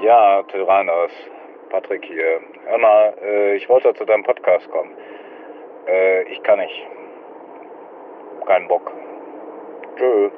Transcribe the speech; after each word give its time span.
Ja, 0.00 0.44
Tyrannos, 0.44 1.10
Patrick 1.70 2.04
hier. 2.04 2.40
Hör 2.66 2.78
mal, 2.78 3.14
äh, 3.20 3.56
ich 3.56 3.68
wollte 3.68 3.92
zu 3.94 4.04
deinem 4.04 4.22
Podcast 4.22 4.70
kommen. 4.70 4.92
Äh, 5.88 6.22
ich 6.32 6.40
kann 6.44 6.60
nicht. 6.60 6.86
Kein 8.46 8.68
Bock. 8.68 8.92
Tschö. 9.96 10.30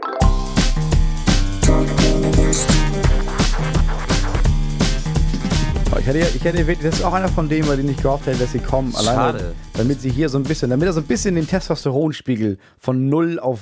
Oh, 5.92 5.98
Ich 5.98 6.06
hätte, 6.06 6.18
ich 6.18 6.42
hätte 6.44 6.58
wirklich, 6.66 6.80
das 6.80 7.00
ist 7.00 7.04
auch 7.04 7.12
einer 7.12 7.28
von 7.28 7.48
denen, 7.48 7.68
bei 7.68 7.76
denen 7.76 7.90
ich 7.90 8.02
gehofft 8.02 8.26
hätte, 8.26 8.38
dass 8.38 8.52
sie 8.52 8.60
kommen. 8.60 8.94
Alleine, 8.96 9.38
Schade. 9.38 9.54
damit 9.76 10.00
sie 10.00 10.08
hier 10.10 10.30
so 10.30 10.38
ein 10.38 10.44
bisschen, 10.44 10.70
damit 10.70 10.86
er 10.86 10.94
so 10.94 11.00
ein 11.00 11.06
bisschen 11.06 11.34
den 11.34 11.46
Testosteronspiegel 11.46 12.56
von 12.78 13.10
null 13.10 13.38
auf 13.38 13.60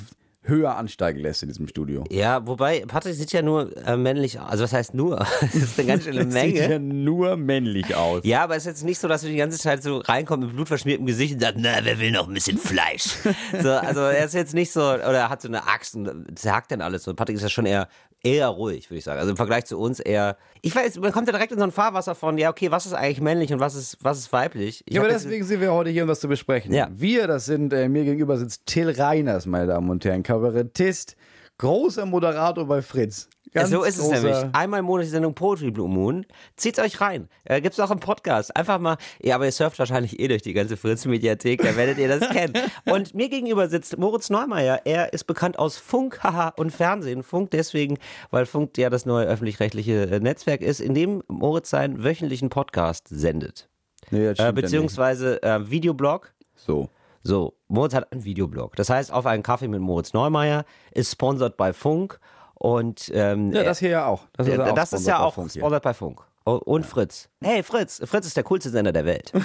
höher 0.49 0.77
ansteigen 0.77 1.21
lässt 1.21 1.43
in 1.43 1.49
diesem 1.49 1.69
Studio. 1.69 2.05
Ja, 2.11 2.47
wobei, 2.47 2.85
Patrick 2.87 3.15
sieht 3.15 3.33
ja 3.33 3.43
nur 3.43 3.77
äh, 3.87 3.97
männlich 3.97 4.41
aus. 4.41 4.49
Also 4.51 4.65
was 4.65 4.73
heißt 4.73 4.95
nur? 4.95 5.19
Das 5.41 5.55
ist 5.55 5.79
eine 5.79 5.89
ganz 5.89 6.05
schöne 6.05 6.25
Das 6.27 6.35
Sieht 6.43 6.57
ja 6.57 6.69
Menge. 6.69 6.81
nur 6.81 7.37
männlich 7.37 7.95
aus. 7.95 8.23
Ja, 8.25 8.43
aber 8.45 8.57
es 8.57 8.63
ist 8.65 8.67
jetzt 8.67 8.85
nicht 8.85 8.99
so, 8.99 9.09
dass 9.09 9.23
du 9.23 9.29
die 9.29 9.37
ganze 9.37 9.59
Zeit 9.59 9.83
so 9.83 9.99
reinkommst 9.99 10.47
mit 10.47 10.57
blutverschmiertem 10.57 11.07
Gesicht 11.07 11.35
und 11.35 11.41
sagst, 11.41 11.57
na, 11.59 11.71
wer 11.83 11.99
will 12.01 12.11
noch 12.11 12.27
ein 12.29 12.35
bisschen 12.35 12.59
Fleisch? 12.59 13.17
so, 13.63 13.71
also 13.71 14.01
er 14.01 14.25
ist 14.25 14.35
jetzt 14.35 14.55
nicht 14.55 14.73
so, 14.73 14.81
oder 14.81 15.13
er 15.13 15.29
hat 15.31 15.43
so 15.43 15.49
eine 15.49 15.67
Axt 15.67 15.95
und 15.95 16.39
zerhackt 16.39 16.71
dann 16.73 16.81
alles. 16.81 17.07
Und 17.07 17.17
Patrick 17.17 17.37
ist 17.37 17.43
ja 17.43 17.49
schon 17.49 17.67
eher, 17.67 17.89
eher 18.23 18.49
ruhig, 18.49 18.91
würde 18.91 18.99
ich 18.99 19.05
sagen. 19.05 19.19
Also 19.19 19.31
im 19.31 19.37
Vergleich 19.37 19.67
zu 19.67 19.79
uns 19.79 20.01
eher, 20.01 20.37
ich 20.63 20.75
weiß, 20.75 20.99
man 20.99 21.13
kommt 21.13 21.29
ja 21.29 21.33
direkt 21.33 21.53
in 21.53 21.59
so 21.59 21.65
ein 21.65 21.71
Fahrwasser 21.71 22.15
von, 22.15 22.39
ja, 22.39 22.51
okay, 22.51 22.71
was 22.71 22.87
ist 22.87 22.93
eigentlich 22.93 23.21
männlich 23.21 23.53
und 23.53 23.61
was 23.61 23.75
ist, 23.75 23.99
was 24.01 24.19
ist 24.19 24.33
weiblich? 24.33 24.83
Ich 24.87 24.95
Ja, 24.95 25.03
aber 25.03 25.11
deswegen 25.11 25.45
sind 25.45 25.61
wir 25.61 25.73
heute 25.73 25.91
hier, 25.91 26.03
um 26.03 26.09
das 26.09 26.21
zu 26.21 26.29
besprechen. 26.29 26.73
Ja. 26.73 26.89
Wir, 26.91 27.27
das 27.27 27.47
sind, 27.47 27.73
äh, 27.73 27.89
mir 27.89 28.05
gegenüber 28.05 28.37
sitzt 28.37 28.67
Till 28.67 28.91
Reiners, 28.91 29.47
meine 29.47 29.67
Damen 29.67 29.89
und 29.91 30.05
Herren, 30.05 30.23
Kabarettist, 30.23 31.17
großer 31.59 32.07
Moderator 32.07 32.67
bei 32.67 32.83
Fritz. 32.83 33.29
Ganz 33.53 33.71
so 33.71 33.83
ist 33.83 33.99
es 33.99 34.09
nämlich. 34.09 34.37
Einmal 34.53 34.81
im 34.81 34.87
Monat 34.87 35.07
die 35.07 35.11
Sendung 35.11 35.35
Poetry 35.35 35.71
Blue 35.71 35.89
Moon. 35.89 36.27
Zieht's 36.57 36.79
euch 36.79 37.01
rein. 37.01 37.29
Äh, 37.45 37.61
gibt's 37.61 37.81
auch 37.81 37.91
im 37.91 38.01
Podcast. 38.01 38.55
Einfach 38.57 38.79
mal, 38.79 38.97
ja, 39.21 39.35
aber 39.35 39.47
ihr 39.47 39.53
surft 39.53 39.79
wahrscheinlich 39.79 40.19
eh 40.21 40.29
durch 40.29 40.43
die 40.43 40.53
ganze 40.53 40.77
Fritz-Mediathek, 40.77 41.63
da 41.63 41.77
werdet 41.77 41.99
ihr 41.99 42.09
das 42.09 42.29
kennen. 42.31 42.55
Und 42.85 43.15
mir 43.15 43.29
gegenüber 43.29 43.69
sitzt 43.69 43.99
Moritz 43.99 44.31
Neumeier. 44.31 44.83
Er 44.85 45.13
ist 45.13 45.25
bekannt 45.25 45.59
aus 45.59 45.79
Funk, 45.79 46.23
haha, 46.23 46.49
und 46.57 46.71
Fernsehen. 46.71 47.23
Funk 47.23 47.51
deswegen, 47.51 47.99
weil 48.31 48.47
Funk 48.47 48.77
ja 48.79 48.91
das 48.91 49.07
neue 49.07 49.27
öffentlich-rechtliche 49.27 50.11
äh, 50.11 50.21
Netzwerk 50.21 50.61
ist, 50.61 50.81
in 50.81 50.95
dem 50.95 51.23
Moritz 51.29 51.71
seinen 51.71 52.05
wöchentlichen 52.05 52.51
Podcast 52.51 53.09
sendet. 53.09 53.69
Nee, 54.11 54.25
das 54.27 54.39
Äh, 54.39 54.43
ja 54.45 54.53
beziehungsweise 54.53 55.43
äh, 55.43 55.71
Videoblog. 55.71 56.33
So. 56.55 56.89
So, 57.23 57.55
Moritz 57.67 57.95
hat 57.95 58.11
einen 58.13 58.25
Videoblog. 58.25 58.77
Das 58.77 58.89
heißt, 58.89 59.13
auf 59.13 59.27
einen 59.27 59.43
Kaffee 59.43 59.69
mit 59.69 59.81
Moritz 59.81 60.13
Neumeier 60.13 60.65
ist 60.93 61.13
sponsored 61.13 61.57
bei 61.57 61.73
Funk. 61.73 62.19
Und 62.59 63.11
ähm, 63.15 63.53
Ja, 63.53 63.63
das 63.63 63.79
hier 63.79 63.91
ja 63.91 64.07
auch. 64.07 64.27
Das 64.37 64.47
ist, 64.47 64.53
ja, 64.57 64.65
ja 64.65 64.73
auch 64.73 64.75
das 64.75 64.93
ist 64.93 65.07
ja 65.07 65.19
auch 65.21 65.33
sponsored 65.33 65.83
bei 65.83 65.95
Funk. 65.95 66.23
Und 66.45 66.87
Fritz. 66.87 67.29
Hey 67.43 67.63
Fritz, 67.63 68.01
Fritz 68.05 68.27
ist 68.27 68.37
der 68.37 68.45
coolste 68.45 68.71
Sender 68.71 68.93
der 68.93 69.05
Welt. 69.05 69.33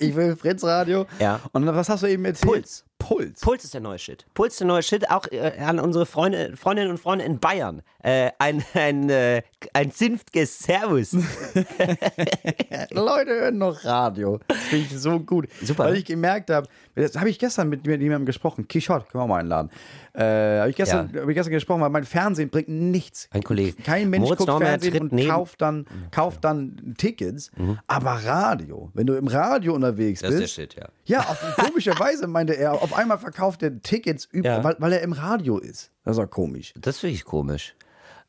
Ich 0.00 0.14
will 0.14 0.36
Fritz 0.36 0.64
Radio. 0.64 1.06
Ja. 1.18 1.40
Und 1.52 1.66
was 1.66 1.88
hast 1.88 2.02
du 2.02 2.06
eben 2.06 2.24
erzählt? 2.24 2.52
Puls. 2.52 2.84
Puls. 3.00 3.40
Puls 3.40 3.64
ist 3.64 3.74
der 3.74 3.80
neue 3.80 3.98
Shit. 3.98 4.24
Puls 4.34 4.52
ist 4.52 4.60
der 4.60 4.68
neue 4.68 4.82
Shit, 4.84 5.10
auch 5.10 5.26
äh, 5.32 5.58
an 5.58 5.80
unsere 5.80 6.06
Freunde, 6.06 6.56
Freundinnen 6.56 6.90
und 6.90 6.98
Freunde 6.98 7.24
in 7.24 7.40
Bayern. 7.40 7.82
Äh, 8.02 8.30
ein 8.38 8.62
ein, 8.74 9.10
äh, 9.10 9.42
ein 9.72 9.90
Sinftges 9.90 10.58
Servus. 10.60 11.12
Leute 12.92 13.30
hören 13.30 13.58
noch 13.58 13.84
Radio. 13.84 14.38
Das 14.48 14.58
finde 14.58 14.86
ich 14.90 14.98
so 15.00 15.18
gut. 15.20 15.48
Super, 15.62 15.84
Weil 15.84 15.92
ne? 15.92 15.98
ich 15.98 16.04
gemerkt 16.04 16.50
habe, 16.50 16.68
das 16.94 17.16
habe 17.16 17.30
ich 17.30 17.38
gestern 17.38 17.68
mit, 17.68 17.86
mit 17.86 18.00
jemandem 18.00 18.26
gesprochen. 18.26 18.68
Quichotte, 18.68 19.06
können 19.10 19.24
wir 19.24 19.28
mal 19.28 19.40
einladen. 19.40 19.70
Äh, 20.12 20.22
habe 20.60 20.70
ich, 20.70 20.76
gestern, 20.76 21.10
Ja. 21.14 21.22
hab 21.22 21.28
ich 21.28 21.34
gestern 21.34 21.52
gesprochen, 21.52 21.80
weil 21.82 21.90
mein 21.90 22.04
Fernsehen 22.04 22.50
bringt 22.50 22.68
nichts. 22.68 23.28
Ein 23.32 23.42
Kollege. 23.42 23.80
Kein 23.82 24.10
Mensch 24.10 24.24
Moritz 24.24 24.38
guckt 24.38 24.48
Neumeier 24.48 24.68
Fernsehen 24.70 25.00
und 25.02 25.12
neben- 25.12 25.26
Mhm. 25.28 25.30
kauft 25.32 25.60
dann, 25.62 25.86
kauft 26.10 26.44
dann 26.44 26.94
Tickets. 26.98 27.50
Aber 27.86 28.10
Radio, 28.24 28.90
wenn 28.94 29.06
du 29.06 29.14
im 29.14 29.28
Radio 29.28 29.74
unterwegs 29.74 30.20
Das 30.20 30.30
ist 30.30 30.36
der 30.36 30.42
bist. 30.42 30.54
Shit, 30.54 30.74
ja. 30.76 30.88
Ja, 31.04 31.20
auf 31.20 31.38
komischerweise 31.56 32.26
meinte 32.26 32.54
er, 32.54 32.72
auf 32.74 32.89
einmal 32.92 33.18
verkauft 33.18 33.62
er 33.62 33.80
Tickets, 33.82 34.28
Ja. 34.32 34.62
weil, 34.64 34.76
weil 34.78 34.92
er 34.92 35.02
im 35.02 35.12
Radio 35.12 35.58
ist. 35.58 35.90
Das 36.04 36.16
ist 36.16 36.22
auch 36.24 36.30
komisch. 36.30 36.72
Das 36.76 36.98
finde 36.98 37.14
ich 37.14 37.24
komisch. 37.24 37.74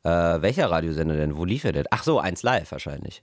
Äh, 0.04 0.10
welcher 0.10 0.70
Radiosender 0.70 1.16
denn? 1.16 1.36
Wo 1.36 1.44
lief 1.44 1.64
er 1.64 1.72
denn? 1.72 1.84
Ach 1.90 2.02
so, 2.02 2.18
eins 2.18 2.42
live 2.42 2.70
wahrscheinlich. 2.72 3.22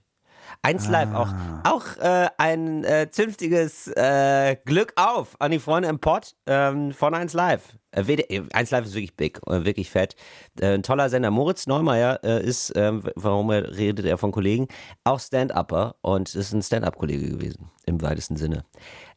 Eins 0.62 0.88
live 0.88 1.14
auch. 1.14 1.28
Auch 1.62 1.96
äh, 1.98 2.28
ein 2.36 2.82
äh, 2.82 3.08
zünftiges 3.10 3.86
äh, 3.88 4.56
Glück 4.64 4.92
auf 4.96 5.36
an 5.40 5.52
die 5.52 5.60
Freunde 5.60 5.88
im 5.88 6.00
Pod 6.00 6.34
ähm, 6.46 6.92
von 6.92 7.14
eins 7.14 7.34
live. 7.34 7.76
Äh, 7.92 8.06
WD 8.08 8.30
äh, 8.30 8.42
eins 8.52 8.70
live 8.72 8.84
ist 8.84 8.94
wirklich 8.94 9.14
big, 9.16 9.38
äh, 9.46 9.64
wirklich 9.64 9.90
fett. 9.90 10.16
Äh, 10.60 10.74
ein 10.74 10.82
toller 10.82 11.08
Sender. 11.08 11.30
Moritz 11.30 11.68
Neumeier 11.68 12.18
äh, 12.24 12.42
ist, 12.44 12.72
ähm, 12.74 13.04
warum 13.14 13.50
er 13.50 13.76
redet 13.76 14.06
er 14.06 14.18
von 14.18 14.32
Kollegen, 14.32 14.66
auch 15.04 15.20
Stand-Upper 15.20 15.94
und 16.00 16.34
ist 16.34 16.52
ein 16.52 16.62
Stand-Up-Kollege 16.62 17.28
gewesen, 17.30 17.70
im 17.86 18.02
weitesten 18.02 18.36
Sinne. 18.36 18.64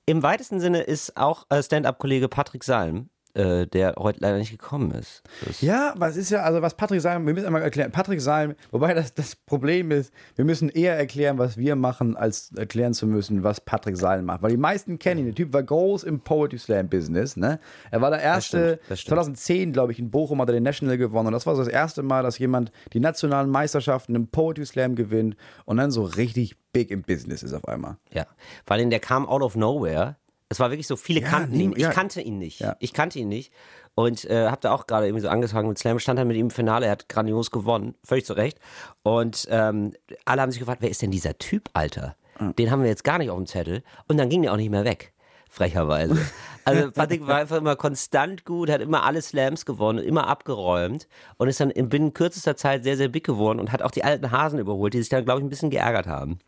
Im 0.06 0.22
weitesten 0.22 0.60
Sinne 0.60 0.82
ist 0.82 1.16
auch 1.16 1.46
äh, 1.50 1.64
Stand-Up-Kollege 1.64 2.28
Patrick 2.28 2.66
Salm, 2.66 3.10
äh, 3.36 3.66
der 3.68 3.96
heute 3.98 4.20
leider 4.22 4.38
nicht 4.38 4.52
gekommen 4.52 4.92
ist. 4.92 5.24
Das 5.46 5.62
Ja, 5.62 5.94
was 5.98 6.18
ist 6.18 6.30
ja, 6.30 6.42
also 6.44 6.62
was 6.62 6.76
Patrick 6.76 7.02
Salm, 7.02 7.26
wir 7.26 7.34
müssen 7.34 7.46
einmal 7.46 7.62
erklären, 7.62 7.92
Patrick 7.92 8.22
Salm, 8.22 8.56
wobei 8.72 8.94
das, 8.94 9.14
das 9.14 9.36
Problem 9.36 9.92
ist, 9.92 10.14
wir 10.36 10.46
müssen 10.46 10.70
eher 10.70 10.98
erklären, 10.98 11.38
was 11.38 11.58
wir 11.58 11.76
machen, 11.76 12.16
als 12.16 12.52
erklären 12.56 12.94
zu 12.94 13.08
müssen, 13.08 13.44
was 13.44 13.62
Patrick 13.62 13.98
Salm 13.98 14.26
macht. 14.26 14.42
Weil 14.42 14.52
die 14.52 14.58
meisten 14.58 15.00
kennen 15.00 15.22
ihn. 15.22 15.26
Der 15.28 15.36
Typ 15.36 15.54
war 15.54 15.64
groß 15.64 16.04
im 16.04 16.20
Poetry 16.20 16.60
Slam 16.60 16.90
Business, 16.90 17.36
ne? 17.36 17.60
Er 17.92 18.02
war 18.02 18.12
der 18.12 18.22
erste, 18.22 18.78
stimmt, 18.78 18.90
das 18.90 19.00
stimmt. 19.02 19.18
2010, 19.18 19.74
glaube 19.74 19.92
ich, 19.92 20.00
in 20.00 20.12
Bochum 20.12 20.42
hat 20.42 20.50
er 20.50 20.54
den 20.54 20.64
National 20.64 20.98
gewonnen. 20.98 21.28
Und 21.28 21.34
das 21.34 21.46
war 21.46 21.56
so 21.56 21.64
das 21.64 21.72
erste 21.72 22.04
Mal, 22.04 22.24
dass 22.24 22.38
jemand 22.38 22.72
die 22.94 23.00
nationalen 23.00 23.50
Meisterschaften 23.50 24.16
im 24.16 24.28
Poetry 24.28 24.66
Slam 24.66 24.96
gewinnt 24.96 25.36
und 25.66 25.78
dann 25.78 25.92
so 25.92 26.04
richtig 26.04 26.56
big 26.72 26.92
im 26.92 27.04
Business 27.04 27.44
ist 27.44 27.54
auf 27.54 27.68
einmal. 27.68 27.98
Ja, 28.12 28.26
vor 28.66 28.76
allem 28.76 28.90
der 28.90 29.00
kam 29.00 29.28
out 29.28 29.42
of 29.42 29.56
nowhere. 29.56 30.18
Es 30.54 30.60
war 30.60 30.70
wirklich 30.70 30.88
so, 30.88 30.96
viele 30.96 31.22
Ja, 31.22 31.28
kannten 31.30 31.58
nie- 31.58 31.64
ihn. 31.64 31.72
Ich 31.76 31.82
ja. 31.84 31.92
kannte 31.92 32.22
ihn 32.22 32.38
nicht. 32.38 32.60
Ja. 32.60 32.76
Ich 32.80 32.94
kannte 32.94 33.20
ihn 33.20 33.28
nicht. 33.28 33.52
Und 33.96 34.26
äh, 34.26 34.48
hab 34.48 34.62
da 34.62 34.72
auch 34.72 34.88
gerade 34.88 35.06
irgendwie 35.08 35.22
so 35.22 35.30
angefangen 35.30 35.68
mit 35.68 35.78
Slam, 35.78 36.00
stand 36.00 36.18
dann 36.20 36.28
mit 36.28 36.38
ihm 36.38 36.46
im 36.48 36.52
Finale, 36.52 36.86
er 36.86 36.92
hat 36.94 37.10
grandios 37.10 37.52
gewonnen, 37.52 37.96
völlig 38.04 38.26
zu 38.26 38.34
Recht. 38.34 38.60
Und 39.04 39.48
ähm, 39.52 39.94
alle 40.26 40.42
haben 40.42 40.52
sich 40.52 40.60
gefragt, 40.60 40.82
wer 40.82 40.90
ist 40.90 41.02
denn 41.02 41.12
dieser 41.12 41.38
Typ, 41.38 41.70
Alter? 41.74 42.16
Den 42.58 42.72
haben 42.72 42.82
wir 42.82 42.90
jetzt 42.90 43.04
gar 43.04 43.20
nicht 43.20 43.30
auf 43.30 43.38
dem 43.38 43.46
Zettel. 43.46 43.84
Und 44.08 44.18
dann 44.18 44.30
ging 44.30 44.42
der 44.42 44.52
auch 44.54 44.58
nicht 44.58 44.72
mehr 44.72 44.84
weg, 44.86 45.14
frecherweise. 45.50 46.18
Also 46.66 46.92
Patrick 46.96 47.28
war 47.28 47.38
einfach 47.38 47.58
immer 47.58 47.76
konstant 47.76 48.44
gut, 48.46 48.70
hat 48.72 48.82
immer 48.82 49.04
alle 49.04 49.22
Slams 49.22 49.66
gewonnen, 49.66 50.00
immer 50.04 50.28
abgeräumt 50.28 51.08
und 51.38 51.48
ist 51.48 51.60
dann 51.60 51.70
in 51.70 51.90
binnen 51.90 52.14
kürzester 52.14 52.56
Zeit 52.56 52.84
sehr, 52.84 52.98
sehr 52.98 53.10
big 53.10 53.24
geworden 53.24 53.60
und 53.60 53.72
hat 53.72 53.84
auch 53.84 53.92
die 53.92 54.04
alten 54.04 54.32
Hasen 54.32 54.58
überholt, 54.60 54.94
die 54.96 55.00
sich 55.00 55.10
dann, 55.10 55.24
glaube 55.26 55.40
ich, 55.42 55.46
ein 55.46 55.50
bisschen 55.50 55.70
geärgert 55.70 56.08
haben. 56.08 56.40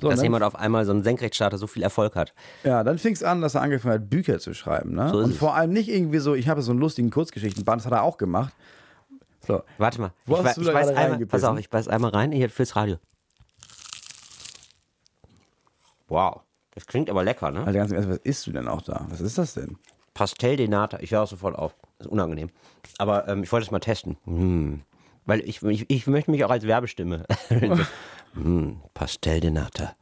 So, 0.00 0.08
dass 0.08 0.16
dann- 0.16 0.24
jemand 0.24 0.44
auf 0.44 0.56
einmal 0.56 0.84
so 0.84 0.92
ein 0.92 1.02
Senkrechtstarter 1.02 1.56
so 1.56 1.66
viel 1.66 1.82
Erfolg 1.82 2.16
hat. 2.16 2.34
Ja, 2.64 2.82
dann 2.82 2.98
fing 2.98 3.12
es 3.12 3.22
an, 3.22 3.40
dass 3.40 3.54
er 3.54 3.62
angefangen 3.62 3.94
hat, 3.94 4.10
Bücher 4.10 4.38
zu 4.38 4.52
schreiben. 4.54 4.94
Ne? 4.94 5.08
So 5.10 5.18
und 5.18 5.30
es. 5.30 5.36
vor 5.36 5.54
allem 5.54 5.72
nicht 5.72 5.88
irgendwie 5.88 6.18
so, 6.18 6.34
ich 6.34 6.48
habe 6.48 6.62
so 6.62 6.72
einen 6.72 6.80
lustigen 6.80 7.10
Kurzgeschichtenband, 7.10 7.80
das 7.80 7.86
hat 7.86 7.92
er 7.92 8.02
auch 8.02 8.18
gemacht. 8.18 8.52
So. 9.46 9.62
Warte 9.78 10.00
mal. 10.00 10.12
Wo 10.26 10.36
ich, 10.36 10.44
hast 10.44 10.58
ich 10.58 10.66
beiß 10.66 10.88
gerade 10.88 10.96
einmal, 10.98 11.26
pass 11.26 11.44
auf, 11.44 11.58
ich 11.58 11.70
beiß 11.70 11.88
einmal 11.88 12.10
rein, 12.10 12.32
hier 12.32 12.50
fürs 12.50 12.74
Radio. 12.76 12.96
Wow. 16.08 16.40
Das 16.74 16.86
klingt 16.86 17.08
aber 17.08 17.22
lecker, 17.22 17.50
ne? 17.50 17.60
Alter, 17.60 17.72
ganz 17.72 17.90
im 17.90 17.96
Ernst, 17.96 18.10
was 18.10 18.18
isst 18.18 18.46
du 18.46 18.52
denn 18.52 18.68
auch 18.68 18.82
da? 18.82 19.06
Was 19.08 19.20
ist 19.20 19.38
das 19.38 19.54
denn? 19.54 19.78
Pastel 20.12 20.56
de 20.56 20.68
Nata. 20.68 20.98
Ich 21.00 21.12
höre 21.12 21.22
auch 21.22 21.28
sofort 21.28 21.56
auf. 21.56 21.74
Das 21.98 22.06
ist 22.06 22.12
unangenehm. 22.12 22.50
Aber 22.98 23.28
ähm, 23.28 23.42
ich 23.42 23.52
wollte 23.52 23.66
es 23.66 23.70
mal 23.70 23.80
testen. 23.80 24.16
Hm. 24.24 24.82
Weil 25.24 25.40
ich, 25.40 25.62
ich, 25.62 25.88
ich 25.88 26.06
möchte 26.06 26.30
mich 26.30 26.44
auch 26.44 26.50
als 26.50 26.66
Werbestimme. 26.66 27.24
hm. 28.34 28.80
Pastel 28.94 29.40
de 29.40 29.50
Nata. 29.50 29.94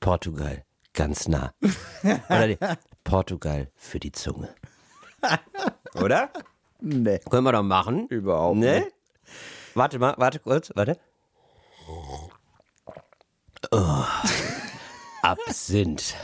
Portugal. 0.00 0.64
Ganz 0.92 1.28
nah. 1.28 1.52
Oder 2.28 2.78
Portugal 3.04 3.70
für 3.76 4.00
die 4.00 4.12
Zunge. 4.12 4.54
Oder? 5.94 6.30
Nee. 6.80 7.20
Können 7.30 7.44
wir 7.44 7.52
doch 7.52 7.62
machen. 7.62 8.06
Überhaupt 8.08 8.58
ne? 8.58 8.80
nicht. 8.80 8.92
Warte 9.74 9.98
mal, 9.98 10.14
warte 10.16 10.40
kurz, 10.40 10.70
warte. 10.74 10.98
Oh. 11.88 12.30
Absinth. 15.22 16.14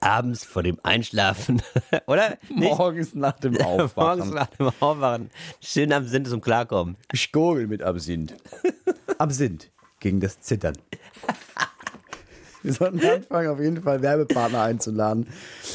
Abends 0.00 0.44
vor 0.44 0.62
dem 0.62 0.78
Einschlafen. 0.84 1.60
Oder? 2.06 2.38
Nicht? 2.48 2.76
Morgens 2.78 3.14
nach 3.14 3.38
dem 3.38 3.54
Morgens 3.54 3.96
Aufwachen. 3.96 4.30
nach 4.30 4.46
dem 4.46 4.68
Aufwachen. 4.80 5.30
Schön 5.60 5.92
Absinth 5.92 6.28
zum 6.28 6.40
Klarkommen. 6.40 6.96
Ich 7.12 7.32
gurgel 7.32 7.66
mit 7.66 7.82
Absinth. 7.82 8.36
Absinth 9.18 9.70
gegen 10.00 10.20
das 10.20 10.40
Zittern. 10.40 10.74
Wir 12.62 12.72
sollten 12.72 13.00
anfangen, 13.06 13.48
auf 13.48 13.60
jeden 13.60 13.82
Fall 13.82 14.02
Werbepartner 14.02 14.62
einzuladen. 14.62 15.28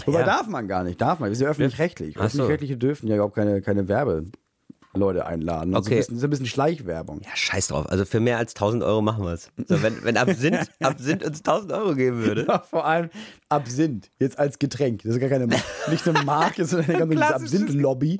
Wobei 0.05 0.19
Ja. 0.19 0.25
darf 0.25 0.47
man 0.47 0.67
gar 0.67 0.83
nicht, 0.83 0.99
darf 0.99 1.19
man. 1.19 1.29
Wir 1.29 1.35
sind 1.35 1.45
ja 1.45 1.51
öffentlich-rechtlich. 1.51 2.15
So. 2.15 2.21
Öffentlich-rechtliche 2.21 2.77
dürfen 2.77 3.07
ja 3.07 3.15
überhaupt 3.15 3.35
keine, 3.35 3.61
keine 3.61 3.87
Werbeleute 3.87 5.25
einladen. 5.25 5.73
Also 5.75 5.87
Okay. 5.87 5.99
das 5.99 6.09
ist 6.09 6.23
ein 6.23 6.29
bisschen 6.29 6.45
Schleichwerbung. 6.45 7.21
Ja, 7.23 7.29
scheiß 7.35 7.67
drauf. 7.69 7.89
Also 7.89 8.03
für 8.03 8.19
mehr 8.19 8.37
als 8.37 8.53
1000 8.53 8.83
Euro 8.83 9.01
machen 9.01 9.23
wir 9.23 9.31
es. 9.31 9.49
So, 9.65 9.81
wenn, 9.81 10.03
wenn 10.03 10.17
Absinth, 10.17 10.69
Absinth 10.81 11.23
uns 11.23 11.37
1000 11.39 11.71
Euro 11.71 11.95
geben 11.95 12.17
würde. 12.25 12.45
Ja, 12.49 12.59
vor 12.59 12.85
allem 12.85 13.09
Absinth, 13.47 14.11
jetzt 14.19 14.37
als 14.37 14.59
Getränk. 14.59 15.03
Das 15.03 15.13
ist 15.15 15.21
gar 15.21 15.29
keine, 15.29 15.47
nicht 15.89 16.05
eine 16.07 16.21
Marke, 16.23 16.65
sondern 16.65 16.91
eine 16.97 17.15
ganze 17.15 17.35
Absinth-Lobby. 17.35 18.19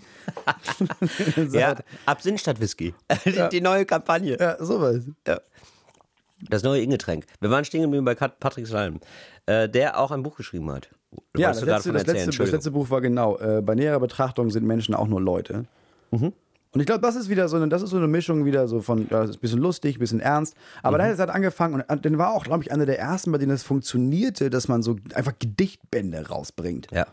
Ja, 1.52 1.76
Absinth 2.06 2.40
statt 2.40 2.62
Whisky. 2.62 2.94
Die, 3.26 3.50
die 3.52 3.62
neue 3.62 3.86
Kampagne. 3.86 4.38
ja, 4.40 4.64
sowas. 4.64 5.04
Ja. 5.28 5.42
Das 6.50 6.64
neue 6.64 6.82
Ingetränk. 6.82 7.26
Wir 7.40 7.50
waren 7.50 7.66
stehen 7.66 7.82
geblieben 7.82 8.06
bei 8.06 8.16
Patrick 8.16 8.68
Salm, 8.68 9.00
äh, 9.46 9.70
der 9.70 10.00
auch 10.00 10.12
ein 10.12 10.24
Buch 10.24 10.36
geschrieben 10.36 10.72
hat. 10.72 10.90
Du 11.34 11.42
Ja, 11.42 11.50
das 11.50 11.62
letzte, 11.62 11.92
das, 11.94 12.06
letzte, 12.06 12.38
das 12.38 12.52
letzte 12.52 12.72
Buch 12.72 12.90
war 12.90 13.02
genau, 13.02 13.38
äh, 13.38 13.62
bei 13.62 13.76
näherer 13.76 14.00
Betrachtung 14.00 14.50
sind 14.50 14.66
Menschen 14.66 14.96
auch 14.96 15.08
nur 15.08 15.22
Leute. 15.22 15.66
Und 16.74 16.80
ich 16.80 16.88
glaube, 16.88 17.02
das 17.02 17.16
ist 17.16 17.30
wieder 17.30 17.48
so 17.48 17.56
eine, 17.56 17.70
das 17.70 17.84
ist 17.84 17.92
so 17.92 17.98
eine 17.98 18.08
Mischung 18.08 18.46
wieder 18.46 18.68
so 18.68 18.82
von, 18.82 19.08
ja, 19.12 19.22
das 19.22 19.32
ist 19.32 19.36
ein 19.38 19.42
bisschen 19.42 19.60
lustig, 19.60 19.98
ein 19.98 20.00
bisschen 20.00 20.20
ernst. 20.20 20.56
Aber 20.82 20.98
da 20.98 21.04
hat 21.06 21.12
es 21.12 21.20
halt 21.20 21.30
angefangen 21.30 21.84
und 21.88 22.06
dann 22.06 22.18
war 22.18 22.34
auch, 22.34 22.46
glaube 22.46 22.64
ich, 22.64 22.72
einer 22.72 22.88
der 22.88 22.98
ersten, 22.98 23.32
bei 23.32 23.38
denen 23.38 23.52
es 23.52 23.62
funktionierte, 23.62 24.50
dass 24.50 24.68
man 24.68 24.82
so 24.82 24.96
einfach 25.14 25.34
Gedichtbände 25.38 26.28
rausbringt. 26.30 26.88
Ja. 26.92 27.06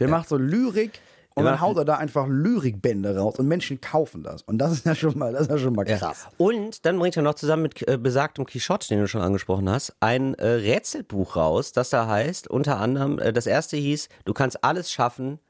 Der 0.00 0.08
macht 0.08 0.28
so 0.28 0.36
Lyrik 0.36 1.00
und 1.36 1.42
Der 1.42 1.52
dann 1.52 1.60
haut 1.60 1.76
er 1.76 1.84
da 1.84 1.96
einfach 1.96 2.26
Lyrikbände 2.28 3.16
raus 3.16 3.40
und 3.40 3.48
Menschen 3.48 3.80
kaufen 3.80 4.22
das. 4.22 4.42
Und 4.42 4.58
das 4.58 4.72
ist 4.72 4.86
ja 4.86 4.94
schon 4.94 5.18
mal, 5.18 5.32
das 5.32 5.42
ist 5.42 5.50
ja 5.50 5.58
schon 5.58 5.74
mal 5.74 5.84
krass. 5.84 6.28
Und 6.36 6.86
dann 6.86 6.96
bringt 6.98 7.16
er 7.16 7.24
noch 7.24 7.34
zusammen 7.34 7.64
mit 7.64 7.88
äh, 7.88 7.98
besagtem 7.98 8.46
Quichotte, 8.46 8.86
den 8.86 9.00
du 9.00 9.08
schon 9.08 9.20
angesprochen 9.20 9.68
hast, 9.68 9.96
ein 9.98 10.34
äh, 10.34 10.46
Rätselbuch 10.46 11.34
raus, 11.34 11.72
das 11.72 11.90
da 11.90 12.06
heißt, 12.06 12.48
unter 12.48 12.78
anderem, 12.78 13.18
äh, 13.18 13.32
das 13.32 13.48
erste 13.48 13.76
hieß, 13.76 14.08
du 14.24 14.32
kannst 14.32 14.62
alles 14.62 14.92
schaffen, 14.92 15.40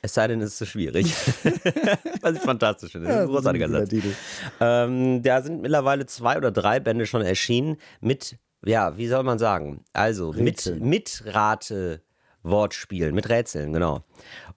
es 0.00 0.14
sei 0.14 0.28
denn, 0.28 0.40
es 0.40 0.50
ist 0.50 0.58
zu 0.58 0.66
schwierig. 0.66 1.12
Was 2.20 2.34
ich 2.34 2.42
fantastisch 2.42 2.92
finde. 2.92 3.08
Das 3.08 3.16
ist 3.16 3.22
ein 3.22 3.28
großartiger 3.28 3.66
guter 3.66 3.86
Satz. 3.86 4.16
Ähm, 4.60 5.22
da 5.22 5.42
sind 5.42 5.62
mittlerweile 5.62 6.06
zwei 6.06 6.36
oder 6.36 6.50
drei 6.52 6.78
Bände 6.78 7.06
schon 7.06 7.22
erschienen 7.22 7.78
mit, 8.00 8.36
ja, 8.64 8.96
wie 8.96 9.06
soll 9.06 9.22
man 9.22 9.38
sagen? 9.38 9.84
Also 9.92 10.32
mit, 10.32 10.58
Rätseln. 10.58 10.88
mit 10.88 11.22
Rate 11.26 12.02
Wortspielen, 12.42 13.14
mit 13.14 13.28
Rätseln, 13.28 13.72
genau. 13.72 14.04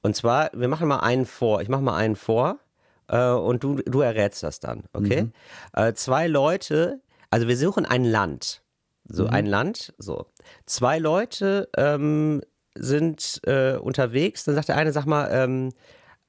Und 0.06 0.16
zwar, 0.16 0.52
wir 0.54 0.68
machen 0.68 0.88
mal 0.88 1.00
einen 1.00 1.26
vor. 1.26 1.62
Ich 1.62 1.68
mache 1.68 1.82
mal 1.82 1.96
einen 1.96 2.16
vor 2.16 2.60
äh, 3.08 3.28
und 3.32 3.64
du, 3.64 3.78
du 3.78 4.02
errätst 4.02 4.44
das 4.44 4.60
dann, 4.60 4.84
okay? 4.94 5.32
Äh, 5.74 5.94
zwei 5.94 6.28
Leute, 6.28 7.02
also 7.32 7.48
wir 7.48 7.58
suchen 7.58 7.88
ein 7.88 8.04
Land. 8.04 8.62
So 9.06 9.26
ein 9.26 9.48
Land, 9.48 9.96
so. 9.98 10.28
Zwei 10.68 11.00
Leute 11.00 11.70
ähm, 11.76 12.44
sind 12.76 13.42
äh, 13.48 13.78
unterwegs, 13.78 14.44
dann 14.44 14.54
sagt 14.54 14.68
der 14.68 14.78
eine, 14.78 14.92
sag 14.92 15.08
mal, 15.08 15.28
ähm, 15.32 15.72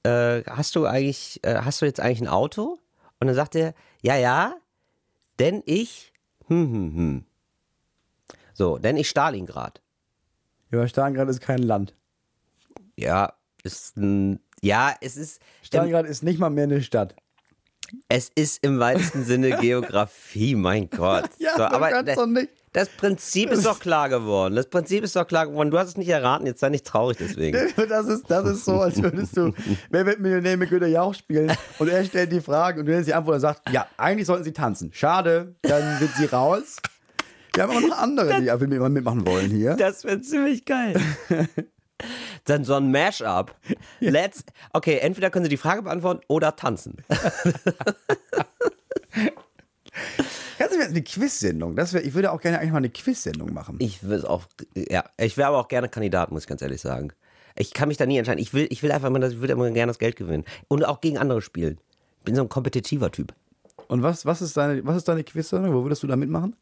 äh, 0.05 0.43
hast 0.49 0.75
du 0.75 0.87
eigentlich, 0.87 1.41
äh, 1.45 1.57
hast 1.57 1.83
du 1.83 1.85
jetzt 1.85 2.01
eigentlich 2.01 2.23
ein 2.23 2.29
Auto? 2.29 2.79
Und 3.21 3.27
dann 3.27 3.37
sagt 3.37 3.57
er, 3.57 3.75
ja, 4.01 4.17
ja, 4.17 4.57
denn 5.39 5.63
ich, 5.67 6.15
hm, 6.47 6.73
hm, 6.73 6.95
hm. 6.97 7.25
So, 8.55 8.79
denn 8.79 8.97
ich 8.97 9.11
Stalingrad. 9.11 9.83
Ja, 10.71 10.89
Stalingrad 10.89 11.29
ist 11.29 11.43
kein 11.43 11.59
Land. 11.59 11.95
Ja, 12.97 13.35
ist 13.67 13.97
ein, 13.99 14.41
ja, 14.63 14.95
es 15.01 15.17
ist, 15.17 15.41
Stalingrad 15.63 16.07
ist 16.07 16.23
nicht 16.23 16.39
mal 16.39 16.51
mehr 16.51 16.65
eine 16.65 16.83
Stadt. 16.83 17.15
es 18.09 18.31
ist 18.35 18.65
im 18.65 18.79
weitesten 18.81 19.25
Sinne 19.25 19.51
Geografie, 19.61 20.55
mein 20.55 20.89
Gott. 20.91 21.29
Ja, 21.39 21.57
so, 21.57 21.63
aber 21.65 21.91
kannst 21.91 22.09
da- 22.09 22.15
doch 22.17 22.27
nicht. 22.27 22.49
das 22.73 22.89
Prinzip 22.89 23.51
ist 23.51 23.65
doch 23.67 23.79
klar 23.79 24.09
geworden. 24.09 24.55
Das 24.57 24.69
Prinzip 24.69 25.05
ist 25.05 25.15
doch 25.15 25.27
klar 25.27 25.47
geworden. 25.47 25.71
Du 25.71 25.79
hast 25.79 25.89
es 25.89 25.97
nicht 25.97 26.09
erraten, 26.09 26.47
jetzt 26.47 26.61
sei 26.61 26.69
nicht 26.71 26.87
traurig 26.87 27.17
deswegen. 27.19 27.59
Das 27.89 28.07
ist, 28.09 28.25
das 28.31 28.45
ist 28.49 28.65
so, 28.65 28.81
als 28.81 29.01
würdest 29.03 29.37
du 29.37 29.53
Wer 29.91 30.05
wird 30.07 30.19
Millionär 30.21 30.57
mit 30.57 30.71
Günter 30.71 30.87
Jauch 30.89 31.15
spielen 31.15 31.53
und 31.79 31.89
er 31.89 32.05
stellt 32.05 32.33
die 32.33 32.41
Fragen 32.41 32.81
und 32.81 32.87
du 32.87 32.93
nennst 32.93 33.09
die 33.09 33.15
Antwort 33.15 33.35
und 33.37 33.41
sagt, 33.41 33.71
ja, 33.71 33.87
eigentlich 33.97 34.27
sollten 34.27 34.45
sie 34.45 34.53
tanzen. 34.53 34.91
Schade, 34.93 35.55
dann 35.63 35.99
sind 35.99 36.11
sie 36.17 36.25
raus. 36.27 36.77
Wir 37.55 37.63
haben 37.63 37.71
aber 37.71 37.81
noch 37.87 37.97
andere, 37.99 38.41
die 38.43 38.51
einfach 38.51 38.67
mit- 38.67 38.81
mitmachen 38.83 39.27
wollen 39.27 39.51
hier. 39.51 39.77
Das 39.77 40.05
wäre 40.05 40.21
ziemlich 40.21 40.65
geil. 40.67 41.01
Dann 42.45 42.65
so 42.65 42.75
ein 42.75 42.91
Mash-up. 42.91 43.55
Let's. 44.01 44.45
Okay, 44.73 44.99
entweder 44.99 45.31
können 45.31 45.45
Sie 45.45 45.49
die 45.51 45.57
Frage 45.57 45.83
beantworten 45.83 46.21
oder 46.29 46.55
tanzen. 46.57 46.97
Kannst 50.59 50.75
du 50.75 50.79
mir 50.79 50.85
eine 50.87 51.03
Quiz-Sendung? 51.03 51.77
Das 51.77 51.93
wär, 51.93 52.05
ich 52.05 52.15
würde 52.15 52.33
auch 52.33 52.41
gerne 52.41 52.59
eigentlich 52.59 52.73
mal 52.73 52.79
eine 52.79 52.91
Quiz-Sendung 52.91 53.53
machen. 53.53 53.77
Ich 53.81 54.03
will 54.07 54.25
auch. 54.27 54.45
Ja, 54.75 55.05
ich 55.19 55.37
wäre 55.37 55.49
aber 55.49 55.59
auch 55.59 55.69
gerne 55.69 55.89
Kandidat, 55.89 56.31
muss 56.31 56.43
ich 56.43 56.49
ganz 56.49 56.63
ehrlich 56.63 56.81
sagen. 56.81 57.13
Ich 57.57 57.73
kann 57.73 57.89
mich 57.89 57.97
da 57.97 58.05
nie 58.07 58.19
entscheiden. 58.19 58.41
Ich 58.43 58.53
will, 58.53 58.67
ich 58.71 58.83
will 58.83 58.93
einfach 58.93 59.09
mal, 59.11 59.19
das- 59.19 59.33
ich 59.35 59.41
würde 59.41 59.55
immer 59.55 59.71
gerne 59.71 59.91
das 59.91 59.99
Geld 59.99 60.17
gewinnen. 60.17 60.45
Und 60.69 60.85
auch 60.85 61.01
gegen 61.01 61.19
andere 61.19 61.41
spielen. 61.41 61.81
Ich 62.19 62.25
bin 62.25 62.35
so 62.35 62.43
ein 62.43 62.49
kompetitiver 62.49 63.11
Typ. 63.11 63.35
Und 63.89 64.03
was, 64.03 64.27
was 64.27 64.43
ist 64.43 64.57
deine, 64.57 64.85
was 64.87 64.97
ist 64.99 65.09
deine 65.09 65.25
Quiz-Sendung? 65.25 65.73
Wo 65.75 65.83
würdest 65.85 66.03
du 66.03 66.07
da 66.07 66.17
mitmachen? 66.17 66.57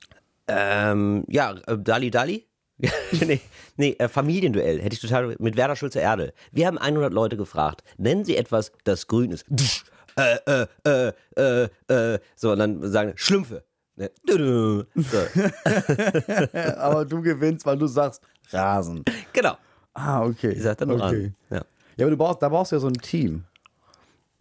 Ähm, 0.46 1.24
ja, 1.28 1.52
äh, 1.66 1.78
Dali 1.78 2.10
Dali? 2.10 2.46
nee, 3.20 3.40
nee 3.76 3.96
äh, 3.98 4.08
Familienduell 4.08 4.80
hätte 4.80 4.94
ich 4.94 5.00
total 5.00 5.36
mit 5.38 5.56
Werder 5.56 5.76
Schulze 5.76 6.00
Erdel. 6.00 6.32
Wir 6.52 6.66
haben 6.66 6.78
100 6.78 7.12
Leute 7.12 7.36
gefragt. 7.36 7.82
Nennen 7.98 8.24
Sie 8.24 8.36
etwas, 8.36 8.72
das 8.84 9.06
grün 9.06 9.30
ist. 9.30 9.44
Äh, 10.16 10.38
äh, 10.46 10.66
äh, 10.86 11.12
äh, 11.36 11.68
äh. 11.88 12.18
So, 12.36 12.52
und 12.52 12.58
dann 12.58 12.90
sagen 12.90 13.12
Schlümpfe. 13.16 13.64
Ne? 13.96 14.10
So, 14.26 14.34
Aber 16.76 17.04
du 17.04 17.20
gewinnst, 17.20 17.64
weil 17.64 17.78
du 17.78 17.86
sagst 17.86 18.22
Rasen. 18.50 19.04
genau. 19.32 19.56
Ah, 19.92 20.24
okay. 20.24 20.50
Ich 20.50 20.62
sag 20.62 20.78
dann 20.78 20.90
okay. 20.90 20.98
dran. 20.98 21.34
Ja. 21.50 21.64
Ja, 21.96 22.06
aber 22.06 22.10
du 22.10 22.16
brauchst, 22.16 22.42
da 22.42 22.48
brauchst 22.48 22.72
du 22.72 22.76
ja 22.76 22.80
so 22.80 22.88
ein 22.88 22.94
Team. 22.94 23.44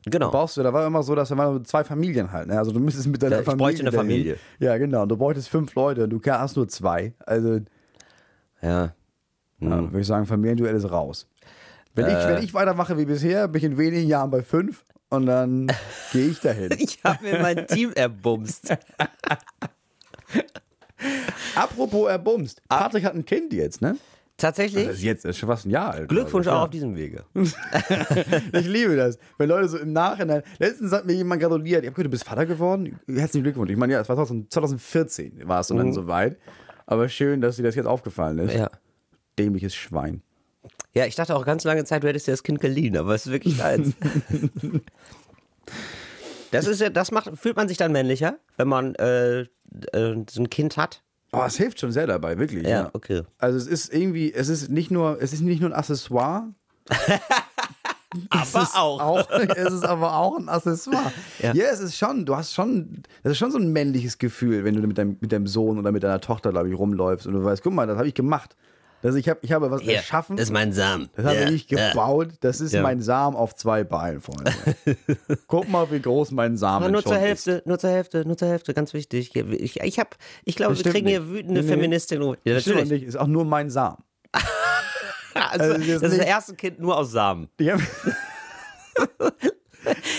Genau. 0.06 0.32
brauchst 0.32 0.58
du, 0.58 0.64
da 0.64 0.74
war 0.74 0.86
immer 0.86 1.02
so, 1.02 1.16
dass 1.16 1.30
da 1.30 1.38
waren 1.38 1.64
zwei 1.64 1.84
Familien 1.84 2.32
halt. 2.32 2.48
Ne? 2.48 2.58
Also 2.58 2.72
du 2.72 2.80
müsstest 2.80 3.08
mit 3.08 3.22
deiner 3.22 3.36
Ja, 3.36 3.42
ich 3.42 3.46
Familie. 3.46 3.66
bräuchte 3.66 3.82
eine. 3.84 3.92
Familie. 3.92 4.38
Ja, 4.60 4.78
genau. 4.78 5.04
Und 5.04 5.10
du 5.10 5.18
bräuchtest 5.18 5.50
fünf 5.50 5.74
Leute 5.76 6.04
und 6.04 6.10
du 6.10 6.20
hast 6.32 6.58
nur 6.58 6.68
zwei. 6.68 7.14
Also 7.26 7.62
Ja. 8.64 8.94
ja, 9.60 9.70
würde 9.82 10.00
ich 10.00 10.08
sagen, 10.08 10.26
Familienduell 10.26 10.76
ist 10.76 10.90
raus. 10.90 11.28
Wenn, 11.96 12.08
ich, 12.08 12.14
Äh. 12.14 12.28
wenn 12.36 12.44
ich 12.44 12.54
weitermache 12.54 12.98
wie 12.98 13.06
bisher, 13.06 13.48
bin 13.48 13.60
ich 13.60 13.66
in 13.66 13.78
wenigen 13.78 14.08
Jahren 14.08 14.32
bei 14.32 14.42
fünf 14.42 14.84
und 15.10 15.26
dann 15.28 15.68
gehe 16.12 16.28
ich 16.28 16.40
dahin. 16.40 16.72
Ich 16.80 17.00
habe 17.04 17.24
mir 17.24 17.40
mein 17.40 17.68
Team 17.68 17.92
erbumst. 17.94 18.76
Apropos 21.56 22.10
erbumst. 22.10 22.62
Patrick 22.68 23.04
hat 23.04 23.14
ein 23.16 23.26
Kind 23.26 23.54
jetzt, 23.54 23.82
ne? 23.82 23.98
Tatsächlich. 24.38 24.88
Das 24.88 24.96
ist 24.96 25.04
jetzt, 25.04 25.26
ist 25.26 25.38
schon 25.38 25.48
fast 25.48 25.66
ein 25.66 25.70
Jahr 25.70 25.92
alt. 25.92 26.10
Glückwunsch 26.10 26.46
glaub 26.46 26.56
auch 26.56 26.60
ich. 26.62 26.66
auf 26.66 26.70
diesem 26.72 26.96
Wege. 26.96 27.24
Ich 28.54 28.68
liebe 28.68 28.96
das. 28.96 29.20
Wenn 29.38 29.50
Leute 29.50 29.68
so 29.70 29.78
im 29.78 29.94
Nachhinein. 29.94 30.42
Letztens 30.58 30.92
hat 30.92 31.06
mir 31.06 31.14
jemand 31.14 31.42
gratuliert. 31.42 31.84
Ich 31.84 31.88
habe 31.88 31.94
gehört, 31.96 32.08
du 32.08 32.10
bist 32.12 32.24
Vater 32.24 32.46
geworden. 32.48 33.00
Herzlichen 33.08 33.44
Glückwunsch. 33.44 33.70
Ich 33.72 33.78
meine, 33.78 33.94
ja, 33.94 34.02
es 34.02 34.10
war 34.10 34.16
2000 34.16 34.52
2014 34.52 35.48
war 35.48 35.60
es 35.60 35.70
und 35.70 35.78
dann 35.78 35.94
soweit. 35.94 36.38
Aber 36.86 37.10
schön, 37.10 37.42
dass 37.42 37.58
dir 37.58 37.64
das 37.64 37.76
jetzt 37.76 37.86
aufgefallen 37.86 38.40
ist. 38.40 38.54
Ja. 38.56 38.70
Dämliches 39.38 39.76
Schwein. 39.76 40.22
Ja, 40.94 41.06
ich 41.06 41.16
dachte 41.16 41.36
auch 41.36 41.46
ganz 41.46 41.64
lange 41.64 41.86
Zeit, 41.86 42.04
du 42.04 42.08
hättest 42.08 42.28
dir 42.28 42.32
das 42.32 42.44
Kind 42.44 42.60
geliehen, 42.60 42.96
aber 42.98 43.16
es 43.16 43.26
ist 43.26 43.32
wirklich 43.32 43.58
deins. 43.58 43.94
Das 46.52 46.68
ist 46.68 46.82
ja, 46.82 46.92
das 46.92 47.10
macht, 47.10 47.32
fühlt 47.36 47.56
man 47.56 47.68
sich 47.68 47.78
dann 47.78 47.92
männlicher, 47.92 48.38
wenn 48.58 48.68
man 48.68 48.94
äh, 48.96 49.40
äh, 49.40 49.48
so 50.30 50.40
ein 50.40 50.50
Kind 50.52 50.78
hat. 50.78 51.02
Oh, 51.32 51.42
es 51.48 51.58
hilft 51.58 51.80
schon 51.80 51.92
sehr 51.92 52.06
dabei, 52.06 52.38
wirklich. 52.38 52.68
Ja, 52.68 52.92
okay. 52.94 53.24
Also 53.40 53.58
es 53.58 53.66
ist 53.66 53.92
irgendwie, 53.92 54.32
es 54.32 54.50
ist 54.50 54.70
nicht 54.70 54.92
nur, 54.92 55.20
es 55.20 55.34
ist 55.34 55.42
nicht 55.42 55.62
nur 55.62 55.72
ein 55.72 55.74
Accessoire. 55.74 56.54
Aber 58.30 58.42
es 58.44 58.56
ist 58.56 58.76
auch. 58.76 59.30
Es 59.56 59.74
ist 59.74 59.86
aber 59.86 60.16
auch 60.18 60.38
ein 60.38 60.50
Accessoire. 60.50 61.12
Ja. 61.40 61.54
Ja. 61.54 61.66
es 61.72 61.80
ist 61.80 61.98
schon, 61.98 62.26
du 62.26 62.36
hast 62.36 62.54
schon, 62.54 63.04
das 63.24 63.34
ist 63.34 63.38
schon 63.38 63.52
so 63.52 63.58
ein 63.58 63.72
männliches 63.72 64.18
Gefühl, 64.18 64.64
wenn 64.64 64.76
du 64.76 64.82
mit 64.88 64.98
deinem, 64.98 65.18
mit 65.20 65.32
deinem 65.32 65.48
Sohn 65.48 65.78
oder 65.80 65.92
mit 65.92 66.04
deiner 66.04 66.22
Tochter, 66.22 66.52
glaube 66.52 66.70
ich, 66.70 66.78
rumläufst 66.78 67.28
und 67.28 67.34
du 67.34 67.44
weißt, 67.44 67.64
guck 67.64 67.74
mal, 67.74 67.88
das 67.88 67.98
habe 67.98 68.08
ich 68.08 68.14
gemacht. 68.14 68.56
Also 69.06 69.18
ich, 69.18 69.28
hab, 69.28 69.44
ich 69.44 69.52
habe 69.52 69.70
was 69.70 69.82
Hier, 69.82 69.96
erschaffen. 69.98 70.38
das 70.38 70.46
ist 70.46 70.52
mein 70.54 70.72
Samen. 70.72 71.10
Das 71.18 71.26
habe 71.26 71.36
Ja, 71.36 71.50
ich 71.50 71.70
ja. 71.70 71.90
gebaut. 71.90 72.30
Das 72.40 72.62
ist 72.62 72.72
Ja. 72.74 72.82
mein 72.84 73.02
Samen 73.02 73.36
auf 73.36 73.54
zwei 73.54 73.84
Beinen, 73.84 74.22
Freunde. 74.22 74.54
Guck 75.48 75.68
mal, 75.68 75.92
wie 75.92 76.00
groß 76.00 76.32
mein 76.32 76.56
Samen 76.56 76.84
Aber 76.86 76.92
nur 76.92 77.04
zur 77.04 77.18
Hälfte, 77.18 77.62
nur 77.66 77.78
zur 77.80 77.90
Hälfte, 77.90 78.24
nur 78.26 78.38
zur 78.38 78.48
Hälfte, 78.48 78.74
ganz 78.74 78.94
wichtig. 78.94 79.36
Ich, 79.36 79.78
ich, 79.82 80.00
hab, 80.00 80.16
ich 80.46 80.56
glaube, 80.56 80.78
wir 80.78 80.90
kriegen 80.90 81.08
hier 81.10 81.20
nicht. 81.20 81.32
wütende 81.34 81.62
Nee. 81.64 81.68
Feministinnen. 81.68 82.38
Ja, 82.46 82.56
ist. 82.56 82.66
Natürlich. 82.68 82.90
nicht, 82.92 83.04
ist 83.04 83.18
auch 83.18 83.28
nur 83.28 83.44
mein 83.44 83.70
Samen. 83.70 83.98
Also, 85.52 85.74
Also, 85.74 85.78
das 85.78 86.02
das 86.02 86.12
ist 86.14 86.20
das 86.20 86.28
erste 86.28 86.56
Kind 86.56 86.80
nur 86.80 86.98
aus 86.98 87.12
Samen. 87.12 87.50
Ich, 87.60 87.72
hab 87.72 87.80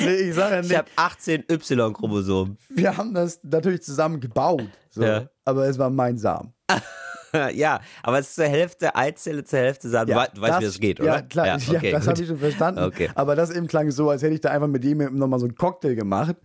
nee, 0.00 0.14
ich 0.28 0.34
sage 0.34 0.56
ja 0.56 0.60
Ich 0.60 0.76
habe 0.76 0.88
18 0.96 1.44
Y-Chromosomen. 1.50 2.58
wir 2.70 2.96
haben 2.96 3.14
das 3.14 3.40
natürlich 3.42 3.82
zusammen 3.82 4.20
gebaut. 4.20 4.68
So. 4.90 5.02
Ja. 5.02 5.28
Aber 5.44 5.66
es 5.66 5.78
war 5.78 5.90
mein 5.90 6.18
Samen. 6.18 6.52
ja, 7.54 7.80
aber 8.02 8.18
es 8.18 8.28
ist 8.28 8.34
zur 8.36 8.44
Hälfte 8.46 8.94
Eizelle, 8.94 9.44
zur 9.44 9.58
Hälfte 9.60 9.88
Samen. 9.88 10.14
wei- 10.14 10.28
du 10.34 10.40
weißt, 10.40 10.60
wie 10.60 10.64
das 10.64 10.78
geht, 10.80 11.00
oder? 11.00 11.14
Ja, 11.16 11.22
klar, 11.22 11.46
ja, 11.46 11.54
okay, 11.56 11.90
das 11.92 12.02
gut. 12.02 12.10
habe 12.10 12.22
ich 12.22 12.28
schon 12.28 12.38
verstanden. 12.38 12.82
Okay. 12.84 13.10
Aber 13.14 13.34
das 13.36 13.50
eben 13.50 13.66
klang 13.66 13.90
so, 13.90 14.10
als 14.10 14.22
hätte 14.22 14.34
ich 14.34 14.40
da 14.40 14.50
einfach 14.50 14.68
mit 14.68 14.84
ihm 14.84 14.98
nochmal 15.16 15.38
so 15.40 15.46
einen 15.46 15.54
Cocktail 15.54 15.94
gemacht. 15.94 16.36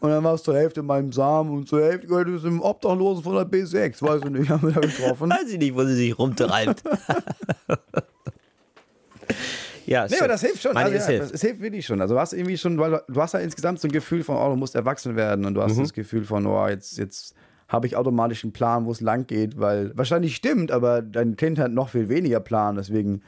Und 0.00 0.10
dann 0.10 0.22
war 0.24 0.34
es 0.34 0.42
zur 0.42 0.56
Hälfte 0.56 0.80
in 0.80 0.86
meinem 0.86 1.12
Samen 1.12 1.50
und 1.50 1.68
zur 1.68 1.82
Hälfte 1.82 2.06
gehört 2.06 2.28
es 2.28 2.44
im 2.44 2.60
Obdachlosen 2.62 3.22
von 3.22 3.34
der 3.34 3.44
B6. 3.46 4.02
Weißt 4.02 4.24
du 4.24 4.30
nicht, 4.30 4.48
haben 4.50 4.62
wir 4.66 4.72
da 4.72 4.80
getroffen. 4.80 5.30
Weiß 5.30 5.48
ich 5.50 5.58
nicht, 5.58 5.74
wo 5.74 5.84
sie 5.84 5.94
sich 5.94 6.18
rumtreibt. 6.18 6.82
ja, 9.86 10.06
Nee, 10.08 10.16
aber 10.18 10.28
das 10.28 10.40
hilft 10.40 10.62
schon. 10.62 10.74
Meine, 10.74 10.86
Also, 10.86 10.98
es 10.98 11.04
ja, 11.04 11.10
hilft. 11.12 11.24
das, 11.24 11.32
es 11.32 11.40
hilft 11.42 11.60
wirklich 11.60 11.86
schon. 11.86 12.00
Also 12.00 12.14
du 12.14 12.20
hast 12.20 12.32
irgendwie 12.32 12.58
schon, 12.58 12.78
weil 12.78 12.90
du, 12.92 13.02
du 13.08 13.20
hast 13.20 13.34
ja 13.34 13.40
insgesamt 13.40 13.80
so 13.80 13.88
ein 13.88 13.92
Gefühl 13.92 14.22
von, 14.24 14.36
oh, 14.36 14.50
du 14.50 14.56
musst 14.56 14.74
erwachsen 14.74 15.16
werden 15.16 15.44
und 15.44 15.54
du 15.54 15.60
Mhm. 15.60 15.64
hast 15.64 15.78
das 15.78 15.92
Gefühl 15.92 16.24
von, 16.24 16.46
oh, 16.46 16.66
jetzt, 16.68 16.98
jetzt 16.98 17.34
habe 17.68 17.86
ich 17.86 17.96
automatisch 17.96 18.44
einen 18.44 18.52
Plan, 18.52 18.84
wo 18.86 18.92
es 18.92 19.00
lang 19.00 19.26
geht, 19.26 19.58
weil 19.58 19.96
wahrscheinlich 19.96 20.36
stimmt, 20.36 20.70
aber 20.70 21.02
dein 21.02 21.36
Kind 21.36 21.58
hat 21.58 21.72
noch 21.72 21.88
viel 21.88 22.08
weniger 22.08 22.38
Plan, 22.40 22.76
deswegen 22.76 23.22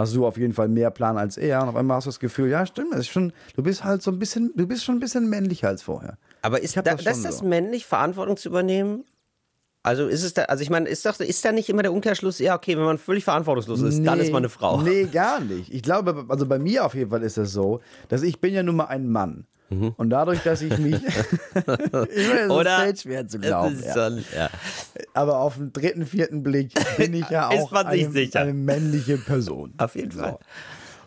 hast 0.00 0.14
du 0.14 0.26
auf 0.26 0.36
jeden 0.36 0.52
Fall 0.52 0.68
mehr 0.68 0.90
Plan 0.90 1.16
als 1.16 1.36
er 1.36 1.62
und 1.62 1.68
auf 1.68 1.76
einmal 1.76 1.96
hast 1.98 2.04
du 2.04 2.10
das 2.10 2.20
Gefühl, 2.20 2.48
ja, 2.48 2.66
stimmt, 2.66 2.92
das 2.92 3.00
ist 3.00 3.08
schon, 3.08 3.32
du 3.54 3.62
bist 3.62 3.84
halt 3.84 4.02
so 4.02 4.10
ein 4.10 4.18
bisschen, 4.18 4.52
du 4.56 4.66
bist 4.66 4.84
schon 4.84 4.96
ein 4.96 5.00
bisschen 5.00 5.28
männlicher 5.28 5.68
als 5.68 5.82
vorher. 5.82 6.18
Aber 6.42 6.62
ist 6.62 6.76
da, 6.76 6.82
das 6.82 7.04
das, 7.04 7.22
das 7.22 7.38
so. 7.38 7.46
männlich, 7.46 7.86
Verantwortung 7.86 8.36
zu 8.36 8.48
übernehmen? 8.48 9.04
Also 9.82 10.08
ist 10.08 10.22
es 10.22 10.34
da, 10.34 10.42
also 10.42 10.62
ich 10.62 10.68
meine, 10.68 10.88
ist 10.88 11.06
doch, 11.06 11.18
ist 11.20 11.44
da 11.44 11.52
nicht 11.52 11.70
immer 11.70 11.82
der 11.82 11.92
Umkehrschluss, 11.92 12.38
ja, 12.38 12.54
okay, 12.54 12.76
wenn 12.76 12.84
man 12.84 12.98
völlig 12.98 13.24
verantwortungslos 13.24 13.80
ist, 13.80 14.04
dann 14.04 14.20
ist 14.20 14.30
man 14.30 14.42
eine 14.42 14.50
Frau. 14.50 14.82
Nee, 14.82 15.04
gar 15.04 15.40
nicht. 15.40 15.72
Ich 15.72 15.82
glaube, 15.82 16.26
also 16.28 16.44
bei 16.44 16.58
mir 16.58 16.84
auf 16.84 16.94
jeden 16.94 17.10
Fall 17.10 17.22
ist 17.22 17.38
das 17.38 17.52
so, 17.52 17.80
dass 18.08 18.22
ich 18.22 18.40
bin 18.40 18.52
ja 18.52 18.62
nun 18.62 18.76
mal 18.76 18.86
ein 18.86 19.08
Mann. 19.08 19.46
Und 19.96 20.10
dadurch, 20.10 20.42
dass 20.42 20.62
ich 20.62 20.76
mich. 20.78 20.94
es 21.54 22.44
Mhm. 22.44 22.50
Oder? 22.50 22.84
ist 22.84 22.90
echt 22.92 23.02
schwer 23.02 23.26
zu 23.28 23.38
glauben. 23.38 23.74
Ist 23.74 23.84
Ja. 23.86 23.94
schon, 23.94 24.24
ja. 24.36 24.50
Aber 25.14 25.38
auf 25.38 25.56
den 25.56 25.72
dritten, 25.72 26.04
vierten 26.06 26.42
Blick 26.42 26.72
bin 26.96 27.14
ich 27.14 27.28
ja 27.30 27.50
Ist 27.52 27.62
auch 27.62 27.72
eine, 27.72 28.28
eine 28.34 28.52
männliche 28.54 29.16
Person. 29.18 29.72
Auf 29.78 29.94
jeden 29.94 30.12
Fall. 30.12 30.38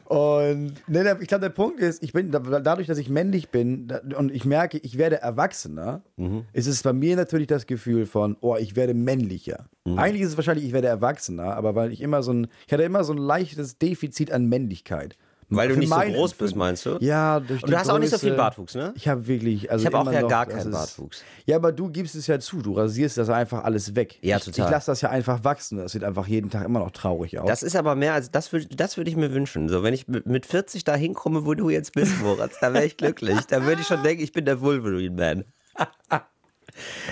Und 0.05 0.73
ne, 0.87 1.17
ich 1.21 1.27
glaube, 1.27 1.41
der 1.41 1.49
Punkt 1.49 1.79
ist, 1.79 2.03
ich 2.03 2.13
bin 2.13 2.29
da- 2.31 2.39
dadurch, 2.39 2.87
dass 2.87 2.97
ich 2.97 3.09
männlich 3.09 3.49
bin 3.49 3.87
und 4.17 4.31
ich 4.33 4.45
merke, 4.45 4.77
ich 4.77 4.97
werde 4.97 5.21
erwachsener, 5.21 6.01
Mhm. 6.17 6.43
ist 6.53 6.67
es 6.67 6.83
bei 6.83 6.93
mir 6.93 7.15
natürlich 7.15 7.47
das 7.47 7.65
Gefühl 7.65 8.05
von, 8.05 8.37
oh, 8.41 8.55
ich 8.57 8.75
werde 8.75 8.93
männlicher. 8.93 9.65
Mhm. 9.85 9.97
Eigentlich 9.97 10.21
ist 10.23 10.29
es 10.29 10.37
wahrscheinlich, 10.37 10.65
ich 10.65 10.73
werde 10.73 10.87
erwachsener, 10.87 11.55
aber 11.55 11.73
weil 11.75 11.91
ich 11.91 12.01
immer 12.01 12.21
so 12.21 12.31
ein, 12.31 12.47
ich 12.67 12.73
hatte 12.73 12.83
immer 12.83 13.03
so 13.03 13.13
ein 13.13 13.17
leichtes 13.17 13.77
Defizit 13.77 14.31
an 14.31 14.45
Männlichkeit. 14.47 15.17
Weil 15.55 15.69
du 15.69 15.77
nicht 15.77 15.89
so 15.89 15.95
groß 15.95 16.31
bist, 16.31 16.41
Empfinden. 16.41 16.59
meinst 16.59 16.85
du? 16.85 16.97
Ja, 16.99 17.39
durch 17.39 17.63
Und 17.63 17.71
du 17.71 17.77
hast 17.77 17.89
auch 17.89 17.99
nicht 17.99 18.09
so 18.11 18.17
viel 18.17 18.29
Größe. 18.29 18.37
Bartwuchs, 18.37 18.75
ne? 18.75 18.93
Ich 18.95 19.07
habe 19.07 19.25
wirklich, 19.27 19.71
also 19.71 19.81
Ich 19.81 19.85
habe 19.93 19.99
auch 20.07 20.11
ja 20.11 20.21
noch, 20.21 20.29
gar 20.29 20.45
keinen 20.45 20.59
ist- 20.67 20.71
Bartwuchs. 20.71 21.23
Ja, 21.45 21.55
aber 21.57 21.71
du 21.71 21.89
gibst 21.89 22.15
es 22.15 22.27
ja 22.27 22.39
zu, 22.39 22.61
du 22.61 22.73
rasierst 22.73 23.17
das 23.17 23.29
einfach 23.29 23.63
alles 23.63 23.95
weg. 23.95 24.17
Ja, 24.21 24.37
ich, 24.37 24.43
total. 24.45 24.65
Ich 24.65 24.71
lasse 24.71 24.91
das 24.91 25.01
ja 25.01 25.09
einfach 25.09 25.43
wachsen. 25.43 25.77
Das 25.77 25.91
sieht 25.91 26.03
einfach 26.03 26.27
jeden 26.27 26.49
Tag 26.49 26.65
immer 26.65 26.79
noch 26.79 26.91
traurig 26.91 27.39
aus. 27.39 27.47
Das 27.47 27.63
ist 27.63 27.75
aber 27.75 27.95
mehr 27.95 28.13
als, 28.13 28.31
das 28.31 28.51
würde 28.51 28.67
das 28.75 28.97
würd 28.97 29.07
ich 29.07 29.15
mir 29.15 29.33
wünschen. 29.33 29.69
So, 29.69 29.83
wenn 29.83 29.93
ich 29.93 30.07
mit 30.07 30.25
mit 30.25 30.45
40 30.45 30.83
da 30.83 30.95
hinkomme, 30.95 31.45
wo 31.45 31.53
du 31.53 31.69
jetzt 31.69 31.93
bist, 31.93 32.21
Moritz, 32.21 32.57
da 32.61 32.73
wäre 32.73 32.85
ich 32.85 32.97
glücklich. 32.97 33.39
Da 33.47 33.63
würde 33.65 33.81
ich 33.81 33.87
schon 33.87 34.01
denken, 34.03 34.23
ich 34.23 34.31
bin 34.31 34.45
der 34.45 34.61
Wolverine-Man. 34.61 35.43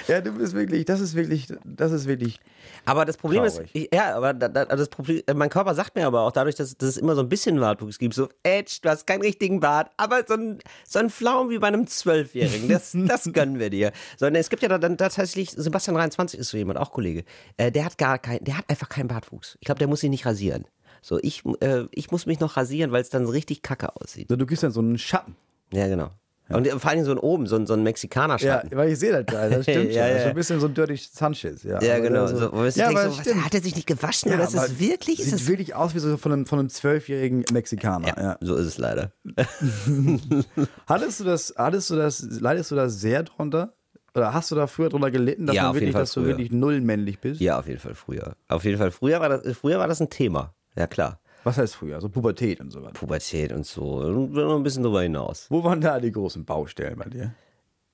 ja, 0.07 0.21
du 0.21 0.31
bist 0.33 0.53
wirklich, 0.53 0.85
das 0.85 0.99
ist 0.99 1.15
wirklich, 1.15 1.47
das 1.63 1.91
ist 1.91 2.07
wirklich 2.07 2.39
Aber 2.85 3.05
das 3.05 3.17
Problem 3.17 3.43
Traurig. 3.45 3.73
ist, 3.73 3.75
ich, 3.75 3.89
ja, 3.93 4.15
aber 4.15 4.33
da, 4.33 4.47
da, 4.47 4.65
das 4.65 4.89
Problem, 4.89 5.21
mein 5.35 5.49
Körper 5.49 5.75
sagt 5.75 5.95
mir 5.95 6.05
aber 6.05 6.21
auch 6.21 6.31
dadurch, 6.31 6.55
dass, 6.55 6.75
dass 6.77 6.89
es 6.89 6.97
immer 6.97 7.15
so 7.15 7.21
ein 7.21 7.29
bisschen 7.29 7.59
Bartwuchs 7.59 7.99
gibt, 7.99 8.13
so, 8.13 8.29
Edge, 8.43 8.79
du 8.81 8.89
hast 8.89 9.05
keinen 9.05 9.21
richtigen 9.21 9.59
Bart, 9.59 9.91
aber 9.97 10.23
so 10.27 10.33
ein, 10.35 10.59
so 10.87 10.99
ein 10.99 11.09
Flaum 11.09 11.49
wie 11.49 11.59
bei 11.59 11.67
einem 11.67 11.87
Zwölfjährigen, 11.87 12.69
das, 12.69 12.91
das 12.95 13.31
gönnen 13.31 13.59
wir 13.59 13.69
dir. 13.69 13.91
Sondern 14.17 14.39
es 14.39 14.49
gibt 14.49 14.63
ja 14.63 14.77
dann 14.77 14.97
tatsächlich, 14.97 15.51
Sebastian 15.51 15.95
23 15.95 16.39
ist 16.39 16.49
so 16.49 16.57
jemand, 16.57 16.79
auch 16.79 16.91
Kollege, 16.91 17.23
äh, 17.57 17.71
der 17.71 17.85
hat 17.85 17.97
gar 17.97 18.19
kein, 18.19 18.43
der 18.43 18.57
hat 18.57 18.65
einfach 18.69 18.89
keinen 18.89 19.07
Bartwuchs. 19.07 19.57
Ich 19.59 19.65
glaube, 19.65 19.79
der 19.79 19.87
muss 19.87 20.01
sich 20.01 20.09
nicht 20.09 20.25
rasieren. 20.25 20.65
So, 21.01 21.19
ich, 21.21 21.43
äh, 21.61 21.85
ich 21.91 22.11
muss 22.11 22.25
mich 22.25 22.39
noch 22.39 22.57
rasieren, 22.57 22.91
weil 22.91 23.01
es 23.01 23.09
dann 23.09 23.25
so 23.25 23.31
richtig 23.31 23.63
kacke 23.63 23.95
aussieht. 23.95 24.27
So, 24.29 24.35
du 24.35 24.45
gibst 24.45 24.63
dann 24.63 24.71
so 24.71 24.81
einen 24.81 24.97
Schatten. 24.99 25.35
Ja, 25.73 25.87
genau. 25.87 26.11
Und 26.49 26.67
vor 26.67 26.91
allem 26.91 27.05
so 27.05 27.11
ein 27.11 27.17
oben, 27.17 27.47
so 27.47 27.55
ein, 27.55 27.65
so 27.65 27.73
ein 27.73 27.79
Ja, 27.79 27.83
Mexikaner-Schatten. 27.85 28.71
weil 28.75 28.89
ich 28.91 28.99
sehe 28.99 29.11
das 29.13 29.25
gerade, 29.25 29.55
das 29.55 29.63
stimmt 29.63 29.91
Ja, 29.93 30.03
schon. 30.07 30.09
Das 30.09 30.09
ist 30.11 30.17
ja. 30.17 30.23
so 30.23 30.29
ein 30.29 30.35
bisschen 30.35 30.59
so 30.59 30.67
ein 30.67 30.73
Dirty 30.73 30.97
Sanchez. 30.97 31.63
Ja, 31.63 31.81
Ja, 31.81 31.93
Aber 31.93 32.01
genau. 32.01 32.27
so- 32.27 32.37
So, 32.37 32.51
wo 32.51 32.57
ja, 32.65 32.69
denkst, 32.71 32.79
aber 32.81 33.09
so, 33.09 33.17
das 33.17 33.27
was, 33.27 33.45
hat 33.45 33.53
er 33.53 33.61
sich 33.61 33.75
nicht 33.75 33.87
gewaschen? 33.87 34.29
Ja, 34.31 34.35
oder 34.37 34.43
ist 34.45 34.79
wirklich? 34.79 35.19
Ist 35.19 35.25
Sieht 35.29 35.35
es 35.35 35.47
wirklich 35.47 35.75
aus 35.75 35.95
wie 35.95 35.99
so 35.99 36.17
von 36.17 36.33
einem, 36.33 36.45
von 36.45 36.59
einem 36.59 36.67
zwölfjährigen 36.69 37.45
Mexikaner. 37.53 38.07
Ja. 38.09 38.15
ja, 38.21 38.37
so 38.41 38.55
ist 38.55 38.65
es 38.65 38.77
leider. 38.77 39.13
Hattest 40.87 41.19
du 41.19 41.23
das, 41.23 41.53
hattest 41.57 41.89
du 41.89 41.95
das, 41.95 42.21
leidest 42.41 42.71
du 42.71 42.75
da 42.75 42.89
sehr 42.89 43.23
drunter? 43.23 43.73
Oder 44.13 44.33
hast 44.33 44.51
du 44.51 44.55
da 44.55 44.67
früher 44.67 44.89
drunter 44.89 45.09
gelitten, 45.09 45.45
dass, 45.45 45.55
Ja, 45.55 45.73
wirklich, 45.73 45.93
dass 45.93 46.11
du 46.11 46.25
wirklich 46.25 46.51
null 46.51 46.81
männlich 46.81 47.19
bist? 47.19 47.39
Ja, 47.39 47.59
auf 47.59 47.67
jeden 47.67 47.79
Fall 47.79 47.95
früher. 47.95 48.35
Auf 48.49 48.65
jeden 48.65 48.77
Fall 48.77 48.91
früher 48.91 49.21
war 49.21 49.29
das, 49.29 49.55
früher 49.57 49.79
war 49.79 49.87
das 49.87 50.01
ein 50.01 50.09
Thema. 50.09 50.53
Ja, 50.77 50.85
klar. 50.87 51.20
Was 51.43 51.57
heißt 51.57 51.75
früher? 51.75 51.99
So 52.01 52.09
Pubertät 52.09 52.59
und 52.59 52.71
sowas. 52.71 52.93
Pubertät 52.93 53.51
und 53.51 53.65
so. 53.65 53.95
Und 53.97 54.33
noch 54.33 54.55
ein 54.55 54.63
bisschen 54.63 54.83
drüber 54.83 55.01
hinaus. 55.01 55.47
Wo 55.49 55.63
waren 55.63 55.81
da 55.81 55.99
die 55.99 56.11
großen 56.11 56.45
Baustellen 56.45 56.97
bei 56.97 57.09
dir? 57.09 57.33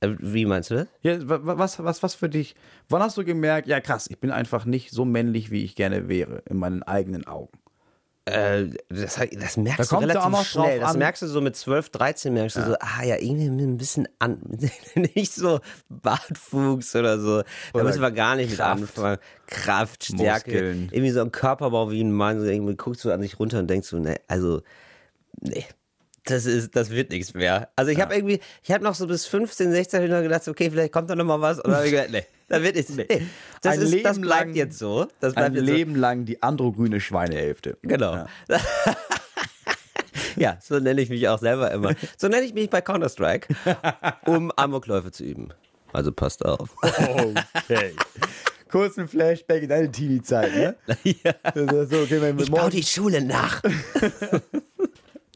Äh, 0.02 0.10
Wie 0.20 0.46
meinst 0.46 0.70
du 0.70 0.76
das? 0.76 0.88
Ja, 1.02 1.28
wa- 1.28 1.40
wa- 1.46 1.58
was, 1.58 1.82
was, 1.84 2.04
was 2.04 2.14
für 2.16 2.30
dich? 2.30 2.56
Wann 2.90 3.02
hast 3.02 3.18
du 3.18 3.24
gemerkt, 3.24 3.68
ja 3.68 3.80
krass, 3.80 4.08
ich 4.10 4.20
bin 4.20 4.32
einfach 4.32 4.66
nicht 4.66 4.92
so 4.92 5.06
männlich, 5.06 5.50
wie 5.50 5.64
ich 5.64 5.76
gerne 5.76 6.08
wäre, 6.08 6.44
in 6.50 6.58
meinen 6.58 6.84
eigenen 6.84 7.26
Augen? 7.26 7.58
Äh, 8.28 8.70
das, 8.90 9.20
das 9.32 9.58
merkst 9.58 9.92
Da 9.92 10.00
du 10.00 10.06
ja 10.06 10.14
relativ 10.14 10.48
schnell. 10.48 10.80
Das 10.80 10.92
an. 10.92 11.00
merkst 11.00 11.22
du 11.22 11.28
so 11.28 11.40
mit 11.40 11.56
12, 11.56 11.90
13, 11.90 12.34
merkst 12.34 12.58
du 12.58 12.66
so, 12.66 12.76
ah 12.80 13.04
ja, 13.04 13.16
irgendwie 13.16 13.64
ein 13.64 13.78
bisschen 13.78 14.08
an. 14.20 14.42
nicht 14.96 15.34
so 15.34 15.60
Bartwuchs 15.90 16.96
oder 16.96 17.20
so. 17.20 17.44
Da 17.74 17.84
müssen 17.84 18.02
wir 18.02 18.12
gar 18.12 18.36
nicht 18.36 18.50
mit 18.50 18.60
Kraft. 18.60 18.82
anfangen. 18.82 19.18
Kraft, 19.48 20.04
Stärke. 20.04 20.52
Muskeln. 20.52 20.90
Irgendwie 20.92 21.12
so 21.12 21.22
ein 21.22 21.32
Körperbau 21.32 21.90
wie 21.92 22.02
ein 22.02 22.12
Mann. 22.12 22.40
So 22.40 22.46
irgendwie 22.46 22.76
guckst 22.76 23.06
du 23.06 23.12
an 23.12 23.22
sich 23.22 23.40
runter 23.40 23.60
und 23.60 23.68
denkst 23.68 23.88
so, 23.88 23.98
ne, 23.98 24.20
also, 24.28 24.62
nee. 25.40 25.66
Das 26.30 26.46
ist, 26.46 26.76
das 26.76 26.90
wird 26.90 27.12
nichts 27.12 27.34
mehr. 27.34 27.70
Also 27.76 27.92
ich 27.92 28.00
habe 28.02 28.14
irgendwie, 28.16 28.40
ich 28.64 28.72
habe 28.72 28.84
noch 28.84 28.96
so 28.96 29.08
bis 29.08 29.26
15, 29.26 29.72
16 29.72 30.10
Jahre 30.10 30.24
gedacht, 30.24 30.44
so, 30.44 30.52
okay, 30.52 30.70
vielleicht 30.70 30.92
kommt 30.92 31.10
da 31.10 31.16
noch 31.16 31.26
mal 31.26 31.40
was. 31.42 31.58
Und 31.58 31.68
dann 31.68 31.76
habe 31.78 31.86
ich 31.86 31.92
gedacht, 31.92 32.10
nee, 32.12 32.24
da 32.48 32.62
wird 32.62 32.76
nichts. 32.76 32.92
Nee. 32.92 33.08
Das, 33.62 33.74
Ein 33.76 33.82
ist, 33.82 33.94
das 33.94 34.16
Leben 34.16 34.22
bleibt 34.22 34.46
lang- 34.48 34.54
jetzt 34.56 34.78
so. 34.78 35.08
Das 35.20 35.34
bleibt 35.34 35.50
Ein 35.50 35.56
jetzt 35.56 35.66
Leben 35.66 35.96
lang 35.96 36.26
die 36.26 36.42
androgyne 36.44 37.00
Schweinehälfte. 37.02 37.78
so. 37.82 37.88
Genau. 37.88 38.26
Ja, 40.36 40.58
so 40.62 40.78
nenne 40.80 41.02
ich 41.02 41.10
mich 41.10 41.28
auch 41.28 41.40
selber 41.40 41.72
immer. 41.72 41.96
So 42.16 42.28
nenne 42.28 42.46
ich 42.46 42.54
mich 42.54 42.70
bei 42.70 42.80
Counter-Strike, 42.82 43.48
um 44.26 44.52
Amokläufe 44.56 45.12
zu 45.12 45.24
üben. 45.24 45.50
Also 45.94 46.12
passt 46.12 46.46
auf. 46.46 46.76
Okay. 46.82 47.94
Kurzen 48.70 49.08
Flashback 49.08 49.64
in 49.64 49.70
deine 49.70 49.92
Teenie-Zeit, 49.92 50.54
ne? 50.54 50.76
ja. 51.04 51.34
Das 51.44 51.90
so, 51.90 52.02
okay, 52.02 52.34
Ich 52.38 52.52
baue 52.52 52.70
die 52.70 52.84
Schule 52.84 53.22
nach. 53.22 53.64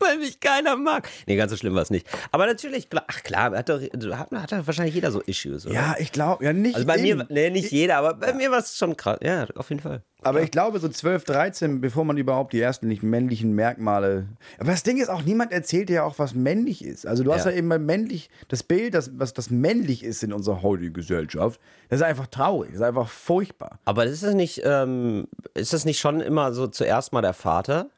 Weil 0.01 0.17
mich 0.17 0.39
keiner 0.39 0.75
mag. 0.75 1.07
Nee, 1.27 1.35
ganz 1.35 1.51
so 1.51 1.57
schlimm 1.57 1.75
war 1.75 1.83
es 1.83 1.89
nicht. 1.91 2.07
Aber 2.31 2.45
natürlich, 2.47 2.89
klar, 2.89 3.05
ach 3.07 3.23
klar, 3.23 3.51
hat 3.51 3.69
doch, 3.69 3.81
hat, 3.81 4.31
hat 4.31 4.51
doch 4.51 4.67
wahrscheinlich 4.67 4.95
jeder 4.95 5.11
so 5.11 5.21
Issues, 5.21 5.65
oder? 5.65 5.75
Ja, 5.75 5.95
ich 5.99 6.11
glaube, 6.11 6.43
ja 6.43 6.53
nicht. 6.53 6.75
Also 6.75 6.87
bei 6.87 6.97
eben. 6.97 7.19
mir, 7.19 7.27
nee, 7.29 7.49
nicht 7.49 7.71
jeder, 7.71 7.97
aber 7.97 8.13
bei 8.15 8.33
mir 8.33 8.51
war 8.51 8.59
es 8.59 8.77
schon 8.77 8.97
krass. 8.97 9.19
Ja, 9.21 9.45
auf 9.55 9.69
jeden 9.69 9.81
Fall. 9.81 10.01
Aber 10.23 10.43
ich 10.43 10.51
glaube, 10.51 10.79
so 10.79 10.87
12, 10.87 11.23
13, 11.23 11.81
bevor 11.81 12.05
man 12.05 12.15
überhaupt 12.15 12.53
die 12.53 12.61
ersten 12.61 12.87
nicht 12.87 13.01
männlichen 13.01 13.53
Merkmale. 13.53 14.27
Aber 14.59 14.69
das 14.69 14.83
Ding 14.83 15.01
ist 15.01 15.09
auch, 15.09 15.23
niemand 15.23 15.51
erzählt 15.51 15.89
dir 15.89 15.93
ja 15.95 16.03
auch, 16.03 16.19
was 16.19 16.35
männlich 16.35 16.85
ist. 16.85 17.07
Also 17.07 17.23
du 17.23 17.33
hast 17.33 17.45
ja, 17.45 17.51
Ja. 17.51 17.57
eben 17.57 17.67
mal 17.67 17.79
männlich, 17.79 18.29
das 18.47 18.61
Bild, 18.61 18.93
das, 18.93 19.09
was 19.17 19.33
das 19.33 19.49
männlich 19.49 20.03
ist 20.03 20.21
in 20.21 20.31
unserer 20.31 20.61
heutigen 20.61 20.93
Gesellschaft, 20.93 21.59
das 21.89 22.01
ist 22.01 22.05
einfach 22.05 22.27
traurig, 22.27 22.69
das 22.71 22.81
ist 22.81 22.85
einfach 22.85 23.07
furchtbar. 23.09 23.79
Aber 23.85 24.05
ist 24.05 24.21
das 24.21 24.35
nicht, 24.35 24.61
ähm, 24.63 25.27
ist 25.55 25.73
das 25.73 25.85
nicht 25.85 25.99
schon 25.99 26.21
immer 26.21 26.53
so 26.53 26.67
zuerst 26.67 27.13
mal 27.13 27.21
der 27.21 27.33
Vater? 27.33 27.89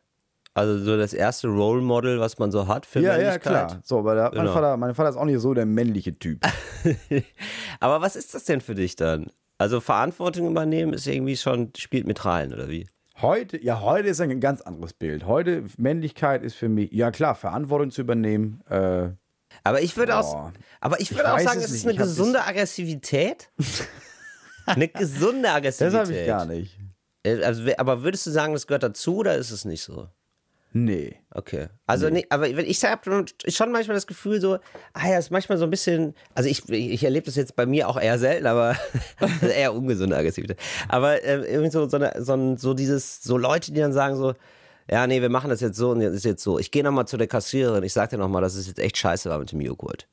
Also 0.56 0.78
so 0.78 0.98
das 0.98 1.14
erste 1.14 1.48
Role 1.48 1.82
Model, 1.82 2.20
was 2.20 2.38
man 2.38 2.52
so 2.52 2.68
hat 2.68 2.86
für 2.86 3.00
Ja, 3.00 3.14
ja, 3.14 3.18
Männlichkeit? 3.18 3.42
klar. 3.42 3.82
So, 3.84 4.04
da, 4.04 4.26
mein, 4.26 4.32
Genau. 4.32 4.54
Vater, 4.54 4.78
mein 4.78 4.94
Vater 4.94 5.10
ist 5.10 5.16
auch 5.16 5.26
nicht 5.26 5.40
so 5.40 5.54
der 5.54 5.66
männliche 5.66 6.18
Typ. 6.20 6.40
Aber 7.80 8.02
was 8.02 8.16
ist 8.16 8.34
das 8.34 8.44
denn 8.46 8.62
für 8.62 8.76
dich 8.76 8.96
dann? 8.96 9.28
Also 9.58 9.80
Verantwortung 9.80 10.48
übernehmen 10.50 10.94
ist 10.94 11.08
irgendwie 11.08 11.38
schon, 11.38 11.72
spielt 11.78 12.06
mit 12.06 12.24
rein, 12.26 12.54
oder 12.54 12.70
wie? 12.70 12.88
Heute, 13.22 13.64
ja, 13.64 13.82
heute 13.82 14.10
ist 14.10 14.20
ein 14.22 14.40
ganz 14.40 14.62
anderes 14.62 14.94
Bild. 14.94 15.26
Heute, 15.26 15.64
Männlichkeit 15.78 16.44
ist 16.44 16.56
für 16.56 16.70
mich, 16.70 16.92
ja 16.92 17.12
klar, 17.12 17.36
Verantwortung 17.36 17.92
zu 17.92 18.02
übernehmen. 18.02 18.62
Äh, 18.70 19.10
Aber 19.64 19.82
ich 19.82 19.96
würde 19.98 20.18
auch, 20.18 20.52
aber 20.82 21.00
ich 21.00 21.12
Ich 21.12 21.18
würde 21.18 21.32
auch 21.32 21.38
weiß 21.38 21.44
sagen, 21.46 21.60
es 21.60 21.66
ist 21.66 21.72
nicht. 21.74 21.84
eine 21.86 21.94
Ich 21.94 21.98
gesunde 22.00 22.44
Aggressivität. 22.44 23.52
eine 24.66 24.88
gesunde 24.88 25.50
Aggressivität. 25.52 25.94
das 26.00 26.10
habe 26.10 26.20
ich 26.20 26.28
gar 26.28 26.46
nicht. 26.46 26.80
Äh, 27.24 27.44
Also, 27.44 27.64
aber 27.78 28.02
würdest 28.04 28.26
du 28.26 28.32
sagen, 28.32 28.54
das 28.54 28.68
gehört 28.68 28.84
dazu 28.84 29.18
oder 29.18 29.36
ist 29.36 29.52
es 29.52 29.64
nicht 29.66 29.84
so? 29.84 30.08
Nee. 30.76 31.16
Okay. 31.30 31.68
Also, 31.86 32.10
nee, 32.10 32.26
aber 32.30 32.44
wenn 32.56 32.66
ich 32.66 32.84
habe 32.84 33.26
schon 33.48 33.72
manchmal 33.72 33.96
das 33.96 34.08
Gefühl 34.08 34.42
so, 34.42 34.58
ah 34.94 35.08
ja, 35.08 35.20
ist 35.20 35.30
manchmal 35.30 35.60
so 35.60 35.66
ein 35.66 35.70
bisschen, 35.70 36.16
also 36.34 36.50
ich, 36.50 36.68
ich 36.68 37.04
erlebe 37.04 37.28
das 37.28 37.36
jetzt 37.36 37.56
bei 37.56 37.68
mir 37.68 37.88
auch 37.88 38.00
eher 38.00 38.18
selten, 38.18 38.48
aber 38.48 38.76
also 39.20 39.46
eher 39.46 39.74
ungesunde 39.74 40.18
Aggressivität. 40.18 40.58
Aber 40.88 41.24
äh, 41.24 41.46
irgendwie 41.46 41.70
so, 41.70 41.88
so, 41.88 41.98
eine, 41.98 42.14
so, 42.24 42.34
ein, 42.34 42.58
so 42.58 42.74
dieses, 42.74 43.22
so 43.22 43.38
Leute, 43.38 43.72
die 43.72 43.82
dann 43.82 43.94
sagen 43.94 44.16
so, 44.16 44.34
ja, 44.90 45.06
nee, 45.06 45.22
wir 45.22 45.30
machen 45.30 45.52
das 45.52 45.62
jetzt 45.62 45.78
so 45.78 45.92
und 45.92 46.02
jetzt 46.02 46.16
ist 46.16 46.26
jetzt 46.26 46.44
so. 46.44 46.58
Ich 46.58 46.72
gehe 46.72 46.84
nochmal 46.84 47.08
zu 47.08 47.18
der 47.18 47.28
Kassiererin, 47.28 47.84
ich 47.84 47.94
sag 47.94 48.10
dir 48.10 48.18
nochmal, 48.18 48.42
dass 48.42 48.56
es 48.56 48.68
jetzt 48.68 48.80
echt 48.80 48.98
scheiße 48.98 49.30
war 49.30 49.38
mit 49.38 49.52
dem 49.52 49.62
Joghurt. 49.62 50.08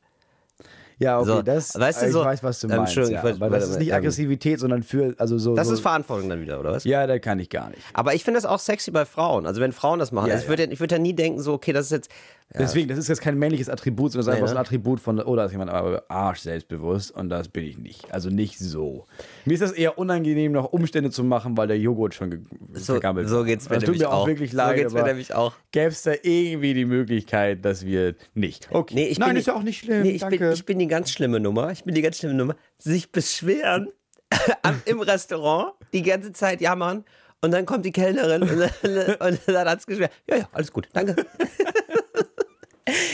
Ja, 1.00 1.18
okay, 1.18 1.26
So, 1.26 1.42
das, 1.42 1.78
weißt 1.80 2.02
du, 2.02 2.06
ich 2.06 2.12
so- 2.12 2.24
weiß, 2.24 2.42
was 2.42 2.60
du 2.60 2.68
Ähm, 2.68 2.76
meinst. 2.76 2.94
Ja, 2.94 3.22
aber 3.22 3.48
das 3.48 3.70
ist 3.70 3.78
nicht 3.78 3.88
ähm, 3.88 3.94
Aggressivität, 3.94 4.60
sondern 4.60 4.82
für, 4.82 5.14
also 5.16 5.38
so. 5.38 5.56
Das 5.56 5.68
so, 5.68 5.74
ist 5.74 5.80
Verantwortung 5.80 6.28
dann 6.28 6.40
wieder, 6.42 6.60
oder 6.60 6.72
was? 6.72 6.84
Ja, 6.84 7.06
das 7.06 7.20
kann 7.22 7.40
ich 7.40 7.48
gar 7.48 7.70
nicht. 7.70 7.80
Aber 7.94 8.14
ich 8.14 8.22
finde 8.22 8.36
das 8.38 8.44
auch 8.44 8.58
sexy 8.58 8.90
bei 8.90 9.06
Frauen. 9.06 9.46
Also 9.46 9.62
wenn 9.62 9.72
Frauen 9.72 9.98
das 9.98 10.12
machen. 10.12 10.28
Ja, 10.28 10.34
also 10.34 10.44
ich 10.44 10.48
würde 10.50 10.64
ja. 10.64 10.70
ich 10.70 10.78
würd 10.78 10.92
ja 10.92 10.98
nie 10.98 11.14
denken, 11.14 11.40
so, 11.40 11.54
okay, 11.54 11.72
das 11.72 11.86
ist 11.86 11.92
jetzt. 11.92 12.10
Deswegen, 12.58 12.88
das 12.88 12.98
ist 12.98 13.06
jetzt 13.08 13.20
kein 13.20 13.38
männliches 13.38 13.68
Attribut, 13.68 14.10
sondern 14.10 14.26
das 14.26 14.34
ist 14.34 14.36
einfach 14.38 14.48
so 14.48 14.52
ein 14.52 14.56
ne? 14.56 14.60
Attribut 14.60 14.98
von, 15.00 15.20
oh, 15.20 15.36
da 15.36 15.44
ist 15.44 15.52
jemand 15.52 15.70
aber 15.70 16.02
arsch 16.08 16.40
selbstbewusst 16.40 17.12
und 17.12 17.28
das 17.28 17.46
bin 17.48 17.64
ich 17.64 17.78
nicht. 17.78 18.12
Also 18.12 18.28
nicht 18.28 18.58
so. 18.58 19.06
Mir 19.44 19.54
ist 19.54 19.60
das 19.62 19.70
eher 19.70 19.98
unangenehm, 19.98 20.50
noch 20.50 20.72
Umstände 20.72 21.10
zu 21.10 21.22
machen, 21.22 21.56
weil 21.56 21.68
der 21.68 21.78
Joghurt 21.78 22.14
schon 22.14 22.30
ge- 22.30 22.40
So, 22.72 22.94
vergammelt 22.94 23.28
so 23.28 23.44
geht's 23.44 23.68
mir 23.68 23.76
Das 23.76 23.84
tut 23.84 23.94
nämlich 23.94 24.08
mir 24.08 24.12
auch 24.12 24.26
wirklich 24.26 24.50
So 24.50 24.56
leid, 24.56 24.76
geht's 24.78 24.92
mir 24.92 25.04
nämlich 25.04 25.32
auch. 25.32 25.52
Gäbe 25.70 25.88
es 25.88 26.02
da 26.02 26.12
irgendwie 26.22 26.74
die 26.74 26.86
Möglichkeit, 26.86 27.64
dass 27.64 27.86
wir 27.86 28.16
nicht. 28.34 28.68
Okay. 28.72 28.94
Nee, 28.96 29.06
ich 29.06 29.18
Nein, 29.20 29.28
bin 29.30 29.36
ist 29.38 29.46
ja 29.46 29.54
auch 29.54 29.62
nicht 29.62 29.78
schlimm. 29.84 30.02
Nee, 30.02 30.10
ich, 30.10 30.22
danke. 30.22 30.38
bin, 30.38 30.52
ich 30.52 30.66
bin 30.66 30.78
die 30.80 30.88
ganz 30.88 31.10
schlimme 31.12 31.38
Nummer. 31.38 31.70
Ich 31.70 31.84
bin 31.84 31.94
die 31.94 32.02
ganz 32.02 32.18
schlimme 32.18 32.34
Nummer. 32.34 32.56
Sich 32.78 33.12
beschweren 33.12 33.90
im 34.86 35.00
Restaurant, 35.00 35.74
die 35.92 36.02
ganze 36.02 36.32
Zeit 36.32 36.60
jammern 36.60 37.04
und 37.42 37.52
dann 37.52 37.64
kommt 37.64 37.84
die 37.84 37.92
Kellnerin 37.92 38.42
und, 38.42 38.58
dann- 38.58 39.14
und 39.20 39.40
dann 39.46 39.68
hat's 39.68 39.86
geschwert. 39.86 40.10
Ja, 40.28 40.36
ja, 40.38 40.48
alles 40.50 40.72
gut, 40.72 40.88
danke. 40.92 41.14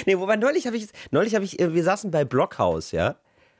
nee, 0.06 0.18
wobei 0.18 0.36
neulich 0.36 0.66
habe 0.66 0.76
ich, 0.76 0.88
neulich 1.10 1.34
habe 1.34 1.44
ich, 1.44 1.60
äh, 1.60 1.74
wir 1.74 1.84
saßen 1.84 2.10
bei 2.10 2.24
Blockhaus, 2.24 2.92
ja. 2.92 3.16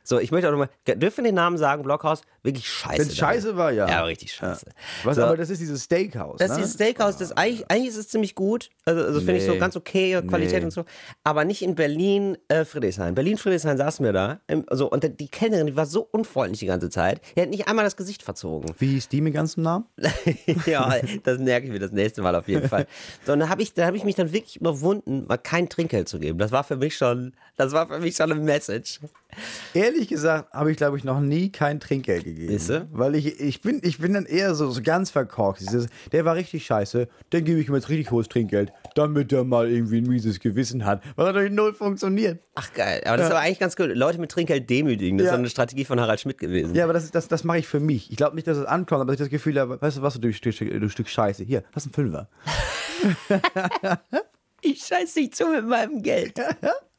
So, 0.09 0.21
ich 0.21 0.31
möchte 0.31 0.47
auch 0.47 0.53
nochmal, 0.53 0.69
dürfen 0.87 1.25
wir 1.25 1.31
den 1.31 1.35
Namen 1.35 1.59
sagen, 1.59 1.83
Blockhaus? 1.83 2.23
Wirklich 2.45 2.69
scheiße. 2.71 3.01
Wenn 3.01 3.09
es 3.09 3.17
scheiße 3.17 3.57
war, 3.57 3.73
ja. 3.73 3.89
Ja, 3.89 4.05
richtig 4.05 4.33
scheiße. 4.33 4.67
Was, 5.03 5.17
So. 5.17 5.25
Aber 5.25 5.37
das 5.37 5.51
ist 5.51 5.61
dieses 5.61 5.83
Steakhouse. 5.83 6.39
Das 6.39 6.51
ist 6.53 6.57
ne? 6.57 6.63
dieses 6.63 6.75
Steakhouse, 6.75 7.17
das 7.17 7.33
eigentlich, 7.33 7.69
eigentlich 7.69 7.89
ist 7.89 7.97
es 7.97 8.09
ziemlich 8.09 8.37
gut. 8.37 8.71
Also, 8.85 9.03
also 9.03 9.19
finde 9.19 9.39
ich 9.39 9.45
so 9.47 9.53
Nee. 9.53 9.59
ganz 9.59 9.75
okay, 9.75 10.23
Qualität 10.29 10.61
Nee. 10.61 10.67
und 10.67 10.71
so. 10.71 10.85
Aber 11.25 11.45
nicht 11.45 11.61
in 11.63 11.75
Berlin, 11.75 12.39
äh, 12.47 12.65
Friedrichshain. 12.65 13.17
Berlin, 13.17 13.37
Friedrichshain 13.37 13.77
saßen 13.77 14.05
wir 14.05 14.13
da. 14.13 14.39
Im, 14.47 14.65
so, 14.71 14.89
und 14.89 15.05
die 15.19 15.27
Kellnerin, 15.29 15.67
die 15.67 15.75
war 15.75 15.87
so 15.87 16.07
unfreundlich 16.13 16.61
die 16.61 16.67
ganze 16.67 16.89
Zeit. 16.89 17.21
Die 17.37 17.43
hat 17.43 17.51
nicht 17.51 17.67
einmal 17.67 17.85
das 17.85 17.97
Gesicht 17.97 18.23
verzogen. 18.23 18.73
Wie 18.79 18.93
hieß 18.93 19.09
die 19.09 19.21
mit 19.21 19.35
ganzem 19.35 19.65
Namen? 19.65 19.87
ja, 20.67 20.95
das 21.25 21.39
merke 21.41 21.67
ich 21.67 21.73
mir 21.73 21.81
das 21.81 21.91
nächste 21.91 22.23
Mal 22.23 22.37
auf 22.37 22.47
jeden 22.47 22.69
Fall. 22.69 22.87
So, 23.27 23.33
und 23.33 23.41
da 23.41 23.49
habe 23.49 23.61
ich, 23.61 23.75
da 23.75 23.87
hab 23.87 23.95
ich 23.97 24.05
mich 24.05 24.15
dann 24.15 24.33
wirklich 24.33 24.55
überwunden, 24.61 25.25
mal 25.27 25.37
kein 25.37 25.69
Trinkgeld 25.69 26.09
zu 26.09 26.21
geben. 26.21 26.39
Das 26.39 26.53
war 26.53 26.63
für 26.63 26.77
mich 26.77 26.97
schon, 26.97 27.33
das 27.57 27.73
war 27.73 27.89
für 27.89 27.99
mich 27.99 28.15
schon 28.15 28.31
eine 28.31 28.41
Message. 28.41 29.01
Ehrlich 29.75 30.09
gesagt 30.09 30.53
habe 30.55 30.71
ich, 30.71 30.77
glaube 30.79 30.97
ich, 30.97 31.05
noch 31.05 31.21
nie 31.21 31.53
kein 31.53 31.79
Trinkgeld 31.81 32.25
gegeben. 32.25 32.49
Siehste? 32.53 32.89
Weil 32.91 33.15
ich, 33.15 33.39
ich, 33.41 33.61
bin, 33.61 33.81
ich 33.85 33.99
bin 33.99 34.15
dann 34.15 34.25
eher 34.25 34.55
so, 34.55 34.71
so 34.71 34.81
ganz 34.83 35.11
verkorkst. 35.11 35.63
Dieses, 35.69 35.89
Der 36.13 36.25
war 36.25 36.35
richtig 36.37 36.65
scheiße, 36.65 37.07
dann 37.31 37.45
gebe 37.45 37.61
ich 37.61 37.69
ihm 37.69 37.75
jetzt 37.75 37.91
richtig 37.91 38.11
hohes 38.11 38.29
Trinkgeld, 38.29 38.73
damit 38.95 39.33
er 39.33 39.45
mal 39.45 39.69
irgendwie 39.71 39.99
ein 39.99 40.07
mieses 40.07 40.41
Gewissen 40.41 40.87
hat. 40.87 41.03
Was 41.17 41.27
natürlich 41.27 41.53
null 41.53 41.75
funktioniert. 41.75 42.41
Ach 42.55 42.73
geil, 42.73 43.03
aber 43.05 43.19
das 43.19 43.27
ist 43.27 43.33
aber 43.33 43.41
eigentlich 43.43 43.59
ganz 43.59 43.75
cool. 43.79 43.93
Leute 43.93 44.19
mit 44.19 44.31
Trinkgeld 44.31 44.71
demütigen, 44.71 45.19
das 45.19 45.27
Ja. 45.27 45.33
ist 45.33 45.39
eine 45.39 45.51
Strategie 45.51 45.85
von 45.85 46.01
Harald 46.01 46.21
Schmidt 46.21 46.39
gewesen. 46.39 46.75
Ja, 46.75 46.85
aber 46.85 46.95
das, 46.95 47.11
das, 47.11 47.29
das 47.29 47.45
mache 47.45 47.59
ich 47.59 47.69
für 47.69 47.81
mich. 47.81 48.11
Ich 48.11 48.17
glaube 48.17 48.37
nicht, 48.37 48.47
dass 48.47 48.57
es 48.57 48.65
ankommt, 48.65 49.03
aber 49.03 49.13
ich 49.13 49.19
das 49.19 49.29
Gefühl 49.29 49.61
habe, 49.61 49.81
weißt 49.83 49.99
du 49.99 50.03
was, 50.03 50.19
du 50.19 50.33
Stück, 50.33 50.57
du 50.59 50.89
Stück 50.89 51.09
Scheiße. 51.09 51.45
Hier, 51.45 51.63
das 51.75 51.85
ist 51.85 51.91
ein 51.91 51.95
Fünfer. 51.95 52.29
Ich 54.63 54.85
scheiß 54.85 55.15
dich 55.15 55.33
zu 55.33 55.47
mit 55.49 55.67
meinem 55.67 56.03
Geld. 56.03 56.41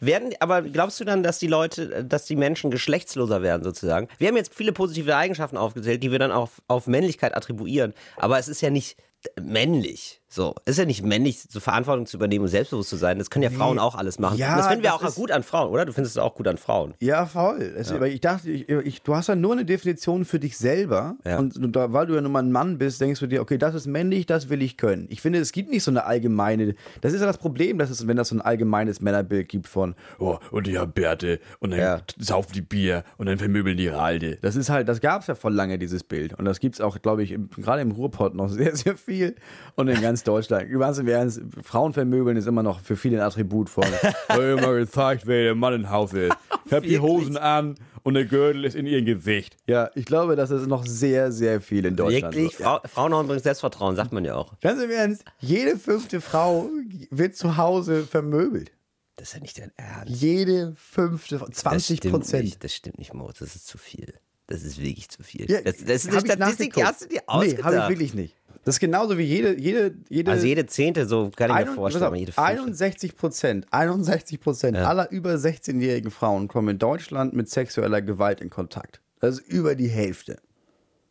Werden, 0.00 0.32
aber 0.40 0.62
glaubst 0.62 1.00
du 1.00 1.04
dann, 1.04 1.22
dass 1.22 1.38
die 1.38 1.46
Leute, 1.46 2.04
dass 2.04 2.24
die 2.24 2.36
Menschen 2.36 2.70
geschlechtsloser 2.70 3.42
werden 3.42 3.62
sozusagen? 3.64 4.08
Wir 4.18 4.28
haben 4.28 4.36
jetzt 4.36 4.54
viele 4.54 4.72
positive 4.72 5.16
Eigenschaften 5.16 5.56
aufgezählt, 5.56 6.02
die 6.02 6.10
wir 6.10 6.18
dann 6.18 6.32
auf, 6.32 6.62
auf 6.68 6.86
Männlichkeit 6.86 7.36
attribuieren. 7.36 7.94
Aber 8.16 8.38
es 8.38 8.48
ist 8.48 8.60
ja 8.60 8.70
nicht 8.70 8.96
männlich. 9.40 10.20
So, 10.30 10.54
es 10.66 10.72
ist 10.72 10.78
ja 10.78 10.84
nicht 10.84 11.02
männlich, 11.02 11.40
so 11.48 11.58
Verantwortung 11.58 12.04
zu 12.04 12.18
übernehmen 12.18 12.44
und 12.44 12.50
selbstbewusst 12.50 12.90
zu 12.90 12.96
sein. 12.96 13.18
Das 13.18 13.30
können 13.30 13.44
ja 13.44 13.50
Frauen 13.50 13.78
auch 13.78 13.94
alles 13.94 14.18
machen. 14.18 14.36
Ja, 14.36 14.52
Und 14.52 14.58
das 14.58 14.66
finden 14.68 14.82
wir 14.84 14.90
das 15.00 15.12
auch 15.12 15.14
gut 15.14 15.30
an 15.32 15.42
Frauen, 15.42 15.70
oder? 15.70 15.86
Du 15.86 15.92
findest 15.94 16.16
es 16.16 16.22
auch 16.22 16.34
gut 16.34 16.46
an 16.48 16.58
Frauen. 16.58 16.92
Ja, 17.00 17.24
voll. 17.24 17.62
Es, 17.62 17.90
Aber 17.92 18.08
ich 18.08 18.20
dachte, 18.20 18.50
ich, 18.50 18.68
ich, 18.68 19.00
du 19.02 19.16
hast 19.16 19.28
ja 19.28 19.34
nur 19.36 19.52
eine 19.52 19.64
Definition 19.64 20.26
für 20.26 20.38
dich 20.38 20.58
selber. 20.58 21.16
Ja. 21.24 21.38
Und 21.38 21.54
da, 21.74 21.94
weil 21.94 22.06
du 22.06 22.14
ja 22.14 22.20
nun 22.20 22.32
mal 22.32 22.42
ein 22.42 22.52
Mann 22.52 22.76
bist, 22.76 23.00
denkst 23.00 23.20
du 23.20 23.26
dir, 23.26 23.40
okay, 23.40 23.56
das 23.56 23.74
ist 23.74 23.86
männlich, 23.86 24.26
das 24.26 24.50
will 24.50 24.60
ich 24.60 24.76
können. 24.76 25.06
Ich 25.08 25.22
finde, 25.22 25.38
es 25.38 25.50
gibt 25.52 25.70
nicht 25.70 25.82
so 25.82 25.90
eine 25.90 26.04
allgemeine. 26.04 26.74
Das 27.00 27.14
ist 27.14 27.20
ja 27.20 27.26
das 27.26 27.38
Problem, 27.38 27.78
dass 27.78 27.88
es, 27.88 28.06
wenn 28.06 28.18
das 28.18 28.28
so 28.28 28.36
ein 28.36 28.42
allgemeines 28.42 29.00
Männerbild 29.00 29.48
gibt 29.48 29.66
von, 29.66 29.94
oh, 30.18 30.38
und 30.50 30.66
die 30.66 30.78
haben 30.78 30.92
Bärte 30.92 31.40
und 31.60 31.70
dann 31.70 31.80
Ja. 31.80 32.00
saufen 32.18 32.52
die 32.52 32.60
Bier 32.60 33.02
und 33.16 33.26
dann 33.26 33.38
vermöbeln 33.38 33.78
die 33.78 33.84
ihre 33.84 33.98
Alte. 34.00 34.36
Das 34.42 34.56
ist 34.56 34.68
halt, 34.68 34.88
das 34.88 35.00
gab 35.00 35.22
es 35.22 35.26
ja 35.28 35.34
voll 35.34 35.54
lange, 35.54 35.78
dieses 35.78 36.04
Bild. 36.04 36.34
Und 36.34 36.44
das 36.44 36.60
gibt 36.60 36.74
es 36.74 36.80
auch, 36.82 37.00
glaube 37.00 37.22
ich, 37.22 37.32
im, 37.32 37.48
gerade 37.48 37.80
im 37.80 37.92
Ruhrpott 37.92 38.34
noch 38.34 38.48
sehr, 38.50 38.76
sehr 38.76 38.96
viel. 38.96 39.34
Und 39.74 39.88
in 39.88 40.00
ganz 40.18 40.24
Deutschland. 40.24 40.70
Ganz 40.70 40.98
im 40.98 41.08
Ernst, 41.08 41.40
Frauen 41.62 41.92
vermöbeln 41.92 42.36
ist 42.36 42.46
immer 42.46 42.62
noch 42.62 42.80
für 42.80 42.96
viele 42.96 43.18
ein 43.18 43.22
Attribut 43.22 43.68
von, 43.68 43.84
oh, 44.36 44.40
immer 44.40 44.74
gezeigt, 44.74 45.26
wer 45.26 45.44
der 45.44 45.54
Mann 45.54 45.74
im 45.74 45.90
Haus 45.90 46.12
ist. 46.12 46.36
Ich 46.66 46.72
hab 46.72 46.82
die 46.82 46.98
Hosen 46.98 47.36
an 47.36 47.76
und 48.02 48.14
der 48.14 48.24
Gürtel 48.24 48.64
ist 48.64 48.74
in 48.74 48.86
ihrem 48.86 49.04
Gesicht. 49.04 49.56
Ja, 49.66 49.90
ich 49.94 50.04
glaube, 50.04 50.36
das 50.36 50.50
ist 50.50 50.66
noch 50.66 50.86
sehr, 50.86 51.32
sehr 51.32 51.60
viel 51.60 51.84
in 51.84 51.96
Deutschland. 51.96 52.34
Wirklich, 52.34 52.56
so. 52.56 52.64
Ja. 52.64 52.80
Frau, 52.80 52.88
Frauen 52.88 53.14
haben 53.14 53.24
übrigens 53.26 53.44
Selbstvertrauen, 53.44 53.96
sagt 53.96 54.12
man 54.12 54.24
ja 54.24 54.34
auch. 54.34 54.58
Ganz 54.60 54.82
im 54.82 54.90
Ernst, 54.90 55.24
jede 55.40 55.76
fünfte 55.76 56.20
Frau 56.20 56.68
wird 57.10 57.36
zu 57.36 57.56
Hause 57.56 58.04
vermöbelt. 58.04 58.72
Das 59.16 59.28
ist 59.28 59.34
ja 59.34 59.40
nicht 59.40 59.58
dein 59.58 59.72
Ernst. 59.76 60.14
Jede 60.14 60.74
fünfte, 60.76 61.38
Das 61.38 61.50
20 61.50 61.98
stimmt 61.98 62.14
Prozent. 62.14 62.44
Nicht, 62.44 62.62
das 62.62 62.74
stimmt 62.74 62.98
nicht, 62.98 63.12
Moritz. 63.14 63.38
Das 63.38 63.56
ist 63.56 63.66
zu 63.66 63.76
viel. 63.76 64.14
Das 64.46 64.62
ist 64.62 64.78
wirklich 64.78 65.10
zu 65.10 65.22
viel. 65.22 65.50
Ja, 65.50 65.60
das, 65.60 65.76
das 65.84 66.04
ist 66.04 66.08
eine 66.08 66.20
Statistik, 66.20 66.72
die 66.74 66.84
hast 66.84 67.02
du 67.02 67.08
dir 67.08 67.20
ausgedacht. 67.26 67.58
Nee, 67.58 67.62
habe 67.62 67.76
ich 67.76 67.88
wirklich 67.88 68.14
nicht. 68.14 68.37
Das 68.68 68.76
ist 68.76 68.80
genauso 68.80 69.16
wie 69.16 69.22
jede, 69.22 69.58
jede, 69.58 69.94
jede, 70.10 70.30
Also 70.30 70.46
jede 70.46 70.66
Zehnte, 70.66 71.06
so 71.06 71.30
kann 71.34 71.50
ich 71.50 71.66
mir 71.66 71.72
vorstellen. 71.74 72.04
auf, 72.04 72.14
jede 72.14 72.32
Fünfte. 72.32 72.42
61 72.50 73.16
Prozent, 73.16 73.66
61 73.70 74.40
Prozent 74.40 74.76
aller 74.76 75.10
über 75.10 75.34
16-jährigen 75.34 76.10
Frauen 76.10 76.48
kommen 76.48 76.68
in 76.68 76.78
Deutschland 76.78 77.32
mit 77.34 77.48
sexueller 77.48 78.02
Gewalt 78.02 78.40
in 78.42 78.50
Kontakt. 78.50 79.00
Das 79.20 79.38
ist 79.38 79.48
über 79.48 79.74
die 79.74 79.88
Hälfte. 79.88 80.38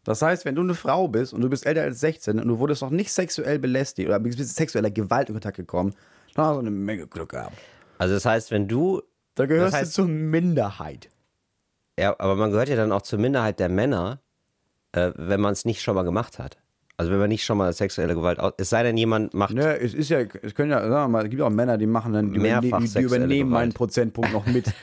Das 0.04 0.22
heißt, 0.22 0.46
wenn 0.46 0.54
du 0.56 0.62
eine 0.62 0.76
Frau 0.76 1.08
bist 1.08 1.34
und 1.34 1.42
du 1.42 1.50
bist 1.50 1.66
älter 1.66 1.82
als 1.82 2.00
16 2.00 2.40
und 2.40 2.48
du 2.48 2.60
wurdest 2.60 2.82
noch 2.84 2.92
nicht 2.92 3.12
sexuell 3.12 3.58
belästigt 3.60 4.08
oder 4.08 4.20
bist 4.20 4.38
mit 4.38 4.48
sexueller 4.48 4.92
Gewalt 4.92 5.30
in 5.30 5.34
Kontakt 5.36 5.58
gekommen, 5.58 5.96
dann 6.36 6.46
hast 6.46 6.56
du 6.56 6.60
eine 6.60 6.70
Menge 6.72 7.08
Glück 7.08 7.30
gehabt. 7.30 7.58
Also 7.98 8.14
das 8.14 8.26
heißt, 8.26 8.52
wenn 8.52 8.68
du, 8.68 9.02
Da 9.36 9.48
gehörst 9.48 9.74
Das 9.74 9.82
heißt- 9.82 9.86
du 9.88 9.92
zur 10.04 10.08
Minderheit. 10.08 11.10
ja, 12.00 12.16
aber 12.20 12.36
man 12.36 12.52
gehört 12.52 12.70
ja 12.70 12.76
dann 12.76 12.92
auch 12.92 13.02
zur 13.02 13.18
Minderheit 13.20 13.60
der 13.60 13.70
Männer, 13.70 14.22
äh, 14.92 15.12
wenn 15.16 15.42
man 15.42 15.54
es 15.54 15.66
nicht 15.66 15.82
schon 15.82 15.96
mal 15.96 16.04
gemacht 16.04 16.38
hat. 16.40 16.58
Also 17.00 17.12
wenn 17.12 17.20
man 17.20 17.30
nicht 17.30 17.46
schon 17.46 17.60
mal 17.60 17.72
sexuelle 17.74 18.16
Gewalt, 18.16 18.40
aus, 18.40 18.54
es 18.58 18.70
sei 18.70 18.82
denn 18.82 18.98
jemand 18.98 19.34
macht, 19.36 19.54
Ne, 19.54 19.78
es 19.80 19.94
ist 19.94 20.10
ja, 20.10 20.22
es 20.42 20.56
können 20.56 20.72
ja, 20.72 20.80
sagen 20.82 20.92
wir 20.92 21.08
mal, 21.10 21.24
es 21.26 21.30
gibt 21.30 21.42
auch 21.44 21.50
Männer, 21.52 21.78
die 21.78 21.86
machen 21.86 22.12
dann, 22.14 22.34
die, 22.34 22.40
Mehrfach 22.40 22.64
überne 22.82 22.88
die, 22.88 22.94
die 22.98 23.04
übernehmen 23.04 23.50
meinen 23.52 23.72
Prozentpunkt 23.74 24.34
noch 24.34 24.46
mit. 24.48 24.66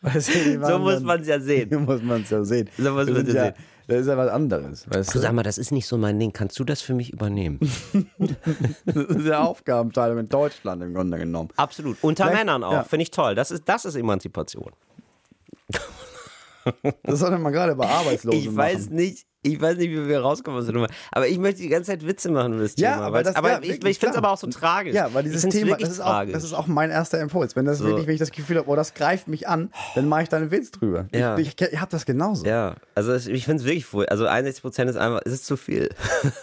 Weißt 0.00 0.28
du, 0.34 0.64
so 0.66 0.78
muss 0.78 1.00
man 1.00 1.20
es 1.20 1.26
ja 1.26 1.38
sehen. 1.40 1.68
So 1.70 1.80
muss 1.80 2.02
man 2.02 2.22
es 2.22 2.30
ja 2.30 2.42
sehen. 2.44 2.68
So 2.78 2.92
muss 2.92 3.06
Das 3.06 3.14
man's 3.14 3.26
sind 3.26 3.34
ja 3.36 3.44
sehen. 3.46 3.54
Das 3.88 4.00
ist 4.02 4.06
ja 4.06 4.16
was 4.18 4.30
anderes. 4.30 4.86
Weißt 4.90 5.14
du? 5.14 5.18
Sag 5.18 5.32
mal, 5.32 5.42
das 5.42 5.56
ist 5.58 5.72
nicht 5.72 5.86
so 5.86 5.96
mein 5.96 6.18
Ding. 6.20 6.32
Kannst 6.32 6.58
du 6.58 6.64
das 6.64 6.80
für 6.82 6.94
mich 6.94 7.12
übernehmen? 7.12 7.58
Das 8.86 8.96
ist 9.04 9.26
ja 9.26 9.40
Aufgabenteilung 9.44 10.18
in 10.18 10.28
Deutschland 10.28 10.82
im 10.82 10.94
Grunde 10.94 11.18
genommen. 11.18 11.48
Absolut. 11.56 11.96
Unter 12.02 12.24
Vielleicht- 12.24 12.38
Männern 12.38 12.64
auch. 12.64 12.72
ja. 12.72 12.84
Finde 12.84 13.02
ich 13.04 13.10
toll. 13.10 13.34
Das 13.34 13.50
ist, 13.50 13.64
das 13.66 13.84
ist 13.86 13.94
Emanzipation. 13.94 14.72
Das 17.02 17.18
sollte 17.20 17.38
man 17.38 17.52
gerade 17.52 17.74
bei 17.74 17.86
Arbeitslosen 17.88 18.38
Ich 18.40 18.54
weiß 18.54 18.86
machen. 18.86 18.96
nicht, 18.96 19.26
ich 19.42 19.60
weiß 19.60 19.76
nicht, 19.76 19.90
wie 19.90 20.08
wir 20.08 20.20
rauskommen 20.20 20.58
aus 20.58 20.66
der 20.66 20.74
Nummer. 20.74 20.88
Aber 21.12 21.28
ich 21.28 21.38
möchte 21.38 21.62
die 21.62 21.68
ganze 21.68 21.92
Zeit 21.92 22.04
Witze 22.06 22.30
machen 22.30 22.58
das 22.58 22.74
Ja, 22.76 22.94
Thema. 22.94 23.06
aber 23.06 23.22
das- 23.22 23.36
aber 23.36 23.50
ja, 23.52 23.58
ich, 23.62 23.84
ich 23.84 23.98
finde 23.98 24.10
es 24.12 24.16
aber 24.16 24.30
auch 24.32 24.36
so 24.38 24.48
tragisch. 24.48 24.94
Ja, 24.94 25.14
weil 25.14 25.22
dieses 25.22 25.42
Thema, 25.48 25.76
das 25.76 25.90
ist, 25.90 26.00
auch, 26.00 26.24
das 26.26 26.42
ist 26.44 26.52
auch 26.52 26.66
mein 26.66 26.90
erster 26.90 27.20
Impuls. 27.20 27.54
Wenn 27.54 27.64
das 27.64 27.80
wirklich, 27.80 28.06
wenn 28.06 28.14
ich 28.14 28.20
das 28.20 28.32
Gefühl 28.32 28.58
habe, 28.58 28.68
oh, 28.68 28.74
das 28.76 28.94
greift 28.94 29.28
mich 29.28 29.46
an, 29.48 29.70
dann 29.94 30.08
mache 30.08 30.24
ich 30.24 30.28
da 30.28 30.38
einen 30.38 30.50
Witz 30.50 30.72
drüber. 30.72 31.06
Ja. 31.12 31.38
Ich, 31.38 31.48
ich, 31.60 31.60
ich 31.72 31.80
habe 31.80 31.90
das 31.90 32.04
genauso. 32.04 32.44
Ja, 32.46 32.74
also 32.96 33.12
es- 33.12 33.26
ich 33.28 33.44
finde 33.44 33.62
es 33.62 33.66
wirklich 33.66 33.86
voll. 33.86 34.06
Also 34.06 34.26
61 34.26 34.60
Prozent 34.62 34.90
ist 34.90 34.96
einfach, 34.96 35.20
es 35.24 35.32
ist 35.34 35.46
zu 35.46 35.56
viel. 35.56 35.88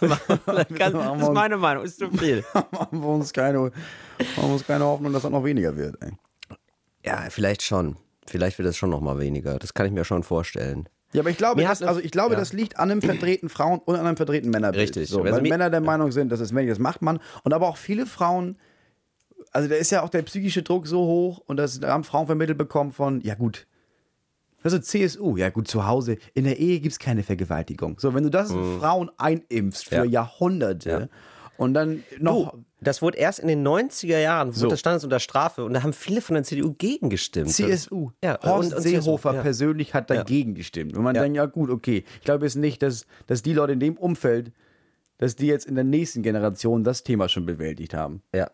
Ganz, 0.00 0.94
das 0.94 1.22
ist 1.22 1.32
meine 1.32 1.56
Meinung, 1.58 1.84
ist 1.84 1.98
zu 1.98 2.10
viel. 2.10 2.44
machen 2.70 3.00
wir 3.02 3.08
uns 3.08 3.32
keine, 3.32 3.70
keine 4.66 4.84
Hoffnung, 4.84 5.12
dass 5.12 5.22
das 5.22 5.30
noch 5.30 5.44
weniger 5.44 5.76
wird. 5.76 5.96
Ey. 6.02 6.12
Ja, 7.04 7.24
vielleicht 7.30 7.62
schon. 7.62 7.96
Vielleicht 8.26 8.58
wird 8.58 8.68
es 8.68 8.76
schon 8.76 8.90
noch 8.90 9.00
mal 9.00 9.18
weniger. 9.20 9.58
Das 9.58 9.74
kann 9.74 9.86
ich 9.86 9.92
mir 9.92 10.04
schon 10.04 10.22
vorstellen. 10.22 10.88
Ja, 11.12 11.20
aber 11.20 11.30
ich 11.30 11.38
glaube, 11.38 11.62
das, 11.62 11.82
also 11.82 12.00
ich 12.00 12.10
glaube, 12.10 12.34
ja. 12.34 12.38
das 12.38 12.52
liegt 12.52 12.78
an 12.78 12.90
einem 12.90 13.00
verdrehten 13.02 13.48
Frauen 13.48 13.80
und 13.84 13.94
an 13.96 14.06
einem 14.06 14.16
verdrehten 14.16 14.50
Männerbild. 14.50 14.82
Richtig. 14.82 15.08
So, 15.08 15.22
Also 15.22 15.36
weil 15.36 15.48
Männer 15.48 15.70
der 15.70 15.80
Meinung 15.80 16.12
sind, 16.12 16.30
das 16.30 16.40
ist 16.40 16.52
männlich, 16.52 16.72
das 16.72 16.78
macht 16.78 17.00
man. 17.02 17.20
Und 17.44 17.54
aber 17.54 17.68
auch 17.68 17.76
viele 17.76 18.06
Frauen, 18.06 18.58
also 19.52 19.68
da 19.68 19.76
ist 19.76 19.90
ja 19.90 20.02
auch 20.02 20.10
der 20.10 20.22
psychische 20.22 20.62
Druck 20.62 20.86
so 20.86 21.00
hoch 21.06 21.38
und 21.46 21.56
das 21.56 21.80
da 21.80 21.88
haben 21.88 22.04
Frauen 22.04 22.26
vermittelt 22.26 22.58
bekommen 22.58 22.92
von, 22.92 23.20
ja 23.22 23.34
gut, 23.34 23.66
also 24.62 24.78
CSU, 24.80 25.36
ja 25.36 25.48
gut, 25.50 25.68
zu 25.68 25.86
Hause, 25.86 26.18
in 26.34 26.44
der 26.44 26.58
Ehe 26.58 26.80
gibt 26.80 26.92
es 26.92 26.98
keine 26.98 27.22
Vergewaltigung. 27.22 28.00
So, 28.00 28.14
wenn 28.14 28.24
du 28.24 28.30
das 28.30 28.50
Frauen 28.50 29.10
einimpfst 29.16 29.88
für 29.88 29.98
Mhm. 30.04 30.04
Ja. 30.06 30.22
Jahrhunderte 30.22 30.90
Ja. 30.90 31.08
und 31.56 31.72
dann 31.74 32.02
noch... 32.18 32.52
Du, 32.52 32.64
das 32.80 33.00
wurde 33.02 33.18
erst 33.18 33.38
in 33.38 33.48
den 33.48 33.66
90er 33.66 34.18
Jahren, 34.18 34.48
wurde 34.48 34.58
So. 34.58 34.68
das 34.68 34.80
stand 34.80 34.98
es 34.98 35.04
unter 35.04 35.18
Strafe 35.20 35.64
und 35.64 35.72
da 35.74 35.82
haben 35.82 35.92
viele 35.92 36.20
von 36.20 36.34
der 36.34 36.44
CDU 36.44 36.74
gegengestimmt. 36.74 37.50
CSU. 37.50 38.10
Ja, 38.22 38.38
Horst 38.42 38.70
und- 38.72 38.76
und 38.76 38.82
Seehofer 38.82 39.30
CSU, 39.30 39.36
ja. 39.36 39.42
persönlich 39.42 39.94
hat 39.94 40.10
dagegen 40.10 40.54
gestimmt. 40.54 40.96
Und 40.96 41.02
man 41.04 41.14
Ja. 41.14 41.22
denkt, 41.22 41.36
ja 41.36 41.46
gut, 41.46 41.70
okay. 41.70 42.04
Ich 42.18 42.24
glaube 42.24 42.44
jetzt 42.44 42.56
nicht, 42.56 42.82
dass, 42.82 43.06
dass 43.26 43.42
die 43.42 43.52
Leute 43.54 43.72
in 43.72 43.80
dem 43.80 43.96
Umfeld, 43.96 44.52
dass 45.18 45.36
die 45.36 45.46
jetzt 45.46 45.64
in 45.66 45.74
der 45.74 45.84
nächsten 45.84 46.22
Generation 46.22 46.84
das 46.84 47.02
Thema 47.02 47.28
schon 47.28 47.46
bewältigt 47.46 47.94
haben. 47.94 48.22
Ja. 48.34 48.50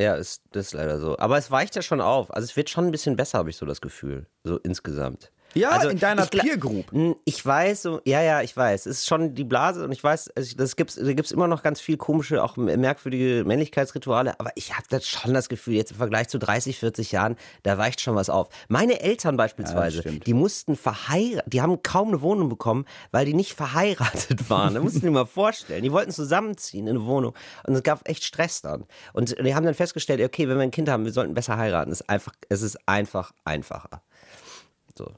Ja, 0.00 0.16
ist, 0.16 0.42
das 0.50 0.66
ist 0.66 0.72
leider 0.74 0.98
so. 0.98 1.16
Aber 1.18 1.38
es 1.38 1.50
weicht 1.50 1.76
ja 1.76 1.82
schon 1.82 2.00
auf. 2.00 2.34
Also 2.34 2.44
es 2.44 2.56
wird 2.56 2.68
schon 2.70 2.86
ein 2.86 2.90
bisschen 2.90 3.14
besser, 3.14 3.38
habe 3.38 3.50
ich 3.50 3.56
so 3.56 3.64
das 3.66 3.80
Gefühl. 3.80 4.26
So 4.42 4.58
insgesamt. 4.58 5.30
Ja, 5.54 5.70
also 5.70 5.88
in 5.88 5.98
deiner 5.98 6.24
ich 6.24 6.30
Peer 6.30 6.56
Group. 6.56 6.90
Hm, 6.92 7.16
Ich 7.24 7.44
weiß, 7.44 7.88
ja, 8.04 8.22
ja, 8.22 8.40
ich 8.42 8.56
weiß. 8.56 8.86
Es 8.86 8.98
ist 9.00 9.06
schon 9.06 9.34
die 9.34 9.44
Blase 9.44 9.84
und 9.84 9.92
ich 9.92 10.02
weiß, 10.02 10.30
es- 10.34 10.56
das 10.56 10.76
gibt's, 10.76 10.94
da 10.96 11.12
gibt 11.12 11.26
es 11.26 11.32
immer 11.32 11.46
noch 11.48 11.62
ganz 11.62 11.80
viel 11.80 11.96
komische, 11.96 12.42
auch 12.42 12.56
merkwürdige 12.56 13.44
Männlichkeitsrituale, 13.44 14.38
aber 14.40 14.50
ich 14.54 14.72
habe 14.74 14.84
das 14.90 15.06
schon 15.08 15.34
das 15.34 15.48
Gefühl, 15.48 15.74
jetzt 15.74 15.90
im 15.92 15.96
Vergleich 15.98 16.28
zu 16.28 16.38
30, 16.38 16.78
40 16.78 17.12
Jahren, 17.12 17.36
da 17.62 17.78
weicht 17.78 18.00
schon 18.00 18.14
was 18.14 18.30
auf. 18.30 18.48
Meine 18.68 19.00
Eltern 19.00 19.36
beispielsweise, 19.36 20.00
stimmt. 20.00 20.26
die 20.26 20.34
mussten 20.34 20.76
verheiratet, 20.76 21.52
die 21.52 21.60
haben 21.62 21.82
kaum 21.82 22.08
eine 22.08 22.22
Wohnung 22.22 22.48
bekommen, 22.48 22.86
weil 23.10 23.26
die 23.26 23.34
nicht 23.34 23.52
verheiratet 23.54 24.48
waren. 24.50 24.74
Da 24.74 24.80
mussten 24.80 25.00
die 25.00 25.10
mal 25.10 25.26
vorstellen. 25.26 25.82
Die 25.82 25.92
wollten 25.92 26.12
zusammenziehen 26.12 26.86
in 26.86 26.96
eine 26.96 27.04
Wohnung 27.06 27.34
und 27.66 27.74
es 27.74 27.82
gab 27.82 28.08
echt 28.08 28.24
Stress 28.24 28.62
dann. 28.62 28.84
Und 29.12 29.36
die 29.38 29.54
haben 29.54 29.64
dann 29.64 29.74
festgestellt, 29.74 30.20
okay, 30.22 30.48
wenn 30.48 30.56
wir 30.56 30.62
ein 30.62 30.70
Kind 30.70 30.88
haben, 30.88 31.04
wir 31.04 31.12
sollten 31.12 31.34
besser 31.34 31.56
heiraten. 31.56 31.90
Es 31.92 32.00
ist 32.00 32.08
einfach, 32.08 32.32
es 32.48 32.62
ist 32.62 32.78
einfach 32.86 33.32
einfacher. 33.44 34.02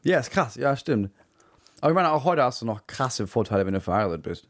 Ja, 0.03 0.19
ist 0.21 0.31
krass. 0.31 0.55
Ja, 0.57 0.77
stimmt. 0.77 1.11
Aber 1.81 1.91
ich 1.91 1.95
meine, 1.95 2.13
auch 2.13 2.25
heute 2.25 2.43
hast 2.43 2.63
du 2.63 2.67
noch 2.67 2.87
krasse 2.87 3.27
Vorteile, 3.27 3.67
wenn 3.67 3.75
du 3.75 3.81
verheiratet 3.81 4.23
bist. 4.23 4.49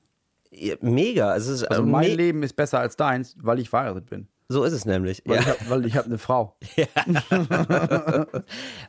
Ja, 0.51 0.77
Mega. 0.81 1.31
Also 1.31 1.65
äh, 1.67 1.81
mein 1.81 2.09
me- 2.11 2.15
Leben 2.15 2.43
ist 2.43 2.55
besser 2.55 2.79
als 2.79 2.97
deins, 2.97 3.35
weil 3.41 3.59
ich 3.59 3.71
verheiratet 3.71 4.07
bin. 4.09 4.29
So 4.49 4.63
ist 4.65 4.73
es 4.73 4.85
nämlich. 4.85 5.23
Weil 5.25 5.37
Ja. 5.37 5.43
ich 5.43 5.49
hab- 5.49 5.61
habe 6.05 6.07
eine 6.07 6.19
Frau. 6.19 6.57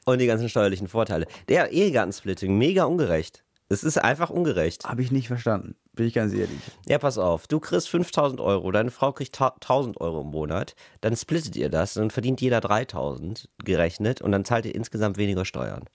Und 0.05 0.19
die 0.21 0.27
ganzen 0.27 0.49
steuerlichen 0.49 0.87
Vorteile. 0.87 1.25
Der 1.47 1.71
Ehegattensplitting, 1.71 2.57
mega 2.57 2.83
ungerecht. 2.85 3.43
Es 3.67 3.83
ist 3.83 3.97
einfach 3.97 4.29
ungerecht. 4.29 4.85
Habe 4.85 5.01
ich 5.01 5.11
nicht 5.11 5.27
verstanden. 5.27 5.75
Bin 5.93 6.05
ich 6.05 6.13
ganz 6.13 6.33
ehrlich. 6.33 6.59
Ja, 6.87 6.99
pass 6.99 7.17
auf. 7.17 7.47
Du 7.47 7.59
kriegst 7.59 7.89
5000 7.89 8.39
Euro, 8.39 8.71
deine 8.71 8.91
Frau 8.91 9.11
kriegt 9.11 9.33
ta- 9.33 9.55
1000 9.59 9.99
Euro 10.01 10.21
im 10.21 10.27
Monat. 10.27 10.75
Dann 11.01 11.15
splittet 11.15 11.55
ihr 11.55 11.69
das, 11.69 11.95
dann 11.95 12.11
verdient 12.11 12.41
jeder 12.41 12.61
3000 12.61 13.49
gerechnet 13.63 14.21
und 14.21 14.31
dann 14.33 14.45
zahlt 14.45 14.67
ihr 14.67 14.75
insgesamt 14.75 15.17
weniger 15.17 15.45
Steuern. 15.45 15.85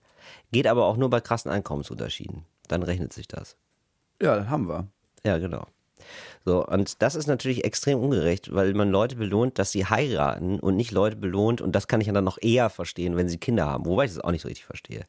Geht 0.51 0.67
aber 0.67 0.85
auch 0.85 0.97
nur 0.97 1.09
bei 1.09 1.21
krassen 1.21 1.51
Einkommensunterschieden. 1.51 2.45
Dann 2.67 2.83
rechnet 2.83 3.13
sich 3.13 3.27
das. 3.27 3.57
Ja, 4.21 4.35
das 4.35 4.47
haben 4.49 4.67
wir. 4.67 4.87
Ja, 5.23 5.37
genau. 5.37 5.65
So, 6.45 6.65
und 6.65 7.01
das 7.01 7.15
ist 7.15 7.27
natürlich 7.27 7.63
extrem 7.63 7.99
ungerecht, 7.99 8.53
weil 8.53 8.73
man 8.73 8.89
Leute 8.89 9.15
belohnt, 9.15 9.59
dass 9.59 9.71
sie 9.71 9.85
heiraten 9.85 10.59
und 10.59 10.75
nicht 10.75 10.91
Leute 10.91 11.15
belohnt, 11.15 11.61
und 11.61 11.75
das 11.75 11.87
kann 11.87 12.01
ich 12.01 12.07
ja 12.07 12.13
dann 12.13 12.23
noch 12.23 12.39
eher 12.41 12.69
verstehen, 12.69 13.15
wenn 13.15 13.29
sie 13.29 13.37
Kinder 13.37 13.67
haben, 13.67 13.85
wobei 13.85 14.05
ich 14.05 14.11
das 14.13 14.23
auch 14.23 14.31
nicht 14.31 14.41
so 14.41 14.47
richtig 14.47 14.65
verstehe. 14.65 15.05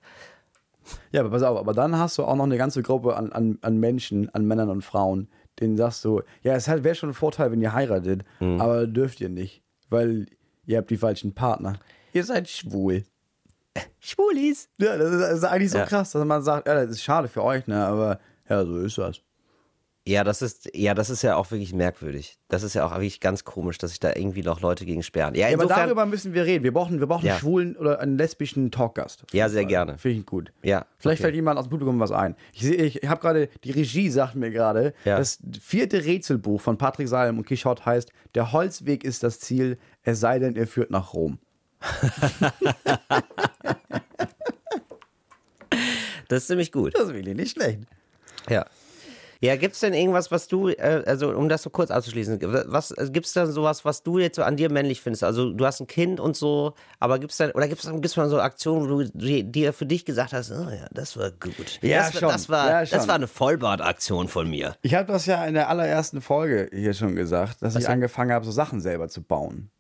Ja, 1.13 1.21
aber 1.21 1.31
pass 1.31 1.43
auf, 1.43 1.59
aber 1.59 1.73
dann 1.73 1.97
hast 1.97 2.19
du 2.19 2.25
auch 2.25 2.37
noch 2.37 2.45
eine 2.45 2.59
ganze 2.59 2.83
Gruppe 2.83 3.17
an, 3.17 3.33
an, 3.33 3.59
an 3.63 3.79
Menschen, 3.79 4.29
an 4.35 4.45
Männern 4.45 4.69
und 4.69 4.83
Frauen, 4.83 5.29
denen 5.61 5.77
sagst 5.77 6.05
du, 6.05 6.23
ja, 6.43 6.55
es 6.55 6.67
wäre 6.69 6.95
schon 6.95 7.11
ein 7.11 7.15
Vorteil, 7.15 7.51
wenn 7.53 7.63
ihr 7.63 7.73
heiratet, 7.73 8.25
aber 8.41 8.87
dürft 8.87 9.21
ihr 9.21 9.29
nicht, 9.29 9.63
weil 9.89 10.27
ihr 10.67 10.79
habt 10.79 10.91
die 10.91 10.97
falschen 10.97 11.35
Partner. 11.35 11.79
Ihr 12.13 12.25
seid 12.25 12.49
schwul. 12.49 13.05
Schwulis! 14.01 14.69
Ja, 14.79 14.97
das 14.99 15.11
ist, 15.13 15.21
das 15.21 15.33
ist 15.39 15.45
eigentlich 15.45 15.71
so 15.71 15.79
Ja. 15.79 15.87
krass, 15.87 16.13
dass 16.13 16.25
man 16.25 16.43
sagt, 16.43 16.67
ja, 16.67 16.75
das 16.75 16.91
ist 16.91 17.03
schade 17.03 17.29
für 17.29 17.43
euch, 17.43 17.67
ne, 17.67 17.85
aber 17.87 18.19
ja, 18.49 18.65
so 18.65 18.79
ist 18.81 18.99
das. 18.99 19.21
Ja, 20.05 20.25
das 20.25 20.43
ist, 20.43 20.69
ja, 20.75 20.95
das 20.95 21.11
ist 21.11 21.23
ja 21.23 21.37
auch 21.37 21.49
wirklich 21.53 21.73
merkwürdig. 21.73 22.37
Das 22.49 22.65
ist 22.65 22.75
ja 22.75 22.85
auch 22.85 22.91
wirklich 22.91 23.21
ganz 23.21 23.45
komisch, 23.45 23.79
dass 23.79 23.91
sich 23.93 24.01
da 24.01 24.09
irgendwie 24.17 24.43
noch 24.43 24.61
Leute 24.61 24.85
gegen 24.85 25.05
sperren. 25.05 25.37
Ja, 25.37 25.49
Ja, 25.49 25.57
aber 25.57 25.67
darüber 25.67 26.07
müssen 26.07 26.35
wir 26.35 26.45
reden. 26.45 26.65
Wir 26.65 26.73
brauchen, 26.73 26.99
wir 26.99 27.07
brauchen 27.07 27.25
Ja. 27.25 27.35
einen 27.35 27.41
schwulen 27.41 27.77
oder 27.77 28.01
einen 28.01 28.19
lesbischen 28.19 28.73
Talkgast. 28.73 29.23
Ja, 29.33 29.49
sehr 29.49 29.65
gerne. 29.65 29.99
Finde 29.99 30.19
ich 30.19 30.27
gut. 30.27 30.53
Ja, 30.65 30.87
Vielleicht 30.99 31.19
okay. 31.21 31.27
fällt 31.27 31.35
jemand 31.37 31.57
aus 31.61 31.67
dem 31.67 31.71
Publikum 31.71 32.01
was 32.01 32.11
ein. 32.11 32.35
Ich, 32.53 32.65
ich 32.67 33.09
habe 33.09 33.21
gerade, 33.21 33.49
die 33.63 33.71
Regie 33.71 34.11
sagt 34.11 34.35
mir 34.35 34.51
gerade, 34.51 34.93
Ja. 35.05 35.19
das 35.19 35.39
vierte 35.61 36.05
Rätselbuch 36.05 36.61
von 36.61 36.77
Patrick 36.79 37.07
Salm 37.07 37.39
und 37.39 37.47
Quichotte 37.47 37.87
heißt 37.87 38.11
Der 38.35 38.51
Holzweg 38.51 39.05
ist 39.05 39.23
das 39.23 39.39
Ziel, 39.39 39.79
es 40.03 40.19
sei 40.19 40.41
denn, 40.41 40.57
er 40.57 40.67
führt 40.67 40.91
nach 40.91 41.15
Rom. 41.15 41.39
das 46.33 46.43
ist 46.45 46.47
ziemlich 46.49 46.73
gut. 46.73 46.95
Das 46.95 47.05
ist 47.09 47.15
wirklich 47.15 47.37
nicht 47.37 47.53
schlecht. 47.53 47.81
Ja. 48.49 48.65
Ja, 49.45 49.57
gibt's 49.57 49.81
denn 49.81 49.93
irgendwas, 49.93 50.31
was 50.31 50.47
du, 50.47 50.69
äh, 50.69 51.03
also 51.05 51.31
um 51.35 51.49
das 51.49 51.65
so 51.65 51.71
kurz 51.71 51.91
abzuschließen, 51.91 52.39
was 52.69 52.93
äh, 52.93 53.09
gibt's 53.11 53.33
denn 53.33 53.51
sowas, 53.51 53.85
was 53.85 54.05
du 54.05 54.21
jetzt 54.21 54.37
so 54.37 54.45
an 54.45 54.57
dir 54.57 54.71
männlich 54.71 55.01
findest? 55.01 55.25
Also 55.25 55.53
du 55.53 55.67
hast 55.67 55.81
ein 55.81 55.89
Kind 55.89 56.21
und 56.21 56.37
so, 56.37 56.75
aber 57.01 57.19
gibt's 57.19 57.39
dann 57.39 57.51
oder 57.51 57.67
gibt's 57.67 57.83
dann 57.85 58.01
gibt's 58.01 58.17
mal 58.17 58.29
so 58.29 58.41
Aktionen, 58.41 58.89
wo 58.89 59.03
du 59.03 59.11
die- 59.13 59.43
dir 59.43 59.73
für 59.73 59.85
dich 59.85 60.05
gesagt 60.05 60.33
hast, 60.33 60.53
oh 60.53 60.71
ja, 60.71 60.87
das 60.93 61.17
war 61.17 61.33
gut. 61.33 61.81
Ja, 61.83 62.05
das, 62.05 62.15
war- 62.15 62.21
schon. 62.21 62.29
das 62.31 62.49
war 62.51 62.69
Ja, 62.71 62.81
das 62.83 62.91
schon. 62.91 63.09
war 63.09 63.15
eine 63.17 63.27
Vollbartaktion 63.27 64.29
von 64.29 64.49
mir. 64.49 64.77
Ich 64.83 64.95
habe 64.95 65.11
das 65.13 65.27
ja 65.27 65.45
in 65.45 65.55
der 65.55 65.69
allerersten 65.69 66.21
Folge 66.21 66.71
hier 66.73 66.95
schon 66.95 67.17
gesagt, 67.17 67.63
dass 67.63 67.75
ich 67.75 67.83
denn? 67.83 67.95
angefangen 67.95 68.31
habe, 68.31 68.45
so 68.45 68.53
Sachen 68.53 68.81
selber 68.81 69.09
zu 69.09 69.23
bauen. 69.25 69.71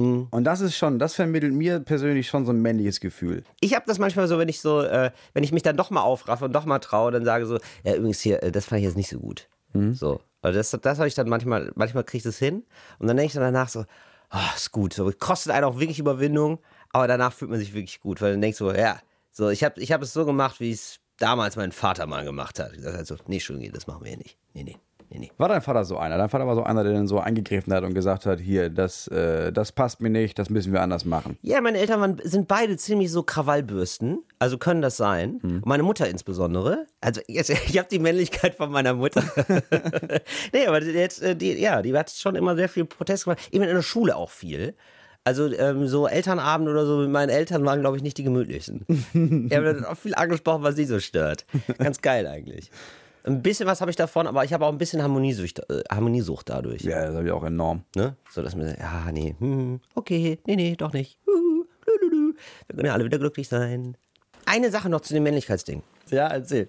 Mhm. 0.00 0.28
Und 0.30 0.44
das 0.44 0.60
ist 0.60 0.76
schon, 0.76 0.98
das 0.98 1.14
vermittelt 1.14 1.52
mir 1.52 1.80
persönlich 1.80 2.28
schon 2.28 2.46
so 2.46 2.52
ein 2.52 2.60
männliches 2.60 3.00
Gefühl. 3.00 3.44
Ich 3.60 3.74
habe 3.74 3.84
das 3.86 3.98
manchmal 3.98 4.28
so, 4.28 4.38
wenn 4.38 4.48
ich 4.48 4.60
so, 4.60 4.82
äh, 4.82 5.10
wenn 5.34 5.44
ich 5.44 5.52
mich 5.52 5.62
dann 5.62 5.76
doch 5.76 5.90
mal 5.90 6.02
aufraffe 6.02 6.44
und 6.44 6.52
doch 6.52 6.64
mal 6.64 6.78
traue, 6.78 7.10
dann 7.12 7.24
sage 7.24 7.46
so, 7.46 7.58
ja 7.84 7.94
übrigens 7.94 8.20
hier, 8.20 8.42
äh, 8.42 8.52
das 8.52 8.66
fand 8.66 8.80
ich 8.80 8.86
jetzt 8.86 8.96
nicht 8.96 9.10
so 9.10 9.18
gut. 9.18 9.48
So, 9.92 10.20
also 10.42 10.58
das, 10.58 10.70
das 10.70 10.98
habe 10.98 11.08
ich 11.08 11.14
dann 11.14 11.28
manchmal, 11.28 11.70
manchmal 11.74 12.04
kriege 12.04 12.18
ich 12.18 12.24
das 12.24 12.38
hin 12.38 12.64
und 12.98 13.06
dann 13.06 13.16
denke 13.16 13.28
ich 13.28 13.34
dann 13.34 13.42
danach 13.42 13.68
so, 13.68 13.84
ah, 14.30 14.50
ist 14.56 14.72
gut, 14.72 14.94
so 14.94 15.10
kostet 15.18 15.52
einen 15.52 15.64
auch 15.64 15.78
wirklich 15.78 15.98
Überwindung, 15.98 16.58
aber 16.92 17.06
danach 17.06 17.32
fühlt 17.32 17.50
man 17.50 17.60
sich 17.60 17.72
wirklich 17.74 18.00
gut, 18.00 18.20
weil 18.20 18.32
dann 18.32 18.40
denkst 18.40 18.58
du, 18.58 18.70
ja, 18.70 18.98
so 19.30 19.48
ich 19.48 19.62
habe 19.62 19.80
ich 19.80 19.92
hab 19.92 20.02
es 20.02 20.12
so 20.12 20.24
gemacht, 20.24 20.60
wie 20.60 20.72
es 20.72 20.98
damals 21.18 21.56
mein 21.56 21.70
Vater 21.70 22.06
mal 22.06 22.24
gemacht 22.24 22.58
hat. 22.58 22.72
Ich 22.72 22.82
sag 22.82 23.06
so, 23.06 23.16
nee, 23.26 23.36
Entschuldigung, 23.36 23.72
das 23.72 23.86
machen 23.86 24.02
wir 24.02 24.08
hier 24.08 24.18
nicht. 24.18 24.38
Nee, 24.54 24.64
nee, 24.64 24.76
nee, 25.10 25.18
nee. 25.18 25.30
War 25.36 25.48
dein 25.48 25.60
Vater 25.60 25.84
so 25.84 25.98
einer? 25.98 26.16
Dein 26.16 26.28
Vater 26.28 26.46
war 26.46 26.54
so 26.54 26.62
einer, 26.62 26.82
der 26.84 26.92
dann 26.92 27.06
so 27.06 27.18
eingegriffen 27.18 27.72
hat 27.72 27.84
und 27.84 27.94
gesagt 27.94 28.26
hat, 28.26 28.40
hier, 28.40 28.70
das, 28.70 29.08
äh, 29.08 29.52
das 29.52 29.72
passt 29.72 30.00
mir 30.00 30.10
nicht, 30.10 30.38
das 30.38 30.50
müssen 30.50 30.72
wir 30.72 30.82
anders 30.82 31.04
machen. 31.04 31.38
Ja, 31.42 31.60
meine 31.60 31.78
Eltern 31.78 32.00
waren, 32.00 32.20
sind 32.22 32.48
beide 32.48 32.76
ziemlich 32.76 33.10
so 33.10 33.22
Krawallbürsten, 33.22 34.22
also 34.38 34.58
können 34.58 34.82
das 34.82 34.96
sein. 34.96 35.40
Und 35.42 35.66
meine 35.66 35.82
Mutter 35.82 36.08
insbesondere. 36.08 36.86
Also 37.00 37.20
jetzt, 37.26 37.50
ich 37.68 37.78
habe 37.78 37.88
die 37.90 37.98
Männlichkeit 37.98 38.54
von 38.54 38.70
meiner 38.70 38.94
Mutter. 38.94 39.22
nee, 40.52 40.66
aber 40.66 40.80
die, 40.80 40.90
jetzt, 40.90 41.22
äh, 41.22 41.36
die, 41.36 41.52
ja, 41.60 41.82
die 41.82 41.96
hat 41.96 42.10
schon 42.10 42.36
immer 42.36 42.56
sehr 42.56 42.68
viel 42.68 42.84
Protest 42.84 43.24
gemacht. 43.24 43.40
Eben 43.52 43.64
in 43.64 43.74
der 43.74 43.82
Schule 43.82 44.16
auch 44.16 44.30
viel. 44.30 44.74
Also 45.22 45.52
ähm, 45.52 45.86
so 45.86 46.06
Elternabend 46.06 46.68
oder 46.68 46.86
so 46.86 46.96
mit 46.98 47.10
meinen 47.10 47.28
Eltern 47.28 47.64
waren, 47.66 47.80
glaube 47.80 47.96
ich, 47.96 48.02
nicht 48.02 48.16
die 48.16 48.24
gemütlichsten. 48.24 48.86
Die 49.12 49.54
haben 49.54 49.64
dann 49.64 49.84
auch 49.84 49.96
viel 49.96 50.14
angesprochen, 50.14 50.62
was 50.62 50.76
sie 50.76 50.86
so 50.86 50.98
stört. 50.98 51.44
Ganz 51.78 52.00
geil 52.00 52.26
eigentlich. 52.26 52.70
Ein 53.24 53.42
bisschen 53.42 53.66
was 53.66 53.80
habe 53.80 53.90
ich 53.90 53.96
davon, 53.96 54.26
aber 54.26 54.44
ich 54.44 54.52
habe 54.52 54.64
auch 54.64 54.72
ein 54.72 54.78
bisschen 54.78 55.02
Harmoniesucht, 55.02 55.58
äh, 55.70 55.82
Harmoniesucht 55.90 56.48
dadurch. 56.48 56.82
Ja, 56.82 57.06
das 57.06 57.14
habe 57.14 57.26
ich 57.26 57.32
auch 57.32 57.44
enorm. 57.44 57.84
Ne? 57.94 58.16
So 58.30 58.42
dass 58.42 58.56
man 58.56 58.68
sagt, 58.68 58.80
ja, 58.80 59.12
nee, 59.12 59.34
hm, 59.38 59.80
okay, 59.94 60.38
nee, 60.46 60.56
nee, 60.56 60.76
doch 60.76 60.92
nicht. 60.92 61.18
Lululu. 61.86 62.34
Wir 62.66 62.76
können 62.76 62.86
ja 62.86 62.94
alle 62.94 63.04
wieder 63.04 63.18
glücklich 63.18 63.48
sein. 63.48 63.96
Eine 64.46 64.70
Sache 64.70 64.88
noch 64.88 65.02
zu 65.02 65.12
dem 65.12 65.22
Männlichkeitsding. 65.22 65.82
Ja, 66.10 66.28
erzähl. 66.28 66.68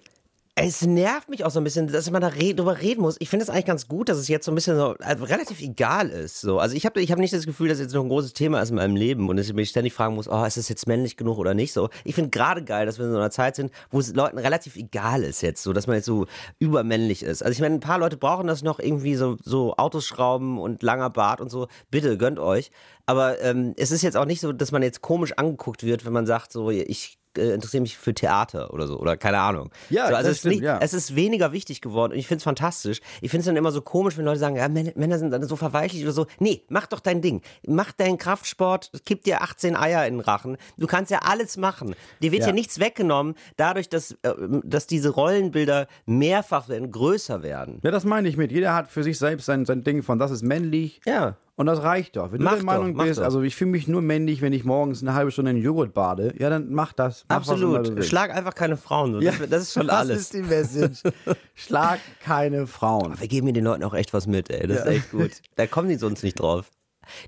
Es 0.63 0.85
nervt 0.85 1.29
mich 1.29 1.43
auch 1.43 1.51
so 1.51 1.59
ein 1.59 1.63
bisschen, 1.63 1.87
dass 1.87 2.09
man 2.11 2.21
da 2.21 2.29
re 2.29 2.53
drüber 2.53 2.79
reden 2.81 3.01
muss. 3.01 3.15
Ich 3.19 3.29
finde 3.29 3.43
es 3.43 3.49
eigentlich 3.49 3.65
ganz 3.65 3.87
gut, 3.87 4.09
dass 4.09 4.17
es 4.17 4.27
jetzt 4.27 4.45
so 4.45 4.51
ein 4.51 4.55
bisschen 4.55 4.77
so 4.77 4.95
also 4.99 5.23
relativ 5.25 5.61
egal 5.61 6.09
ist. 6.09 6.41
So. 6.41 6.59
Also 6.59 6.75
ich 6.75 6.85
habe 6.85 7.01
ich 7.01 7.11
hab 7.11 7.19
nicht 7.19 7.33
das 7.33 7.45
Gefühl, 7.45 7.69
dass 7.69 7.79
jetzt 7.79 7.93
noch 7.93 8.03
ein 8.03 8.09
großes 8.09 8.33
Thema 8.33 8.61
ist 8.61 8.69
in 8.69 8.75
meinem 8.75 8.95
Leben 8.95 9.29
und 9.29 9.37
dass 9.37 9.47
ich 9.47 9.53
mich 9.53 9.69
ständig 9.69 9.93
fragen 9.93 10.15
muss, 10.15 10.27
oh, 10.27 10.43
ist 10.43 10.57
das 10.57 10.69
jetzt 10.69 10.87
männlich 10.87 11.17
genug 11.17 11.37
oder 11.37 11.53
nicht? 11.53 11.73
So. 11.73 11.89
Ich 12.03 12.15
finde 12.15 12.29
gerade 12.29 12.63
geil, 12.63 12.85
dass 12.85 12.99
wir 12.99 13.05
in 13.05 13.11
so 13.11 13.17
einer 13.17 13.31
Zeit 13.31 13.55
sind, 13.55 13.71
wo 13.89 13.99
es 13.99 14.13
Leuten 14.13 14.37
relativ 14.37 14.75
egal 14.75 15.23
ist 15.23 15.41
jetzt, 15.41 15.63
so 15.63 15.73
dass 15.73 15.87
man 15.87 15.95
jetzt 15.95 16.05
so 16.05 16.25
übermännlich 16.59 17.23
ist. 17.23 17.43
Also 17.43 17.53
ich 17.53 17.61
meine, 17.61 17.75
ein 17.75 17.81
paar 17.81 17.99
Leute 17.99 18.17
brauchen 18.17 18.47
das 18.47 18.63
noch 18.63 18.79
irgendwie 18.79 19.15
so, 19.15 19.37
so 19.43 19.75
Autos 19.77 20.05
schrauben 20.05 20.59
und 20.59 20.83
langer 20.83 21.09
Bart 21.09 21.41
und 21.41 21.49
so. 21.49 21.67
Bitte, 21.89 22.17
gönnt 22.17 22.39
euch. 22.39 22.71
Aber 23.05 23.41
ähm, 23.41 23.73
es 23.77 23.91
ist 23.91 24.03
jetzt 24.03 24.15
auch 24.17 24.25
nicht 24.25 24.41
so, 24.41 24.53
dass 24.53 24.71
man 24.71 24.83
jetzt 24.83 25.01
komisch 25.01 25.33
angeguckt 25.33 25.83
wird, 25.83 26.05
wenn 26.05 26.13
man 26.13 26.25
sagt, 26.25 26.51
so, 26.51 26.69
ich 26.69 27.17
äh, 27.37 27.53
interessiere 27.53 27.81
mich 27.81 27.97
für 27.97 28.13
Theater 28.13 28.73
oder 28.73 28.87
so 28.87 28.97
oder 28.99 29.17
keine 29.17 29.39
Ahnung. 29.39 29.71
Ja, 29.89 30.07
so, 30.07 30.15
also 30.15 30.17
das 30.17 30.25
es, 30.25 30.31
ist 30.31 30.39
stimmt, 30.39 30.55
nicht, 30.55 30.63
ja. 30.63 30.79
es 30.81 30.93
ist 30.93 31.15
weniger 31.15 31.51
wichtig 31.51 31.81
geworden 31.81 32.13
und 32.13 32.19
ich 32.19 32.27
finde 32.27 32.37
es 32.39 32.43
fantastisch. 32.43 32.99
Ich 33.21 33.31
finde 33.31 33.41
es 33.41 33.45
dann 33.45 33.55
immer 33.57 33.71
so 33.71 33.81
komisch, 33.81 34.17
wenn 34.17 34.25
Leute 34.25 34.39
sagen, 34.39 34.55
ja, 34.55 34.67
Männer, 34.67 34.91
Männer 34.95 35.19
sind 35.19 35.31
dann 35.31 35.43
so 35.43 35.55
verweichlicht 35.55 36.03
oder 36.03 36.13
so. 36.13 36.27
Nee, 36.39 36.63
mach 36.69 36.87
doch 36.87 36.99
dein 36.99 37.21
Ding. 37.21 37.41
Mach 37.67 37.91
deinen 37.91 38.17
Kraftsport, 38.17 38.91
kipp 39.05 39.23
dir 39.23 39.41
18 39.41 39.75
Eier 39.75 40.05
in 40.07 40.15
den 40.15 40.19
Rachen. 40.21 40.57
Du 40.77 40.87
kannst 40.87 41.11
ja 41.11 41.19
alles 41.19 41.57
machen. 41.57 41.95
Dir 42.21 42.31
wird 42.31 42.41
ja, 42.43 42.47
Ja. 42.49 42.53
nichts 42.53 42.79
weggenommen, 42.79 43.35
dadurch, 43.57 43.89
dass, 43.89 44.11
äh, 44.23 44.33
dass 44.63 44.87
diese 44.87 45.09
Rollenbilder 45.09 45.87
mehrfach 46.05 46.69
werden, 46.69 46.91
größer 46.91 47.43
werden. 47.43 47.79
Ja, 47.83 47.91
das 47.91 48.03
meine 48.05 48.27
ich 48.27 48.37
mit. 48.37 48.51
Jeder 48.51 48.73
hat 48.73 48.89
für 48.89 49.03
sich 49.03 49.17
selbst 49.17 49.45
sein, 49.45 49.65
sein 49.65 49.83
Ding 49.83 50.03
von, 50.03 50.19
das 50.19 50.31
ist 50.31 50.43
männlich. 50.43 51.01
Ja. 51.05 51.37
Und 51.61 51.67
das 51.67 51.83
reicht 51.83 52.15
doch. 52.17 52.31
Wenn 52.31 52.41
Mach 52.41 52.53
du 52.53 52.57
der 52.57 52.65
Meinung 52.65 52.95
doch, 52.95 53.03
bist, 53.03 53.19
doch. 53.19 53.23
also 53.23 53.41
ich 53.43 53.55
fühle 53.55 53.69
mich 53.69 53.87
nur 53.87 54.01
männlich, 54.01 54.41
wenn 54.41 54.51
ich 54.51 54.63
morgens 54.65 55.03
eine 55.03 55.13
halbe 55.13 55.29
Stunde 55.31 55.51
in 55.51 55.57
Joghurt 55.57 55.93
bade, 55.93 56.33
ja, 56.39 56.49
dann 56.49 56.73
mach 56.73 56.91
das. 56.91 57.23
Mach 57.29 57.35
Absolut. 57.37 58.03
Schlag 58.03 58.31
einfach 58.35 58.55
keine 58.55 58.77
Frauen. 58.77 59.21
Das, 59.21 59.35
das 59.47 59.61
ist 59.61 59.73
schon 59.73 59.85
das 59.87 59.95
alles. 59.95 60.19
ist 60.21 60.33
die 60.33 60.41
Message. 60.41 61.03
Schlag 61.53 61.99
keine 62.23 62.65
Frauen. 62.65 63.13
Wir 63.19 63.27
geben 63.27 63.53
den 63.53 63.63
Leuten 63.63 63.83
auch 63.83 63.93
echt 63.93 64.11
was 64.11 64.25
mit, 64.25 64.49
ey. 64.49 64.65
Das 64.67 64.77
Ja. 64.79 64.83
ist 64.85 64.89
echt 64.97 65.11
gut. 65.11 65.31
Da 65.55 65.67
kommen 65.67 65.87
die 65.89 65.97
sonst 65.97 66.23
nicht 66.23 66.39
drauf. 66.39 66.71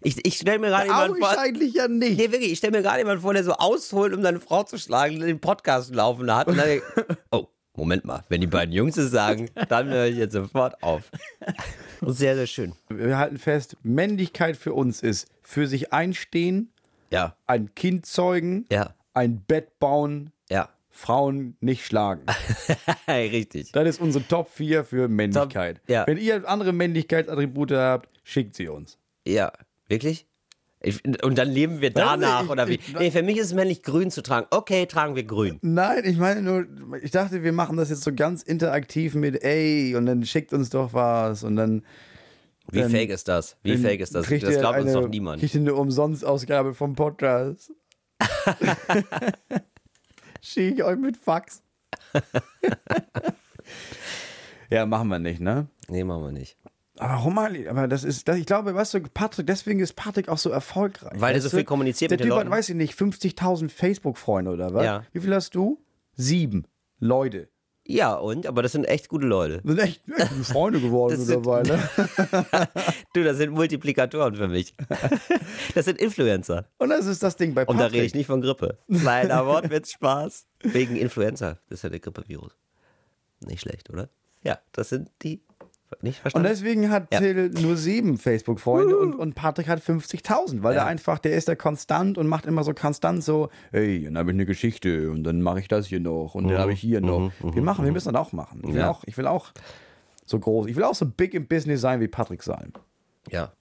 Ich, 0.01 0.25
ich 0.25 0.35
stelle 0.37 0.57
mir 0.57 0.69
gerade 0.69 0.85
jemanden 0.87 1.17
vor. 1.17 1.27
Augenscheinlich 1.29 1.73
ja 1.75 1.87
nicht. 1.87 2.17
Nee, 2.17 2.31
wirklich, 2.31 2.51
ich 2.53 2.57
stelle 2.57 2.71
mir 2.77 2.81
gerade 2.83 2.99
jemanden 2.99 3.21
vor, 3.21 3.33
der 3.33 3.43
so 3.43 3.53
ausholt, 3.53 4.13
um 4.15 4.23
seine 4.23 4.39
Frau 4.39 4.63
zu 4.63 4.79
schlagen, 4.79 5.19
den 5.19 5.39
Podcast 5.39 5.93
laufen 5.93 6.33
hat. 6.33 6.47
Und 6.47 6.57
dann 6.57 6.79
oh, 7.31 7.47
Moment 7.75 8.05
mal, 8.05 8.23
wenn 8.29 8.39
die 8.41 8.47
beiden 8.47 8.71
Jungs 8.73 8.97
es 8.97 9.09
sagen, 9.11 9.49
dann 9.69 9.89
höre 9.89 10.05
ich 10.05 10.17
jetzt 10.17 10.33
sofort 10.33 10.81
auf. 10.83 11.09
Sehr, 12.05 12.35
sehr 12.35 12.47
schön. 12.47 12.73
Wir 12.89 13.17
halten 13.17 13.37
fest, 13.37 13.77
Männlichkeit 13.81 14.57
für 14.57 14.73
uns 14.73 15.01
ist 15.01 15.27
für 15.41 15.67
sich 15.67 15.93
einstehen, 15.93 16.69
Ja, 17.09 17.35
ein 17.47 17.73
Kind 17.75 18.05
zeugen, 18.05 18.65
ja, 18.69 18.93
ein 19.13 19.39
Bett 19.41 19.79
bauen, 19.79 20.31
ja. 20.49 20.67
Frauen 20.89 21.55
nicht 21.61 21.85
schlagen. 21.85 22.25
Richtig. 23.07 23.71
Das 23.71 23.87
ist 23.87 24.01
unsere 24.01 24.27
Top 24.27 24.49
4 24.49 24.83
für 24.83 25.07
Männlichkeit. 25.07 25.77
Top- 25.77 25.89
ja. 25.89 26.05
Wenn 26.05 26.17
ihr 26.17 26.47
andere 26.47 26.73
Männlichkeitsattribute 26.73 27.71
habt, 27.71 28.09
schickt 28.23 28.53
sie 28.55 28.67
uns. 28.67 28.97
Ja, 29.25 29.53
wirklich? 29.87 30.27
Ich, 30.85 31.01
und 31.23 31.37
dann 31.37 31.49
leben 31.49 31.79
wir 31.79 31.91
danach, 31.91 32.43
ich- 32.43 32.49
oder 32.49 32.67
wie? 32.67 32.73
ich- 32.75 32.93
Nee, 32.93 33.09
für 33.09 33.23
mich 33.23 33.37
ist 33.37 33.45
es 33.47 33.53
männlich, 33.53 33.83
grün 33.83 34.11
zu 34.11 34.21
tragen. 34.21 34.47
Okay, 34.51 34.85
tragen 34.85 35.15
wir 35.15 35.23
grün. 35.23 35.57
Nein, 35.61 36.03
ich 36.03 36.17
meine 36.17 36.41
nur, 36.41 36.65
ich 37.01 37.11
dachte, 37.11 37.41
wir 37.41 37.53
machen 37.53 37.77
das 37.77 37.89
jetzt 37.89 38.01
so 38.03 38.13
ganz 38.13 38.43
interaktiv 38.43 39.15
mit, 39.15 39.41
ey, 39.43 39.95
und 39.95 40.05
dann 40.05 40.25
schickt 40.25 40.51
uns 40.51 40.69
doch 40.69 40.93
was 40.93 41.43
und 41.43 41.55
dann. 41.55 41.85
Wie 42.69 42.81
dann- 42.81 42.91
fake 42.91 43.11
ist 43.11 43.29
das? 43.29 43.55
Wie 43.63 43.77
fake 43.77 44.01
ist 44.01 44.13
das? 44.13 44.27
Das 44.27 44.57
glaubt 44.59 44.79
uns 44.79 44.91
eine- 44.91 45.01
doch 45.01 45.07
niemand. 45.07 45.39
Kriegt 45.41 45.55
eine 45.55 45.73
Umsonstausgabe 45.73 46.73
vom 46.73 46.95
Podcast. 46.95 47.71
Schicke 50.41 50.75
ich 50.75 50.83
euch 50.83 50.97
mit 50.97 51.17
Fax. 51.17 51.61
ja, 54.69 54.85
machen 54.85 55.07
wir 55.09 55.19
nicht, 55.19 55.39
ne? 55.39 55.67
Nee, 55.87 56.03
machen 56.03 56.23
wir 56.23 56.31
nicht. 56.31 56.57
Aber 56.99 57.13
warum 57.13 57.33
mal? 57.35 57.67
Aber 57.67 57.87
das 57.87 58.03
ist, 58.03 58.27
das, 58.27 58.37
ich 58.37 58.45
glaube, 58.45 58.75
weißt 58.75 58.93
du, 58.93 58.99
Patrick, 59.01 59.47
deswegen 59.47 59.79
ist 59.79 59.93
Patrick 59.93 60.29
auch 60.29 60.37
so 60.37 60.49
erfolgreich. 60.51 61.19
Weil 61.19 61.33
er 61.35 61.41
so 61.41 61.49
viel 61.49 61.63
kommuniziert 61.63 62.11
Der 62.11 62.17
mit 62.17 62.21
den 62.21 62.29
Typ 62.29 62.33
hat, 62.37 62.39
Leuten. 62.45 62.51
weiß 62.51 62.69
ich 62.69 62.75
nicht, 62.75 62.93
50.000 62.93 63.69
Facebook-Freunde 63.69 64.51
oder 64.51 64.73
was? 64.73 64.85
Ja. 64.85 65.03
Wie 65.11 65.19
viel 65.19 65.33
hast 65.33 65.55
du? 65.55 65.81
Sieben 66.15 66.65
Leute. 66.99 67.49
Ja, 67.85 68.13
und? 68.13 68.45
Aber 68.47 68.61
das 68.61 68.71
sind 68.71 68.85
echt 68.85 69.09
gute 69.09 69.25
Leute. 69.25 69.57
Das 69.63 69.75
sind 69.75 69.79
echt, 69.79 70.03
echt 70.17 70.29
gute 70.29 70.43
Freunde 70.53 70.79
geworden 70.79 71.19
sind- 71.19 71.35
mittlerweile. 71.45 71.79
Du, 73.13 73.23
das 73.23 73.37
sind 73.37 73.51
Multiplikatoren 73.53 74.35
für 74.35 74.47
mich. 74.47 74.73
Das 75.75 75.85
sind 75.85 75.99
Influencer. 75.99 76.65
Und 76.77 76.89
das 76.89 77.05
ist 77.07 77.23
das 77.23 77.35
Ding 77.35 77.53
bei 77.55 77.61
Und 77.65 77.77
Patrick. 77.77 77.91
da 77.91 77.93
rede 77.95 78.05
ich 78.05 78.13
nicht 78.13 78.27
von 78.27 78.41
Grippe. 78.41 78.77
Kleiner 78.87 79.45
Wortwitz, 79.47 79.91
Spaß. 79.93 80.45
Wegen 80.61 80.95
Influenza. 80.95 81.57
Das 81.69 81.79
ist 81.79 81.83
ja 81.83 81.89
der 81.89 81.99
Grippevirus. 81.99 82.55
Nicht 83.41 83.61
schlecht, 83.61 83.89
oder? 83.89 84.09
Ja, 84.43 84.59
das 84.71 84.89
sind 84.89 85.09
die. 85.23 85.41
Nicht 86.01 86.17
Und 86.17 86.21
verstanden? 86.21 86.47
deswegen 86.49 86.89
hat 86.89 87.07
Ja. 87.13 87.19
Till 87.19 87.49
nur 87.49 87.75
sieben 87.77 88.17
Facebook-Freunde 88.17 88.97
und, 88.97 89.15
und 89.15 89.35
Patrick 89.35 89.67
hat 89.67 89.79
50.000, 89.81 90.63
weil 90.63 90.75
Ja. 90.75 90.81
er 90.83 90.87
einfach, 90.87 91.19
der 91.19 91.33
ist 91.33 91.47
da 91.47 91.55
konstant 91.55 92.17
und 92.17 92.27
macht 92.27 92.45
immer 92.45 92.63
so 92.63 92.73
konstant 92.73 93.23
so, 93.23 93.49
hey, 93.71 94.03
dann 94.05 94.17
habe 94.17 94.31
ich 94.31 94.35
eine 94.35 94.45
Geschichte 94.45 95.11
und 95.11 95.23
dann 95.23 95.41
mache 95.41 95.59
ich 95.59 95.67
das 95.67 95.87
hier 95.87 95.99
noch 95.99 96.35
und 96.35 96.47
dann 96.47 96.57
habe 96.57 96.73
ich 96.73 96.79
hier 96.79 97.01
noch. 97.01 97.31
wir 97.41 97.61
machen, 97.61 97.85
wir 97.85 97.91
müssen 97.91 98.13
das 98.13 98.21
auch 98.21 98.31
machen. 98.33 98.59
Ich 98.61 98.67
will, 98.69 98.73
Mhm, 98.73 98.79
Ja. 98.79 98.89
auch, 98.91 99.03
ich 99.05 99.17
will 99.17 99.27
auch 99.27 99.51
so 100.25 100.39
groß, 100.39 100.67
ich 100.67 100.75
will 100.75 100.83
auch 100.83 100.95
so 100.95 101.05
big 101.05 101.33
im 101.33 101.47
Business 101.47 101.81
sein 101.81 101.99
wie 102.01 102.07
Patrick 102.07 102.43
Salm. 102.43 102.71
ja. 103.29 103.51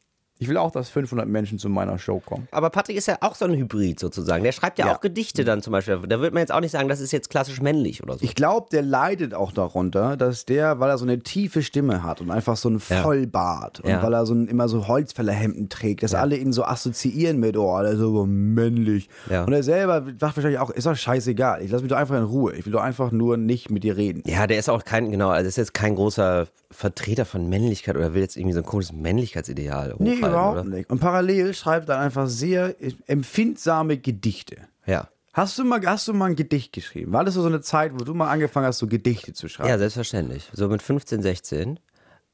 Ich 0.43 0.49
will 0.49 0.57
auch, 0.57 0.73
dass 0.73 0.89
500 0.89 1.29
Menschen 1.29 1.61
zu 1.61 1.69
meiner 1.69 1.99
Show 2.01 2.19
kommen. 2.19 2.49
Aber 2.51 2.69
Patrick 2.71 2.97
ist 2.97 3.07
ja 3.07 3.17
auch 3.21 3.37
so 3.37 3.45
ein 3.45 3.53
Hybrid 3.55 4.01
sozusagen. 4.01 4.43
Der 4.43 4.51
schreibt 4.51 4.77
ja, 4.81 4.87
Ja. 4.87 4.97
auch 4.97 5.01
Gedichte 5.01 5.45
dann 5.45 5.63
zum 5.63 5.71
Beispiel. 5.71 6.01
Da 6.09 6.19
würde 6.19 6.35
man 6.35 6.41
jetzt 6.41 6.51
auch 6.53 6.59
nicht 6.61 6.73
sagen, 6.73 6.89
das 6.89 7.01
ist 7.01 7.13
jetzt 7.13 7.31
klassisch 7.31 7.61
männlich 7.63 8.03
oder 8.03 8.15
so. 8.15 8.25
Ich 8.25 8.35
glaube, 8.35 8.67
der 8.73 8.83
leidet 8.83 9.35
auch 9.35 9.53
darunter, 9.53 10.17
dass 10.17 10.45
der, 10.45 10.81
weil 10.81 10.91
er 10.91 10.99
so 10.99 11.05
eine 11.05 11.21
tiefe 11.21 11.63
Stimme 11.63 12.03
hat 12.03 12.21
und 12.21 12.33
einfach 12.33 12.57
so 12.57 12.69
einen 12.69 12.83
Ja. 12.89 13.03
Vollbart 13.03 13.79
und 13.81 13.91
Ja. 13.91 14.03
weil 14.03 14.13
er 14.15 14.27
so 14.27 14.35
ein, 14.35 14.49
immer 14.49 14.69
so 14.69 14.89
Holzfällerhemden 14.89 15.69
trägt, 15.69 16.03
dass 16.03 16.13
alle 16.15 16.37
ihn 16.37 16.53
so 16.53 16.65
assoziieren 16.65 17.39
mit, 17.39 17.57
oh, 17.57 17.81
der 17.81 17.93
ist 17.93 17.99
so 18.01 18.27
männlich. 18.27 19.09
Ja. 19.31 19.45
Und 19.45 19.53
er 19.53 19.63
selber 19.63 20.03
sagt 20.19 20.37
wahrscheinlich 20.37 20.59
auch, 20.59 20.71
ist 20.71 20.87
doch 20.87 20.97
scheißegal, 20.97 21.63
ich 21.63 21.71
lass 21.71 21.83
mich 21.83 21.91
doch 21.91 21.97
einfach 21.99 22.17
in 22.17 22.25
Ruhe, 22.25 22.53
ich 22.57 22.67
will 22.67 22.73
doch 22.73 22.83
einfach 22.83 23.13
nur 23.13 23.37
nicht 23.37 23.71
mit 23.71 23.85
dir 23.85 23.97
reden. 23.97 24.25
Ja, 24.27 24.49
der 24.49 24.59
ist 24.59 24.69
auch 24.69 24.85
kein, 24.85 25.13
genau, 25.13 25.29
also 25.29 25.47
ist 25.47 25.57
jetzt 25.57 25.73
kein 25.75 25.95
großer 25.95 26.49
Vertreter 26.73 27.27
von 27.27 27.49
Männlichkeit 27.51 27.97
oder 27.97 28.15
will 28.15 28.23
jetzt 28.23 28.37
irgendwie 28.37 28.55
so 28.55 28.61
ein 28.61 28.65
komisches 28.67 28.93
Männlichkeitsideal 28.95 29.95
Nee, 29.99 30.17
überhaupt 30.33 30.61
oder? 30.61 30.68
nicht. 30.68 30.90
Und 30.90 31.01
parallel 31.01 31.55
schreibt 31.55 31.88
er 31.88 31.99
einfach 31.99 32.29
sehr 32.29 32.75
empfindsame 33.07 33.99
Gedichte. 33.99 34.57
Ja. 34.87 35.09
Hast 35.33 35.59
du, 35.59 35.64
mal, 35.64 35.81
hast 35.87 36.09
du 36.09 36.12
mal 36.12 36.27
ein 36.27 36.37
Gedicht 36.37 36.75
geschrieben? 36.75 37.12
War 37.12 37.25
das 37.25 37.35
so 37.35 37.47
eine 37.47 37.62
Zeit, 37.62 37.92
wo 37.95 38.05
du 38.05 38.12
mal 38.12 38.29
angefangen 38.29 38.66
hast, 38.66 38.79
so 38.79 38.87
Gedichte 38.87 39.33
zu 39.33 39.49
schreiben? 39.49 39.71
Ja, 39.71 39.79
selbstverständlich. 39.79 40.51
So 40.53 40.68
mit 40.68 40.83
15, 40.83 41.23
16. 41.23 41.81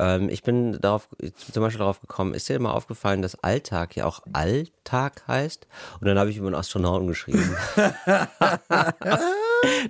Ähm, 0.00 0.28
ich 0.28 0.42
bin 0.42 0.80
darauf, 0.80 1.08
zum 1.52 1.62
Beispiel 1.62 1.78
darauf 1.78 2.00
gekommen, 2.00 2.34
ist 2.34 2.48
dir 2.48 2.56
immer 2.56 2.74
aufgefallen, 2.74 3.22
dass 3.22 3.42
Alltag 3.42 3.96
ja 3.96 4.04
auch 4.04 4.20
Alltag 4.32 5.22
heißt? 5.26 5.66
Und 6.00 6.06
dann 6.06 6.18
habe 6.18 6.30
ich 6.30 6.36
über 6.36 6.46
einen 6.46 6.56
Astronauten 6.56 7.08
geschrieben. 7.08 7.56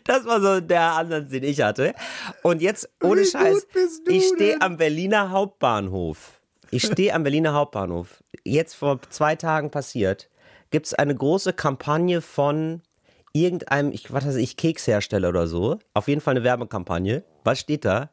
das 0.04 0.24
war 0.24 0.40
so 0.40 0.60
der 0.60 0.92
Ansatz, 0.92 1.30
den 1.30 1.44
ich 1.44 1.60
hatte. 1.60 1.94
Und 2.42 2.62
jetzt, 2.62 2.88
ohne 3.02 3.22
Wie 3.22 3.26
Scheiß, 3.26 3.66
ich 4.06 4.28
stehe 4.34 4.60
am 4.60 4.78
Berliner 4.78 5.30
Hauptbahnhof. 5.30 6.37
Ich 6.70 6.84
stehe 6.84 7.14
am 7.14 7.22
Berliner 7.22 7.54
Hauptbahnhof. 7.54 8.22
Jetzt 8.44 8.74
vor 8.74 9.00
zwei 9.10 9.36
Tagen 9.36 9.70
passiert, 9.70 10.28
gibt 10.70 10.86
es 10.86 10.94
eine 10.94 11.14
große 11.14 11.52
Kampagne 11.52 12.20
von 12.20 12.82
irgendeinem, 13.32 13.92
ich, 13.92 14.12
was 14.12 14.26
weiß 14.26 14.36
ich, 14.36 14.56
Kekshersteller 14.56 15.28
oder 15.28 15.46
so. 15.46 15.78
Auf 15.94 16.08
jeden 16.08 16.20
Fall 16.20 16.32
eine 16.36 16.44
Werbekampagne. 16.44 17.22
Was 17.44 17.60
steht 17.60 17.84
da? 17.84 18.10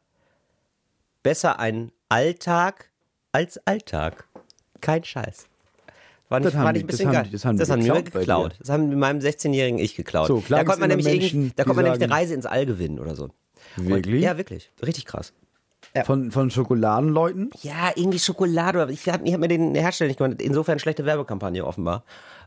Besser 1.22 1.58
ein 1.58 1.92
Alltag 2.08 2.90
als 3.32 3.60
Alltag. 3.66 4.26
Kein 4.80 5.04
Scheiß. 5.04 5.46
War 6.28 6.40
nicht, 6.40 6.46
Das 6.48 6.54
haben 6.54 6.64
war 6.64 6.72
nicht 6.72 6.82
ein 6.84 6.86
das 6.88 6.96
bisschen 6.96 7.06
haben 7.08 7.14
geil. 7.14 7.24
die- 7.24 7.30
das 7.32 7.44
haben 7.44 7.56
die 7.56 7.58
das 7.60 7.70
haben 7.70 7.84
wir 7.84 8.02
geklaut. 8.02 8.56
Das 8.58 8.68
haben 8.68 8.90
wir 8.90 8.96
meinem 8.96 9.20
16-jährigen 9.20 9.78
Ich 9.78 9.94
geklaut. 9.94 10.28
So, 10.28 10.42
da 10.48 10.64
konnte 10.64 10.80
man 10.80 10.88
nämlich, 10.88 11.06
Menschen, 11.06 11.52
da 11.56 11.64
konnte 11.64 11.76
man 11.76 11.84
nämlich 11.84 12.02
eine 12.02 12.12
Reise 12.12 12.34
ins 12.34 12.46
All 12.46 12.66
gewinnen 12.66 12.98
oder 12.98 13.14
so. 13.14 13.30
Wirklich? 13.76 14.16
Und, 14.16 14.20
ja, 14.22 14.36
wirklich. 14.36 14.70
Richtig 14.84 15.04
krass. 15.04 15.32
Von, 16.04 16.30
von 16.30 16.50
Schokoladenleuten? 16.50 17.50
Ja, 17.62 17.90
irgendwie 17.94 18.18
Schokolade. 18.18 18.82
oder- 18.82 18.90
Ich 18.92 19.08
habe 19.08 19.30
hab 19.32 19.40
mir 19.40 19.48
den 19.48 19.74
Hersteller 19.74 20.08
nicht 20.08 20.18
gemacht. 20.18 20.40
Insofern 20.42 20.78
schlechte 20.78 21.04
Werbekampagne 21.04 21.64
offenbar. 21.64 22.04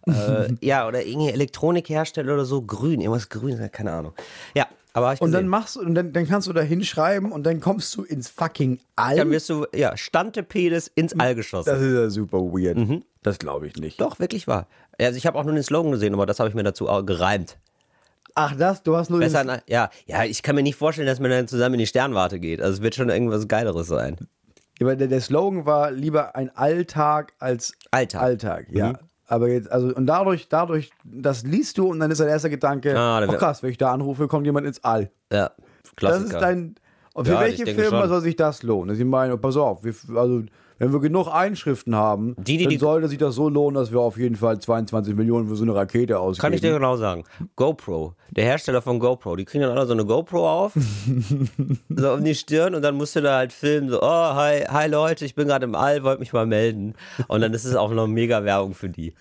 äh, 0.08 0.48
ja, 0.62 0.88
oder 0.88 1.06
irgendwie 1.06 1.30
Elektronikhersteller 1.32 2.34
oder 2.34 2.46
so. 2.46 2.62
Grün, 2.62 3.02
irgendwas 3.02 3.30
grün, 3.30 3.58
keine 3.72 3.92
Ahnung. 3.92 4.14
Ja, 4.56 4.68
aber 4.94 5.14
ich 5.14 5.22
Und 5.22 5.32
dann 5.32 5.48
machst 5.48 5.76
du, 5.76 5.82
und 5.82 5.96
dann, 5.96 6.14
dann 6.14 6.28
kannst 6.28 6.48
du 6.48 6.54
da 6.54 6.62
hinschreiben 6.62 7.32
und 7.32 7.44
dann 7.46 7.60
kommst 7.60 7.96
du 7.96 8.04
ins 8.04 8.30
fucking 8.30 8.80
All. 8.96 9.16
dann 9.18 9.30
wirst 9.32 9.50
du, 9.50 9.66
ja, 9.74 9.96
Standepedes 9.98 10.88
ins 10.96 11.18
All 11.20 11.36
geschossen. 11.36 11.70
das 11.70 11.82
ist 11.82 11.94
ja 11.94 12.10
super 12.10 12.40
weird. 12.40 12.78
Das 13.24 13.38
glaube 13.40 13.68
ich 13.68 13.76
nicht. 13.76 14.00
Doch, 14.02 14.20
wirklich 14.20 14.48
wahr. 14.48 14.68
Also 14.98 15.18
ich 15.18 15.26
habe 15.28 15.38
auch 15.38 15.44
nur 15.44 15.54
den 15.54 15.64
Slogan 15.64 15.92
gesehen, 15.92 16.14
aber 16.14 16.26
das 16.26 16.40
habe 16.40 16.50
ich 16.50 16.56
mir 16.56 16.64
dazu 16.64 16.88
auch 16.90 17.06
gereimt. 17.06 17.58
Ach, 18.42 18.56
das? 18.56 18.84
Du 18.84 18.96
hast 18.96 19.10
nur 19.10 19.20
Besser, 19.20 19.44
na, 19.44 19.60
ja, 19.68 19.90
ja, 20.06 20.24
ich 20.24 20.42
kann 20.44 20.56
mir 20.56 20.64
nicht 20.64 20.78
vorstellen, 20.78 21.08
dass 21.08 21.20
man 21.20 21.30
dann 21.30 21.48
zusammen 21.48 21.76
in 21.76 21.80
die 21.80 21.88
Sternwarte 21.88 22.40
geht. 22.40 22.62
Also 22.62 22.76
es 22.76 22.82
wird 22.82 22.96
schon 22.96 23.10
irgendwas 23.10 23.48
Geileres 23.48 23.88
sein. 23.88 24.16
aber 24.80 24.96
der, 24.96 25.08
der 25.10 25.20
Slogan 25.22 25.66
war 25.66 25.92
lieber 25.92 26.36
ein 26.36 26.50
Alltag 26.56 27.34
als 27.40 27.74
Alltag. 27.92 28.22
Alltag, 28.22 28.68
ja. 28.70 28.90
Mhm. 28.92 28.98
Aber 29.28 29.50
jetzt, 29.50 29.72
also, 29.72 29.94
und 29.94 30.08
dadurch, 30.08 30.48
dadurch, 30.50 30.90
das 31.04 31.44
liest 31.44 31.78
du 31.78 31.88
und 31.90 32.00
dann 32.00 32.10
ist 32.10 32.20
der 32.20 32.28
erste 32.28 32.50
Gedanke, 32.50 32.98
Ah, 32.98 33.24
oh 33.28 33.32
krass, 33.34 33.62
wenn 33.62 33.70
ich 33.72 33.78
da 33.78 33.92
anrufe, 33.92 34.28
kommt 34.28 34.46
jemand 34.46 34.66
ins 34.66 34.84
All. 34.84 35.12
Ja, 35.32 35.52
Klassiker. 35.98 36.24
Das 36.24 36.34
ist 36.34 36.42
dein, 36.42 36.76
und 37.14 37.26
für 37.26 37.34
Ja, 37.34 37.42
welche 37.42 37.68
Firma 37.68 38.08
soll 38.08 38.22
sich 38.22 38.36
das 38.38 38.64
lohnen? 38.64 38.88
Dass 38.88 38.98
ich 38.98 39.06
meine, 39.06 39.38
pass 39.38 39.58
auf, 39.58 39.84
wir, 39.84 39.94
also, 40.16 40.44
wenn 40.80 40.92
wir 40.92 41.00
genug 41.00 41.28
Einschriften 41.28 41.96
haben, 41.96 42.36
Die, 42.40 42.58
die- 42.58 42.64
dann 42.66 42.80
sollte 42.80 43.08
sich 43.10 43.18
das 43.20 43.36
so 43.36 43.48
lohnen, 43.50 43.76
dass 43.76 43.92
wir 43.92 44.00
auf 44.00 44.18
jeden 44.18 44.36
Fall 44.36 44.60
22 44.60 45.16
Millionen 45.16 45.48
für 45.48 45.56
so 45.56 45.64
eine 45.64 45.76
Rakete 45.76 46.18
ausgeben. 46.20 46.42
Kann 46.42 46.54
ich 46.54 46.62
dir 46.62 46.74
genau 46.74 46.96
sagen. 46.98 47.24
GoPro, 47.56 48.16
der 48.32 48.46
Hersteller 48.46 48.82
von 48.82 48.98
GoPro, 49.00 49.36
die 49.36 49.46
kriegen 49.46 49.62
dann 49.64 49.78
alle 49.78 49.86
so 49.86 49.94
eine 49.94 50.06
GoPro 50.06 50.50
auf, 50.50 50.74
so 51.90 52.14
um 52.14 52.24
die 52.24 52.36
Stirn 52.36 52.76
und 52.76 52.82
dann 52.82 52.96
musst 52.96 53.16
du 53.16 53.22
da 53.22 53.38
halt 53.38 53.54
filmen, 53.54 53.90
so, 53.90 54.02
oh, 54.02 54.34
hi, 54.36 54.62
hi 54.68 54.88
Leute, 54.88 55.26
ich 55.26 55.36
bin 55.36 55.48
gerade 55.48 55.66
im 55.66 55.76
All, 55.76 56.04
wollte 56.04 56.20
mich 56.20 56.34
mal 56.34 56.46
melden. 56.46 56.94
Und 57.28 57.42
dann 57.42 57.54
ist 57.54 57.66
es 57.66 57.76
auch 57.76 57.92
noch 57.92 58.08
mega 58.08 58.44
Werbung 58.44 58.74
für 58.74 58.90
die. 58.90 59.14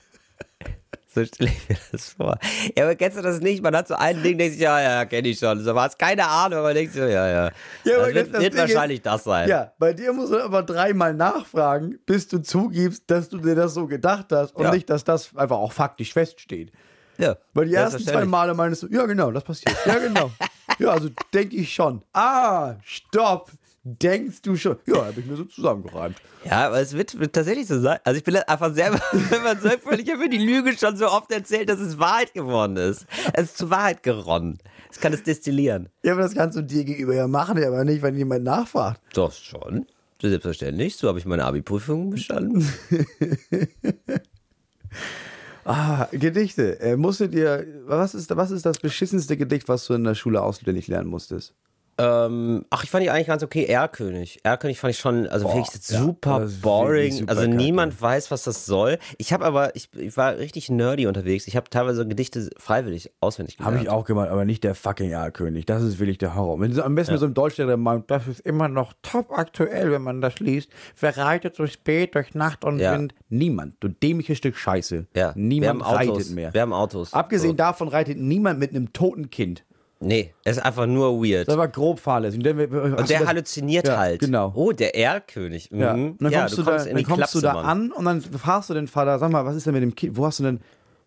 So 1.14 1.24
stelle 1.24 1.50
ich 1.50 1.68
mir 1.68 1.76
das 1.90 2.10
vor. 2.10 2.38
Ja, 2.76 2.84
aber 2.84 2.94
kennst 2.94 3.16
du 3.16 3.22
das 3.22 3.40
nicht? 3.40 3.62
Man 3.62 3.74
hat 3.74 3.88
so 3.88 3.94
ein 3.94 4.22
Ding, 4.22 4.36
denkt 4.36 4.52
sich, 4.54 4.62
ja, 4.62 4.80
ja, 4.80 5.04
kenne 5.06 5.28
ich 5.28 5.38
schon. 5.38 5.58
So, 5.64 5.72
man 5.72 5.84
hat 5.84 5.98
keine 5.98 6.26
Ahnung, 6.26 6.58
aber 6.58 6.68
man 6.68 6.74
denkt 6.74 6.92
sich, 6.92 7.00
ja, 7.00 7.08
ja. 7.08 7.44
Ja, 7.46 7.50
das 7.84 8.14
wird, 8.14 8.34
das 8.34 8.42
wird 8.42 8.54
Ding 8.54 8.64
ist- 8.64 8.74
wahrscheinlich 8.74 9.02
das 9.02 9.24
sein. 9.24 9.48
Ja, 9.48 9.72
bei 9.78 9.94
dir 9.94 10.12
muss 10.12 10.28
man 10.30 10.42
aber 10.42 10.62
dreimal 10.62 11.14
nachfragen, 11.14 11.98
bis 12.04 12.28
du 12.28 12.38
zugibst, 12.42 13.04
dass 13.10 13.28
du 13.30 13.38
dir 13.38 13.54
das 13.54 13.72
so 13.74 13.86
gedacht 13.86 14.26
hast 14.32 14.54
und 14.54 14.64
Ja. 14.64 14.70
nicht, 14.70 14.90
dass 14.90 15.02
das 15.04 15.34
einfach 15.34 15.56
auch 15.56 15.72
faktisch 15.72 16.12
feststeht. 16.12 16.72
ja. 17.16 17.36
Weil 17.54 17.66
die 17.66 17.74
ersten 17.74 18.02
zwei. 18.04 18.24
Male 18.26 18.52
meinst 18.54 18.82
du, 18.82 18.88
ja 18.88 19.06
genau, 19.06 19.30
das 19.30 19.44
passiert. 19.44 19.74
Ja 19.86 19.98
genau. 19.98 20.30
ja, 20.78 20.88
also 20.90 21.08
denke 21.32 21.56
ich 21.56 21.72
schon. 21.72 22.02
Ah, 22.12 22.74
stopp. 22.84 23.50
Denkst 23.96 24.42
du 24.42 24.54
schon? 24.54 24.76
Ja, 24.86 25.06
habe 25.06 25.18
ich 25.18 25.24
mir 25.24 25.36
so 25.36 25.44
zusammengereimt. 25.44 26.16
Ja, 26.44 26.66
aber 26.66 26.80
es 26.80 26.92
wird, 26.92 27.18
wird 27.18 27.32
tatsächlich 27.32 27.66
so 27.66 27.80
sein. 27.80 27.98
Also 28.04 28.18
ich 28.18 28.24
bin 28.24 28.36
einfach 28.36 28.74
selber 28.74 29.00
überzeugt, 29.12 29.86
weil 29.86 30.00
ich 30.00 30.08
habe 30.10 30.18
mir 30.18 30.28
die 30.28 30.38
Lüge 30.38 30.76
schon 30.76 30.96
so 30.96 31.06
oft 31.06 31.32
erzählt, 31.32 31.70
dass 31.70 31.80
es 31.80 31.98
Wahrheit 31.98 32.34
geworden 32.34 32.76
ist. 32.76 33.06
Es 33.32 33.44
ist 33.44 33.58
zu 33.58 33.70
Wahrheit 33.70 34.02
geronnen. 34.02 34.58
Ich 34.92 35.00
kann 35.00 35.14
es 35.14 35.22
destillieren. 35.22 35.88
Ja, 36.02 36.12
aber 36.12 36.22
das 36.22 36.34
kannst 36.34 36.58
du 36.58 36.62
dir 36.62 36.84
gegenüber 36.84 37.14
ja 37.14 37.26
machen, 37.26 37.62
aber 37.64 37.84
nicht, 37.84 38.02
wenn 38.02 38.14
jemand 38.16 38.44
nachfragt. 38.44 39.00
Doch 39.14 39.32
schon. 39.32 39.86
Selbstverständlich. 40.20 40.96
So 40.96 41.08
habe 41.08 41.18
ich 41.18 41.24
meine 41.24 41.44
Abi-Prüfung 41.44 42.10
bestanden. 42.10 42.68
Ah, 45.70 46.08
Gedichte. 46.12 46.80
Äh, 46.80 46.96
musstet 46.96 47.34
ihr, 47.34 47.66
was 47.84 48.14
ist, 48.14 48.34
was 48.34 48.50
ist 48.50 48.64
das 48.64 48.78
beschissenste 48.78 49.36
Gedicht, 49.36 49.68
was 49.68 49.86
du 49.86 49.92
in 49.92 50.04
der 50.04 50.14
Schule 50.14 50.40
auswendig 50.40 50.86
lernen 50.86 51.10
musstest? 51.10 51.54
Ähm, 52.00 52.64
ach, 52.70 52.84
ich 52.84 52.90
fand 52.90 53.02
die 53.04 53.10
eigentlich 53.10 53.26
ganz 53.26 53.42
okay. 53.42 53.64
Erlkönig. 53.64 54.38
Erlkönig 54.44 54.78
fand 54.78 54.92
ich 54.94 55.00
schon, 55.00 55.26
also 55.26 55.46
Boah, 55.46 55.56
wirklich 55.56 55.88
ja, 55.88 55.98
super 55.98 56.44
ist 56.44 56.62
boring. 56.62 57.12
super 57.12 57.30
also 57.30 57.42
kacke. 57.42 57.54
niemand 57.56 58.00
weiß, 58.00 58.30
was 58.30 58.44
das 58.44 58.66
soll. 58.66 58.98
Ich 59.18 59.32
habe 59.32 59.44
aber, 59.44 59.74
ich, 59.74 59.88
ich 59.96 60.16
war 60.16 60.38
richtig 60.38 60.70
nerdy 60.70 61.06
unterwegs. 61.08 61.48
Ich 61.48 61.56
habe 61.56 61.68
teilweise 61.70 62.06
Gedichte 62.06 62.50
freiwillig 62.56 63.10
auswendig 63.20 63.56
gelernt. 63.56 63.74
Habe 63.76 63.84
ich 63.84 63.90
auch 63.90 64.04
gemacht, 64.04 64.28
aber 64.28 64.44
nicht 64.44 64.62
der 64.62 64.74
fucking 64.76 65.10
Erlkönig. 65.10 65.66
Das 65.66 65.82
ist 65.82 65.98
wirklich 65.98 66.18
der 66.18 66.34
Horror. 66.36 66.60
Wenn, 66.60 66.78
am 66.80 66.94
besten 66.94 67.12
mit 67.14 67.20
so 67.20 67.26
einem 67.26 67.34
Deutschlehrer 67.34 67.76
meint, 67.76 68.10
das 68.10 68.28
ist 68.28 68.40
immer 68.40 68.68
noch 68.68 68.92
top 69.02 69.32
aktuell, 69.36 69.90
wenn 69.90 70.02
man 70.02 70.20
das 70.20 70.38
liest. 70.38 70.70
Verreitet 70.94 71.58
durch 71.58 71.72
spät, 71.72 72.14
durch 72.14 72.34
Nacht 72.34 72.64
und 72.64 72.78
Ja. 72.78 72.92
Wind. 72.94 73.14
Niemand. 73.28 73.74
Du 73.80 73.88
dämliches 73.88 74.38
Stück 74.38 74.56
Scheiße. 74.56 75.06
Ja, 75.16 75.32
Niemand 75.34 75.84
reitet 75.84 76.30
mehr. 76.30 76.54
Wir 76.54 76.60
haben 76.62 76.72
Autos. 76.72 77.12
Abgesehen 77.12 77.50
So. 77.52 77.56
davon 77.56 77.88
reitet 77.88 78.18
niemand 78.18 78.60
mit 78.60 78.70
einem 78.70 78.92
toten 78.92 79.30
Kind. 79.30 79.64
Nee, 80.00 80.32
es 80.44 80.58
ist 80.58 80.62
einfach 80.62 80.86
nur 80.86 81.20
weird. 81.22 81.48
Das 81.48 81.56
war 81.56 81.66
grob 81.68 81.98
fahrlässig. 81.98 82.38
Und, 82.38 82.46
hast 82.46 83.00
Und 83.00 83.10
der 83.10 83.26
halluziniert 83.26 83.88
Ja, 83.88 83.96
halt. 83.96 84.20
Genau. 84.20 84.52
Oh, 84.54 84.70
der 84.70 84.94
Erlkönig. 84.94 85.70
Mhm. 85.72 85.80
Ja. 85.80 85.92
Und 85.92 86.16
dann 86.20 86.32
ja, 86.32 86.40
kommst, 86.40 86.58
du, 86.58 86.62
da, 86.62 86.84
dann 86.84 87.02
kommst 87.02 87.34
du 87.34 87.40
da 87.40 87.52
an 87.54 87.90
und 87.90 88.04
dann 88.04 88.20
fragst 88.20 88.70
du 88.70 88.74
den 88.74 88.86
Vater, 88.86 89.18
sag 89.18 89.30
mal, 89.30 89.44
was 89.44 89.56
ist 89.56 89.66
denn 89.66 89.74
mit 89.74 89.82
dem 89.82 89.94
Kind? 89.94 90.16
Wo 90.16 90.24
hast 90.24 90.38
du 90.38 90.44
denn, 90.44 90.60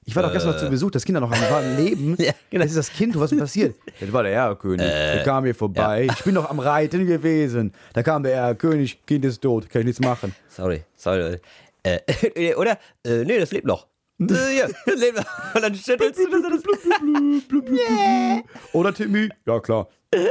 Ich 0.04 0.14
war 0.14 0.24
doch 0.24 0.34
gestern 0.34 0.52
noch 0.52 0.60
zu 0.60 0.70
Besuch, 0.70 0.92
das 0.92 1.06
Kind 1.06 1.18
noch 1.20 1.32
am 1.32 1.78
Leben. 1.78 2.16
Ja, 2.20 2.34
genau. 2.50 2.64
Das 2.64 2.72
ist 2.72 2.78
das 2.78 2.92
Kind, 2.92 3.18
was 3.18 3.32
ist 3.32 3.40
passiert? 3.40 3.76
Das 4.00 4.12
war 4.12 4.24
der 4.24 4.34
Erlkönig. 4.34 4.86
der 4.86 5.24
kam 5.24 5.46
hier 5.46 5.56
vorbei. 5.56 6.08
Ich 6.12 6.24
bin 6.26 6.34
noch 6.34 6.50
am 6.50 6.60
Reiten 6.60 7.08
gewesen. 7.08 7.74
Da 7.94 8.04
kam 8.04 8.24
der 8.24 8.34
Erlkönig, 8.34 9.06
Kind 9.06 9.24
ist 9.24 9.42
tot, 9.42 9.70
kann 9.70 9.82
ich 9.82 9.88
nichts 9.88 10.02
machen. 10.02 10.36
Sorry, 10.50 10.84
sorry. 10.98 11.40
Äh, 11.84 12.56
oder? 12.56 12.78
Äh, 13.06 13.24
nee, 13.24 13.40
das 13.40 13.52
lebt 13.52 13.66
noch. 13.66 13.88
Äh, 14.30 14.58
ja, 14.58 14.68
das. 14.86 14.96
Und 15.56 15.62
dann 15.62 15.76
schüttelst 15.76 16.20
du 16.20 16.30
das. 16.30 16.64
das 16.64 18.44
Oder 18.74 18.94
Timmy? 18.94 19.30
Ja, 19.46 19.60
klar. 19.60 19.88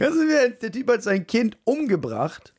Also, 0.00 0.18
der 0.60 0.72
Typ 0.72 0.90
hat 0.90 1.02
sein 1.02 1.26
Kind 1.26 1.56
umgebracht. 1.64 2.52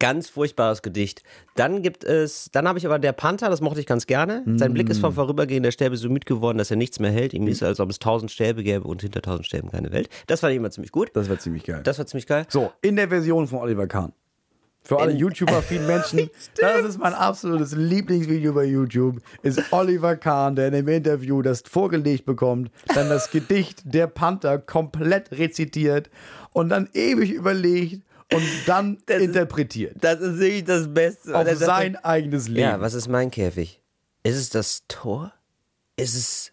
Ganz 0.00 0.28
furchtbares 0.28 0.82
Gedicht. 0.82 1.22
Dann 1.54 1.82
gibt 1.82 2.02
es, 2.02 2.50
dann 2.50 2.66
habe 2.66 2.78
ich 2.78 2.86
aber 2.86 2.98
der 2.98 3.12
Panther, 3.12 3.48
das 3.48 3.60
mochte 3.60 3.78
ich 3.78 3.86
ganz 3.86 4.06
gerne. 4.06 4.42
Sein 4.56 4.74
Blick 4.74 4.90
ist 4.90 4.98
vom 4.98 5.12
Vorübergehen 5.14 5.62
der 5.62 5.70
Stäbe 5.70 5.96
so 5.96 6.08
müd 6.08 6.26
geworden, 6.26 6.58
dass 6.58 6.70
er 6.70 6.76
nichts 6.76 6.98
mehr 6.98 7.12
hält. 7.12 7.32
Ihm 7.34 7.46
ist, 7.46 7.62
als 7.62 7.78
ob 7.78 7.88
es 7.90 8.00
tausend 8.00 8.32
Stäbe 8.32 8.64
gäbe 8.64 8.86
und 8.86 9.02
hinter 9.02 9.22
tausend 9.22 9.46
Stäben 9.46 9.70
keine 9.70 9.92
Welt. 9.92 10.08
Das 10.26 10.40
fand 10.40 10.50
ich 10.50 10.56
immer 10.56 10.72
ziemlich 10.72 10.90
gut. 10.92 11.10
Das 11.14 11.30
war 11.30 11.38
ziemlich 11.38 11.62
geil. 11.62 11.82
Das 11.84 11.98
war 11.98 12.06
ziemlich 12.06 12.26
geil. 12.26 12.46
So, 12.48 12.72
in 12.82 12.96
der 12.96 13.08
Version 13.08 13.46
von 13.46 13.60
Oliver 13.60 13.86
Kahn. 13.86 14.12
Für 14.86 15.00
alle 15.00 15.12
In- 15.12 15.18
YouTuber-vielen 15.18 15.86
Menschen, 15.88 16.28
das 16.60 16.84
ist 16.84 16.98
mein 16.98 17.14
absolutes 17.14 17.72
Lieblingsvideo 17.74 18.52
bei 18.52 18.64
YouTube, 18.64 19.20
ist 19.42 19.60
Oliver 19.72 20.16
Kahn, 20.16 20.56
der 20.56 20.66
in 20.68 20.74
dem 20.74 20.88
Interview 20.88 21.40
das 21.40 21.62
vorgelegt 21.68 22.26
bekommt, 22.26 22.70
dann 22.94 23.08
das 23.08 23.30
Gedicht 23.30 23.80
Der 23.84 24.06
Panther 24.08 24.58
komplett 24.58 25.30
rezitiert 25.32 26.10
und 26.52 26.68
dann 26.68 26.88
ewig 26.92 27.30
überlegt 27.30 28.02
und 28.32 28.42
dann 28.66 28.98
Das 29.06 29.18
ist- 29.18 29.22
interpretiert. 29.24 29.96
Das 30.00 30.20
ist 30.20 30.38
wirklich 30.38 30.64
das 30.64 30.92
Beste. 30.92 31.34
Auf 31.34 31.46
sagt 31.46 31.58
sein 31.60 31.96
eigenes 31.96 32.48
Leben. 32.48 32.60
Ja, 32.60 32.80
was 32.80 32.92
ist 32.94 33.08
mein 33.08 33.30
Käfig? 33.30 33.80
Ist 34.22 34.36
es 34.36 34.50
das 34.50 34.82
Tor? 34.88 35.32
Ist 35.96 36.14
es 36.14 36.52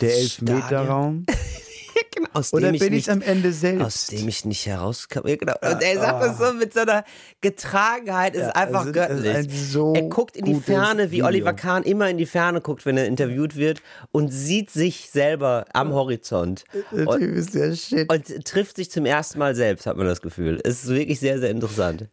der? 0.00 0.14
Elfmeterraum? 0.14 1.24
genau, 2.14 2.28
aus 2.32 2.52
Oder 2.52 2.68
dem 2.68 2.74
ich 2.74 2.80
bin 2.80 2.92
ich 2.92 3.06
nicht, 3.06 3.10
am 3.10 3.22
Ende 3.22 3.48
aus 3.50 3.60
selbst? 3.60 4.12
dem 4.12 4.28
ich 4.28 4.44
nicht 4.44 4.66
herauskam? 4.66 5.20
Genau. 5.24 5.54
Und 5.62 5.82
er 5.82 5.98
sagt 5.98 6.22
das 6.22 6.38
so 6.38 6.52
mit 6.54 6.72
so 6.74 6.80
einer 6.80 7.04
Getragenheit, 7.40 8.34
ist 8.34 8.42
Ja, 8.42 8.50
einfach 8.50 8.80
also, 8.80 8.92
das 8.92 9.10
ist 9.10 9.22
göttlich. 9.22 9.36
ein 9.36 9.50
so 9.50 9.94
er 9.94 10.02
guckt 10.02 10.36
in 10.36 10.44
die 10.44 10.54
Ferne, 10.54 11.06
wie 11.10 11.16
Video. 11.16 11.26
Oliver 11.26 11.52
Kahn 11.54 11.82
immer 11.82 12.08
in 12.10 12.18
die 12.18 12.26
Ferne 12.26 12.60
guckt, 12.60 12.84
wenn 12.86 12.96
er 12.96 13.06
interviewt 13.06 13.56
wird 13.56 13.82
und 14.12 14.30
sieht 14.32 14.70
sich 14.70 15.10
selber 15.10 15.64
am 15.72 15.92
Horizont. 15.92 16.64
Der 16.92 17.06
Und, 17.08 17.18
Typ 17.20 17.34
ist 17.36 17.54
der 17.54 17.74
Shit. 17.74 18.12
und 18.12 18.44
trifft 18.44 18.76
sich 18.76 18.90
zum 18.90 19.06
ersten 19.06 19.38
Mal 19.38 19.54
selbst, 19.54 19.86
hat 19.86 19.96
man 19.96 20.06
das 20.06 20.20
Gefühl. 20.20 20.60
Es 20.64 20.84
ist 20.84 20.88
wirklich 20.90 21.20
sehr, 21.20 21.38
sehr 21.38 21.50
interessant. 21.50 22.08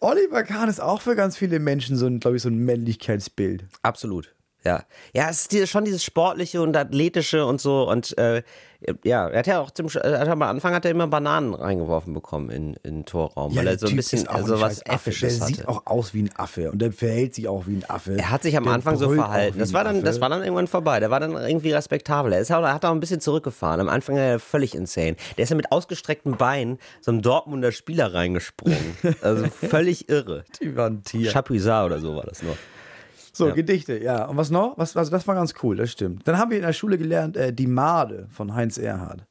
Oliver 0.00 0.44
Kahn 0.44 0.68
ist 0.68 0.80
auch 0.80 1.00
für 1.02 1.16
ganz 1.16 1.36
viele 1.36 1.58
Menschen 1.58 1.96
so 1.96 2.06
ein, 2.06 2.20
glaube 2.20 2.36
ich, 2.36 2.42
so 2.42 2.48
ein 2.48 2.58
Männlichkeitsbild. 2.58 3.64
Absolut. 3.82 4.34
Ja, 4.64 4.84
ja, 5.14 5.28
es 5.30 5.46
ist 5.46 5.70
schon 5.70 5.84
dieses 5.84 6.02
sportliche 6.04 6.60
und 6.62 6.76
athletische 6.76 7.46
und 7.46 7.60
so 7.60 7.88
und 7.88 8.16
äh, 8.18 8.42
ja, 9.02 9.28
er 9.28 9.38
hat 9.40 9.46
ja 9.48 9.60
auch 9.60 9.72
zum 9.72 9.88
hat 9.88 10.28
am 10.28 10.42
Anfang 10.42 10.72
hat 10.72 10.84
er 10.84 10.92
immer 10.92 11.08
Bananen 11.08 11.52
reingeworfen 11.54 12.14
bekommen 12.14 12.48
in 12.50 12.74
in 12.84 12.96
den 12.96 13.04
Torraum, 13.04 13.56
weil 13.56 13.64
der 13.64 13.72
er 13.74 13.78
so 13.78 13.86
ein 13.86 13.90
Typ 13.90 13.96
bisschen 13.96 14.20
ist 14.20 14.30
auch 14.30 14.46
so 14.46 14.54
ein 14.54 14.60
was 14.60 14.86
Affe. 14.86 14.94
Äffisches 15.10 15.38
Der 15.38 15.46
hatte. 15.46 15.56
sieht 15.56 15.68
auch 15.68 15.86
aus 15.86 16.14
wie 16.14 16.22
ein 16.22 16.30
Affe 16.36 16.70
und 16.70 16.80
der 16.80 16.92
verhält 16.92 17.34
sich 17.34 17.48
auch 17.48 17.66
wie 17.66 17.76
ein 17.76 17.84
Affe. 17.90 18.16
Er 18.16 18.30
hat 18.30 18.44
sich 18.44 18.56
am 18.56 18.64
Der 18.64 18.74
Anfang 18.74 18.96
so 18.96 19.10
verhalten. 19.12 19.58
Das 19.58 19.72
war 19.72 19.82
dann, 19.82 19.96
Affe. 19.96 20.04
das 20.04 20.20
war 20.20 20.28
dann 20.28 20.42
irgendwann 20.42 20.68
vorbei. 20.68 21.00
Der 21.00 21.10
war 21.10 21.18
dann 21.18 21.32
irgendwie 21.32 21.72
respektabel. 21.72 22.32
Er 22.32 22.40
ist 22.40 22.52
auch, 22.52 22.62
er 22.62 22.74
hat 22.74 22.84
auch 22.84 22.92
ein 22.92 23.00
bisschen 23.00 23.20
zurückgefahren. 23.20 23.80
Am 23.80 23.88
Anfang 23.88 24.14
war 24.14 24.22
er 24.22 24.38
völlig 24.38 24.76
insane. 24.76 25.16
Der 25.36 25.42
ist 25.44 25.50
ja 25.50 25.56
mit 25.56 25.72
ausgestreckten 25.72 26.36
Beinen 26.36 26.78
so 27.00 27.10
einem 27.10 27.22
Dortmunder 27.22 27.72
Spieler 27.72 28.14
reingesprungen. 28.14 28.96
Also 29.22 29.46
völlig 29.46 30.08
irre. 30.08 30.44
Die 30.60 30.76
war 30.76 30.88
ein 30.88 31.02
Tier. 31.02 31.30
Chapuisat 31.30 31.86
oder 31.86 31.98
so 31.98 32.14
war 32.14 32.24
das 32.24 32.42
noch. 32.42 32.56
So, 33.38 33.54
Gedichte, 33.54 33.98
ja. 34.02 34.26
Und 34.26 34.36
was 34.36 34.50
noch? 34.50 34.76
Was, 34.78 34.96
also 34.96 35.10
das 35.10 35.26
war 35.26 35.34
ganz 35.34 35.54
cool, 35.62 35.76
das 35.76 35.90
stimmt. 35.92 36.26
Dann 36.26 36.38
haben 36.38 36.50
wir 36.50 36.58
in 36.58 36.64
der 36.64 36.72
Schule 36.72 36.98
gelernt, 36.98 37.36
äh, 37.36 37.52
die 37.52 37.66
Made 37.66 38.26
von 38.30 38.54
Heinz 38.54 38.78
Erhardt. 38.78 39.24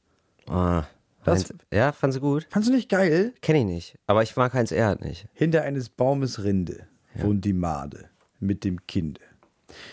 Ah, 0.48 0.84
Das- 1.24 1.50
Heinz, 1.50 1.54
ja, 1.74 1.92
fand 1.92 2.14
sie 2.14 2.20
gut? 2.20 2.48
Fandst 2.50 2.70
du 2.70 2.74
nicht 2.74 2.90
geil? 2.90 3.34
Kenne 3.42 3.60
ich 3.60 3.66
nicht. 3.66 4.00
Aber 4.08 4.24
ich 4.24 4.36
mag 4.36 4.54
Heinz 4.54 4.72
Erhardt 4.72 5.02
nicht. 5.02 5.28
Hinter 5.34 5.64
eines 5.64 5.90
Baumes 5.90 6.44
Rinde 6.44 6.88
wohnt 7.16 7.44
die 7.46 7.54
Made 7.54 8.06
mit 8.40 8.64
dem 8.64 8.86
Kinde. 8.88 9.22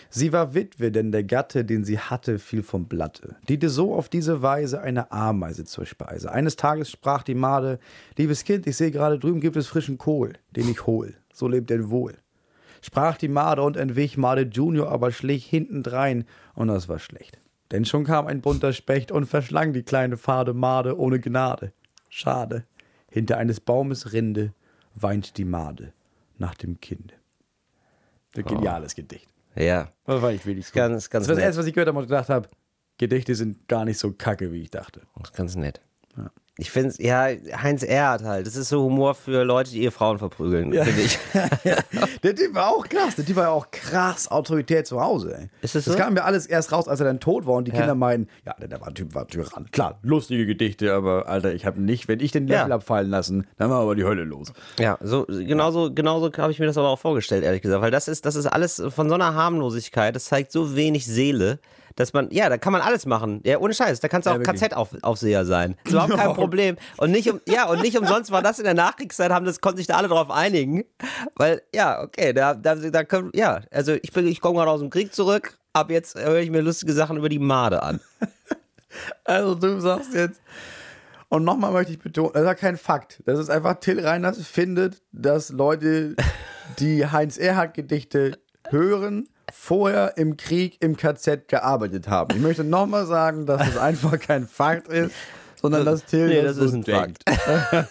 Sie 0.09 0.31
war 0.31 0.53
Witwe, 0.53 0.89
denn 0.89 1.11
der 1.11 1.25
Gatte, 1.25 1.65
den 1.65 1.83
sie 1.83 1.99
hatte, 1.99 2.39
fiel 2.39 2.63
vom 2.63 2.87
Blatte. 2.87 3.35
Diente 3.49 3.67
so 3.69 3.93
auf 3.93 4.07
diese 4.07 4.41
Weise 4.41 4.79
eine 4.79 5.11
Ameise 5.11 5.65
zur 5.65 5.85
Speise. 5.85 6.31
Eines 6.31 6.55
Tages 6.55 6.89
sprach 6.89 7.23
die 7.23 7.35
Made, 7.35 7.79
liebes 8.17 8.45
Kind, 8.45 8.65
ich 8.67 8.77
sehe 8.77 8.91
gerade 8.91 9.19
drüben 9.19 9.41
gibt 9.41 9.57
es 9.57 9.67
frischen 9.67 9.97
Kohl, 9.97 10.33
den 10.55 10.69
ich 10.69 10.85
hol. 10.85 11.15
So 11.33 11.49
lebt 11.49 11.69
denn 11.69 11.89
wohl. 11.89 12.15
Sprach 12.85 13.17
die 13.17 13.29
Made 13.29 13.63
und 13.63 13.77
entwich, 13.77 14.15
Made 14.15 14.43
Junior 14.43 14.91
aber 14.91 15.11
schlich 15.11 15.47
hintendrein, 15.47 16.23
und 16.53 16.67
das 16.67 16.87
war 16.87 16.99
schlecht. 16.99 17.39
Denn 17.71 17.83
schon 17.83 18.03
kam 18.03 18.27
ein 18.27 18.41
bunter 18.41 18.73
Specht 18.73 19.11
und 19.11 19.25
verschlang 19.25 19.73
die 19.73 19.81
kleine 19.81 20.17
fade 20.17 20.53
Made 20.53 20.95
ohne 20.99 21.19
Gnade. 21.19 21.73
Schade. 22.09 22.63
Hinter 23.09 23.39
eines 23.39 23.59
Baumes 23.59 24.13
Rinde 24.13 24.53
weint 24.93 25.37
die 25.37 25.45
Made 25.45 25.93
nach 26.37 26.53
dem 26.53 26.79
Kinde. 26.79 27.15
Ein 28.35 28.43
geniales 28.43 28.93
Gedicht. 28.93 29.29
Ja. 29.55 29.91
Das 30.05 30.21
war 30.21 30.31
ich 30.31 30.45
wirklich 30.45 30.67
gut. 30.67 30.75
Ganz, 30.75 31.09
ganz 31.09 31.23
das 31.23 31.29
war 31.29 31.35
das 31.35 31.37
nett. 31.37 31.45
erste, 31.45 31.61
was 31.61 31.65
ich 31.65 31.73
gehört 31.73 31.87
habe 31.87 31.97
und 31.97 32.05
gedacht 32.05 32.29
habe, 32.29 32.49
Gedichte 32.99 33.33
sind 33.33 33.67
gar 33.67 33.85
nicht 33.85 33.97
so 33.97 34.11
kacke, 34.11 34.51
wie 34.51 34.61
ich 34.61 34.69
dachte. 34.69 35.01
Das 35.17 35.31
ist 35.31 35.35
ganz 35.35 35.55
nett. 35.55 35.81
Ich 36.57 36.71
finde 36.71 36.89
es, 36.89 36.97
ja, 36.99 37.27
Heinz 37.61 37.83
Erhardt 37.83 38.23
halt. 38.23 38.47
Das 38.47 38.55
ist 38.55 38.69
so 38.69 38.81
Humor 38.83 39.13
für 39.13 39.43
Leute, 39.43 39.71
die 39.71 39.81
ihre 39.81 39.91
Frauen 39.91 40.19
verprügeln, 40.19 40.71
finde 40.71 41.01
ich. 41.01 41.19
Der 42.23 42.33
Typ 42.33 42.55
war 42.55 42.69
auch 42.69 42.87
krass. 42.87 43.15
Der 43.17 43.25
Typ 43.25 43.35
war 43.35 43.43
ja 43.43 43.49
auch 43.49 43.69
krass 43.71 44.31
autoritär 44.31 44.85
zu 44.85 45.01
Hause. 45.01 45.35
Ey. 45.37 45.49
Ist 45.61 45.75
das 45.75 45.83
das 45.83 45.93
so? 45.95 45.99
kam 45.99 46.13
mir 46.13 46.23
alles 46.23 46.45
erst 46.45 46.71
raus, 46.71 46.87
als 46.87 47.01
er 47.01 47.07
dann 47.07 47.19
tot 47.19 47.45
war 47.45 47.55
und 47.55 47.65
die 47.67 47.71
Ja. 47.71 47.79
Kinder 47.79 47.93
meinen, 47.95 48.29
ja, 48.45 48.53
der, 48.53 48.79
war, 48.79 48.93
Typ 48.93 49.13
war 49.13 49.27
Tyrann. 49.27 49.69
Klar, 49.71 49.99
lustige 50.01 50.45
Gedichte, 50.45 50.93
aber 50.93 51.27
Alter, 51.27 51.53
ich 51.53 51.65
habe 51.65 51.81
nicht, 51.81 52.07
wenn 52.07 52.21
ich 52.21 52.31
den 52.31 52.47
Ja. 52.47 52.59
Löffel 52.61 52.71
abfallen 52.71 53.09
lassen, 53.09 53.47
dann 53.57 53.69
war 53.69 53.81
aber 53.81 53.95
die 53.95 54.05
Hölle 54.05 54.23
los. 54.23 54.53
Ja, 54.79 54.97
so 55.01 55.25
genauso 55.27 55.93
genauso 55.93 56.31
habe 56.37 56.53
ich 56.53 56.59
mir 56.59 56.67
das 56.67 56.77
aber 56.77 56.87
auch 56.87 56.99
vorgestellt, 56.99 57.43
ehrlich 57.43 57.63
gesagt, 57.63 57.81
weil 57.81 57.91
das 57.91 58.07
ist 58.07 58.25
das 58.25 58.35
ist 58.35 58.45
alles 58.45 58.81
von 58.89 59.09
so 59.09 59.15
einer 59.15 59.33
Harmlosigkeit, 59.33 60.15
das 60.15 60.25
zeigt 60.25 60.53
so 60.53 60.75
wenig 60.77 61.05
Seele, 61.05 61.59
dass 61.95 62.13
man 62.13 62.29
ja, 62.31 62.49
da 62.49 62.57
kann 62.57 62.73
man 62.73 62.81
alles 62.81 63.05
machen. 63.05 63.41
Ja, 63.45 63.59
ohne 63.59 63.73
Scheiß, 63.73 63.99
da 63.99 64.07
kannst 64.07 64.25
du 64.25 64.29
Ja, 64.31 64.35
auch 64.35 64.39
wirklich. 64.39 64.61
KZ-Aufseher 64.61 65.45
sein. 65.45 65.75
Ist 65.83 65.91
überhaupt 65.91 66.11
kein 66.15 66.19
Ja. 66.29 66.33
Problem 66.33 66.75
und 66.97 67.11
nicht 67.11 67.31
um 67.31 67.39
ja, 67.47 67.67
und 67.69 67.81
nicht 67.81 67.97
umsonst 67.97 68.31
war 68.31 68.41
das 68.41 68.59
in 68.59 68.65
der 68.65 68.73
Nachkriegszeit 68.73 69.31
haben 69.31 69.45
das 69.45 69.61
konnten 69.61 69.77
sich 69.77 69.87
da 69.87 69.95
alle 69.95 70.07
drauf 70.07 70.29
einigen, 70.29 70.83
weil 71.35 71.61
ja, 71.73 72.01
okay, 72.01 72.33
da 72.33 72.53
da, 72.53 72.75
da 72.75 73.03
können, 73.03 73.31
ja, 73.33 73.61
also 73.71 73.93
ich 73.93 74.11
bin 74.11 74.27
ich 74.27 74.41
komme 74.41 74.57
gerade 74.57 74.71
aus 74.71 74.79
dem 74.81 74.89
Krieg 74.89 75.13
zurück, 75.13 75.57
ab 75.73 75.89
jetzt 75.89 76.15
höre 76.15 76.39
ich 76.39 76.49
mir 76.49 76.61
lustige 76.61 76.93
Sachen 76.93 77.17
über 77.17 77.29
die 77.29 77.39
Made 77.39 77.81
an. 77.81 77.99
Also 79.25 79.55
du 79.55 79.79
sagst 79.81 80.13
jetzt, 80.13 80.39
und 81.29 81.43
nochmal 81.43 81.73
möchte 81.73 81.91
ich 81.91 81.99
betonen, 81.99 82.31
das 82.33 82.43
ist 82.43 82.47
ja 82.47 82.53
kein 82.55 82.77
Fakt. 82.77 83.21
Das 83.25 83.39
ist 83.39 83.49
einfach, 83.49 83.75
Till 83.81 83.99
Reiners 83.99 84.45
findet, 84.47 85.01
dass 85.11 85.49
Leute, 85.49 86.15
die 86.79 87.05
Heinz 87.05 87.37
Erhardt 87.37 87.73
Gedichte 87.73 88.37
hören, 88.69 89.27
vorher 89.51 90.17
im 90.17 90.37
Krieg 90.37 90.77
im 90.81 90.97
KZ 90.97 91.47
gearbeitet 91.47 92.07
haben. 92.07 92.35
Ich 92.35 92.41
möchte 92.41 92.63
nochmal 92.63 93.05
sagen, 93.05 93.45
dass 93.45 93.61
das 93.61 93.77
einfach 93.77 94.19
kein 94.19 94.47
Fakt 94.47 94.87
ist, 94.87 95.13
sondern 95.65 95.85
dass 95.85 96.05
Till 96.05 96.27
Nee, 96.27 96.41
das, 96.41 96.57
das 96.57 96.65
ist 96.65 96.85
so 96.85 96.93
ein 96.93 97.13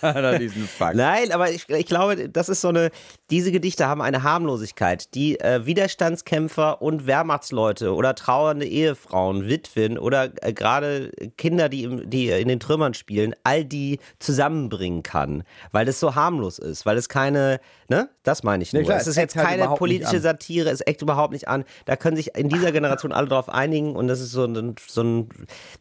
das 0.00 0.40
ist 0.40 0.56
ein 0.56 0.68
Fakt. 0.68 0.96
Nein, 0.96 1.32
aber 1.32 1.50
ich, 1.50 1.68
ich 1.68 1.86
glaube, 1.86 2.28
das 2.28 2.48
ist 2.48 2.60
so 2.60 2.68
eine, 2.68 2.90
diese 3.30 3.52
Gedichte 3.52 3.86
haben 3.86 4.02
eine 4.02 4.22
Harmlosigkeit, 4.22 5.14
die 5.14 5.38
äh, 5.40 5.66
Widerstandskämpfer 5.66 6.82
und 6.82 7.06
Wehrmachtsleute 7.06 7.94
oder 7.94 8.14
trauernde 8.14 8.66
Ehefrauen, 8.66 9.48
Witwen 9.48 9.98
oder 9.98 10.30
äh, 10.42 10.52
gerade 10.52 11.10
Kinder, 11.36 11.68
die, 11.68 11.84
im, 11.84 12.10
die 12.10 12.28
in 12.28 12.48
den 12.48 12.60
Trümmern 12.60 12.94
spielen, 12.94 13.34
all 13.44 13.64
die 13.64 13.98
zusammenbringen 14.18 15.02
kann, 15.02 15.44
weil 15.72 15.86
das 15.86 16.00
so 16.00 16.14
harmlos 16.14 16.58
ist, 16.58 16.86
weil 16.86 16.96
es 16.96 17.08
keine, 17.08 17.60
ne, 17.88 18.08
das 18.22 18.42
meine 18.42 18.62
ich 18.62 18.72
nur. 18.72 18.82
klar, 18.82 18.98
es 18.98 19.06
ist 19.06 19.16
jetzt 19.16 19.36
halt 19.36 19.46
keine 19.46 19.68
politische. 19.76 20.20
Satire, 20.20 20.70
es 20.70 20.80
eckt 20.80 21.02
überhaupt 21.02 21.32
nicht 21.32 21.48
an. 21.48 21.64
Da 21.84 21.96
können 21.96 22.16
sich 22.16 22.34
in 22.36 22.48
dieser 22.48 22.72
Generation 22.72 23.12
alle 23.12 23.28
drauf 23.28 23.48
einigen 23.48 23.94
und 23.94 24.08
das 24.08 24.20
ist 24.20 24.32
so 24.32 24.44
ein, 24.44 24.74
so 24.86 25.02
ein 25.02 25.28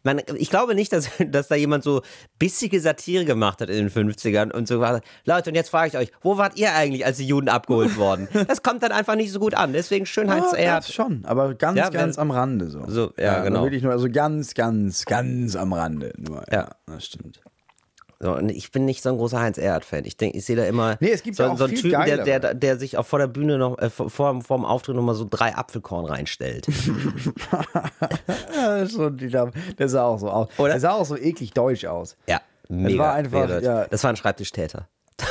man, 0.04 0.22
ich 0.36 0.50
glaube 0.50 0.76
nicht, 0.76 0.92
dass, 0.94 1.10
dass 1.28 1.48
da 1.48 1.56
jemand 1.56 1.83
so 1.84 2.02
bissige 2.40 2.80
Satire 2.80 3.26
gemacht 3.26 3.62
hat 3.62 3.70
in 3.70 3.88
den 3.88 3.90
50ern 3.90 4.52
und 4.52 4.68
so 4.68 4.80
war, 4.80 5.02
Leute, 5.26 5.50
und 5.50 5.56
jetzt 5.56 5.70
frage 5.70 5.88
ich 5.90 5.98
euch, 5.98 6.12
wo 6.22 6.38
wart 6.38 6.58
ihr 6.58 6.74
eigentlich, 6.74 7.06
als 7.06 7.18
die 7.18 7.28
Juden 7.28 7.50
abgeholt 7.50 7.96
wurden? 7.98 8.28
Das 8.48 8.62
kommt 8.62 8.84
dann 8.84 8.92
einfach 8.92 9.16
nicht 9.16 9.32
so 9.32 9.40
gut 9.40 9.54
an. 9.54 9.74
Deswegen 9.74 10.06
Schönheits 10.06 10.54
Ja, 10.58 10.82
schon, 10.82 11.24
aber 11.26 11.56
ganz, 11.56 11.78
Ja, 11.78 11.90
ganz 11.90 12.20
am 12.20 12.32
Rande 12.32 12.70
so. 12.70 12.84
So, 12.88 13.14
ja, 13.18 13.34
also 13.34 13.46
genau. 13.46 13.64
Wirklich 13.64 13.84
nur, 13.84 13.92
also 13.92 14.10
ganz, 14.10 14.54
ganz, 14.54 15.06
ganz 15.06 15.56
am 15.56 15.74
Rande 15.74 16.14
nur. 16.18 16.44
Ja. 16.52 16.70
das 16.86 17.06
stimmt. 17.06 17.43
So, 18.24 18.34
und 18.34 18.50
ich 18.52 18.72
bin 18.72 18.86
nicht 18.86 19.04
so 19.04 19.10
ein 19.10 19.18
großer 19.18 19.38
Heinz 19.38 19.58
Erhardt-Fan. 19.58 20.06
Ich 20.06 20.16
denke, 20.16 20.38
ich 20.38 20.46
sehe 20.46 20.56
da 20.56 20.64
immer 20.64 20.96
Nee, 21.02 21.12
es 21.12 21.24
gibt 21.24 21.36
so, 21.36 21.44
ja 21.44 21.50
auch 21.50 21.58
so 21.58 21.66
einen 21.66 21.76
Typen, 21.76 22.06
der, 22.06 22.24
der, 22.24 22.54
der 22.54 22.80
sich 22.80 22.98
auch 22.98 23.06
vor 23.06 23.20
der 23.20 23.28
Bühne 23.28 23.58
noch, 23.58 23.78
äh, 23.80 23.90
vor, 23.90 24.10
vor 24.10 24.34
dem 24.34 24.64
Auftritt 24.64 24.96
noch 24.96 25.04
mal 25.04 25.14
so 25.14 25.28
drei 25.30 25.54
Apfelkorn 25.54 26.06
reinstellt. 26.06 26.66
Schon, 28.90 29.18
der 29.18 29.52
sah 29.90 30.06
auch 30.06 30.20
so 30.20 30.30
aus. 30.30 30.48
Oder? 30.58 30.70
Der 30.70 30.80
sah 30.80 30.94
auch 30.94 31.04
so 31.04 31.18
eklig 31.18 31.52
deutsch 31.52 31.84
aus. 31.84 32.16
Ja, 32.26 32.40
mega. 32.70 33.04
war 33.04 33.14
einfach, 33.14 33.42
mega. 33.42 33.60
ja. 33.60 33.88
Das 33.90 34.02
war 34.06 34.12
ein 34.12 34.16
Schreibtischtäter. 34.16 34.88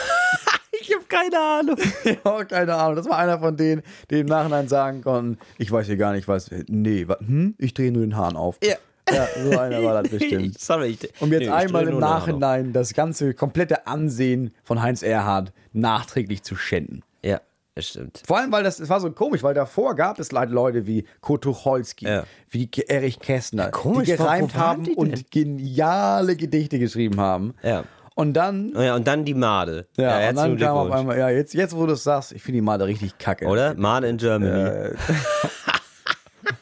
ich 0.78 0.94
habe 0.94 1.06
keine 1.08 1.40
Ahnung. 1.40 1.78
ja, 2.04 2.44
keine 2.44 2.74
Ahnung. 2.74 2.96
Das 2.96 3.08
war 3.08 3.16
einer 3.16 3.38
von 3.38 3.56
denen, 3.56 3.80
die 4.10 4.20
im 4.20 4.26
Nachhinein 4.26 4.68
sagen 4.68 5.00
konnten, 5.00 5.38
ich 5.56 5.72
weiß 5.72 5.86
hier 5.86 5.96
gar 5.96 6.12
nicht, 6.12 6.28
was. 6.28 6.50
Nee, 6.68 7.08
wa, 7.08 7.16
hm? 7.20 7.54
ich 7.56 7.72
drehe 7.72 7.90
nur 7.90 8.02
den 8.02 8.18
Hahn 8.18 8.36
auf. 8.36 8.58
Ja. 8.62 8.74
Ja, 9.10 9.26
so 9.42 9.58
einer 9.58 9.82
war 9.82 10.02
das 10.02 10.10
bestimmt. 10.12 10.58
Sorry. 10.60 10.98
Ich, 11.00 11.20
Um 11.20 11.32
jetzt 11.32 11.42
nee, 11.42 11.48
einmal 11.48 11.88
im. 11.88 11.98
Nachhinein 11.98 12.72
das 12.72 12.94
ganze 12.94 13.34
komplette 13.34 13.86
Ansehen 13.86 14.52
von 14.64 14.80
Heinz 14.82 15.02
Erhardt 15.02 15.52
nachträglich 15.72 16.42
zu 16.42 16.54
schänden. 16.56 17.02
Ja, 17.24 17.40
das 17.74 17.88
stimmt. 17.88 18.22
Vor 18.26 18.38
allem, 18.38 18.52
weil 18.52 18.62
das, 18.62 18.76
das 18.76 18.88
war 18.88 19.00
so 19.00 19.10
komisch, 19.10 19.42
weil 19.42 19.54
davor 19.54 19.96
gab 19.96 20.18
es 20.20 20.30
halt 20.32 20.50
Leute 20.50 20.86
wie 20.86 21.04
Kurt 21.20 21.42
Tucholsky, 21.44 22.06
Ja. 22.06 22.24
wie 22.50 22.70
Erich 22.88 23.18
Kästner, 23.18 23.70
komisch, 23.70 24.06
die 24.08 24.16
gereimt 24.16 24.54
haben 24.54 24.84
die 24.84 24.94
und 24.94 25.30
geniale 25.30 26.36
Gedichte 26.36 26.78
geschrieben 26.78 27.20
haben. 27.20 27.54
Ja. 27.62 27.84
Und 28.14 28.34
dann, 28.34 28.72
Oh 28.76 28.82
ja, 28.82 28.94
und 28.94 29.06
dann 29.08 29.24
die 29.24 29.32
Made. 29.34 29.86
ja, 29.96 30.14
und 30.16 30.20
herzlichen 30.22 30.58
dann 30.58 30.68
kam 30.68 30.76
auf 30.76 30.90
einmal, 30.92 31.18
ja, 31.18 31.30
jetzt, 31.30 31.54
jetzt 31.54 31.74
wo 31.74 31.86
du 31.86 31.94
es 31.94 32.04
sagst, 32.04 32.32
ich 32.32 32.42
finde 32.42 32.58
die 32.58 32.62
Male 32.62 32.86
richtig 32.86 33.16
kacke. 33.18 33.46
Oder? 33.46 33.74
Made 33.74 34.06
in 34.06 34.16
Germany. 34.18 34.90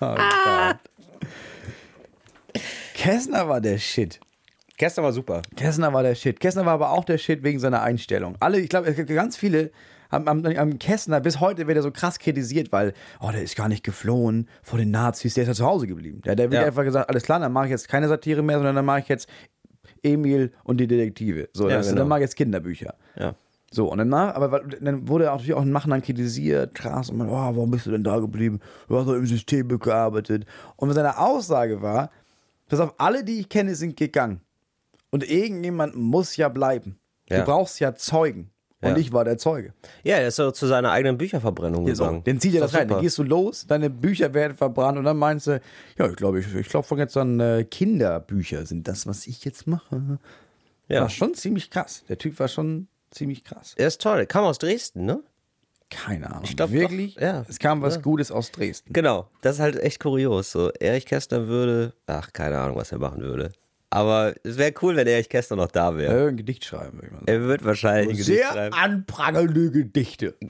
Oh 0.03 0.15
Gott. 0.15 0.77
Kästner 3.01 3.49
war 3.49 3.63
der 3.63 3.79
Shit. 3.79 4.21
Gestern 4.77 5.05
war 5.05 5.13
super. 5.15 5.41
Kästner 5.57 5.91
war 5.95 6.03
der 6.03 6.15
Shit. 6.15 6.39
Kästner 6.39 6.67
war 6.67 6.75
aber 6.75 6.91
auch 6.91 7.07
der 7.07 7.17
Shit 7.17 7.43
wegen 7.43 7.59
seiner 7.59 7.81
Einstellung. 7.81 8.37
Alle, 8.41 8.61
ich 8.61 8.69
glaube, 8.69 8.93
gibt 8.93 9.09
ganz 9.09 9.39
viele 9.39 9.71
am, 10.11 10.29
am, 10.29 10.45
am 10.45 10.79
Kästner, 10.79 11.19
bis 11.21 11.41
heute 11.41 11.67
wird 11.67 11.79
er 11.79 11.83
so 11.83 11.93
krass 11.93 12.19
kritisiert, 12.19 12.73
weil, 12.73 12.93
oh, 13.21 13.31
der 13.33 13.43
ist 13.43 13.57
gar 13.57 13.69
nicht 13.69 13.85
geflohen 13.85 14.51
vor 14.63 14.79
den 14.79 14.91
Nazis, 14.91 15.33
der 15.33 15.45
ist 15.45 15.49
ja 15.49 15.55
zu 15.55 15.65
Hause 15.65 15.87
geblieben. 15.87 16.21
Der, 16.27 16.37
der 16.37 16.51
wird 16.51 16.61
Ja. 16.61 16.67
einfach 16.67 16.85
gesagt, 16.85 17.09
alles 17.09 17.23
klar, 17.23 17.41
dann 17.41 17.55
mache 17.55 17.67
ich 17.67 17.71
jetzt 17.71 17.89
keine 17.89 18.07
Satire 18.07 18.43
mehr, 18.43 18.57
sondern 18.59 18.77
dann 18.77 18.85
mache 18.85 19.01
ich 19.01 19.09
jetzt 19.09 19.31
Emil 20.03 20.53
und 20.65 20.79
die 20.79 20.87
Detektive. 20.87 21.49
So, 21.55 21.71
Ja, 21.71 21.77
das, 21.79 21.87
genau. 21.89 22.01
dann 22.01 22.09
mache 22.09 22.19
ich 22.19 22.25
jetzt 22.25 22.37
Kinderbücher. 22.37 22.97
Ja. 23.17 23.35
So, 23.71 23.91
und 23.91 23.97
danach, 23.97 24.35
aber 24.35 24.61
dann 24.81 25.09
wurde 25.09 25.25
er 25.27 25.31
auch 25.33 25.37
natürlich 25.37 25.55
auch 25.55 25.63
im 25.63 25.71
Nachhinein 25.71 26.03
kritisiert, 26.03 26.75
krass, 26.75 27.09
und 27.09 27.17
man, 27.17 27.29
oh, 27.31 27.33
warum 27.33 27.71
bist 27.71 27.87
du 27.87 27.93
denn 27.93 28.05
da 28.05 28.19
geblieben? 28.19 28.61
Du 28.89 28.99
hast 28.99 29.07
doch 29.07 29.15
im 29.15 29.25
System 29.27 29.69
gearbeitet. 29.69 30.45
Und 30.77 30.93
seine 30.93 31.19
Aussage 31.19 31.81
war, 31.81 32.11
pass 32.71 32.81
auf, 32.81 32.95
alle, 32.99 33.25
die 33.25 33.41
ich 33.41 33.49
kenne, 33.49 33.75
sind 33.75 33.97
gegangen. 33.97 34.41
Und 35.11 35.29
irgendjemand 35.29 35.95
muss 35.97 36.37
ja 36.37 36.49
bleiben. 36.49 36.99
Ja. 37.29 37.39
Du 37.41 37.45
brauchst 37.45 37.81
ja 37.81 37.95
Zeugen. 37.95 38.51
Und 38.83 38.91
Ja. 38.93 38.97
ich 38.97 39.13
war 39.13 39.25
der 39.25 39.37
Zeuge. 39.37 39.75
Ja, 40.05 40.17
er 40.17 40.29
ist 40.29 40.37
so 40.37 40.51
zu 40.53 40.67
seiner 40.67 40.91
eigenen 40.91 41.19
Bücherverbrennung 41.19 41.87
Ja, 41.87 41.95
so. 41.95 42.05
gegangen. 42.05 42.25
Dann 42.25 42.41
zieht 42.41 42.55
er 42.55 42.63
das 42.63 42.73
doch 42.73 42.79
rein. 42.79 42.89
Dann 42.89 43.03
gehst 43.03 43.19
du 43.19 43.23
los, 43.25 43.67
deine 43.67 43.91
Bücher 43.91 44.33
werden 44.33 44.57
verbrannt 44.57 44.97
und 44.97 45.05
dann 45.05 45.19
meinst 45.19 45.49
du, 45.49 45.61
ja, 45.99 46.09
ich 46.09 46.17
glaube, 46.17 46.41
ich, 46.41 46.55
ich 46.55 46.69
glaube 46.69 46.87
von 46.87 46.99
jetzt 46.99 47.15
an 47.19 47.39
äh, 47.41 47.65
Kinderbücher 47.65 48.65
sind 48.65 48.89
das, 48.89 49.07
was 49.07 49.27
ich 49.27 49.45
jetzt 49.45 49.67
mache. 49.67 50.19
Ja. 50.89 51.03
War 51.03 51.11
schon 51.11 51.35
ziemlich 51.35 51.69
krass. 51.71 52.05
Der 52.09 52.17
Typ 52.17 52.39
war 52.41 52.49
schon 52.49 52.89
ziemlich 53.11 53.45
krass. 53.45 53.75
Er 53.77 53.89
ist 53.89 54.01
toll. 54.01 54.19
Er 54.21 54.27
kam 54.27 54.45
aus 54.45 54.57
Dresden, 54.59 55.05
ne? 55.05 55.23
Keine 55.91 56.31
Ahnung. 56.31 56.45
glaub 56.57 56.71
Wirklich? 56.71 57.15
doch, 57.17 57.23
ja. 57.23 57.45
Es 57.49 57.59
kam 57.59 57.83
was 57.83 57.97
Ja. 57.97 58.01
Gutes 58.01 58.31
aus 58.31 58.53
Dresden. 58.53 58.93
Genau. 58.93 59.29
Das 59.43 59.57
ist 59.57 59.61
halt 59.61 59.77
echt 59.81 60.01
kurios. 60.01 60.53
So, 60.53 60.71
Erich 60.79 61.05
Kästner 61.05 61.49
würde, 61.49 61.93
ach, 62.07 62.33
keine 62.33 62.59
Ahnung, 62.59 62.77
was 62.77 62.93
er 62.93 62.99
machen 62.99 63.21
würde. 63.23 63.51
Aber 63.93 64.35
es 64.45 64.57
wäre 64.57 64.73
cool, 64.83 64.95
wenn 64.95 65.09
Erich 65.09 65.29
Kästner 65.29 65.57
noch 65.57 65.71
da 65.73 65.97
wäre. 65.97 66.17
Ja, 66.23 66.29
ein 66.29 66.37
Gedicht 66.37 66.65
schreiben, 66.65 66.93
würde 66.99 67.07
ich 67.09 67.13
mal 67.13 67.19
sagen. 67.19 67.29
Er 67.29 67.43
wird 67.43 67.65
wahrscheinlich 67.65 68.11
ein 68.11 68.17
Gedicht 68.19 68.27
Sehr 68.27 68.53
schreiben. 68.53 68.75
anprangernde 68.77 69.71
Gedichte. 69.73 70.35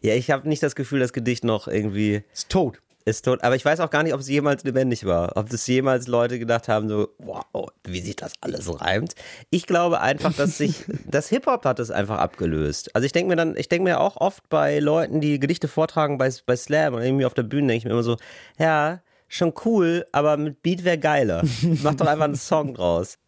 Ja, 0.00 0.14
ich 0.14 0.30
habe 0.30 0.48
nicht 0.48 0.62
das 0.62 0.74
Gefühl, 0.74 1.00
das 1.00 1.12
Gedicht 1.12 1.44
noch 1.44 1.68
irgendwie 1.68 2.22
Ist 2.32 2.48
tot. 2.48 2.80
Ist 3.04 3.24
tot. 3.24 3.42
Aber 3.42 3.56
ich 3.56 3.64
weiß 3.64 3.80
auch 3.80 3.90
gar 3.90 4.02
nicht, 4.02 4.14
ob 4.14 4.20
es 4.20 4.28
jemals 4.28 4.64
lebendig 4.64 5.04
war. 5.04 5.36
Ob 5.36 5.48
das 5.48 5.66
jemals 5.66 6.06
Leute 6.06 6.38
gedacht 6.38 6.68
haben, 6.68 6.88
so, 6.88 7.08
wow, 7.18 7.44
wie 7.84 8.00
sich 8.00 8.16
das 8.16 8.32
alles 8.40 8.80
reimt. 8.80 9.14
Ich 9.50 9.66
glaube 9.66 10.00
einfach, 10.00 10.32
dass 10.34 10.58
sich, 10.58 10.84
das 11.06 11.28
Hip-Hop 11.28 11.64
hat 11.64 11.78
es 11.78 11.90
einfach 11.90 12.18
abgelöst. 12.18 12.94
Also 12.94 13.06
ich 13.06 13.12
denke 13.12 13.30
mir 13.30 13.36
dann, 13.36 13.56
ich 13.56 13.68
denke 13.68 13.84
mir 13.84 14.00
auch 14.00 14.16
oft 14.16 14.48
bei 14.48 14.78
Leuten, 14.78 15.20
die 15.20 15.38
Gedichte 15.38 15.68
vortragen 15.68 16.18
bei, 16.18 16.30
bei 16.46 16.56
Slam 16.56 16.94
und 16.94 17.02
irgendwie 17.02 17.26
auf 17.26 17.34
der 17.34 17.42
Bühne, 17.42 17.68
denke 17.68 17.78
ich 17.78 17.84
mir 17.84 17.92
immer 17.92 18.02
so, 18.02 18.16
ja, 18.58 19.00
schon 19.28 19.54
cool, 19.64 20.06
aber 20.12 20.36
mit 20.36 20.62
Beat 20.62 20.84
wäre 20.84 20.98
geiler. 20.98 21.42
Mach 21.82 21.94
doch 21.94 22.06
einfach 22.06 22.24
einen 22.24 22.36
Song 22.36 22.74
draus. 22.74 23.18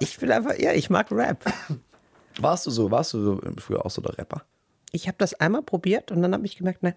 Ich 0.00 0.20
will 0.20 0.32
einfach, 0.32 0.58
ja, 0.58 0.72
ich 0.72 0.90
mag 0.90 1.10
Rap. 1.12 1.44
Warst 2.40 2.66
du 2.66 2.70
so, 2.70 2.90
warst 2.90 3.12
du 3.12 3.22
so 3.22 3.40
früher 3.58 3.84
auch 3.84 3.90
so 3.90 4.02
der 4.02 4.18
Rapper? 4.18 4.42
Ich 4.90 5.06
habe 5.06 5.16
das 5.18 5.34
einmal 5.34 5.62
probiert 5.62 6.10
und 6.10 6.22
dann 6.22 6.32
habe 6.32 6.46
ich 6.46 6.56
gemerkt, 6.56 6.82
nein, 6.82 6.94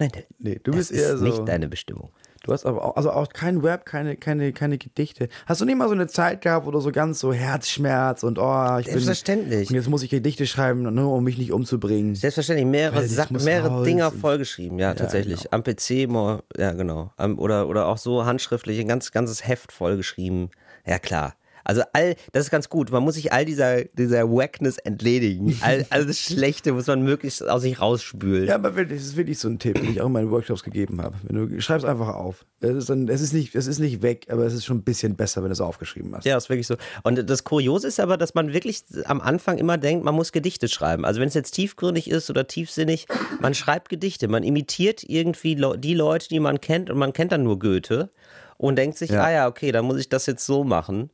nein, 0.00 0.10
Nee, 0.40 0.58
du 0.62 0.72
das 0.72 0.88
bist 0.88 0.90
ist 0.90 1.00
eher 1.00 1.16
so. 1.18 1.24
nicht 1.24 1.46
deine 1.46 1.68
Bestimmung. 1.68 2.10
Du 2.42 2.52
hast 2.54 2.64
aber 2.64 2.82
auch, 2.82 2.96
also 2.96 3.10
auch 3.10 3.28
kein 3.28 3.58
Rap, 3.58 3.84
keine, 3.84 4.16
keine, 4.16 4.54
keine 4.54 4.78
Gedichte. 4.78 5.28
Hast 5.44 5.60
du 5.60 5.66
nicht 5.66 5.76
mal 5.76 5.88
so 5.88 5.94
eine 5.94 6.06
Zeit 6.06 6.40
gehabt, 6.40 6.64
wo 6.64 6.70
du 6.70 6.80
so 6.80 6.90
ganz 6.90 7.18
so 7.20 7.34
Herzschmerz 7.34 8.22
und 8.22 8.38
oh, 8.38 8.78
ich 8.78 8.86
bin. 8.86 8.94
Selbstverständlich. 8.94 9.68
Und 9.68 9.74
jetzt 9.76 9.90
muss 9.90 10.02
ich 10.02 10.08
Gedichte 10.08 10.46
schreiben, 10.46 10.82
nur 10.94 11.12
um 11.12 11.22
mich 11.22 11.36
nicht 11.36 11.52
umzubringen. 11.52 12.14
Selbstverständlich, 12.14 12.66
mehrere, 12.66 13.06
Sachen, 13.06 13.36
mehrere 13.44 13.68
raus 13.68 13.84
Dinger 13.84 14.10
vollgeschrieben, 14.10 14.78
ja, 14.78 14.94
tatsächlich. 14.94 15.52
Am 15.52 15.62
PC, 15.62 16.08
mo- 16.08 16.40
ja, 16.56 16.72
genau. 16.72 17.12
Am, 17.18 17.38
oder, 17.38 17.68
oder 17.68 17.86
auch 17.88 17.98
so 17.98 18.24
handschriftlich, 18.24 18.80
ein 18.80 18.88
ganz, 18.88 19.12
ganzes 19.12 19.46
Heft 19.46 19.70
vollgeschrieben. 19.70 20.48
Ja, 20.86 20.98
klar. 20.98 21.34
Also 21.64 21.82
all, 21.92 22.14
das 22.32 22.44
ist 22.46 22.50
ganz 22.50 22.68
gut. 22.68 22.90
Man 22.90 23.02
muss 23.02 23.14
sich 23.14 23.32
all 23.32 23.44
dieser, 23.44 23.84
dieser 23.84 24.30
Wackness 24.30 24.78
entledigen. 24.78 25.56
All, 25.62 25.86
all 25.90 26.06
das 26.06 26.18
Schlechte 26.18 26.72
muss 26.72 26.86
man 26.86 27.02
möglichst 27.02 27.46
aus 27.48 27.62
sich 27.62 27.80
rausspülen. 27.80 28.46
Ja, 28.46 28.54
aber 28.56 28.70
das 28.84 29.02
ist 29.02 29.16
wirklich 29.16 29.38
so 29.38 29.48
ein 29.48 29.58
Tipp, 29.58 29.74
den 29.80 29.92
ich 29.92 30.00
auch 30.00 30.06
in 30.06 30.12
meinen 30.12 30.30
Workshops 30.30 30.62
gegeben 30.62 31.00
habe. 31.02 31.16
Wenn 31.24 31.48
du 31.48 31.60
schreibst 31.60 31.86
einfach 31.86 32.08
auf. 32.14 32.44
Es 32.62 32.76
ist, 32.76 32.90
dann, 32.90 33.08
es, 33.08 33.22
ist 33.22 33.32
nicht, 33.32 33.54
es 33.54 33.66
ist 33.66 33.78
nicht 33.78 34.02
weg, 34.02 34.26
aber 34.30 34.44
es 34.44 34.52
ist 34.52 34.66
schon 34.66 34.78
ein 34.78 34.82
bisschen 34.82 35.16
besser, 35.16 35.42
wenn 35.42 35.48
du 35.48 35.54
es 35.54 35.62
aufgeschrieben 35.62 36.14
hast. 36.14 36.26
Ja, 36.26 36.36
ist 36.36 36.50
wirklich 36.50 36.66
so. 36.66 36.76
Und 37.02 37.28
das 37.30 37.44
Kuriose 37.44 37.88
ist 37.88 37.98
aber, 38.00 38.18
dass 38.18 38.34
man 38.34 38.52
wirklich 38.52 38.82
am 39.04 39.22
Anfang 39.22 39.56
immer 39.56 39.78
denkt, 39.78 40.04
man 40.04 40.14
muss 40.14 40.30
Gedichte 40.32 40.68
schreiben. 40.68 41.06
Also 41.06 41.20
wenn 41.20 41.28
es 41.28 41.34
jetzt 41.34 41.52
tiefgründig 41.52 42.10
ist 42.10 42.28
oder 42.28 42.46
tiefsinnig, 42.46 43.06
man 43.40 43.54
schreibt 43.54 43.88
Gedichte. 43.88 44.28
Man 44.28 44.42
imitiert 44.42 45.02
irgendwie 45.04 45.56
die 45.78 45.94
Leute, 45.94 46.28
die 46.28 46.40
man 46.40 46.60
kennt 46.60 46.90
und 46.90 46.98
man 46.98 47.12
kennt 47.14 47.32
dann 47.32 47.42
nur 47.44 47.58
Goethe 47.58 48.10
und 48.58 48.76
denkt 48.76 48.98
sich, 48.98 49.10
Ja. 49.10 49.22
ah 49.24 49.30
ja, 49.32 49.48
okay, 49.48 49.72
dann 49.72 49.86
muss 49.86 49.98
ich 49.98 50.10
das 50.10 50.26
jetzt 50.26 50.44
so 50.44 50.62
machen. 50.64 51.10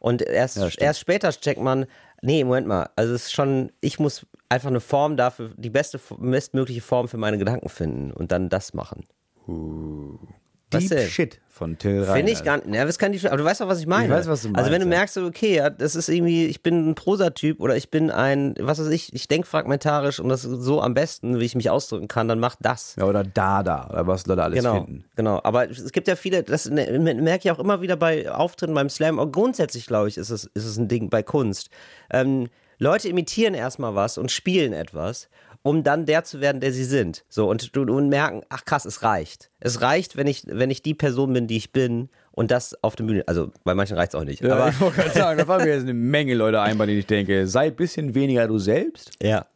Und 0.00 0.22
erst, 0.22 0.56
Ja, 0.56 0.68
erst 0.78 0.98
später 0.98 1.30
checkt 1.30 1.60
man, 1.60 1.86
nee, 2.22 2.42
Moment 2.42 2.66
mal, 2.66 2.90
also 2.96 3.14
es 3.14 3.26
ist 3.26 3.32
schon, 3.32 3.70
ich 3.80 3.98
muss 3.98 4.26
einfach 4.48 4.68
eine 4.68 4.80
Form 4.80 5.16
dafür, 5.16 5.52
die 5.56 5.70
beste, 5.70 6.00
bestmögliche 6.18 6.80
Form 6.80 7.06
für 7.06 7.18
meine 7.18 7.38
Gedanken 7.38 7.68
finden 7.68 8.10
und 8.10 8.32
dann 8.32 8.48
das 8.48 8.74
machen. 8.74 9.06
Was 9.46 10.39
Deep 10.78 10.88
denn? 10.88 11.08
Shit 11.08 11.38
von 11.48 11.76
Till 11.76 11.98
Reiners. 12.04 12.16
Finde 12.16 12.32
ich 12.32 12.42
gar 12.44 12.56
nicht. 12.64 12.74
Ja, 12.74 12.84
das 12.86 12.98
kann 12.98 13.12
die, 13.12 13.26
aber 13.26 13.36
du 13.36 13.44
weißt 13.44 13.60
doch, 13.60 13.68
was 13.68 13.80
ich 13.80 13.86
meine. 13.86 14.04
Ich 14.06 14.10
weiß, 14.10 14.28
was 14.28 14.42
du 14.42 14.48
Also 14.54 14.70
wenn 14.70 14.80
meinst, 14.88 15.16
du 15.16 15.18
merkst, 15.24 15.36
okay, 15.36 15.70
das 15.76 15.94
ist 15.94 16.08
irgendwie, 16.08 16.46
ich 16.46 16.62
bin 16.62 16.88
ein 16.88 16.94
Prosatyp 16.94 17.60
oder 17.60 17.76
ich 17.76 17.90
bin 17.90 18.10
ein, 18.10 18.54
was 18.58 18.78
weiß 18.80 18.86
ich, 18.88 19.12
ich 19.14 19.28
denke 19.28 19.46
fragmentarisch 19.46 20.20
und 20.20 20.30
das 20.30 20.44
ist 20.44 20.62
so 20.62 20.80
am 20.80 20.94
besten, 20.94 21.38
wie 21.38 21.44
ich 21.44 21.54
mich 21.54 21.68
ausdrücken 21.68 22.08
kann, 22.08 22.28
dann 22.28 22.40
mach 22.40 22.56
das. 22.60 22.96
Ja, 22.96 23.04
oder 23.04 23.24
Dada, 23.24 23.88
oder 23.90 24.06
was 24.06 24.26
Leute 24.26 24.42
alles 24.42 24.56
Genau, 24.58 24.74
finden. 24.84 25.04
genau. 25.16 25.40
Aber 25.44 25.68
es 25.68 25.92
gibt 25.92 26.08
ja 26.08 26.16
viele, 26.16 26.42
das 26.42 26.70
ne- 26.70 26.98
merke 26.98 27.46
ich 27.48 27.50
auch 27.52 27.58
immer 27.58 27.82
wieder 27.82 27.96
bei 27.96 28.30
Auftritten 28.30 28.72
beim 28.74 28.88
Slam. 28.88 29.18
Auch 29.18 29.30
grundsätzlich, 29.30 29.86
glaube 29.86 30.08
ich, 30.08 30.16
ist 30.16 30.30
es, 30.30 30.44
ist 30.54 30.64
es 30.64 30.78
ein 30.78 30.88
Ding 30.88 31.10
bei 31.10 31.22
Kunst. 31.22 31.68
Ähm, 32.10 32.48
Leute 32.78 33.08
imitieren 33.10 33.52
erstmal 33.52 33.94
was 33.94 34.16
und 34.16 34.32
spielen 34.32 34.72
etwas, 34.72 35.28
um 35.62 35.82
dann 35.82 36.06
der 36.06 36.24
zu 36.24 36.40
werden, 36.40 36.60
der 36.60 36.72
sie 36.72 36.84
sind. 36.84 37.24
So 37.28 37.48
und, 37.48 37.74
du- 37.76 37.82
und 37.82 38.08
merken, 38.08 38.42
ach 38.48 38.64
krass, 38.64 38.84
es 38.84 39.02
reicht. 39.02 39.50
Es 39.60 39.82
reicht, 39.82 40.16
wenn 40.16 40.26
ich, 40.26 40.44
wenn 40.46 40.70
ich 40.70 40.82
die 40.82 40.94
Person 40.94 41.32
bin, 41.32 41.46
die 41.46 41.56
ich 41.56 41.72
bin 41.72 42.08
und 42.32 42.50
das 42.50 42.76
auf 42.82 42.96
der 42.96 43.04
Bühne. 43.04 43.24
Also 43.26 43.50
bei 43.64 43.74
manchen 43.74 43.96
reicht 43.96 44.14
es 44.14 44.20
auch 44.20 44.24
nicht. 44.24 44.40
Ja, 44.42 44.54
aber 44.56 44.68
ich 44.70 44.80
wollte 44.80 44.96
gerade 45.02 45.10
sagen, 45.18 45.38
da 45.38 45.44
fallen 45.44 45.64
mir 45.64 45.74
jetzt 45.74 45.82
eine 45.82 45.94
Menge 45.94 46.34
Leute 46.34 46.60
ein, 46.60 46.78
bei 46.78 46.86
denen 46.86 46.98
ich 47.00 47.06
denke, 47.06 47.46
sei 47.46 47.66
ein 47.66 47.76
bisschen 47.76 48.14
weniger 48.14 48.46
du 48.48 48.58
selbst 48.58 49.12
ja. 49.22 49.46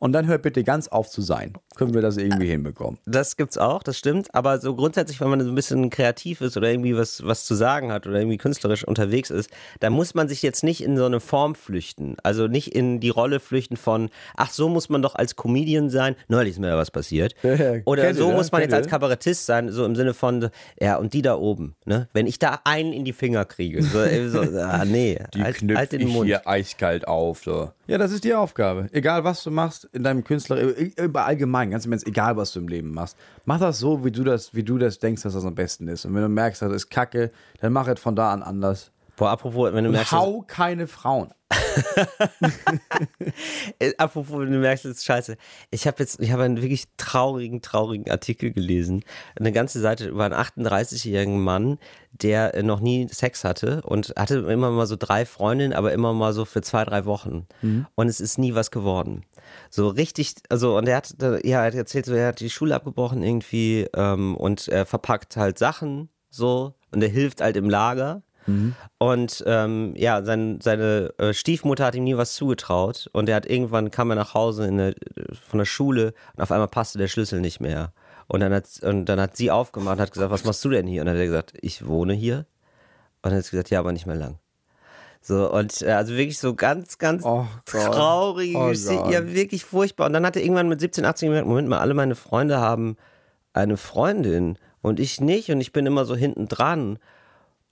Und 0.00 0.12
dann 0.12 0.26
hör 0.26 0.38
bitte 0.38 0.64
ganz 0.64 0.88
auf 0.88 1.08
zu 1.08 1.22
sein. 1.22 1.52
Können 1.76 1.94
wir 1.94 2.00
das 2.02 2.16
irgendwie 2.16 2.48
hinbekommen? 2.48 2.98
Das 3.06 3.36
gibt's 3.36 3.56
auch, 3.56 3.82
das 3.82 3.96
stimmt. 3.96 4.34
Aber 4.34 4.58
so 4.58 4.74
grundsätzlich, 4.74 5.20
wenn 5.20 5.28
man 5.28 5.40
so 5.40 5.48
ein 5.48 5.54
bisschen 5.54 5.88
kreativ 5.90 6.40
ist 6.40 6.56
oder 6.56 6.70
irgendwie 6.70 6.96
was, 6.96 7.24
was 7.24 7.44
zu 7.44 7.54
sagen 7.54 7.92
hat 7.92 8.06
oder 8.06 8.18
irgendwie 8.18 8.38
künstlerisch 8.38 8.82
unterwegs 8.84 9.30
ist, 9.30 9.50
dann 9.78 9.92
muss 9.92 10.14
man 10.14 10.28
sich 10.28 10.42
jetzt 10.42 10.64
nicht 10.64 10.82
in 10.82 10.96
so 10.96 11.04
eine 11.04 11.20
Form 11.20 11.54
flüchten. 11.54 12.16
Also 12.22 12.48
nicht 12.48 12.74
in 12.74 12.98
die 12.98 13.10
Rolle 13.10 13.40
flüchten 13.40 13.76
von, 13.76 14.10
ach, 14.36 14.50
so 14.50 14.68
muss 14.68 14.88
man 14.88 15.02
doch 15.02 15.14
als 15.14 15.36
Comedian 15.36 15.90
sein. 15.90 16.16
Neulich 16.28 16.52
ist 16.54 16.58
mir 16.58 16.68
da 16.68 16.76
was 16.76 16.90
passiert. 16.90 17.34
Ja, 17.42 17.54
ja, 17.54 17.80
Oder 17.84 18.14
so 18.14 18.32
muss 18.32 18.50
man 18.50 18.62
jetzt 18.62 18.74
als? 18.74 18.88
Kabarettist 18.88 19.46
sein, 19.46 19.70
so 19.70 19.84
im 19.84 19.94
Sinne 19.94 20.14
von, 20.14 20.48
ja, 20.80 20.96
und 20.96 21.12
die 21.12 21.22
da 21.22 21.36
oben, 21.36 21.76
ne? 21.84 22.08
Wenn 22.14 22.26
ich 22.26 22.38
da 22.38 22.60
einen 22.64 22.92
in 22.92 23.04
die 23.04 23.12
Finger 23.12 23.44
kriege, 23.44 23.82
so, 23.82 23.98
so 24.28 24.40
ah, 24.58 24.84
nee, 24.84 25.18
Die 25.34 25.42
halt, 25.42 25.56
knüpfe 25.56 25.78
halt 25.78 25.92
ich 25.92 26.06
Mund. 26.06 26.26
hier 26.26 26.48
eiskalt 26.48 27.06
auf. 27.06 27.42
So. 27.44 27.70
Ja, 27.90 27.98
das 27.98 28.12
ist 28.12 28.22
die 28.22 28.34
Aufgabe. 28.34 28.88
Egal, 28.92 29.24
was 29.24 29.42
du 29.42 29.50
machst 29.50 29.88
in 29.92 30.04
deinem 30.04 30.22
Künstler, 30.22 30.60
über 30.96 31.24
allgemein, 31.24 31.72
ganz 31.72 31.86
im 31.86 31.90
Ernst, 31.90 32.06
egal, 32.06 32.36
was 32.36 32.52
du 32.52 32.60
im 32.60 32.68
Leben 32.68 32.94
machst. 32.94 33.16
Mach 33.46 33.58
das 33.58 33.80
so, 33.80 34.04
wie 34.04 34.12
du 34.12 34.22
das, 34.22 34.54
wie 34.54 34.62
du 34.62 34.78
das 34.78 35.00
denkst, 35.00 35.22
dass 35.22 35.32
das 35.32 35.44
am 35.44 35.56
besten 35.56 35.88
ist. 35.88 36.04
Und 36.04 36.14
wenn 36.14 36.22
du 36.22 36.28
merkst, 36.28 36.62
das 36.62 36.72
ist 36.72 36.90
kacke, 36.90 37.32
dann 37.60 37.72
mach 37.72 37.88
es 37.88 37.98
von 37.98 38.14
da 38.14 38.32
an 38.32 38.44
anders. 38.44 38.92
Boah, 39.20 39.32
apropos, 39.32 39.70
wenn 39.74 39.84
du 39.84 39.90
merkst, 39.90 40.12
hau 40.12 40.42
keine 40.46 40.86
Frauen. 40.86 41.34
Äh, 43.78 43.92
Apropos, 43.98 44.46
du 44.46 44.58
merkst, 44.58 44.84
es 44.86 44.98
ist 44.98 45.04
scheiße. 45.04 45.36
Ich 45.70 45.86
habe 45.86 45.98
jetzt, 46.00 46.20
ich 46.20 46.32
habe 46.32 46.42
einen 46.42 46.60
wirklich 46.60 46.84
traurigen, 46.96 47.62
traurigen 47.62 48.10
Artikel 48.10 48.50
gelesen. 48.50 49.04
Eine 49.38 49.52
ganze 49.52 49.80
Seite 49.80 50.08
über 50.08 50.24
einen 50.24 50.34
38-jährigen 50.34 51.40
Mann, 51.42 51.78
der 52.12 52.54
äh, 52.54 52.62
noch 52.62 52.80
nie 52.80 53.08
Sex 53.08 53.44
hatte 53.44 53.82
und 53.82 54.14
hatte 54.16 54.38
immer 54.38 54.70
mal 54.70 54.86
so 54.86 54.96
drei 54.96 55.26
Freundinnen, 55.26 55.74
aber 55.74 55.92
immer 55.92 56.12
mal 56.14 56.32
so 56.32 56.44
für 56.44 56.62
zwei, 56.62 56.84
drei 56.84 57.04
Wochen. 57.04 57.46
Und 57.94 58.08
es 58.08 58.20
ist 58.20 58.38
nie 58.38 58.54
was 58.54 58.70
geworden. 58.70 59.24
So 59.68 59.88
richtig, 59.88 60.34
also, 60.48 60.78
und 60.78 60.88
er 60.88 60.96
hat, 60.96 61.14
ja, 61.20 61.60
er 61.60 61.66
hat 61.66 61.74
erzählt, 61.74 62.06
so, 62.06 62.14
er 62.14 62.28
hat 62.28 62.40
die 62.40 62.50
Schule 62.50 62.74
abgebrochen 62.74 63.22
irgendwie 63.22 63.86
ähm, 63.94 64.34
und 64.36 64.68
er 64.68 64.86
verpackt 64.86 65.36
halt 65.36 65.58
Sachen 65.58 66.08
so 66.30 66.74
und 66.90 67.02
er 67.02 67.08
hilft 67.08 67.40
halt 67.40 67.56
im 67.56 67.68
Lager. 67.68 68.22
Und 68.98 69.42
ähm, 69.46 69.94
ja, 69.96 70.22
sein, 70.22 70.60
seine 70.60 71.12
äh, 71.18 71.32
Stiefmutter 71.32 71.86
hat 71.86 71.94
ihm 71.94 72.04
nie 72.04 72.16
was 72.16 72.34
zugetraut 72.34 73.08
und 73.12 73.28
er 73.28 73.36
hat 73.36 73.46
irgendwann 73.46 73.90
kam 73.90 74.10
er 74.10 74.16
nach 74.16 74.34
Hause 74.34 74.66
in 74.66 74.78
der, 74.78 74.94
von 75.48 75.58
der 75.58 75.64
Schule 75.64 76.14
und 76.36 76.42
auf 76.42 76.52
einmal 76.52 76.68
passte 76.68 76.98
der 76.98 77.08
Schlüssel 77.08 77.40
nicht 77.40 77.60
mehr. 77.60 77.92
Und 78.26 78.40
dann 78.40 78.52
hat, 78.54 78.66
und 78.82 79.06
dann 79.06 79.20
hat 79.20 79.36
sie 79.36 79.50
aufgemacht 79.50 79.96
und 79.96 80.02
hat 80.02 80.12
gesagt, 80.12 80.30
was 80.30 80.44
machst 80.44 80.64
du 80.64 80.68
denn 80.68 80.86
hier? 80.86 81.02
Und 81.02 81.06
dann 81.06 81.16
hat 81.16 81.20
er 81.20 81.26
gesagt, 81.26 81.54
ich 81.60 81.86
wohne 81.86 82.12
hier. 82.12 82.46
Und 83.22 83.30
dann 83.30 83.34
hat 83.34 83.44
sie 83.44 83.50
gesagt, 83.50 83.70
ja, 83.70 83.80
aber 83.80 83.92
nicht 83.92 84.06
mehr 84.06 84.16
lang. 84.16 84.38
So, 85.20 85.52
und 85.52 85.82
äh, 85.82 85.92
also 85.92 86.14
wirklich 86.14 86.38
so 86.38 86.54
ganz, 86.54 86.98
ganz 86.98 87.24
Oh 87.24 87.46
traurige 87.66 88.56
Oh 88.56 88.68
Geschichte. 88.68 89.10
Ja, 89.10 89.26
wirklich 89.26 89.64
furchtbar. 89.64 90.06
Und 90.06 90.12
dann 90.12 90.24
hat 90.24 90.36
er 90.36 90.42
irgendwann 90.42 90.68
mit 90.68 90.80
17, 90.80 91.04
18 91.04 91.28
gemerkt, 91.28 91.48
Moment 91.48 91.68
mal, 91.68 91.78
alle 91.78 91.94
meine 91.94 92.14
Freunde 92.14 92.58
haben 92.58 92.96
eine 93.52 93.76
Freundin 93.76 94.56
und 94.80 95.00
ich 95.00 95.20
nicht. 95.20 95.50
Und 95.50 95.60
ich 95.60 95.72
bin 95.72 95.84
immer 95.84 96.04
so 96.04 96.16
hinten 96.16 96.48
dran. 96.48 96.98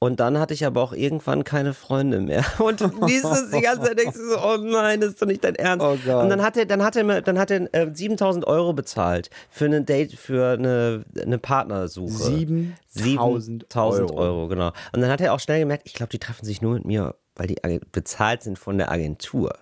Und 0.01 0.21
dann 0.21 0.39
hatte 0.39 0.55
ich 0.55 0.65
aber 0.65 0.81
auch 0.81 0.93
irgendwann 0.93 1.43
keine 1.43 1.75
Freunde 1.75 2.21
mehr. 2.21 2.45
Und 2.61 2.81
liest 3.07 3.25
es 3.25 3.51
die 3.51 3.61
ganze 3.63 3.83
Zeit 3.89 3.99
denkst 3.99 4.17
du 4.17 4.29
so, 4.31 4.39
oh 4.39 4.57
nein, 4.57 5.01
das 5.01 5.11
ist 5.11 5.23
doch 5.23 5.27
nicht 5.27 5.43
dein 5.43 5.57
Ernst. 5.57 5.85
Oh 5.85 5.97
Gott. 6.05 6.23
Und 6.23 6.29
dann 6.31 6.41
hat 6.41 6.57
er, 6.57 6.67
dann 6.67 6.85
hat 6.85 6.95
er, 6.95 7.03
mir- 7.03 7.21
dann 7.21 7.37
hat 7.37 7.51
er 7.51 7.73
äh, 7.75 7.91
7000 7.93 8.47
Euro 8.47 8.73
bezahlt 8.75 9.29
für 9.51 9.65
ein 9.65 9.85
Date, 9.87 10.13
für 10.13 10.51
eine, 10.53 11.05
eine 11.21 11.39
Partnersuche. 11.39 12.13
7000 12.13 12.75
7000 12.91 14.11
Euro. 14.13 14.17
Euro, 14.21 14.49
genau. 14.49 14.69
Und 14.93 15.01
dann 15.01 15.11
hat 15.11 15.21
er 15.21 15.35
auch 15.35 15.41
schnell 15.41 15.59
gemerkt, 15.61 15.83
ich 15.87 15.95
glaube, 15.95 16.11
die 16.11 16.19
treffen 16.21 16.45
sich 16.45 16.63
nur 16.63 16.75
mit 16.75 16.85
mir, 16.85 17.17
weil 17.35 17.49
die 17.49 17.57
bezahlt 17.93 18.43
sind 18.45 18.57
von 18.59 18.79
der 18.79 18.93
Agentur. 18.93 19.53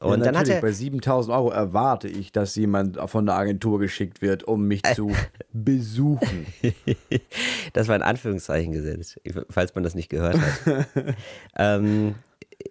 Und 0.00 0.14
Und 0.14 0.20
dann 0.24 0.38
hat 0.38 0.48
er, 0.48 0.62
bei 0.62 0.72
7000 0.72 1.36
Euro 1.36 1.50
erwarte 1.50 2.08
ich, 2.08 2.32
dass 2.32 2.56
jemand 2.56 2.98
von 3.10 3.26
der 3.26 3.34
Agentur 3.34 3.78
geschickt 3.78 4.22
wird, 4.22 4.44
um 4.44 4.66
mich 4.66 4.82
zu 4.94 5.12
besuchen. 5.52 6.46
das 7.74 7.86
war 7.86 7.96
in 7.96 8.02
Anführungszeichen 8.02 8.72
gesetzt, 8.72 9.20
falls 9.50 9.74
man 9.74 9.84
das 9.84 9.94
nicht 9.94 10.08
gehört 10.08 10.38
hat. 10.38 10.86
ähm, 11.58 12.14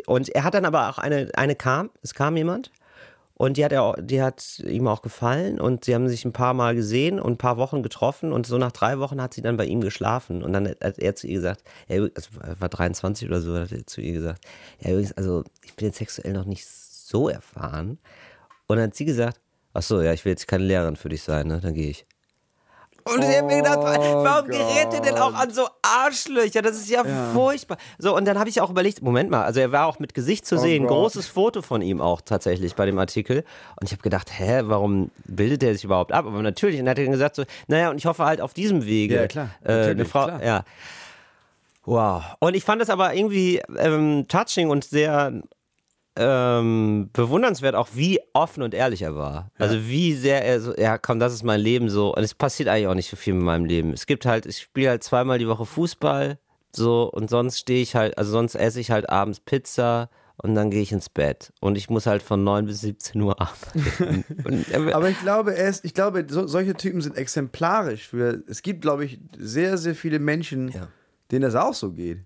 und 0.07 0.29
er 0.29 0.43
hat 0.43 0.55
dann 0.55 0.65
aber 0.65 0.89
auch 0.89 0.97
eine, 0.97 1.29
eine 1.35 1.55
kam, 1.55 1.91
es 2.01 2.15
kam 2.15 2.35
jemand 2.35 2.71
und 3.35 3.57
die 3.57 3.63
hat, 3.63 3.71
er, 3.71 3.93
die 4.01 4.21
hat 4.23 4.59
ihm 4.65 4.87
auch 4.87 5.03
gefallen 5.03 5.61
und 5.61 5.85
sie 5.85 5.93
haben 5.93 6.09
sich 6.09 6.25
ein 6.25 6.33
paar 6.33 6.55
Mal 6.55 6.75
gesehen 6.75 7.19
und 7.19 7.33
ein 7.33 7.37
paar 7.37 7.57
Wochen 7.57 7.83
getroffen 7.83 8.33
und 8.33 8.47
so 8.47 8.57
nach 8.57 8.71
drei 8.71 8.99
Wochen 8.99 9.21
hat 9.21 9.35
sie 9.35 9.41
dann 9.41 9.55
bei 9.55 9.65
ihm 9.65 9.81
geschlafen 9.81 10.43
und 10.43 10.51
dann 10.51 10.67
hat 10.67 10.97
er 10.97 11.15
zu 11.15 11.27
ihr 11.27 11.35
gesagt, 11.35 11.63
er 11.87 12.09
also 12.15 12.29
war 12.59 12.69
23 12.69 13.27
oder 13.27 13.39
so, 13.39 13.55
hat 13.55 13.71
er 13.71 13.85
zu 13.85 14.01
ihr 14.01 14.13
gesagt, 14.13 14.43
ja 14.79 14.91
übrigens, 14.91 15.13
also 15.13 15.43
ich 15.63 15.75
bin 15.75 15.87
jetzt 15.87 15.99
sexuell 15.99 16.33
noch 16.33 16.45
nicht 16.45 16.65
so 17.09 17.29
erfahren 17.29 17.97
und 18.67 18.77
dann 18.77 18.87
hat 18.87 18.95
sie 18.95 19.05
gesagt, 19.05 19.39
ach 19.73 19.81
so, 19.81 20.01
ja, 20.01 20.13
ich 20.13 20.23
will 20.25 20.31
jetzt 20.31 20.47
keine 20.47 20.63
Lehrerin 20.65 20.95
für 20.95 21.09
dich 21.09 21.23
sein, 21.23 21.47
ne, 21.47 21.59
dann 21.61 21.73
gehe 21.73 21.89
ich. 21.89 22.05
Und 23.05 23.23
ich 23.23 23.35
hab 23.37 23.45
mir 23.47 23.57
gedacht, 23.57 23.79
warum 23.79 24.49
gerät 24.49 24.93
ihr 24.93 24.99
denn 25.01 25.15
auch 25.17 25.33
an 25.33 25.51
so 25.51 25.67
Arschlöcher? 25.81 26.61
Das 26.61 26.75
ist 26.75 26.89
ja, 26.89 27.03
furchtbar. 27.33 27.77
So, 27.97 28.15
und 28.15 28.25
dann 28.25 28.37
habe 28.37 28.49
ich 28.49 28.61
auch 28.61 28.69
überlegt, 28.69 29.01
Moment 29.01 29.31
mal, 29.31 29.43
also 29.45 29.59
er 29.61 29.71
war 29.71 29.87
auch 29.87 29.97
mit 29.97 30.13
Gesicht 30.13 30.45
zu 30.45 30.59
sehen, 30.59 30.83
Gott. 30.83 30.91
großes 30.91 31.25
Foto 31.25 31.63
von 31.63 31.81
ihm 31.81 32.01
auch 32.01 32.21
tatsächlich 32.21 32.75
bei 32.75 32.85
dem 32.85 32.99
Artikel. 32.99 33.45
Und 33.79 33.85
ich 33.87 33.93
habe 33.93 34.03
gedacht, 34.03 34.29
hä, 34.37 34.61
warum 34.65 35.09
bildet 35.25 35.63
er 35.63 35.73
sich 35.73 35.85
überhaupt 35.85 36.11
ab? 36.11 36.25
Aber 36.27 36.41
natürlich, 36.43 36.79
und 36.79 36.85
dann 36.85 36.91
hat 36.91 36.99
er 36.99 37.07
gesagt 37.07 37.35
so, 37.37 37.45
naja, 37.67 37.89
und 37.89 37.97
ich 37.97 38.05
hoffe 38.05 38.25
halt 38.25 38.41
auf 38.41 38.53
diesem 38.53 38.85
Wege. 38.85 39.15
Ja, 39.15 39.27
klar, 39.27 39.49
Äh, 39.63 39.71
eine 39.91 40.05
Frau, 40.05 40.25
klar. 40.25 40.43
ja. 40.43 40.63
Wow. 41.85 42.23
Und 42.39 42.53
ich 42.55 42.63
fand 42.63 42.79
das 42.81 42.91
aber 42.91 43.15
irgendwie 43.15 43.59
ähm, 43.77 44.25
touching 44.27 44.69
und 44.69 44.83
sehr 44.83 45.41
ähm, 46.19 47.09
bewundernswert 47.13 47.75
auch, 47.75 47.87
wie 47.93 48.19
offen 48.33 48.61
und 48.61 48.73
ehrlich 48.73 49.01
er 49.01 49.15
war. 49.15 49.51
Also 49.57 49.87
wie 49.87 50.13
sehr 50.13 50.43
er 50.45 50.59
so, 50.61 50.75
ja 50.75 50.97
komm, 50.97 51.19
das 51.19 51.33
ist 51.33 51.43
mein 51.43 51.59
Leben 51.61 51.89
so. 51.89 52.13
Und 52.15 52.23
es 52.23 52.35
passiert 52.35 52.69
eigentlich 52.69 52.87
auch 52.87 52.93
nicht 52.95 53.09
so 53.09 53.15
viel 53.15 53.33
mit 53.33 53.43
meinem 53.43 53.65
Leben. 53.65 53.93
Es 53.93 54.05
gibt 54.05 54.25
halt, 54.25 54.45
ich 54.45 54.59
spiele 54.59 54.89
halt 54.89 55.03
zweimal 55.03 55.39
die 55.39 55.47
Woche 55.47 55.65
Fußball, 55.65 56.37
so, 56.75 57.09
und 57.11 57.29
sonst 57.31 57.57
stehe 57.57 57.81
ich 57.81 57.95
halt, 57.95 58.17
also 58.17 58.31
sonst 58.31 58.53
esse 58.55 58.79
ich 58.79 58.91
halt 58.91 59.09
abends 59.09 59.39
Pizza 59.39 60.09
und 60.37 60.53
dann 60.55 60.69
gehe 60.69 60.81
ich 60.81 60.91
ins 60.91 61.09
Bett. 61.09 61.51
Und 61.61 61.77
ich 61.77 61.89
muss 61.89 62.05
halt 62.05 62.21
von 62.21 62.43
9 62.43 62.65
bis 62.67 62.81
17 62.81 63.19
Uhr 63.21 63.35
arbeiten. 63.41 64.23
Aber 64.93 65.09
ich 65.09 65.19
glaube, 65.19 65.55
er 65.55 65.67
ist, 65.69 65.83
ich 65.83 65.93
glaube, 65.93 66.25
so, 66.29 66.47
solche 66.47 66.75
Typen 66.75 67.01
sind 67.01 67.17
exemplarisch 67.17 68.07
für. 68.07 68.43
Es 68.47 68.61
gibt, 68.61 68.81
glaube 68.81 69.03
ich, 69.05 69.19
sehr, 69.37 69.77
sehr 69.77 69.95
viele 69.95 70.19
Menschen, 70.19 70.69
Ja. 70.69 70.87
denen 71.31 71.41
das 71.41 71.55
auch 71.55 71.73
so 71.73 71.91
geht. 71.91 72.19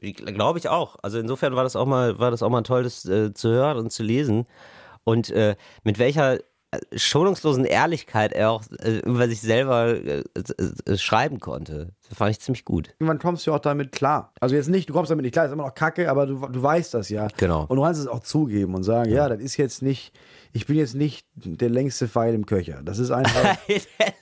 Ja, 0.00 0.12
glaube 0.12 0.58
ich 0.58 0.68
auch. 0.68 0.96
Also 1.02 1.18
insofern 1.18 1.54
war 1.54 1.64
das 1.64 1.76
auch 1.76 1.86
mal, 1.86 2.18
war 2.18 2.30
das 2.30 2.42
auch 2.42 2.50
mal 2.50 2.62
toll, 2.62 2.84
das 2.84 3.04
äh, 3.04 3.32
zu 3.34 3.50
hören 3.50 3.78
und 3.78 3.92
zu 3.92 4.02
lesen. 4.02 4.46
Und 5.04 5.30
äh, 5.30 5.56
mit 5.84 5.98
welcher 5.98 6.38
äh, 6.72 6.78
schonungslosen 6.96 7.64
Ehrlichkeit 7.64 8.32
er 8.32 8.52
auch 8.52 8.62
äh, 8.78 8.98
über 8.98 9.26
sich 9.28 9.40
selber 9.40 9.88
äh, 9.88 10.22
schreiben 10.96 11.40
konnte. 11.40 11.88
Das 12.08 12.16
fand 12.16 12.30
ich 12.30 12.40
ziemlich 12.40 12.64
gut. 12.64 12.94
Irgendwann 13.00 13.18
kommst 13.18 13.46
du 13.46 13.52
auch 13.52 13.58
damit 13.58 13.90
klar. 13.90 14.32
Also 14.40 14.54
jetzt 14.54 14.68
nicht, 14.68 14.88
du 14.88 14.92
kommst 14.92 15.10
damit 15.10 15.24
nicht 15.24 15.32
klar, 15.32 15.46
ist 15.46 15.52
immer 15.52 15.64
noch 15.64 15.74
kacke, 15.74 16.08
aber 16.08 16.26
du, 16.26 16.46
du 16.46 16.62
weißt 16.62 16.94
das 16.94 17.08
ja. 17.08 17.26
Genau. 17.38 17.66
Und 17.66 17.76
du 17.76 17.82
kannst 17.82 18.00
es 18.00 18.06
auch 18.06 18.20
zugeben 18.20 18.74
und 18.74 18.84
sagen, 18.84 19.10
ja, 19.10 19.28
das 19.28 19.40
ist 19.40 19.56
jetzt 19.56 19.82
nicht, 19.82 20.12
ich 20.52 20.66
bin 20.66 20.76
jetzt 20.76 20.94
nicht 20.94 21.26
der 21.34 21.70
längste 21.70 22.06
Pfeil 22.06 22.34
im 22.34 22.46
Köcher. 22.46 22.82
Das 22.84 23.00
ist 23.00 23.10
einfach, 23.10 23.56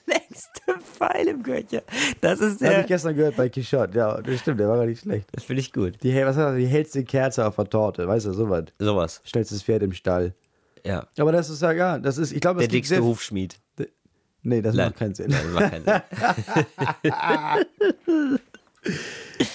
der 0.65 0.75
längste 0.75 0.91
Pfeil 0.97 1.27
im 1.27 1.43
Köcher. 1.43 1.81
Das 2.21 2.39
ist 2.39 2.61
das 2.61 2.67
habe 2.67 2.75
der. 2.75 2.81
ich 2.81 2.87
gestern 2.87 3.15
gehört 3.15 3.35
bei 3.35 3.49
Quichotte. 3.49 3.97
Ja, 3.97 4.21
das 4.21 4.39
stimmt, 4.39 4.59
der 4.59 4.67
war 4.67 4.77
gar 4.77 4.85
nicht 4.85 5.01
schlecht. 5.01 5.27
Das 5.31 5.43
finde 5.43 5.61
ich 5.61 5.73
gut. 5.73 6.01
Die, 6.03 6.15
was 6.25 6.37
heißt 6.37 6.57
die 6.57 6.67
hellste 6.67 7.03
Kerze 7.03 7.45
auf 7.45 7.55
der 7.55 7.69
Torte, 7.69 8.07
weißt 8.07 8.25
du, 8.27 8.33
sowas. 8.33 8.65
Sowas. 8.79 9.21
Schnellstes 9.25 9.63
Pferd 9.63 9.83
im 9.83 9.93
Stall. 9.93 10.33
Ja. 10.85 11.07
Aber 11.17 11.31
das 11.31 11.49
ist 11.49 11.61
ja, 11.61 11.71
ja, 11.71 11.99
das 11.99 12.17
ist, 12.17 12.31
ich 12.31 12.41
glaube, 12.41 12.59
Der 12.59 12.67
dickste 12.67 13.03
Hufschmied. 13.03 13.59
Nee, 14.41 14.61
das 14.61 14.73
Nein. 14.73 14.87
macht 14.87 14.97
keinen 14.99 15.15
Sinn. 15.15 15.31
Nein, 15.31 15.41
das 15.43 15.53
macht 15.53 15.71
keinen 15.71 17.21
Sinn. 18.05 18.39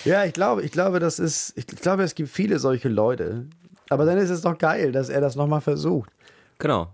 Ja, 0.05 0.25
ich 0.25 0.35
glaube, 0.35 0.63
ich 0.63 0.71
glaube, 0.71 1.01
das 1.01 1.19
ist, 1.19 1.55
ich 1.57 1.67
glaube, 1.67 2.03
es 2.03 2.15
gibt 2.15 2.29
viele 2.29 2.59
solche 2.59 2.89
Leute. 2.91 3.47
Aber 3.89 4.05
dann 4.05 4.19
ist 4.19 4.31
es 4.31 4.43
doch 4.43 4.57
geil, 4.57 4.93
dass 4.93 5.09
er 5.09 5.21
das 5.23 5.35
nochmal 5.35 5.63
versucht. 5.63 6.11
Genau. 6.59 6.93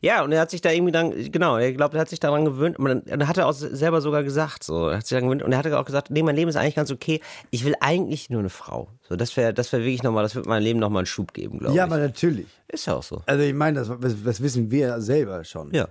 Ja, 0.00 0.22
und 0.22 0.32
er 0.32 0.40
hat 0.40 0.50
sich 0.50 0.60
da 0.60 0.70
irgendwie 0.70 0.92
dann, 0.92 1.10
genau, 1.32 1.56
er 1.56 1.72
glaubt, 1.72 1.94
er 1.94 2.00
hat 2.00 2.08
sich 2.08 2.20
daran 2.20 2.44
gewöhnt. 2.44 2.78
Und 2.78 3.06
dann, 3.08 3.26
hat 3.28 3.38
er 3.38 3.46
auch 3.46 3.52
selber 3.52 4.00
sogar 4.00 4.22
gesagt, 4.22 4.62
so, 4.64 4.88
er 4.88 4.98
hat 4.98 5.06
sich 5.06 5.16
daran 5.16 5.24
gewöhnt. 5.28 5.42
Und 5.42 5.52
er 5.52 5.58
hat 5.58 5.66
auch 5.72 5.84
gesagt, 5.84 6.10
nee, 6.10 6.22
mein 6.22 6.36
Leben 6.36 6.48
ist 6.48 6.56
eigentlich 6.56 6.74
ganz 6.76 6.90
okay. 6.90 7.20
Ich 7.50 7.64
will 7.64 7.74
eigentlich 7.80 8.30
nur 8.30 8.40
eine 8.40 8.50
Frau. 8.50 8.88
So, 9.08 9.16
das 9.16 9.36
wäre, 9.36 9.54
das 9.54 9.72
wäre 9.72 9.82
wirklich 9.82 10.02
nochmal, 10.02 10.22
das 10.22 10.34
wird 10.34 10.46
meinem 10.46 10.62
Leben 10.62 10.78
nochmal 10.80 11.00
einen 11.00 11.06
Schub 11.06 11.32
geben, 11.32 11.58
glaube 11.58 11.74
Ja, 11.74 11.86
ich. 11.86 11.92
aber 11.92 12.00
natürlich. 12.00 12.46
ist 12.68 12.86
ja 12.86 12.94
auch 12.94 13.02
so. 13.02 13.22
Also 13.26 13.42
ich 13.42 13.54
meine, 13.54 13.78
das, 13.80 13.90
das, 14.00 14.14
das 14.24 14.42
wissen 14.42 14.70
wir 14.70 15.00
selber 15.00 15.42
schon. 15.44 15.72
Ja. 15.74 15.88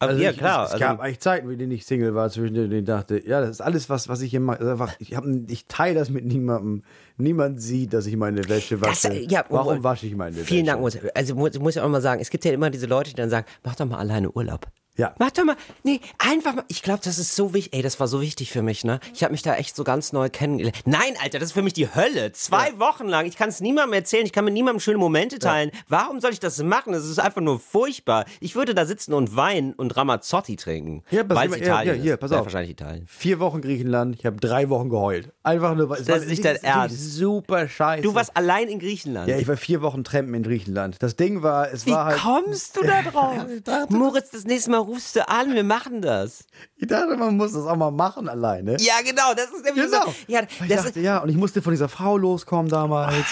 Aber 0.00 0.12
Also 0.12 0.22
ja, 0.22 0.30
ich, 0.30 0.38
klar. 0.38 0.66
Es, 0.66 0.74
es 0.74 0.80
gab 0.80 0.90
also, 0.90 1.02
eigentlich 1.02 1.20
Zeiten, 1.20 1.50
in 1.50 1.58
denen 1.58 1.72
ich 1.72 1.84
Single 1.84 2.14
war, 2.14 2.30
zwischen 2.30 2.54
denen 2.54 2.72
ich 2.72 2.84
dachte, 2.84 3.20
ja, 3.26 3.40
das 3.40 3.50
ist 3.50 3.60
alles, 3.60 3.90
was, 3.90 4.08
was 4.08 4.20
ich 4.22 4.30
hier 4.30 4.40
mache. 4.40 4.60
Also 4.60 4.70
einfach, 4.72 4.94
ich, 5.00 5.16
hab, 5.16 5.24
ich 5.48 5.66
teile 5.66 5.98
das 5.98 6.10
mit 6.10 6.24
niemandem. 6.24 6.82
Niemand 7.16 7.60
sieht, 7.60 7.92
dass 7.92 8.06
ich 8.06 8.16
meine 8.16 8.48
Wäsche 8.48 8.78
das, 8.78 9.04
wasche. 9.04 9.18
ja, 9.28 9.44
Warum 9.48 9.82
wasche 9.82 10.06
ich 10.06 10.14
meine 10.14 10.36
Wäsche? 10.36 10.46
Vielen 10.46 10.66
Dank. 10.66 10.80
Muss, 10.80 10.96
also 11.14 11.34
muss, 11.34 11.58
muss 11.58 11.76
ich 11.76 11.82
auch 11.82 11.88
mal 11.88 12.00
sagen, 12.00 12.20
es 12.20 12.30
gibt 12.30 12.44
ja 12.44 12.52
immer 12.52 12.70
diese 12.70 12.86
Leute, 12.86 13.10
die 13.10 13.16
dann 13.16 13.30
sagen, 13.30 13.46
mach 13.64 13.74
doch 13.74 13.86
mal 13.86 13.98
alleine 13.98 14.30
Urlaub. 14.30 14.68
Ja. 14.98 15.14
Mach 15.18 15.30
doch 15.30 15.44
mal, 15.44 15.56
nee, 15.84 16.00
einfach 16.18 16.54
mal. 16.56 16.64
Ich 16.68 16.82
glaube, 16.82 17.00
das 17.02 17.18
ist 17.18 17.34
so 17.34 17.54
wichtig. 17.54 17.72
Ey, 17.74 17.82
das 17.82 17.98
war 18.00 18.08
so 18.08 18.20
wichtig 18.20 18.50
für 18.50 18.62
mich, 18.62 18.84
ne? 18.84 19.00
Ich 19.14 19.22
habe 19.22 19.32
mich 19.32 19.42
da 19.42 19.54
echt 19.54 19.74
so 19.76 19.84
ganz 19.84 20.12
neu 20.12 20.28
kennengelernt. 20.28 20.76
Nein, 20.84 21.14
Alter, 21.22 21.38
das 21.38 21.48
ist 21.50 21.52
für 21.52 21.62
mich 21.62 21.72
die 21.72 21.94
Hölle. 21.94 22.32
Zwei 22.32 22.78
Wochen 22.78 23.06
lang. 23.06 23.24
Ich 23.26 23.36
kann 23.36 23.48
es 23.48 23.60
niemandem 23.60 23.92
erzählen. 23.94 24.26
Ich 24.26 24.32
kann 24.32 24.44
mit 24.44 24.54
niemandem 24.54 24.80
schöne 24.80 24.98
Momente 24.98 25.38
teilen. 25.38 25.70
Warum 25.88 26.20
soll 26.20 26.32
ich 26.32 26.40
das 26.40 26.60
machen? 26.62 26.92
Das 26.92 27.04
ist 27.06 27.18
einfach 27.20 27.40
nur 27.40 27.60
furchtbar. 27.60 28.24
Ich 28.40 28.56
würde 28.56 28.74
da 28.74 28.84
sitzen 28.86 29.12
und 29.14 29.36
weinen 29.36 29.72
und 29.72 29.96
Ramazzotti 29.96 30.56
trinken. 30.56 31.04
Ja, 31.10 31.22
pass- 31.22 31.36
weil 31.38 31.48
es 31.52 31.58
ja, 31.60 31.64
Italien 31.64 31.96
ja, 31.96 32.02
hier, 32.02 32.16
pass 32.16 32.32
Ja, 32.32 32.38
auf. 32.40 32.46
wahrscheinlich 32.46 32.72
Italien. 32.72 33.06
Vier 33.06 33.38
Wochen 33.38 33.60
Griechenland, 33.62 34.16
ich 34.18 34.26
habe 34.26 34.36
drei 34.38 34.68
Wochen 34.68 34.88
geheult. 34.90 35.32
Einfach 35.44 35.76
nur, 35.76 35.88
weil 35.90 36.00
es 36.00 36.06
Das 36.08 36.22
ist 36.22 36.28
nicht 36.28 36.44
dein 36.44 36.56
Ernst. 36.56 37.14
super 37.14 37.68
scheiße. 37.68 38.02
Du 38.02 38.14
warst 38.16 38.36
allein 38.36 38.66
in 38.66 38.80
Griechenland. 38.80 39.28
Ja, 39.28 39.38
ich 39.38 39.46
war 39.46 39.56
vier 39.56 39.80
Wochen 39.80 40.02
trampen 40.02 40.34
in 40.34 40.42
Griechenland. 40.42 40.96
Das 40.98 41.14
Ding 41.14 41.42
war, 41.44 41.72
es 41.72 41.86
Wie 41.86 41.92
war 41.92 42.06
halt. 42.06 42.18
kommst 42.18 42.76
du 42.76 42.82
da 42.82 43.02
drauf? 43.02 43.46
Moritz, 43.90 44.30
das 44.30 44.42
nächste 44.44 44.70
Mal 44.72 44.87
rufst 44.88 45.14
du 45.16 45.28
an, 45.28 45.54
wir 45.54 45.62
machen 45.64 46.02
das. 46.02 46.44
Ich 46.76 46.88
dachte, 46.88 47.16
man 47.16 47.36
muss 47.36 47.52
das 47.52 47.66
auch 47.66 47.76
mal 47.76 47.90
machen 47.90 48.28
alleine. 48.28 48.76
Ja, 48.80 48.94
genau, 49.04 49.34
das 49.36 49.46
ist 49.52 49.64
nämlich 49.64 49.84
Genau. 49.84 50.06
so. 50.06 50.14
Ja, 50.26 50.40
ich 50.60 50.68
dachte, 50.68 51.00
ja, 51.00 51.18
und 51.18 51.28
ich 51.28 51.36
musste 51.36 51.62
von 51.62 51.72
dieser 51.72 51.88
Frau 51.88 52.16
loskommen 52.16 52.70
damals. 52.70 53.26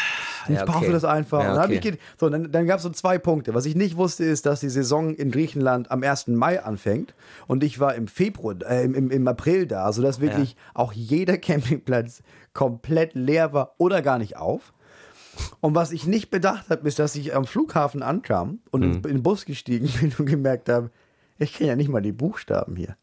Ich 0.49 0.55
ja, 0.55 0.65
brauchte 0.65 0.85
okay. 0.85 0.93
das 0.93 1.05
einfach. 1.05 1.43
Ja, 1.43 1.55
dann, 1.55 1.65
okay. 1.65 1.75
ich 1.75 1.81
ge- 1.81 1.97
so, 2.21 2.29
dann, 2.29 2.53
dann 2.53 2.67
gab 2.67 2.77
es 2.77 2.85
so 2.85 2.91
zwei 2.91 3.19
Punkte. 3.19 3.53
Was 3.55 3.67
ich 3.67 3.75
nicht 3.75 3.97
wusste, 3.97 4.25
ist, 4.25 4.47
dass 4.47 4.61
die 4.61 4.69
Saison 4.69 5.13
in 5.15 5.33
Griechenland 5.33 5.91
am 5.91 6.05
1. 6.05 6.29
Mai 6.29 6.63
anfängt. 6.63 7.15
Und 7.49 7.65
ich 7.65 7.81
war 7.81 7.97
im 7.97 8.07
Februar, 8.07 8.55
äh, 8.69 8.85
im, 8.85 8.95
im, 8.95 9.11
im 9.11 9.27
April 9.27 9.67
da, 9.67 9.91
sodass 9.93 10.21
wirklich 10.21 10.55
auch 10.73 10.93
jeder 10.93 11.37
Campingplatz 11.39 12.23
komplett 12.53 13.15
leer 13.15 13.53
war 13.53 13.75
oder 13.79 14.03
gar 14.03 14.19
nicht 14.19 14.37
auf. 14.37 14.73
Und 15.61 15.75
was 15.75 15.91
ich 15.93 16.07
nicht 16.07 16.31
bedacht 16.31 16.71
habe, 16.71 16.87
ist, 16.89 16.99
dass 17.01 17.15
ich 17.17 17.35
am 17.35 17.45
Flughafen 17.45 18.03
ankam 18.03 18.61
und 18.71 18.83
in, 18.85 18.95
in 18.95 19.03
den 19.03 19.23
Bus 19.23 19.45
gestiegen 19.47 19.89
bin 20.01 20.15
und 20.17 20.27
gemerkt 20.27 20.69
habe, 20.69 20.91
ich 21.39 21.53
kenne 21.55 21.71
ja 21.71 21.77
nicht 21.77 21.89
mal 21.89 22.01
die 22.03 22.13
Buchstaben 22.13 22.77
hier. 22.77 22.97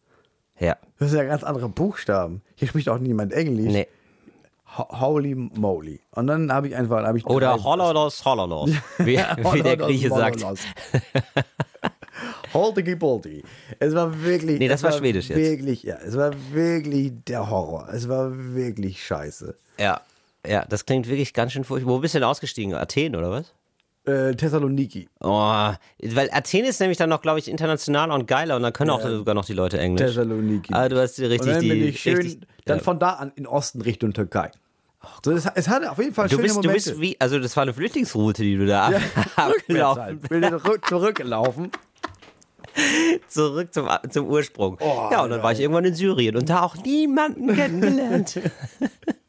Ja. 0.60 0.78
Das 1.00 1.10
sind 1.12 1.20
ja 1.20 1.26
ganz 1.26 1.44
andere 1.44 1.70
Buchstaben. 1.70 2.42
Hier 2.56 2.68
spricht 2.68 2.90
auch 2.90 3.00
niemand 3.00 3.34
Englisch. 3.34 3.72
Nee. 3.74 3.88
Ho- 4.78 5.00
Holy 5.02 5.36
moly. 5.36 6.00
Und 6.12 6.28
dann 6.28 6.52
habe 6.52 6.68
ich 6.68 6.76
einfach. 6.76 7.04
Hab 7.04 7.16
ich 7.16 7.26
Oder 7.26 7.64
Holodos, 7.64 8.24
Holodos. 8.26 8.72
Wie, 9.00 9.18
wie 9.18 9.62
der 9.62 9.78
Grieche 9.78 10.10
sagt. 10.10 10.44
Holdige 12.54 12.96
Boldi. 12.96 13.44
Es 13.80 13.94
war 13.96 14.24
wirklich. 14.24 14.60
Nee, 14.60 14.68
das 14.68 14.82
es 14.82 14.84
war 14.84 14.92
Schwedisch 14.94 15.30
jetzt. 15.30 15.38
Wirklich, 15.38 15.84
ja. 15.84 15.96
Es 15.98 16.16
war 16.16 16.32
wirklich 16.52 17.12
der 17.28 17.50
Horror. 17.50 17.90
Es 17.92 18.08
war 18.08 18.32
wirklich 18.54 19.04
scheiße. 19.06 19.56
Ja. 19.80 20.02
Ja, 20.46 20.66
das 20.66 20.86
klingt 20.86 21.08
wirklich 21.08 21.34
ganz 21.34 21.54
schön 21.54 21.64
furchtbar. 21.64 21.94
Wo 21.94 22.00
bist 22.00 22.14
du 22.14 22.20
denn 22.20 22.28
ausgestiegen? 22.28 22.74
Athen 22.76 23.16
oder 23.16 23.32
was? 23.32 23.54
Äh, 24.06 24.36
Thessaloniki. 24.36 25.08
Oh, 25.22 25.30
weil 25.30 26.30
Athen 26.34 26.66
ist 26.66 26.80
nämlich 26.82 26.98
dann 26.98 27.10
noch, 27.10 27.22
glaube 27.22 27.40
ich, 27.40 27.48
internationaler 27.50 28.14
und 28.14 28.28
geiler 28.28 28.58
und 28.58 28.64
dann 28.64 28.74
können 28.74 28.90
auch 28.90 29.02
sogar 29.02 29.34
noch 29.34 29.46
die 29.46 29.54
Leute 29.54 29.80
Englisch. 29.80 30.08
Thessaloniki. 30.08 30.74
Ah, 30.74 30.90
du 30.90 31.00
hast 31.00 31.20
Und 31.20 31.26
richtig 31.28 31.52
dann 31.54 31.62
die. 31.62 31.70
bin 31.70 31.84
ich 31.88 32.00
schön, 32.02 32.18
richtig, 32.18 32.42
dann 32.66 32.80
ja. 32.80 32.84
von 32.84 33.00
da 33.00 33.12
an 33.12 33.32
in 33.36 33.48
Osten 33.48 33.82
Richtung 33.82 34.12
Türkei. 34.14 34.52
So, 35.24 35.32
es, 35.32 35.46
es 35.56 35.68
hatte 35.70 35.90
auf 35.92 35.98
jeden 36.00 36.14
Fall 36.14 36.28
du 36.28 36.36
schöne 36.36 36.44
bist, 36.44 36.56
du 36.56 36.62
Momente. 36.62 36.74
bist 36.92 37.00
wie, 37.02 37.16
also 37.20 37.40
das 37.40 37.56
war 37.56 37.64
eine 37.64 37.74
Flüchtlingsroute, 37.74 38.42
die 38.42 38.58
du 38.58 38.66
da 38.66 38.88
Rückwärts 39.38 39.38
abgelaufen 39.38 40.02
halt. 40.02 40.30
Bin 40.30 40.44
zurück- 40.44 40.86
zurückgelaufen. 40.88 41.72
zurück 43.28 43.74
zum, 43.74 43.88
zum 44.10 44.28
Ursprung. 44.28 44.78
Oh, 44.82 45.10
ja, 45.12 45.24
und 45.24 45.30
dann 45.30 45.44
war 45.44 45.52
ich 45.52 45.60
irgendwann 45.60 45.86
in 45.86 45.94
Syrien 45.96 46.36
und 46.36 46.50
da 46.50 46.62
auch 46.64 46.76
niemanden 46.76 47.54
kennengelernt. 47.56 48.40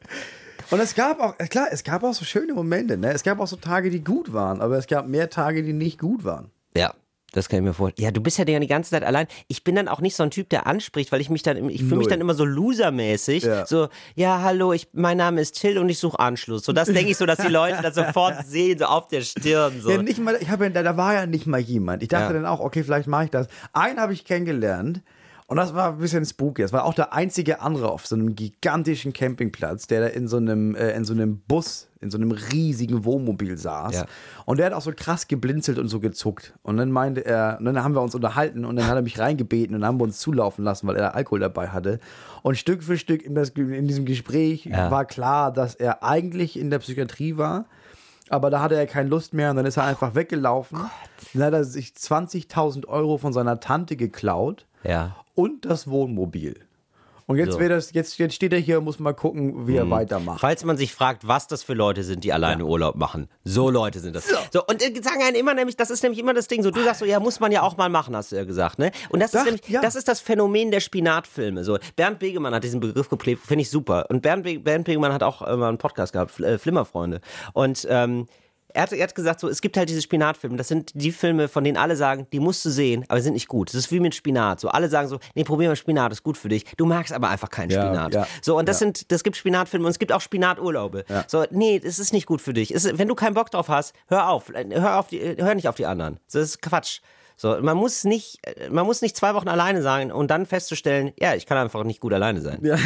Und 0.70 0.80
es 0.80 0.94
gab 0.94 1.20
auch, 1.20 1.34
äh, 1.38 1.46
klar, 1.46 1.68
es 1.70 1.84
gab 1.84 2.02
auch 2.02 2.14
so 2.14 2.24
schöne 2.24 2.54
Momente, 2.54 2.96
ne? 2.96 3.12
Es 3.12 3.22
gab 3.22 3.38
auch 3.40 3.46
so 3.46 3.56
Tage, 3.56 3.90
die 3.90 4.02
gut 4.02 4.32
waren, 4.32 4.60
aber 4.60 4.76
es 4.78 4.86
gab 4.86 5.06
mehr 5.08 5.30
Tage, 5.30 5.62
die 5.62 5.72
nicht 5.72 5.98
gut 5.98 6.24
waren. 6.24 6.50
ja. 6.76 6.92
Das 7.32 7.48
kann 7.48 7.58
ich 7.58 7.64
mir 7.64 7.74
vorstellen. 7.74 8.04
Ja, 8.04 8.12
du 8.12 8.20
bist 8.20 8.38
ja 8.38 8.44
die 8.44 8.64
ganze 8.68 8.90
Zeit 8.92 9.02
allein. 9.02 9.26
Ich 9.48 9.64
bin 9.64 9.74
dann 9.74 9.88
auch 9.88 10.00
nicht 10.00 10.14
so 10.14 10.22
ein 10.22 10.30
Typ, 10.30 10.48
der 10.50 10.68
anspricht, 10.68 11.10
weil 11.10 11.20
ich 11.20 11.30
mich 11.30 11.42
dann, 11.42 11.68
ich 11.68 11.82
fühle 11.82 11.96
mich 11.96 12.06
dann 12.06 12.20
immer 12.20 12.34
so 12.34 12.44
losermäßig. 12.44 13.42
Ja. 13.42 13.66
So, 13.66 13.88
ja, 14.14 14.40
hallo, 14.42 14.72
ich, 14.72 14.86
mein 14.92 15.16
Name 15.16 15.40
ist 15.40 15.58
Till 15.60 15.78
und 15.78 15.88
ich 15.88 15.98
suche 15.98 16.16
Anschluss. 16.20 16.62
So, 16.64 16.72
das 16.72 16.86
denke 16.86 17.10
ich 17.10 17.16
so, 17.16 17.26
dass 17.26 17.38
die 17.38 17.48
Leute 17.48 17.78
das 17.82 17.96
sofort 17.96 18.36
sehen, 18.46 18.78
so 18.78 18.84
auf 18.84 19.08
der 19.08 19.22
Stirn. 19.22 19.80
So. 19.80 19.90
Ja, 19.90 20.00
nicht 20.00 20.20
mal, 20.20 20.38
ich 20.40 20.48
habe 20.48 20.62
ja, 20.66 20.70
da, 20.70 20.84
da 20.84 20.96
war 20.96 21.14
ja 21.14 21.26
nicht 21.26 21.48
mal 21.48 21.58
jemand. 21.58 22.04
Ich 22.04 22.08
dachte 22.08 22.26
Ja. 22.26 22.32
dann 22.34 22.46
auch, 22.46 22.60
okay, 22.60 22.84
vielleicht 22.84 23.08
mache 23.08 23.24
ich 23.24 23.30
das. 23.30 23.48
Einen 23.72 23.98
habe 23.98 24.12
ich 24.12 24.24
kennengelernt 24.24 25.02
und 25.46 25.56
das 25.58 25.74
war 25.74 25.90
ein 25.92 25.98
bisschen 25.98 26.24
spooky. 26.24 26.62
Das 26.62 26.72
war 26.72 26.84
auch 26.84 26.94
der 26.94 27.12
einzige 27.12 27.60
andere 27.60 27.90
auf 27.90 28.06
so 28.06 28.14
einem 28.14 28.34
gigantischen 28.34 29.12
Campingplatz, 29.12 29.86
der 29.86 30.00
da 30.00 30.06
in 30.06 30.26
so 30.26 30.38
einem, 30.38 30.74
äh, 30.74 30.92
in 30.92 31.04
so 31.04 31.12
einem 31.12 31.40
Bus, 31.40 31.88
in 32.00 32.10
so 32.10 32.16
einem 32.16 32.30
riesigen 32.30 33.04
Wohnmobil 33.04 33.58
saß. 33.58 33.94
Ja. 33.94 34.06
Und 34.46 34.58
der 34.58 34.66
hat 34.66 34.72
auch 34.72 34.80
so 34.82 34.92
krass 34.96 35.28
geblinzelt 35.28 35.78
und 35.78 35.88
so 35.88 36.00
gezuckt. 36.00 36.54
Und 36.62 36.78
dann 36.78 36.90
meinte 36.90 37.24
er, 37.26 37.56
und 37.58 37.66
dann 37.66 37.82
haben 37.84 37.94
wir 37.94 38.00
uns 38.00 38.14
unterhalten 38.14 38.64
und 38.64 38.76
dann 38.76 38.86
hat 38.86 38.96
er 38.96 39.02
mich 39.02 39.18
reingebeten 39.18 39.74
und 39.74 39.82
dann 39.82 39.88
haben 39.88 40.00
wir 40.00 40.04
uns 40.04 40.18
zulaufen 40.18 40.64
lassen, 40.64 40.86
weil 40.86 40.96
er 40.96 41.14
Alkohol 41.14 41.40
dabei 41.40 41.68
hatte. 41.68 42.00
Und 42.42 42.56
Stück 42.56 42.82
für 42.82 42.96
Stück 42.96 43.22
in, 43.22 43.34
das, 43.34 43.50
in 43.50 43.86
diesem 43.86 44.06
Gespräch 44.06 44.64
Ja. 44.64 44.90
war 44.90 45.04
klar, 45.04 45.52
dass 45.52 45.74
er 45.74 46.02
eigentlich 46.02 46.58
in 46.58 46.70
der 46.70 46.78
Psychiatrie 46.78 47.36
war. 47.36 47.66
Aber 48.30 48.48
da 48.48 48.62
hatte 48.62 48.76
er 48.76 48.86
keine 48.86 49.10
Lust 49.10 49.34
mehr 49.34 49.50
und 49.50 49.56
dann 49.56 49.66
ist 49.66 49.76
er 49.76 49.84
einfach 49.84 50.14
weggelaufen. 50.14 50.78
Dann 51.34 51.42
hat 51.42 51.52
er 51.52 51.64
sich 51.64 51.88
20.000 51.92 52.86
Euro 52.88 53.18
von 53.18 53.34
seiner 53.34 53.60
Tante 53.60 53.96
geklaut 53.96 54.66
Ja. 54.82 55.14
Und 55.34 55.64
das 55.64 55.88
Wohnmobil. 55.88 56.56
Und 57.26 57.38
jetzt, 57.38 57.52
So. 57.52 57.58
wird 57.58 57.70
das, 57.70 57.94
jetzt, 57.94 58.18
jetzt 58.18 58.34
steht 58.34 58.52
er 58.52 58.58
hier 58.58 58.76
und 58.80 58.84
muss 58.84 58.98
mal 58.98 59.14
gucken, 59.14 59.66
wie 59.66 59.76
er 59.76 59.88
weitermacht. 59.88 60.40
Falls 60.42 60.62
man 60.62 60.76
sich 60.76 60.92
fragt, 60.92 61.26
was 61.26 61.46
das 61.46 61.62
für 61.62 61.72
Leute 61.72 62.04
sind, 62.04 62.22
die 62.22 62.34
alleine 62.34 62.66
Urlaub 62.66 62.96
machen. 62.96 63.28
So 63.44 63.70
Leute 63.70 64.00
sind 64.00 64.14
das. 64.14 64.28
So, 64.52 64.62
und 64.66 64.82
äh, 64.82 64.92
sagen 65.02 65.22
einen 65.22 65.34
immer 65.34 65.54
nämlich, 65.54 65.74
das 65.78 65.88
ist 65.88 66.02
nämlich 66.02 66.18
immer 66.20 66.34
das 66.34 66.48
Ding, 66.48 66.62
so 66.62 66.70
du 66.70 66.84
sagst 66.84 67.00
so, 67.00 67.06
ja, 67.06 67.18
muss 67.20 67.40
man 67.40 67.50
ja 67.50 67.62
auch 67.62 67.78
mal 67.78 67.88
machen, 67.88 68.14
hast 68.14 68.30
du 68.32 68.36
ja 68.36 68.44
gesagt, 68.44 68.78
ne? 68.78 68.90
Und 69.08 69.20
das 69.20 69.32
ist 69.32 69.40
Doch, 69.40 69.44
nämlich, 69.46 69.66
ja. 69.68 69.80
das 69.80 69.94
ist 69.94 70.06
das 70.06 70.20
Phänomen 70.20 70.70
der 70.70 70.80
Spinatfilme. 70.80 71.64
So, 71.64 71.78
Bernd 71.96 72.18
Begemann 72.18 72.54
hat 72.54 72.62
diesen 72.62 72.80
Begriff 72.80 73.08
geprägt, 73.08 73.40
finde 73.42 73.62
ich 73.62 73.70
super. 73.70 74.04
Und 74.10 74.20
Bernd, 74.20 74.42
Be 74.42 74.58
Bernd 74.58 74.84
Begemann 74.84 75.14
hat 75.14 75.22
auch 75.22 75.40
äh, 75.40 75.56
mal 75.56 75.68
einen 75.70 75.78
Podcast 75.78 76.12
gehabt, 76.12 76.30
Fl- 76.30 76.44
äh, 76.44 76.58
Flimmerfreunde. 76.58 77.22
Und 77.54 77.86
ähm, 77.88 78.26
er 78.74 78.82
hat, 78.82 78.92
er 78.92 79.02
hat 79.04 79.14
gesagt, 79.14 79.40
so, 79.40 79.48
es 79.48 79.60
gibt 79.60 79.76
halt 79.76 79.88
diese 79.88 80.02
Spinatfilme. 80.02 80.56
Das 80.56 80.68
sind 80.68 80.90
die 80.94 81.12
Filme, 81.12 81.48
von 81.48 81.64
denen 81.64 81.76
alle 81.76 81.96
sagen, 81.96 82.26
die 82.32 82.40
musst 82.40 82.64
du 82.64 82.70
sehen, 82.70 83.04
aber 83.08 83.20
sind 83.20 83.32
nicht 83.34 83.48
gut. 83.48 83.68
Das 83.70 83.76
ist 83.76 83.90
wie 83.92 84.00
mit 84.00 84.14
Spinat. 84.14 84.60
So, 84.60 84.68
alle 84.68 84.88
sagen 84.88 85.08
so, 85.08 85.18
nee, 85.34 85.44
probier 85.44 85.68
mal 85.68 85.76
Spinat, 85.76 86.12
ist 86.12 86.22
gut 86.22 86.36
für 86.36 86.48
dich. 86.48 86.64
Du 86.76 86.84
magst 86.84 87.12
aber 87.12 87.28
einfach 87.28 87.48
keinen 87.50 87.70
Ja, 87.70 87.86
Spinat. 87.86 88.14
ja, 88.14 88.26
so, 88.42 88.58
und 88.58 88.68
das 88.68 88.80
ja. 88.80 88.86
sind, 88.86 89.10
das 89.12 89.22
gibt 89.22 89.36
Spinatfilme 89.36 89.86
und 89.86 89.90
es 89.90 89.98
gibt 89.98 90.12
auch 90.12 90.20
Spinaturlaube. 90.20 91.04
So, 91.28 91.44
nee, 91.50 91.78
das 91.78 91.98
ist 91.98 92.12
nicht 92.12 92.26
gut 92.26 92.40
für 92.42 92.52
dich. 92.52 92.74
Es, 92.74 92.98
wenn 92.98 93.08
du 93.08 93.14
keinen 93.14 93.34
Bock 93.34 93.50
drauf 93.50 93.68
hast, 93.68 93.94
hör 94.08 94.28
auf. 94.28 94.48
Hör 94.48 94.98
auf 94.98 95.06
die, 95.06 95.20
hör 95.38 95.54
nicht 95.54 95.68
auf 95.68 95.76
die 95.76 95.86
anderen. 95.86 96.18
Das 96.26 96.42
ist 96.42 96.60
Quatsch. 96.60 97.00
So, 97.36 97.56
man 97.60 97.76
muss 97.76 98.04
nicht, 98.04 98.38
man 98.70 98.86
muss 98.86 99.02
nicht 99.02 99.16
zwei 99.16 99.34
Wochen 99.34 99.48
alleine 99.48 99.82
sein 99.82 100.12
und 100.12 100.30
dann 100.30 100.46
festzustellen, 100.46 101.12
ja, 101.18 101.34
ich 101.34 101.46
kann 101.46 101.58
einfach 101.58 101.82
nicht 101.82 102.00
gut 102.00 102.12
alleine 102.12 102.40
sein. 102.40 102.60
Ja. 102.62 102.76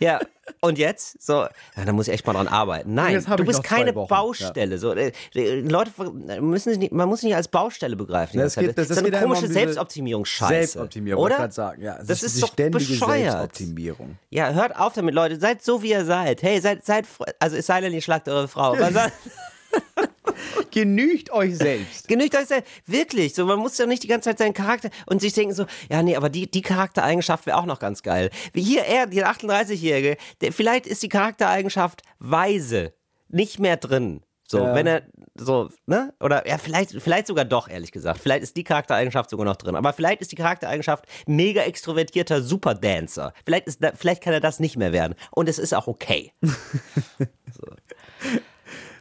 Ja, 0.00 0.18
und 0.60 0.78
jetzt? 0.78 1.22
So, 1.22 1.42
ja, 1.42 1.84
da 1.84 1.92
muss 1.92 2.08
ich 2.08 2.14
echt 2.14 2.26
mal 2.26 2.32
dran 2.32 2.48
arbeiten. 2.48 2.94
Nein, 2.94 3.24
du 3.36 3.44
bist 3.44 3.62
keine 3.62 3.94
Wochen, 3.94 4.08
Baustelle. 4.08 4.78
So, 4.78 4.92
äh, 4.94 5.12
äh, 5.34 5.60
Leute 5.60 5.92
müssen 6.40 6.70
sich 6.70 6.78
nicht, 6.78 6.92
man 6.92 7.08
muss 7.08 7.20
sich 7.20 7.28
nicht 7.28 7.36
als 7.36 7.48
Baustelle 7.48 7.94
begreifen. 7.96 8.38
Ja, 8.40 8.46
es 8.46 8.56
geht- 8.56 8.68
das- 8.70 8.74
das, 8.76 8.88
das 8.88 8.96
ist 8.98 9.04
eine 9.04 9.14
ja 9.14 9.22
komische 9.22 9.46
um 9.46 9.52
Selbstoptimierungsscheiße. 9.52 10.54
Selbstoptimierung, 10.54 11.22
oder? 11.22 11.46
ich 11.46 11.54
sagen. 11.54 11.82
Ja, 11.82 11.98
es 12.00 12.06
das 12.08 12.22
ist 12.22 12.36
die 12.36 12.40
doch 12.40 12.54
bescheuert. 12.54 13.08
Selbstoptimierung. 13.32 14.16
Ja, 14.30 14.52
hört 14.52 14.74
auf 14.76 14.94
damit, 14.94 15.14
Leute. 15.14 15.38
Seid 15.38 15.62
so, 15.62 15.82
wie 15.82 15.90
ihr 15.90 16.04
seid. 16.04 16.42
Hey, 16.42 16.60
seid, 16.60 16.84
seid, 16.84 17.04
also 17.38 17.56
es 17.56 17.66
sei 17.66 17.80
denn, 17.82 17.92
ihr 17.92 18.02
schlagt 18.02 18.28
eure 18.28 18.48
Frau. 18.48 18.74
Genügt 20.70 21.30
euch 21.32 21.56
selbst. 21.56 22.08
genügt 22.08 22.34
euch 22.36 22.46
selbst. 22.46 22.70
Wirklich. 22.86 23.34
So, 23.34 23.44
man 23.46 23.58
muss 23.58 23.76
ja 23.76 23.86
nicht 23.86 24.02
die 24.02 24.08
ganze 24.08 24.30
Zeit 24.30 24.38
seinen 24.38 24.54
Charakter 24.54 24.88
und 25.06 25.20
sich 25.20 25.32
denken 25.32 25.54
so, 25.54 25.66
ja, 25.90 26.02
nee, 26.02 26.16
aber 26.16 26.28
die, 26.28 26.50
die 26.50 26.62
Charaktereigenschaft 26.62 27.46
wäre 27.46 27.58
auch 27.58 27.66
noch 27.66 27.78
ganz 27.78 28.02
geil. 28.02 28.30
Wie 28.52 28.62
hier 28.62 28.84
er, 28.84 29.06
der 29.06 29.30
38-Jährige, 29.30 30.16
der, 30.40 30.52
vielleicht 30.52 30.86
ist 30.86 31.02
die 31.02 31.08
Charaktereigenschaft 31.08 32.02
weise 32.18 32.94
nicht 33.28 33.58
mehr 33.58 33.76
drin. 33.76 34.22
So, 34.48 34.58
Ja. 34.58 34.74
wenn 34.74 34.86
er 34.86 35.02
so, 35.36 35.70
ne? 35.86 36.12
Oder 36.20 36.46
ja, 36.48 36.58
vielleicht, 36.58 36.90
vielleicht 37.00 37.26
sogar 37.28 37.44
doch, 37.44 37.68
ehrlich 37.68 37.92
gesagt. 37.92 38.20
Vielleicht 38.20 38.42
ist 38.42 38.56
die 38.56 38.64
Charaktereigenschaft 38.64 39.30
sogar 39.30 39.46
noch 39.46 39.56
drin. 39.56 39.76
Aber 39.76 39.92
vielleicht 39.92 40.20
ist 40.22 40.32
die 40.32 40.36
Charaktereigenschaft 40.36 41.04
mega 41.26 41.62
extrovertierter 41.62 42.42
Superdancer. 42.42 43.32
Vielleicht, 43.44 43.66
ist 43.66 43.82
da, 43.82 43.92
vielleicht 43.94 44.22
kann 44.22 44.32
er 44.32 44.40
das 44.40 44.58
nicht 44.58 44.76
mehr 44.76 44.92
werden. 44.92 45.14
Und 45.30 45.48
es 45.48 45.58
ist 45.58 45.72
auch 45.74 45.86
okay. 45.86 46.32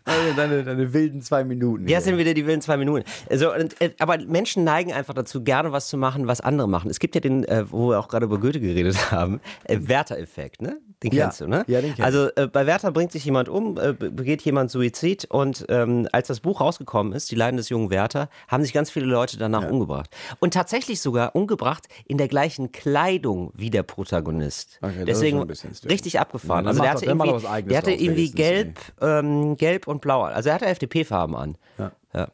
Deine, 0.06 0.34
deine, 0.36 0.64
deine 0.64 0.94
wilden 0.94 1.22
zwei 1.22 1.44
Minuten. 1.44 1.88
Ja, 1.88 2.02
sind 2.02 2.18
wieder 2.18 2.34
die 2.34 2.46
wilden 2.46 2.62
zwei 2.62 2.78
Minuten. 2.78 3.04
Also, 3.30 3.52
aber 4.00 4.18
Menschen 4.18 4.64
neigen 4.64 4.94
einfach 4.94 5.14
dazu, 5.14 5.44
gerne 5.44 5.72
was 5.72 5.88
zu 5.88 5.98
machen, 5.98 6.28
was 6.28 6.42
andere 6.42 6.68
machen. 6.68 6.90
Es 6.90 7.00
gibt 7.00 7.16
ja 7.16 7.22
den, 7.22 7.44
äh, 7.46 7.66
wo 7.70 7.90
wir 7.90 8.00
auch 8.00 8.08
gerade 8.08 8.26
über 8.26 8.40
Goethe 8.40 8.60
geredet 8.60 9.12
haben, 9.12 9.40
äh, 9.66 9.78
Werther-Effekt, 9.82 10.62
ne? 10.62 10.78
Den 11.02 11.14
Ja. 11.14 11.26
kennst 11.26 11.40
du, 11.42 11.48
ne? 11.48 11.64
Ja, 11.68 11.80
den 11.80 11.92
kenn 11.96 12.00
ich. 12.00 12.04
Also 12.04 12.28
äh, 12.36 12.48
bei 12.48 12.66
Werther 12.66 12.92
bringt 12.92 13.12
sich 13.14 13.24
jemand 13.24 13.48
um, 13.48 13.78
äh, 13.78 13.94
be- 13.94 14.12
begeht 14.12 14.42
jemand 14.42 14.70
Suizid 14.70 15.26
und 15.30 15.66
ähm, 15.70 16.08
als 16.12 16.28
das 16.28 16.42
Buch 16.42 16.60
rausgekommen 16.60 17.14
ist, 17.14 17.32
Die 17.32 17.36
Leiden 17.36 17.56
des 17.56 17.70
jungen 17.70 17.90
Werther, 17.90 18.28
haben 18.50 18.64
sich 18.64 18.74
ganz 18.74 18.92
viele 18.92 19.06
Leute 19.06 19.38
danach 19.38 19.70
umgebracht. 19.70 20.10
Und 20.40 20.54
tatsächlich 20.54 21.00
sogar 21.02 21.36
umgebracht 21.38 21.88
in 22.06 22.18
der 22.18 22.28
gleichen 22.28 22.72
Kleidung 22.74 23.52
wie 23.56 23.70
der 23.70 23.84
Protagonist. 23.84 24.78
Okay, 24.82 24.92
das 24.92 25.00
ist 25.00 25.08
Deswegen 25.08 25.42
richtig 25.90 26.20
abgefahren. 26.20 26.66
Ja, 26.66 26.70
also 26.72 26.80
dann 26.80 26.84
der 26.84 26.92
hatte 26.94 27.06
doch- 27.06 27.44
irgendwie, 27.54 27.70
der 27.70 27.78
hatte 27.78 27.92
irgendwie 27.92 28.32
gelb, 28.32 28.80
ähm, 29.02 29.56
gelb 29.56 29.88
und 29.88 30.02
blau. 30.02 30.24
Also 30.24 30.50
er 30.50 30.56
hatte 30.56 30.66
FDP-Farben 30.66 31.36
an. 31.36 31.58
Ja. 31.78 31.92
Ja. 32.14 32.28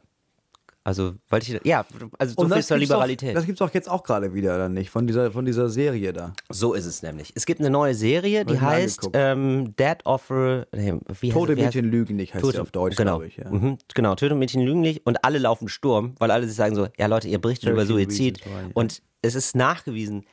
Also, 0.86 1.14
weil 1.30 1.42
ich, 1.42 1.58
ja, 1.64 1.84
also 2.16 2.34
so 2.38 2.46
viel 2.46 2.58
das 2.58 2.68
zur 2.68 2.76
Liberalität. 2.76 3.34
Das 3.34 3.44
gibt's 3.44 3.58
doch 3.58 3.74
jetzt 3.74 3.90
auch 3.90 4.04
gerade 4.04 4.34
wieder, 4.34 4.54
oder 4.54 4.68
nicht? 4.68 4.88
Von 4.88 5.08
dieser, 5.08 5.32
von 5.32 5.44
dieser 5.44 5.68
Serie 5.68 6.12
da. 6.12 6.32
so 6.48 6.74
ist 6.74 6.86
es 6.86 7.02
nämlich. 7.02 7.32
Es 7.34 7.44
gibt 7.44 7.58
eine 7.58 7.70
neue 7.70 7.92
Serie, 7.92 8.44
die 8.44 8.60
heißt 8.60 9.10
ähm, 9.14 9.74
Dead 9.74 9.96
Offer. 10.04 10.68
Nee, 10.72 10.94
wie 11.20 11.30
Tote 11.30 11.54
es? 11.54 11.58
Wie 11.58 11.62
heißt- 11.62 11.64
Mädchen 11.64 11.84
lügen 11.86 12.14
nicht, 12.14 12.34
heißt 12.34 12.44
Tote, 12.44 12.58
sie 12.58 12.62
auf 12.62 12.70
Deutsch, 12.70 12.94
genau. 12.96 13.16
glaube 13.16 13.26
ich. 13.26 13.36
Ja. 13.36 13.50
Mhm, 13.50 13.78
genau, 13.96 14.14
Töte 14.14 14.36
Mädchen 14.36 14.62
lügen 14.62 14.80
nicht 14.80 15.04
und 15.04 15.24
alle 15.24 15.38
laufen 15.38 15.66
Sturm, 15.66 16.14
weil 16.20 16.30
alle 16.30 16.46
sich 16.46 16.54
sagen 16.54 16.76
so, 16.76 16.86
ja 16.96 17.06
Leute, 17.06 17.26
ihr 17.26 17.40
berichtet 17.40 17.68
über 17.70 17.84
13 17.84 17.96
Suizid 18.08 18.40
und 18.74 19.02
es 19.22 19.34
ist 19.34 19.56
nachgewiesen, 19.56 20.24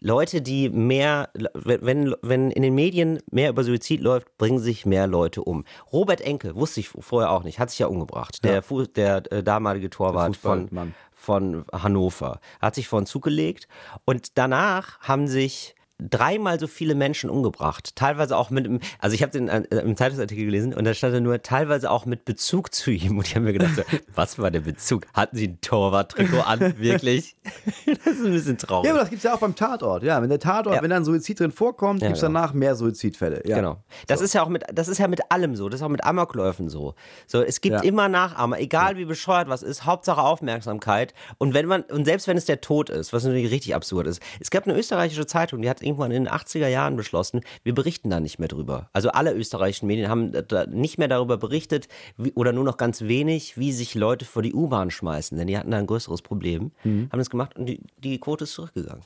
Leute, 0.00 0.42
die 0.42 0.68
mehr, 0.68 1.30
wenn, 1.54 2.14
wenn 2.22 2.50
in 2.50 2.62
den 2.62 2.74
Medien 2.74 3.20
mehr 3.30 3.50
über 3.50 3.64
Suizid 3.64 4.00
läuft, 4.00 4.36
bringen 4.38 4.58
sich 4.58 4.86
mehr 4.86 5.06
Leute 5.06 5.42
um. 5.42 5.64
Robert 5.92 6.20
Enke, 6.20 6.54
wusste 6.54 6.80
ich 6.80 6.88
vorher 6.88 7.30
auch 7.30 7.42
nicht, 7.42 7.58
hat 7.58 7.70
sich 7.70 7.80
ja 7.80 7.86
umgebracht. 7.88 8.44
Der, 8.44 8.62
Fu 8.62 8.84
der 8.84 9.30
äh, 9.32 9.42
damalige 9.42 9.90
Torwart 9.90 10.36
von, 10.36 10.94
von 11.12 11.64
Hannover. 11.72 12.40
Hat 12.60 12.74
sich 12.74 12.88
vor 12.88 13.00
den 13.00 13.06
Zug 13.06 13.24
gelegt 13.24 13.68
und 14.04 14.38
danach 14.38 15.00
haben 15.00 15.26
sich 15.26 15.74
dreimal 16.00 16.60
so 16.60 16.66
viele 16.66 16.94
Menschen 16.94 17.28
umgebracht. 17.28 17.96
Teilweise 17.96 18.36
auch 18.36 18.50
mit, 18.50 18.68
also 19.00 19.14
ich 19.14 19.22
habe 19.22 19.32
den 19.32 19.48
äh, 19.48 19.62
im 19.80 19.96
Zeitungsartikel 19.96 20.44
gelesen 20.44 20.72
und 20.72 20.84
da 20.84 20.94
stand 20.94 21.14
da 21.14 21.20
nur 21.20 21.42
teilweise 21.42 21.90
auch 21.90 22.06
mit 22.06 22.24
Bezug 22.24 22.72
zu 22.72 22.90
ihm. 22.90 23.18
Und 23.18 23.26
ich 23.26 23.34
habe 23.34 23.44
mir 23.44 23.52
gedacht, 23.52 23.74
so, 23.76 23.82
was 24.14 24.38
war 24.38 24.50
der 24.50 24.60
Bezug? 24.60 25.06
Hatten 25.12 25.36
sie 25.36 25.48
ein 25.48 25.60
Torwarttrikot 25.60 26.40
an? 26.40 26.78
Wirklich? 26.78 27.36
das 27.86 28.14
ist 28.14 28.24
ein 28.24 28.32
bisschen 28.32 28.58
traurig. 28.58 28.86
Ja, 28.86 28.92
aber 28.92 29.00
das 29.00 29.10
gibt 29.10 29.18
es 29.18 29.24
ja 29.24 29.34
auch 29.34 29.40
beim 29.40 29.54
Tatort. 29.56 30.02
Ja, 30.04 30.22
wenn 30.22 30.28
der 30.28 30.38
Tatort, 30.38 30.76
Ja. 30.76 30.82
wenn 30.82 30.90
dann 30.90 31.04
Suizid 31.04 31.40
drin 31.40 31.50
vorkommt, 31.50 32.00
gibt 32.00 32.12
es 32.14 32.20
genau. 32.20 32.32
danach 32.40 32.52
mehr 32.52 32.76
Suizidfälle. 32.76 33.42
Ja. 33.44 33.56
Genau. 33.56 33.82
Das 34.06 34.20
ist 34.20 34.34
ja 34.34 34.42
auch 34.44 34.48
mit, 34.48 34.64
das 34.72 34.86
ist 34.86 34.98
ja 34.98 35.08
mit 35.08 35.32
allem 35.32 35.56
so. 35.56 35.68
Das 35.68 35.80
ist 35.80 35.84
auch 35.84 35.88
mit 35.90 36.04
Amokläufen 36.04 36.68
so. 36.68 36.94
So, 37.26 37.42
es 37.42 37.60
gibt 37.60 37.74
Ja. 37.76 37.82
immer 37.82 38.08
Nachahmer, 38.08 38.60
egal 38.60 38.96
wie 38.96 39.04
bescheuert 39.04 39.48
was 39.48 39.62
ist. 39.64 39.84
Hauptsache 39.84 40.20
Aufmerksamkeit. 40.22 41.12
Und 41.38 41.54
wenn 41.54 41.66
man, 41.66 41.82
und 41.82 42.04
selbst 42.04 42.28
wenn 42.28 42.36
es 42.36 42.44
der 42.44 42.60
Tod 42.60 42.88
ist, 42.88 43.12
was 43.12 43.24
natürlich 43.24 43.50
richtig 43.50 43.74
absurd 43.74 44.06
ist. 44.06 44.22
Es 44.38 44.50
gab 44.50 44.66
eine 44.68 44.78
österreichische 44.78 45.26
Zeitung, 45.26 45.62
die 45.62 45.68
hat 45.68 45.82
irgendwann 45.88 46.12
in 46.12 46.24
den 46.24 46.32
80er 46.32 46.68
Jahren 46.68 46.96
beschlossen, 46.96 47.40
wir 47.64 47.74
berichten 47.74 48.10
da 48.10 48.20
nicht 48.20 48.38
mehr 48.38 48.48
drüber. 48.48 48.88
Also 48.92 49.10
alle 49.10 49.32
österreichischen 49.34 49.86
Medien 49.86 50.08
haben 50.08 50.32
da 50.46 50.66
nicht 50.66 50.98
mehr 50.98 51.08
darüber 51.08 51.36
berichtet, 51.36 51.88
wie, 52.16 52.32
oder 52.32 52.52
nur 52.52 52.64
noch 52.64 52.76
ganz 52.76 53.02
wenig, 53.02 53.58
wie 53.58 53.72
sich 53.72 53.94
Leute 53.94 54.24
vor 54.24 54.42
die 54.42 54.54
U-Bahn 54.54 54.90
schmeißen. 54.90 55.36
Denn 55.36 55.46
die 55.46 55.58
hatten 55.58 55.70
da 55.70 55.78
ein 55.78 55.86
größeres 55.86 56.22
Problem. 56.22 56.72
Haben 57.10 57.18
das 57.18 57.30
gemacht 57.30 57.56
und 57.56 57.66
die, 57.66 57.80
die 57.98 58.18
Quote 58.18 58.44
ist 58.44 58.52
zurückgegangen 58.52 59.04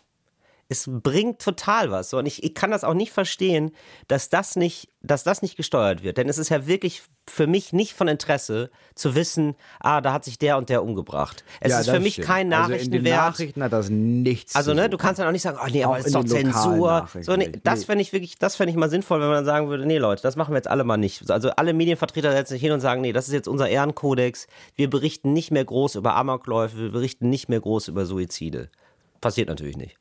es 0.73 0.91
bringt 0.91 1.41
total 1.41 1.91
was. 1.91 2.11
So. 2.11 2.19
Und 2.19 2.27
ich, 2.27 2.43
ich 2.43 2.55
kann 2.55 2.71
das 2.71 2.83
auch 2.83 2.95
nicht 2.95 3.13
verstehen, 3.13 3.71
dass 4.09 4.29
das 4.29 4.57
nicht, 4.57 4.89
dass 5.03 5.23
das 5.25 5.43
nicht 5.43 5.57
gesteuert 5.57 6.03
wird. 6.03 6.17
Denn 6.19 6.29
es 6.29 6.39
ist 6.39 6.49
ja 6.49 6.67
wirklich 6.67 7.03
für 7.29 7.47
mich 7.47 7.73
nicht 7.73 7.93
von 7.93 8.09
Interesse 8.09 8.71
zu 8.97 9.15
wissen, 9.15 9.55
ah, 9.81 10.01
da 10.01 10.13
hat 10.13 10.25
sich 10.25 10.39
der 10.39 10.59
und 10.59 10.69
der 10.69 10.83
umgebracht. 10.83 11.45
Es 11.61 11.71
Ja, 11.71 11.81
ist 11.81 11.91
für 11.91 12.01
mich 12.01 12.15
stimmt. 12.15 12.27
kein 12.27 12.53
Also 12.53 12.73
in 12.73 12.91
den 12.91 13.03
Nachrichtenwert. 13.03 13.17
Nachrichten 13.17 13.63
hat 13.63 13.73
das 13.73 13.91
nichts 13.91 14.57
Also, 14.57 14.75
ne, 14.75 14.91
du 14.91 14.97
kannst 14.99 15.21
dann 15.21 15.29
auch 15.29 15.33
nicht 15.33 15.43
sagen, 15.43 15.59
oh 15.63 15.69
nee, 15.71 15.85
aber 15.85 15.97
das 15.99 16.07
ist 16.07 16.15
doch 16.15 16.25
Zensur. 16.25 17.09
So, 17.21 17.37
nee, 17.37 17.53
das 17.63 17.85
fände 17.85 18.03
ich 18.03 18.13
wirklich, 18.13 18.39
das 18.39 18.57
fände 18.57 18.71
ich 18.71 18.77
mal 18.77 18.91
sinnvoll, 18.91 19.21
wenn 19.21 19.29
man 19.29 19.37
dann 19.37 19.45
sagen 19.45 19.69
würde, 19.69 19.87
nee, 19.87 19.99
Leute, 19.99 20.23
das 20.23 20.35
machen 20.37 20.53
wir 20.53 20.57
jetzt 20.57 20.69
alle 20.69 20.83
mal 20.85 20.97
nicht. 20.97 21.31
Also 21.31 21.51
alle 21.51 21.73
Medienvertreter 21.75 22.33
setzen 22.33 22.55
sich 22.55 22.63
hin 22.63 22.73
und 22.73 22.81
sagen, 22.81 23.01
nee, 23.03 23.13
das 23.13 23.29
ist 23.29 23.35
jetzt 23.35 23.49
unser 23.49 23.69
Ehrenkodex. 23.69 24.47
Wir 24.75 24.91
berichten 24.91 25.33
nicht 25.33 25.51
mehr 25.53 25.65
groß 25.65 25.95
über 25.95 26.17
Amokläufe, 26.17 26.77
wir 26.79 26.91
berichten 26.93 27.29
nicht 27.31 27.49
mehr 27.49 27.61
groß 27.61 27.89
über 27.89 28.05
Suizide. 28.07 28.69
Passiert 29.21 29.49
natürlich 29.49 29.77
nicht. 29.77 29.97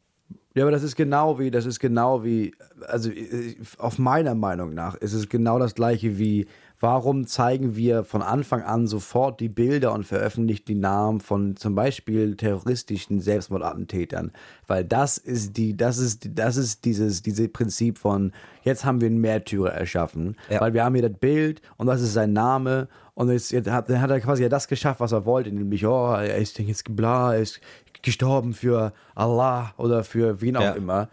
Ja, 0.54 0.64
aber 0.64 0.72
das 0.72 0.84
ist 0.84 0.95
genau 0.97 1.39
wie, 1.39 1.49
das 1.49 1.66
ist 1.66 1.80
genau 1.80 2.24
wie, 2.26 2.54
also 2.88 3.10
äh, 3.10 3.56
auf 3.78 3.97
meiner 3.99 4.36
Meinung 4.36 4.74
nach 4.74 4.95
ist 4.95 5.14
es 5.14 5.30
genau 5.30 5.60
das 5.60 5.76
gleiche 5.76 6.18
wie, 6.18 6.45
warum 6.82 7.26
zeigen 7.26 7.76
wir 7.78 8.04
von 8.04 8.22
Anfang 8.22 8.62
an 8.64 8.86
sofort 8.86 9.39
die 9.39 9.47
Bilder 9.47 9.93
und 9.93 10.06
veröffentlichen 10.06 10.66
die 10.68 10.76
Namen 10.76 11.22
von 11.22 11.56
zum 11.56 11.74
Beispiel 11.76 12.36
terroristischen 12.36 13.22
Selbstmordattentätern? 13.22 14.32
Weil 14.68 14.84
das 14.84 15.18
ist 15.18 15.56
die, 15.58 15.78
das 15.78 15.97
ist, 15.99 16.28
das 16.36 16.58
ist 16.58 16.84
dieses, 16.86 17.22
dieses 17.22 17.49
Prinzip 17.52 17.97
von, 17.97 18.34
jetzt 18.64 18.84
haben 18.84 18.99
wir 18.99 19.08
einen 19.08 19.22
Märtyrer 19.22 19.72
erschaffen, 19.72 20.36
Ja. 20.49 20.60
weil 20.60 20.74
wir 20.74 20.84
haben 20.84 20.95
hier 20.95 21.08
das 21.08 21.18
Bild 21.18 21.62
und 21.78 21.88
das 21.88 22.02
ist 22.02 22.14
sein 22.14 22.34
Name 22.34 22.88
und 23.14 23.30
jetzt, 23.30 23.52
jetzt 23.52 23.70
hat, 23.70 23.89
dann 23.89 24.02
hat 24.02 24.10
er 24.10 24.20
quasi 24.20 24.43
ja 24.43 24.49
das 24.49 24.68
geschafft, 24.68 24.99
was 24.99 25.12
er 25.12 25.26
wollte, 25.26 25.52
nämlich, 25.52 25.86
oh, 25.86 26.14
er 26.14 26.38
ist 26.38 26.58
jetzt 26.60 26.95
bla, 26.95 27.36
er 27.36 27.41
ist 27.41 27.60
gestorben 28.04 28.54
für 28.54 28.93
Allah 29.16 29.74
oder 29.78 30.04
für 30.04 30.41
wen 30.41 30.58
auch 30.58 30.62
Ja. 30.62 30.72
immer. 30.74 31.10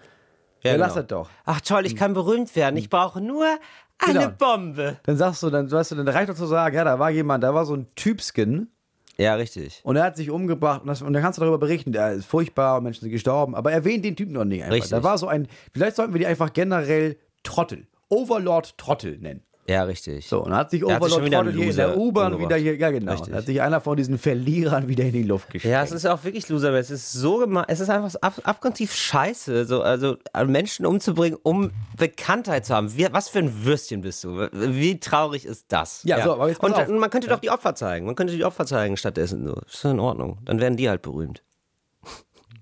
Ja, 0.62 0.72
Ja, 0.72 0.76
lass 0.76 0.94
genau. 0.94 1.02
das 1.02 1.06
doch. 1.08 1.30
Ach 1.44 1.60
toll, 1.60 1.86
ich 1.86 1.94
kann 1.96 2.14
berühmt 2.14 2.54
werden. 2.56 2.76
Ich 2.76 2.90
brauche 2.90 3.20
nur 3.20 3.46
eine 3.98 4.12
Genau. 4.18 4.30
Bombe. 4.38 4.96
Dann 5.04 5.16
sagst 5.16 5.42
du, 5.42 5.50
dann 5.50 5.70
weißt 5.70 5.92
du, 5.92 5.96
dann 5.96 6.08
reicht 6.08 6.28
doch 6.30 6.34
zu 6.36 6.46
sagen, 6.46 6.74
ja, 6.76 6.84
da 6.84 6.98
war 6.98 7.10
jemand, 7.10 7.44
da 7.44 7.54
war 7.54 7.64
so 7.64 7.74
ein 7.74 7.86
Typskin 7.96 8.68
Ja, 9.16 9.34
richtig. 9.34 9.80
und 9.84 9.96
er 9.96 10.04
hat 10.04 10.16
sich 10.16 10.30
umgebracht 10.30 10.82
und, 10.82 10.88
das, 10.88 11.02
und 11.02 11.12
dann 11.12 11.22
kannst 11.22 11.38
du 11.38 11.40
darüber 11.40 11.58
berichten, 11.58 11.92
der 11.92 12.12
ist 12.12 12.24
furchtbar 12.26 12.76
und 12.78 12.84
Menschen 12.84 13.00
sind 13.02 13.10
gestorben, 13.10 13.54
aber 13.54 13.72
erwähnt 13.72 14.04
den 14.04 14.14
Typen 14.16 14.32
noch 14.34 14.44
nicht 14.44 14.62
einfach. 14.62 14.74
Richtig. 14.74 14.90
Da 14.90 15.02
war 15.02 15.18
so 15.18 15.26
ein, 15.28 15.48
vielleicht 15.72 15.96
sollten 15.96 16.12
wir 16.12 16.18
die 16.20 16.26
einfach 16.26 16.52
generell 16.52 17.16
Trottel, 17.44 17.86
Overlord 18.08 18.76
Trottel 18.78 19.18
nennen. 19.18 19.42
Ja, 19.68 19.82
richtig. 19.82 20.26
So, 20.26 20.44
und 20.44 20.54
hat 20.54 20.70
sich 20.70 20.82
hat 20.82 21.04
sich 21.04 21.12
Overlord 21.12 21.34
einen 21.34 21.54
hier 21.54 21.70
in 21.70 21.76
der 21.76 21.98
U-Bahn 21.98 22.38
wieder 22.38 22.56
hier, 22.56 22.76
ja 22.76 22.90
genau, 22.90 23.12
Richtig. 23.12 23.34
Hat 23.34 23.44
sich 23.44 23.60
einer 23.60 23.82
von 23.82 23.98
diesen 23.98 24.16
Verlierern 24.16 24.88
wieder 24.88 25.04
in 25.04 25.12
die 25.12 25.22
Luft 25.22 25.50
gesteckt. 25.50 25.70
Ja, 25.70 25.82
es 25.82 25.92
ist 25.92 26.06
auch 26.06 26.24
wirklich 26.24 26.48
loser, 26.48 26.72
es 26.72 26.90
ist 26.90 27.12
so 27.12 27.38
gemein, 27.38 27.66
es 27.68 27.80
ist 27.80 27.90
einfach 27.90 28.14
ab, 28.22 28.40
abgrundtief 28.44 28.94
scheiße, 28.94 29.66
so, 29.66 29.82
also 29.82 30.16
Menschen 30.46 30.86
umzubringen, 30.86 31.38
um 31.42 31.72
Bekanntheit 31.98 32.64
zu 32.64 32.74
haben. 32.74 32.96
Wie, 32.96 33.06
was 33.12 33.28
für 33.28 33.40
ein 33.40 33.64
Würstchen 33.66 34.00
bist 34.00 34.24
du? 34.24 34.48
Wie 34.52 34.98
traurig 35.00 35.44
ist 35.44 35.66
das? 35.68 36.02
Ja, 36.04 36.22
so, 36.24 36.32
aber 36.32 36.48
jetzt 36.48 36.62
und, 36.62 36.74
und 36.74 36.98
man 36.98 37.10
könnte 37.10 37.28
doch 37.28 37.40
die 37.40 37.50
Opfer 37.50 37.74
zeigen. 37.74 38.06
Man 38.06 38.14
könnte 38.14 38.34
die 38.34 38.44
Opfer 38.44 38.64
zeigen 38.64 38.96
stattdessen. 38.96 39.46
So. 39.46 39.60
Ist 39.66 39.84
doch 39.84 39.90
in 39.90 40.00
Ordnung. 40.00 40.38
Dann 40.46 40.60
werden 40.60 40.78
die 40.78 40.88
halt 40.88 41.02
berühmt. 41.02 41.42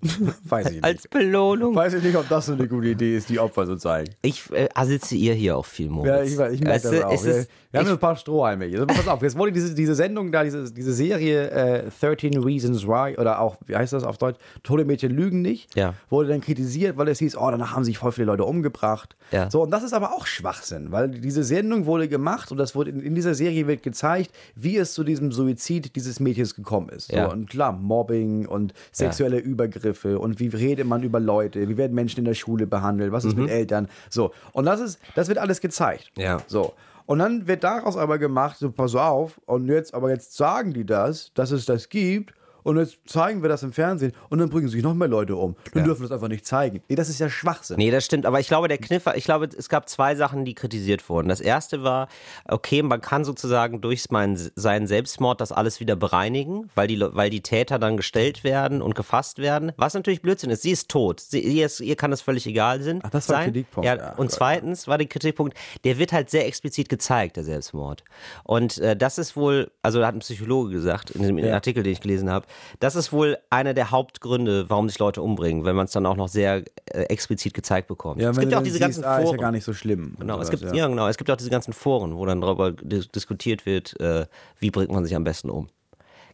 Weiß 0.45 0.67
ich 0.67 0.73
nicht. 0.75 0.85
Als 0.85 1.09
Belohnung. 1.09 1.75
Weiß 1.75 1.95
ich 1.95 2.03
nicht, 2.03 2.17
ob 2.17 2.29
das 2.29 2.47
so 2.47 2.53
eine 2.53 2.69
gute 2.69 2.89
Idee 2.89 3.17
ist, 3.17 3.29
die 3.29 3.39
Opfer 3.39 3.67
zu 3.67 3.77
zeigen. 3.77 4.13
Ich 4.23 4.43
äh, 4.53 4.69
sitze 4.85 5.15
ihr 5.17 5.35
hier 5.35 5.57
auch 5.57 5.67
viel, 5.67 5.89
Moritz. 5.89 6.09
Ja, 6.09 6.23
ich, 6.23 6.33
weiß- 6.39 6.53
ich 6.53 6.61
merke 6.61 6.77
Es 6.77 6.83
das 6.83 7.03
auch. 7.03 7.11
wir 7.25 7.35
ist- 7.37 7.51
haben 7.75 7.85
ich- 7.87 7.93
ein 7.93 7.99
paar 7.99 8.17
Strohhalme 8.17 8.65
hier. 8.67 8.81
Also, 8.81 8.87
pass 8.87 9.07
auf, 9.09 9.21
jetzt 9.23 9.37
wurde 9.37 9.53
diese, 9.53 9.75
diese 9.75 9.95
Sendung 9.95 10.33
da, 10.33 10.45
diese, 10.45 10.73
diese 10.73 10.95
Serie 10.95 11.51
äh, 11.51 11.91
13 12.01 12.39
Reasons 12.43 12.87
Why 12.87 13.19
oder 13.19 13.41
auch, 13.41 13.57
wie 13.67 13.77
heißt 13.77 13.93
das 13.93 14.03
auf 14.05 14.17
Deutsch? 14.17 14.39
Tote 14.63 14.85
Mädchen 14.87 15.13
lügen 15.15 15.43
nicht. 15.43 15.75
Ja. 15.77 15.93
Wurde 16.09 16.31
dann 16.31 16.41
kritisiert, 16.41 16.97
weil 16.97 17.09
es 17.09 17.19
hieß, 17.19 17.37
oh, 17.37 17.51
danach 17.51 17.75
haben 17.75 17.85
sich 17.85 17.99
voll 17.99 18.13
viele 18.13 18.27
Leute 18.29 18.45
umgebracht. 18.45 19.15
Ja. 19.31 19.51
So, 19.51 19.63
und 19.63 19.71
das 19.73 19.83
ist 19.83 19.93
aber 19.93 20.13
auch 20.15 20.27
Schwachsinn, 20.27 20.91
weil 20.91 21.09
diese 21.11 21.45
Sendung 21.45 21.85
wurde 21.87 22.09
gemacht 22.09 22.51
und 22.51 22.57
das 22.59 22.75
wurde 22.75 22.91
in, 22.93 23.01
in 23.01 23.15
dieser 23.15 23.35
Serie 23.35 23.67
wird 23.67 23.83
gezeigt, 23.83 24.31
wie 24.55 24.79
es 24.79 24.95
zu 24.95 25.05
diesem 25.05 25.31
Suizid 25.33 25.97
dieses 25.97 26.19
Mädchens 26.19 26.55
gekommen 26.55 26.89
ist. 26.89 27.09
So, 27.11 27.17
Ja. 27.17 27.27
und 27.31 27.51
klar, 27.51 27.73
Mobbing 27.73 28.47
und 28.47 28.73
sexuelle 28.93 29.39
Übergriffe 29.39 29.96
und 30.05 30.41
wie 30.41 30.49
redet 30.49 30.87
man 30.87 31.03
über 31.03 31.21
Leute, 31.21 31.69
wie 31.69 31.77
werden 31.77 31.95
Menschen 31.95 32.21
in 32.21 32.25
der 32.25 32.35
Schule 32.35 32.67
behandelt, 32.67 33.13
was 33.13 33.25
ist 33.25 33.37
mit 33.37 33.51
Eltern. 33.51 33.89
So, 34.11 34.33
und 34.53 34.67
das 34.67 34.81
ist, 34.81 34.99
das 35.15 35.29
wird 35.29 35.39
alles 35.39 35.61
gezeigt. 35.61 36.11
Mhm. 36.17 36.23
Ja. 36.23 36.39
So. 36.47 36.75
Und 37.07 37.21
dann 37.21 37.47
wird 37.47 37.63
daraus 37.63 37.97
aber 37.97 38.19
gemacht, 38.19 38.57
so 38.59 38.71
pass 38.71 38.95
auf, 38.95 39.41
und 39.47 39.69
jetzt, 39.69 39.95
aber 39.95 40.11
jetzt 40.11 40.37
sagen 40.37 40.73
die 40.73 40.85
das, 40.85 41.33
dass 41.35 41.53
es 41.53 41.65
das 41.65 41.89
gibt, 41.89 42.35
und 42.67 42.79
jetzt 42.79 42.99
zeigen 43.07 43.43
wir 43.43 43.49
das 43.49 43.63
im 43.63 43.73
Fernsehen 43.73 44.13
und 44.29 44.39
dann 44.41 44.51
bringen 44.51 44.69
sich 44.69 44.83
noch 44.83 44.93
mehr 44.95 45.07
Leute 45.09 45.37
um. 45.37 45.55
Dann 45.73 45.85
dürfen 45.85 46.01
wir 46.03 46.09
das 46.09 46.15
einfach 46.17 46.29
nicht 46.29 46.45
zeigen. 46.45 46.83
Nee, 46.89 46.97
das 46.97 47.09
ist 47.09 47.21
ja 47.21 47.29
Schwachsinn. 47.31 47.77
Nee, 47.77 47.91
das 47.91 48.05
stimmt. 48.05 48.27
Aber 48.27 48.41
ich 48.41 48.49
glaube, 48.49 48.67
der 48.69 48.79
Kniff 48.79 49.07
ich 49.15 49.25
glaube, 49.25 49.49
es 49.57 49.69
gab 49.69 49.89
zwei 49.89 50.17
Sachen, 50.17 50.45
die 50.45 50.55
kritisiert 50.55 51.09
wurden. 51.09 51.29
Das 51.29 51.41
erste 51.41 51.83
war, 51.85 52.09
okay, 52.49 52.83
man 52.83 53.01
kann 53.01 53.25
sozusagen 53.25 53.81
durch 53.81 54.03
seinen 54.03 54.87
Selbstmord 54.87 55.41
das 55.41 55.53
alles 55.53 55.79
wieder 55.81 55.95
bereinigen, 55.97 56.69
weil 56.75 56.89
die, 56.89 57.01
weil 57.01 57.31
die 57.31 57.41
Täter 57.41 57.79
dann 57.79 57.97
gestellt 57.97 58.43
werden 58.45 58.83
und 58.83 58.95
gefasst 58.95 59.39
werden. 59.39 59.73
Was 59.77 59.95
natürlich 59.95 60.21
Blödsinn 60.23 60.51
ist. 60.51 60.63
Sie 60.63 60.71
ist 60.73 60.89
tot. 60.89 61.21
Sie, 61.21 61.41
ihr, 61.41 61.67
ist, 61.67 61.81
ihr 61.81 61.97
kann 61.97 62.13
es 62.13 62.21
völlig 62.21 62.47
egal 62.47 62.83
sind, 62.83 63.05
Ach, 63.05 63.11
das 63.11 63.29
war 63.29 63.37
der 63.37 63.45
sein. 63.45 63.53
Kritikpunkt. 63.53 63.87
Ja, 63.87 63.97
Ja, 63.97 64.11
und 64.17 64.27
Gott. 64.27 64.33
zweitens 64.33 64.89
war 64.89 64.99
der 64.99 65.07
Kritikpunkt, 65.07 65.57
der 65.85 65.99
wird 65.99 66.13
halt 66.13 66.31
sehr 66.31 66.47
explizit 66.47 66.89
gezeigt, 66.89 67.37
der 67.37 67.45
Selbstmord. 67.45 68.03
Und 68.45 68.79
äh, 68.79 68.97
das 68.97 69.19
ist 69.19 69.37
wohl, 69.37 69.71
also 69.83 70.01
da 70.01 70.09
hat 70.09 70.15
ein 70.17 70.21
Psychologe 70.21 70.71
gesagt, 70.71 71.11
in 71.13 71.23
dem 71.23 71.39
Ja. 71.39 71.55
Artikel, 71.55 71.83
den 71.83 71.93
ich 71.93 72.01
gelesen 72.01 72.31
habe, 72.31 72.47
das 72.81 72.97
ist 72.97 73.13
wohl 73.13 73.39
einer 73.51 73.75
der 73.75 73.91
Hauptgründe, 73.91 74.69
warum 74.69 74.89
sich 74.89 74.99
Leute 74.99 75.23
umbringen, 75.23 75.65
wenn 75.65 75.77
man 75.77 75.87
es 75.87 75.93
dann 75.93 76.07
auch 76.07 76.17
noch 76.17 76.29
sehr 76.29 76.65
äh, 76.91 77.03
explizit 77.05 77.55
gezeigt 77.55 77.89
bekommt. 77.89 78.21
Ja, 78.21 78.31
es 78.31 78.39
gibt 78.39 78.53
ja 78.53 78.59
auch 78.59 78.63
diese 78.63 78.79
siehst, 78.79 78.83
ganzen 78.83 79.05
ah, 79.05 79.17
ist 79.17 79.21
ja 79.21 79.27
Foren. 79.27 79.39
gar 79.39 79.53
nicht 79.53 79.65
so 79.65 79.73
schlimm. 79.73 80.15
Genau, 80.19 80.41
es 80.41 80.49
sowas, 80.49 80.61
gibt, 80.61 80.75
ja. 80.75 80.89
genau, 80.89 81.09
es 81.09 81.17
gibt 81.17 81.31
auch 81.31 81.37
diese 81.37 81.51
ganzen 81.51 81.73
Foren, 81.73 82.17
wo 82.17 82.27
dann 82.27 82.41
darüber 82.41 82.73
dis 82.73 83.09
diskutiert 83.09 83.67
wird, 83.67 83.99
äh, 84.01 84.27
wie 84.59 84.71
bringt 84.71 84.91
man 84.91 85.05
sich 85.05 85.15
am 85.15 85.25
besten 85.25 85.51
um. 85.51 85.69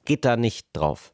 Geht 0.05 0.25
da 0.25 0.37
nicht 0.37 0.66
drauf. 0.73 1.12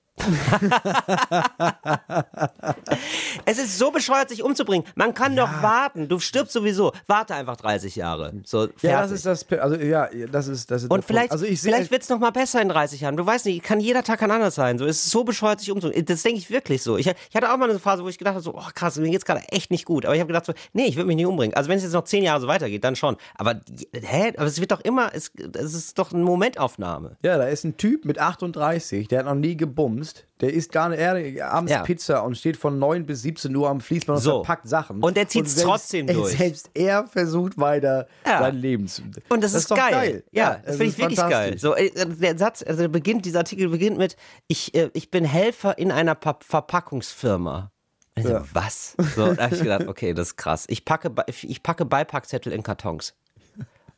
Es 3.45 3.59
ist 3.59 3.79
so 3.79 3.91
bescheuert, 3.91 4.29
sich 4.29 4.43
umzubringen. 4.43 4.87
Man 4.95 5.15
kann 5.15 5.37
doch 5.37 5.63
warten. 5.63 6.09
Du 6.09 6.19
stirbst 6.19 6.53
sowieso. 6.53 6.93
Warte 7.07 7.35
einfach 7.35 7.57
30 7.57 7.97
Jahre. 7.97 8.33
So, 8.45 8.63
fertig. 8.63 8.83
Ja, 8.83 9.03
das 9.03 9.11
ist 9.11 9.27
das, 9.27 9.47
also 9.53 9.77
ja, 9.77 10.09
das 10.31 10.49
ist, 10.49 10.71
das 10.71 10.85
ist 10.85 10.91
Und 10.91 11.05
vielleicht, 11.05 11.33
also 11.33 11.45
ich 11.45 11.61
vielleicht 11.61 11.91
wird 11.91 12.03
es 12.03 12.09
nochmal 12.09 12.33
besser 12.33 12.61
in 12.63 12.69
30 12.69 13.01
Jahren. 13.01 13.17
Du 13.17 13.25
weißt 13.25 13.47
nicht, 13.47 13.63
kann 13.63 13.81
jeder 13.81 14.03
Tag 14.03 14.19
kann 14.21 14.31
anders 14.31 14.55
sein. 14.55 14.79
So, 14.79 14.87
es 14.87 15.05
ist 15.05 15.11
so 15.11 15.25
bescheuert, 15.25 15.61
sich 15.61 15.71
umzubringen. 15.71 16.05
Das 16.07 16.23
denke 16.23 16.39
ich 16.39 16.51
wirklich 16.51 16.83
so. 16.83 16.97
Ich, 16.97 17.07
ich 17.07 17.37
hatte 17.37 17.53
auch 17.53 17.57
mal 17.57 17.71
eine 17.71 17.79
Phase, 17.79 18.05
wo 18.05 18.09
ich 18.09 18.19
gedacht 18.19 18.35
habe, 18.35 18.43
so, 18.43 18.55
oh 18.55 18.69
krass, 18.75 18.97
mir 18.99 19.11
geht's 19.11 19.25
gerade 19.25 19.43
echt 19.49 19.71
nicht 19.71 19.85
gut. 19.85 20.05
Aber 20.05 20.15
ich 20.15 20.21
habe 20.21 20.29
gedacht 20.29 20.47
so, 20.47 20.53
nee, 20.73 20.87
ich 20.87 20.97
würde 20.97 21.07
mich 21.07 21.17
nicht 21.17 21.27
umbringen. 21.27 21.55
Also 21.55 21.69
wenn 21.69 21.77
es 21.77 21.85
jetzt 21.85 21.93
noch 21.93 22.05
10 22.05 22.25
Jahre 22.25 22.41
so 22.41 22.49
weitergeht, 22.49 22.85
dann 22.85 22.97
schon. 22.97 23.17
Aber, 23.37 23.61
hä? 23.93 24.33
Aber 24.37 24.47
es 24.47 24.61
wird 24.61 24.73
doch 24.73 24.81
immer, 24.81 25.11
es, 25.15 25.31
es 25.55 25.75
ist 25.75 25.99
doch 25.99 26.13
eine 26.13 26.25
Momentaufnahme. 26.25 27.17
ja, 27.23 27.39
da 27.39 27.45
ist 27.45 27.65
ein 27.65 27.77
Typ 27.77 28.05
mit 28.05 28.19
38, 28.19 29.09
der 29.09 29.21
hat 29.21 29.27
noch 29.27 29.35
nie 29.35 29.57
gebumst. 29.57 30.08
Der 30.41 30.53
isst 30.53 30.71
gar 30.73 30.89
nicht, 30.89 31.01
er 31.01 31.51
abends 31.53 31.73
Ja. 31.73 31.83
Pizza 31.83 32.23
und 32.25 32.37
steht 32.37 32.57
von 32.57 32.79
9 32.79 33.07
bis 33.07 33.23
17 33.23 33.55
Uhr 33.57 33.69
am 33.69 33.81
Fließband 33.81 34.19
und 34.19 34.23
So. 34.23 34.45
verpackt 34.45 34.69
Sachen. 34.69 35.03
Und 35.03 35.17
der 35.17 35.29
zieht's 35.29 35.55
selbst- 35.55 35.65
trotzdem 35.69 36.07
durch. 36.09 36.37
Selbst 36.37 36.71
er 36.75 37.07
versucht 37.07 37.59
weiter 37.59 38.07
Ja. 38.27 38.39
sein 38.41 38.57
Leben 38.57 38.87
zu. 38.87 39.03
Und 39.29 39.43
das, 39.43 39.55
ist, 39.55 39.71
doch 39.71 39.77
geil. 39.77 40.23
Ja, 40.31 40.55
das 40.65 40.73
es 40.73 40.77
finde 40.77 40.85
ich 40.93 40.99
wirklich 40.99 41.19
geil. 41.19 41.59
So, 41.59 41.75
äh, 41.75 41.91
der 41.95 42.39
Satz, 42.39 42.63
also 42.67 42.89
beginnt, 42.89 43.25
dieser 43.25 43.41
Artikel 43.41 43.69
beginnt 43.69 43.99
mit, 43.99 44.17
ich, 44.47 44.75
äh, 44.75 44.91
ich 44.95 45.11
bin 45.11 45.25
Helfer 45.25 45.77
in 45.79 45.91
einer 45.91 46.15
pa 46.15 46.39
Verpackungsfirma. 46.41 47.71
Ich 48.15 48.25
so, 48.25 48.31
Ja. 48.31 48.45
Was? 48.53 48.95
So, 49.17 49.33
da 49.35 49.45
habe 49.45 49.55
ich 49.55 49.63
gedacht, 49.63 49.87
okay, 49.89 50.15
das 50.15 50.29
ist 50.29 50.37
krass. 50.37 50.65
Ich 50.69 50.85
packe, 50.85 51.13
ich 51.29 51.63
packe 51.63 51.85
Beipackzettel 51.85 52.53
in 52.53 52.63
Kartons. 52.63 53.15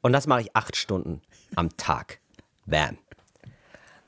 Und 0.02 0.12
das 0.12 0.26
mache 0.26 0.40
ich 0.42 0.56
acht 0.56 0.76
Stunden 0.76 1.20
am 1.56 1.76
Tag. 1.76 2.20
Bam. 2.66 2.96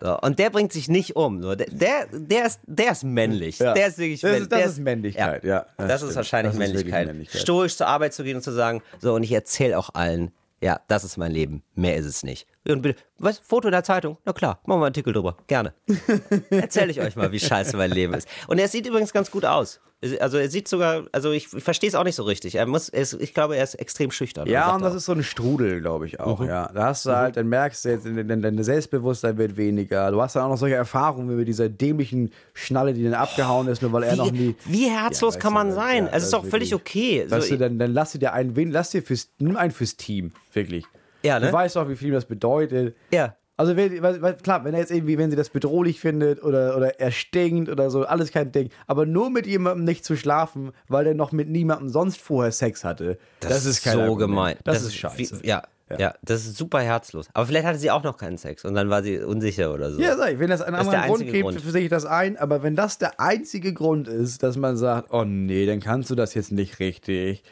So, 0.04 0.18
und 0.18 0.38
der 0.40 0.50
bringt 0.50 0.72
sich 0.72 0.88
nicht 0.88 1.14
um. 1.14 1.40
So, 1.42 1.54
der, 1.54 1.66
der, 1.70 2.06
der, 2.10 2.46
ist, 2.46 2.60
der 2.66 2.90
ist 2.90 3.04
männlich. 3.04 3.60
Ja. 3.60 3.72
Der 3.72 3.86
ist 3.86 3.98
wirklich 3.98 4.20
Das 4.20 4.32
ist- 4.32 4.50
das 4.50 4.58
Der 4.58 4.66
ist 4.68 4.78
Männlichkeit, 4.80 5.44
ja, 5.44 5.64
das 5.76 5.88
Das, 5.88 6.02
ist 6.02 6.16
wahrscheinlich 6.16 6.54
Das 6.56 6.60
ist 6.60 6.72
Männlichkeit. 6.74 7.06
Männlichkeit. 7.06 7.40
Stoisch 7.40 7.76
zur 7.76 7.86
Arbeit 7.86 8.12
zu 8.12 8.24
gehen 8.24 8.36
und 8.36 8.42
zu 8.42 8.50
sagen, 8.52 8.82
so, 9.00 9.14
und 9.14 9.22
ich 9.22 9.30
erzähle 9.30 9.78
auch 9.78 9.90
allen, 9.94 10.32
ja, 10.60 10.80
das 10.88 11.04
ist 11.04 11.18
mein 11.18 11.30
Leben. 11.30 11.62
Mehr 11.76 11.96
ist 11.96 12.06
es 12.06 12.24
nicht. 12.24 12.46
Und 12.68 12.82
bitte, 12.82 13.00
was? 13.18 13.38
Foto 13.40 13.68
in 13.68 13.72
der 13.72 13.82
Zeitung? 13.84 14.18
Na 14.24 14.32
klar, 14.32 14.60
machen 14.66 14.80
wir 14.80 14.86
einen 14.86 14.92
Artikel 14.92 15.12
drüber. 15.12 15.36
Gerne. 15.48 15.74
Erzähle 16.50 16.92
ich 16.92 17.00
euch 17.00 17.16
mal, 17.16 17.32
wie 17.32 17.40
scheiße 17.40 17.76
mein 17.76 17.90
Leben 17.90 18.14
ist. 18.14 18.28
Und 18.46 18.58
er 18.58 18.68
sieht 18.68 18.86
übrigens 18.86 19.12
ganz 19.12 19.30
gut 19.30 19.44
aus. 19.44 19.80
Also 20.18 20.36
er 20.38 20.48
sieht 20.50 20.66
sogar, 20.66 21.04
also 21.12 21.30
ich, 21.30 21.52
ich 21.54 21.62
verstehe 21.62 21.88
es 21.88 21.94
auch 21.94 22.02
nicht 22.02 22.16
so 22.16 22.24
richtig. 22.24 22.56
Er 22.56 22.66
muss, 22.66 22.88
er 22.88 23.02
ist, 23.02 23.14
ich 23.20 23.34
glaube, 23.34 23.56
er 23.56 23.62
ist 23.62 23.74
extrem 23.74 24.10
schüchtern. 24.10 24.48
Ja, 24.48 24.74
und 24.74 24.82
das 24.82 24.92
auch. 24.92 24.96
ist 24.96 25.04
so 25.04 25.12
ein 25.12 25.22
Strudel, 25.22 25.80
glaube 25.80 26.06
ich 26.06 26.18
auch. 26.18 26.40
Mhm. 26.40 26.46
Ja, 26.48 26.70
da 26.74 26.86
hast 26.86 27.06
du 27.06 27.10
halt, 27.14 27.36
dann 27.36 27.48
merkst 27.48 27.84
du 27.84 27.88
jetzt, 27.90 28.04
dein, 28.06 28.62
Selbstbewusstsein 28.64 29.38
wird 29.38 29.56
weniger. 29.56 30.10
Du 30.10 30.20
hast 30.20 30.34
dann 30.34 30.42
auch 30.44 30.48
noch 30.48 30.56
solche 30.56 30.74
Erfahrungen 30.74 31.30
wie 31.30 31.34
mit 31.34 31.46
dieser 31.46 31.68
dämlichen 31.68 32.32
Schnalle, 32.52 32.94
die 32.94 33.04
dann 33.04 33.14
abgehauen 33.14 33.68
ist, 33.68 33.80
nur 33.82 33.92
weil 33.92 34.02
er 34.02 34.16
noch 34.16 34.32
nie. 34.32 34.56
wie, 34.66 34.72
wie 34.72 34.90
herzlos 34.90 35.34
Ja, 35.34 35.40
kann 35.40 35.52
man 35.52 35.72
sein? 35.72 36.06
ja, 36.06 36.10
es 36.12 36.24
ist 36.24 36.32
das 36.32 36.40
doch 36.40 36.44
ist 36.44 36.50
völlig 36.50 36.74
okay. 36.74 37.24
Weißt 37.28 37.46
So, 37.48 37.54
du, 37.54 37.58
dann, 37.58 37.78
dann 37.78 37.92
lass 37.92 38.10
dir 38.12 38.32
einen, 38.32 38.72
lass 38.72 38.90
dir 38.90 39.02
fürs, 39.04 39.30
nimm 39.38 39.56
einen 39.56 39.70
fürs 39.70 39.96
Team, 39.96 40.32
wirklich. 40.52 40.84
Ja, 41.22 41.38
ne? 41.38 41.46
Du 41.46 41.52
weißt 41.52 41.76
auch, 41.76 41.88
wie 41.88 41.96
viel 41.96 42.12
das 42.12 42.24
bedeutet. 42.24 42.96
ja. 43.10 43.36
Also 43.58 43.76
wenn, 43.76 44.02
weil, 44.02 44.34
klar, 44.38 44.64
wenn 44.64 44.72
er 44.72 44.80
jetzt 44.80 44.90
irgendwie, 44.90 45.18
wenn 45.18 45.30
sie 45.30 45.36
das 45.36 45.50
bedrohlich 45.50 46.00
findet 46.00 46.42
oder, 46.42 46.74
oder 46.76 46.98
er 46.98 47.12
stinkt 47.12 47.68
oder 47.68 47.90
so, 47.90 48.04
alles 48.04 48.32
kein 48.32 48.50
Ding. 48.50 48.70
Aber 48.86 49.04
nur 49.04 49.30
mit 49.30 49.46
jemandem 49.46 49.84
nicht 49.84 50.04
zu 50.04 50.16
schlafen, 50.16 50.72
weil 50.88 51.06
er 51.06 51.14
noch 51.14 51.32
mit 51.32 51.48
niemandem 51.48 51.90
sonst 51.90 52.20
vorher 52.20 52.50
Sex 52.50 52.82
hatte. 52.82 53.18
Das, 53.40 53.66
ist 53.66 53.84
kein 53.84 53.92
so 53.92 54.00
Argument. 54.00 54.20
gemein. 54.20 54.56
Das, 54.64 54.82
ist 54.82 54.96
scheiße. 54.96 55.42
Wie, 55.42 55.46
ja, 55.46 55.62
ja, 55.98 56.14
das 56.22 56.46
ist 56.46 56.56
super 56.56 56.80
herzlos. 56.80 57.28
Aber 57.34 57.46
vielleicht 57.46 57.66
hatte 57.66 57.78
sie 57.78 57.90
auch 57.90 58.02
noch 58.02 58.16
keinen 58.16 58.38
Sex 58.38 58.64
und 58.64 58.74
dann 58.74 58.90
war 58.90 59.02
sie 59.02 59.18
unsicher 59.18 59.72
oder 59.72 59.90
so. 59.90 60.00
Ja, 60.00 60.16
sag 60.16 60.32
ich, 60.32 60.38
wenn 60.38 60.50
das 60.50 60.62
einen 60.62 60.76
Das 60.76 60.88
anderen 60.88 61.06
Grund 61.06 61.30
gibt, 61.30 61.60
sehe 61.60 61.82
ich 61.82 61.90
das 61.90 62.06
ein. 62.06 62.36
Aber 62.38 62.62
wenn 62.62 62.74
das 62.76 62.98
der 62.98 63.20
einzige 63.20 63.72
Grund 63.72 64.08
ist, 64.08 64.42
dass 64.42 64.56
man 64.56 64.76
sagt, 64.76 65.12
oh 65.12 65.24
nee, 65.24 65.66
dann 65.66 65.80
kannst 65.80 66.10
du 66.10 66.14
das 66.14 66.34
jetzt 66.34 66.52
nicht 66.52 66.80
richtig, 66.80 67.42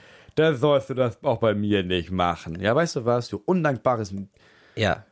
dann 0.41 0.57
sollst 0.57 0.91
du 0.91 0.95
das 0.95 1.22
auch 1.22 1.38
bei 1.38 1.55
mir 1.55 1.82
nicht 1.82 2.11
machen. 2.11 2.61
Ja, 2.61 2.74
weißt 2.74 2.97
du 2.97 3.05
was, 3.05 3.28
du 3.28 3.43
undankbares... 3.45 4.14
ja. 4.76 5.05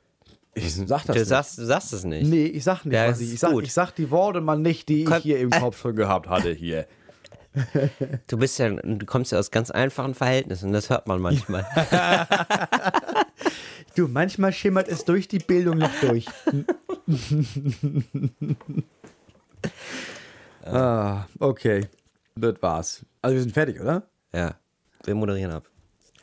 Ich 0.55 0.75
sag 0.75 1.05
das 1.05 1.07
Du 1.07 1.13
nicht. 1.13 1.27
sagst, 1.29 1.59
du 1.59 1.65
sagst 1.67 1.93
es 1.93 2.03
nicht. 2.03 2.29
Nee, 2.29 2.47
ich 2.47 2.65
sag 2.65 2.85
nicht, 2.85 2.95
Ja, 2.95 3.09
was 3.09 3.21
ich, 3.21 3.35
ich, 3.35 3.39
sag, 3.39 3.53
ich 3.63 3.73
sag 3.73 3.93
die 3.93 4.11
Worte 4.11 4.41
mal 4.41 4.59
nicht, 4.59 4.89
die 4.89 5.03
ich 5.03 5.07
Komm, 5.07 5.21
hier 5.21 5.39
im 5.39 5.53
äh. 5.53 5.61
Kopf 5.61 5.81
schon 5.81 5.95
gehabt 5.95 6.29
hatte 6.29 6.51
hier. 6.51 6.87
Du 8.27 8.39
bist 8.39 8.59
ja, 8.59 8.69
du 8.71 9.07
kommst 9.07 9.31
ja 9.31 9.39
aus 9.39 9.53
ganz 9.53 9.71
einfachen 9.71 10.15
Verhältnissen, 10.15 10.73
das 10.73 10.91
hört 10.91 11.07
man 11.07 11.21
manchmal. 11.21 11.65
Du, 13.95 14.07
manchmal 14.07 14.53
schimmert 14.53 14.87
es 14.87 15.05
durch 15.05 15.27
die 15.27 15.41
Bildung 15.41 15.79
noch 15.79 15.91
durch. 16.01 16.27
ah, 20.65 21.25
okay. 21.41 21.89
Das 22.37 22.63
war's. 22.63 23.05
Also 23.23 23.35
wir 23.35 23.43
sind 23.43 23.53
fertig, 23.53 23.81
oder? 23.81 24.05
ja. 24.33 24.55
Wir 25.05 25.15
moderieren 25.15 25.53
ab. 25.53 25.65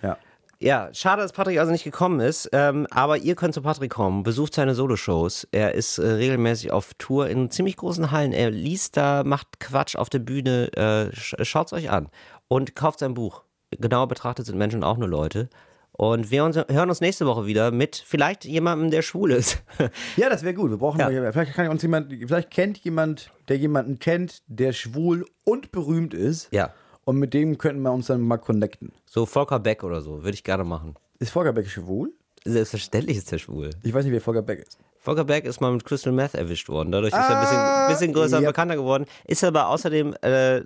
Ja. 0.01 0.17
Ja, 0.57 0.89
schade, 0.93 1.21
dass 1.21 1.34
Patrick 1.34 1.59
also 1.59 1.71
nicht 1.73 1.84
gekommen 1.84 2.21
ist, 2.21 2.49
ähm, 2.53 2.88
aber 2.89 3.17
ihr 3.17 3.36
könnt 3.36 3.53
zu 3.53 3.61
Patrick 3.61 3.91
kommen, 3.91 4.23
besucht 4.23 4.53
seine 4.53 4.73
Soloshows. 4.73 5.45
Er 5.51 5.73
ist 5.73 5.97
äh, 5.97 6.07
regelmäßig 6.07 6.71
auf 6.71 6.93
Tour 6.97 7.28
in 7.28 7.51
ziemlich 7.51 7.76
großen 7.76 8.11
Hallen. 8.11 8.32
Er 8.32 8.51
liest 8.51 8.95
da, 8.95 9.23
macht 9.26 9.59
Quatsch 9.59 9.97
auf 9.97 10.09
der 10.09 10.19
Bühne. 10.19 10.71
Äh, 10.76 11.13
sch 11.15 11.36
schaut's 11.41 11.73
euch 11.73 11.89
an 11.89 12.07
und 12.47 12.73
kauft 12.73 12.99
sein 12.99 13.13
Buch. 13.15 13.43
Genauer 13.71 14.07
betrachtet 14.07 14.45
sind 14.45 14.57
Menschen 14.57 14.84
auch 14.84 14.97
nur 14.97 15.09
Leute. 15.09 15.49
Und 15.91 16.32
wir 16.32 16.43
uns, 16.45 16.55
hören 16.55 16.89
uns 16.89 16.99
nächste 17.01 17.26
Woche 17.26 17.45
wieder 17.45 17.71
mit 17.71 17.95
vielleicht 18.05 18.45
jemandem, 18.45 18.91
der 18.91 19.01
schwul 19.01 19.32
ist. 19.32 19.61
Ja, 20.17 20.30
das 20.30 20.43
wäre 20.43 20.53
gut. 20.53 20.69
Wir 20.71 20.78
brauchen 20.78 20.99
Ja. 20.99 21.09
mal, 21.09 21.34
vielleicht 21.34 21.53
kann 21.53 21.67
uns 21.67 21.82
jemand, 21.82 22.13
vielleicht 22.28 22.49
kennt 22.49 22.78
jemand, 22.80 23.30
der 23.49 23.57
jemanden 23.57 23.99
kennt, 23.99 24.41
der 24.47 24.71
schwul 24.71 25.26
und 25.43 25.71
berühmt 25.73 26.13
ist. 26.13 26.47
ja, 26.51 26.73
Und 27.05 27.17
mit 27.17 27.33
dem 27.33 27.57
könnten 27.57 27.81
wir 27.83 27.91
uns 27.91 28.07
dann 28.07 28.21
mal 28.21 28.37
connecten. 28.37 28.91
so 29.05 29.25
Volker 29.25 29.59
Beck 29.59 29.83
oder 29.83 30.01
so, 30.01 30.23
würde 30.23 30.33
ich 30.35 30.43
gerne 30.43 30.63
machen. 30.63 30.95
Ist 31.19 31.29
Volker 31.31 31.53
Beck 31.53 31.67
schwul? 31.69 32.11
Selbstverständlich 32.43 33.17
ist 33.17 33.31
er 33.31 33.39
schwul. 33.39 33.69
Ich 33.83 33.93
weiß 33.93 34.03
nicht, 34.05 34.11
wer 34.13 34.21
Volker 34.21 34.41
Beck 34.41 34.59
ist. 34.59 34.77
Volker 34.99 35.23
Beck 35.23 35.45
ist 35.45 35.61
mal 35.61 35.71
mit 35.71 35.85
Crystal 35.85 36.11
Meth 36.11 36.33
erwischt 36.33 36.67
worden. 36.67 36.91
Dadurch 36.91 37.13
ist 37.13 37.17
er 37.19 37.29
ein 37.29 37.35
Ah, 37.35 37.87
bisschen, 37.87 37.93
bisschen 38.09 38.13
größer 38.13 38.37
und 38.37 38.43
ja. 38.43 38.49
bekannter 38.49 38.75
geworden. 38.75 39.05
Ist 39.25 39.43
aber 39.43 39.69
außerdem 39.69 40.15
äh, 40.21 40.61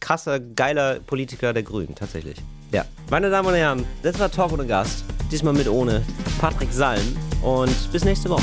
krasser, 0.00 0.40
geiler 0.40 0.98
Politiker 1.00 1.52
der 1.52 1.62
Grünen, 1.62 1.94
tatsächlich. 1.94 2.36
Ja. 2.72 2.84
Meine 3.10 3.30
Damen 3.30 3.48
und 3.48 3.54
Herren, 3.54 3.84
das 4.02 4.18
war 4.18 4.30
Talk 4.30 4.52
ohne 4.52 4.66
Gast. 4.66 5.04
Diesmal 5.30 5.54
mit 5.54 5.68
ohne 5.68 6.02
Patrick 6.40 6.72
Salm. 6.72 7.16
Und 7.42 7.92
bis 7.92 8.04
nächste 8.04 8.28
Woche. 8.30 8.42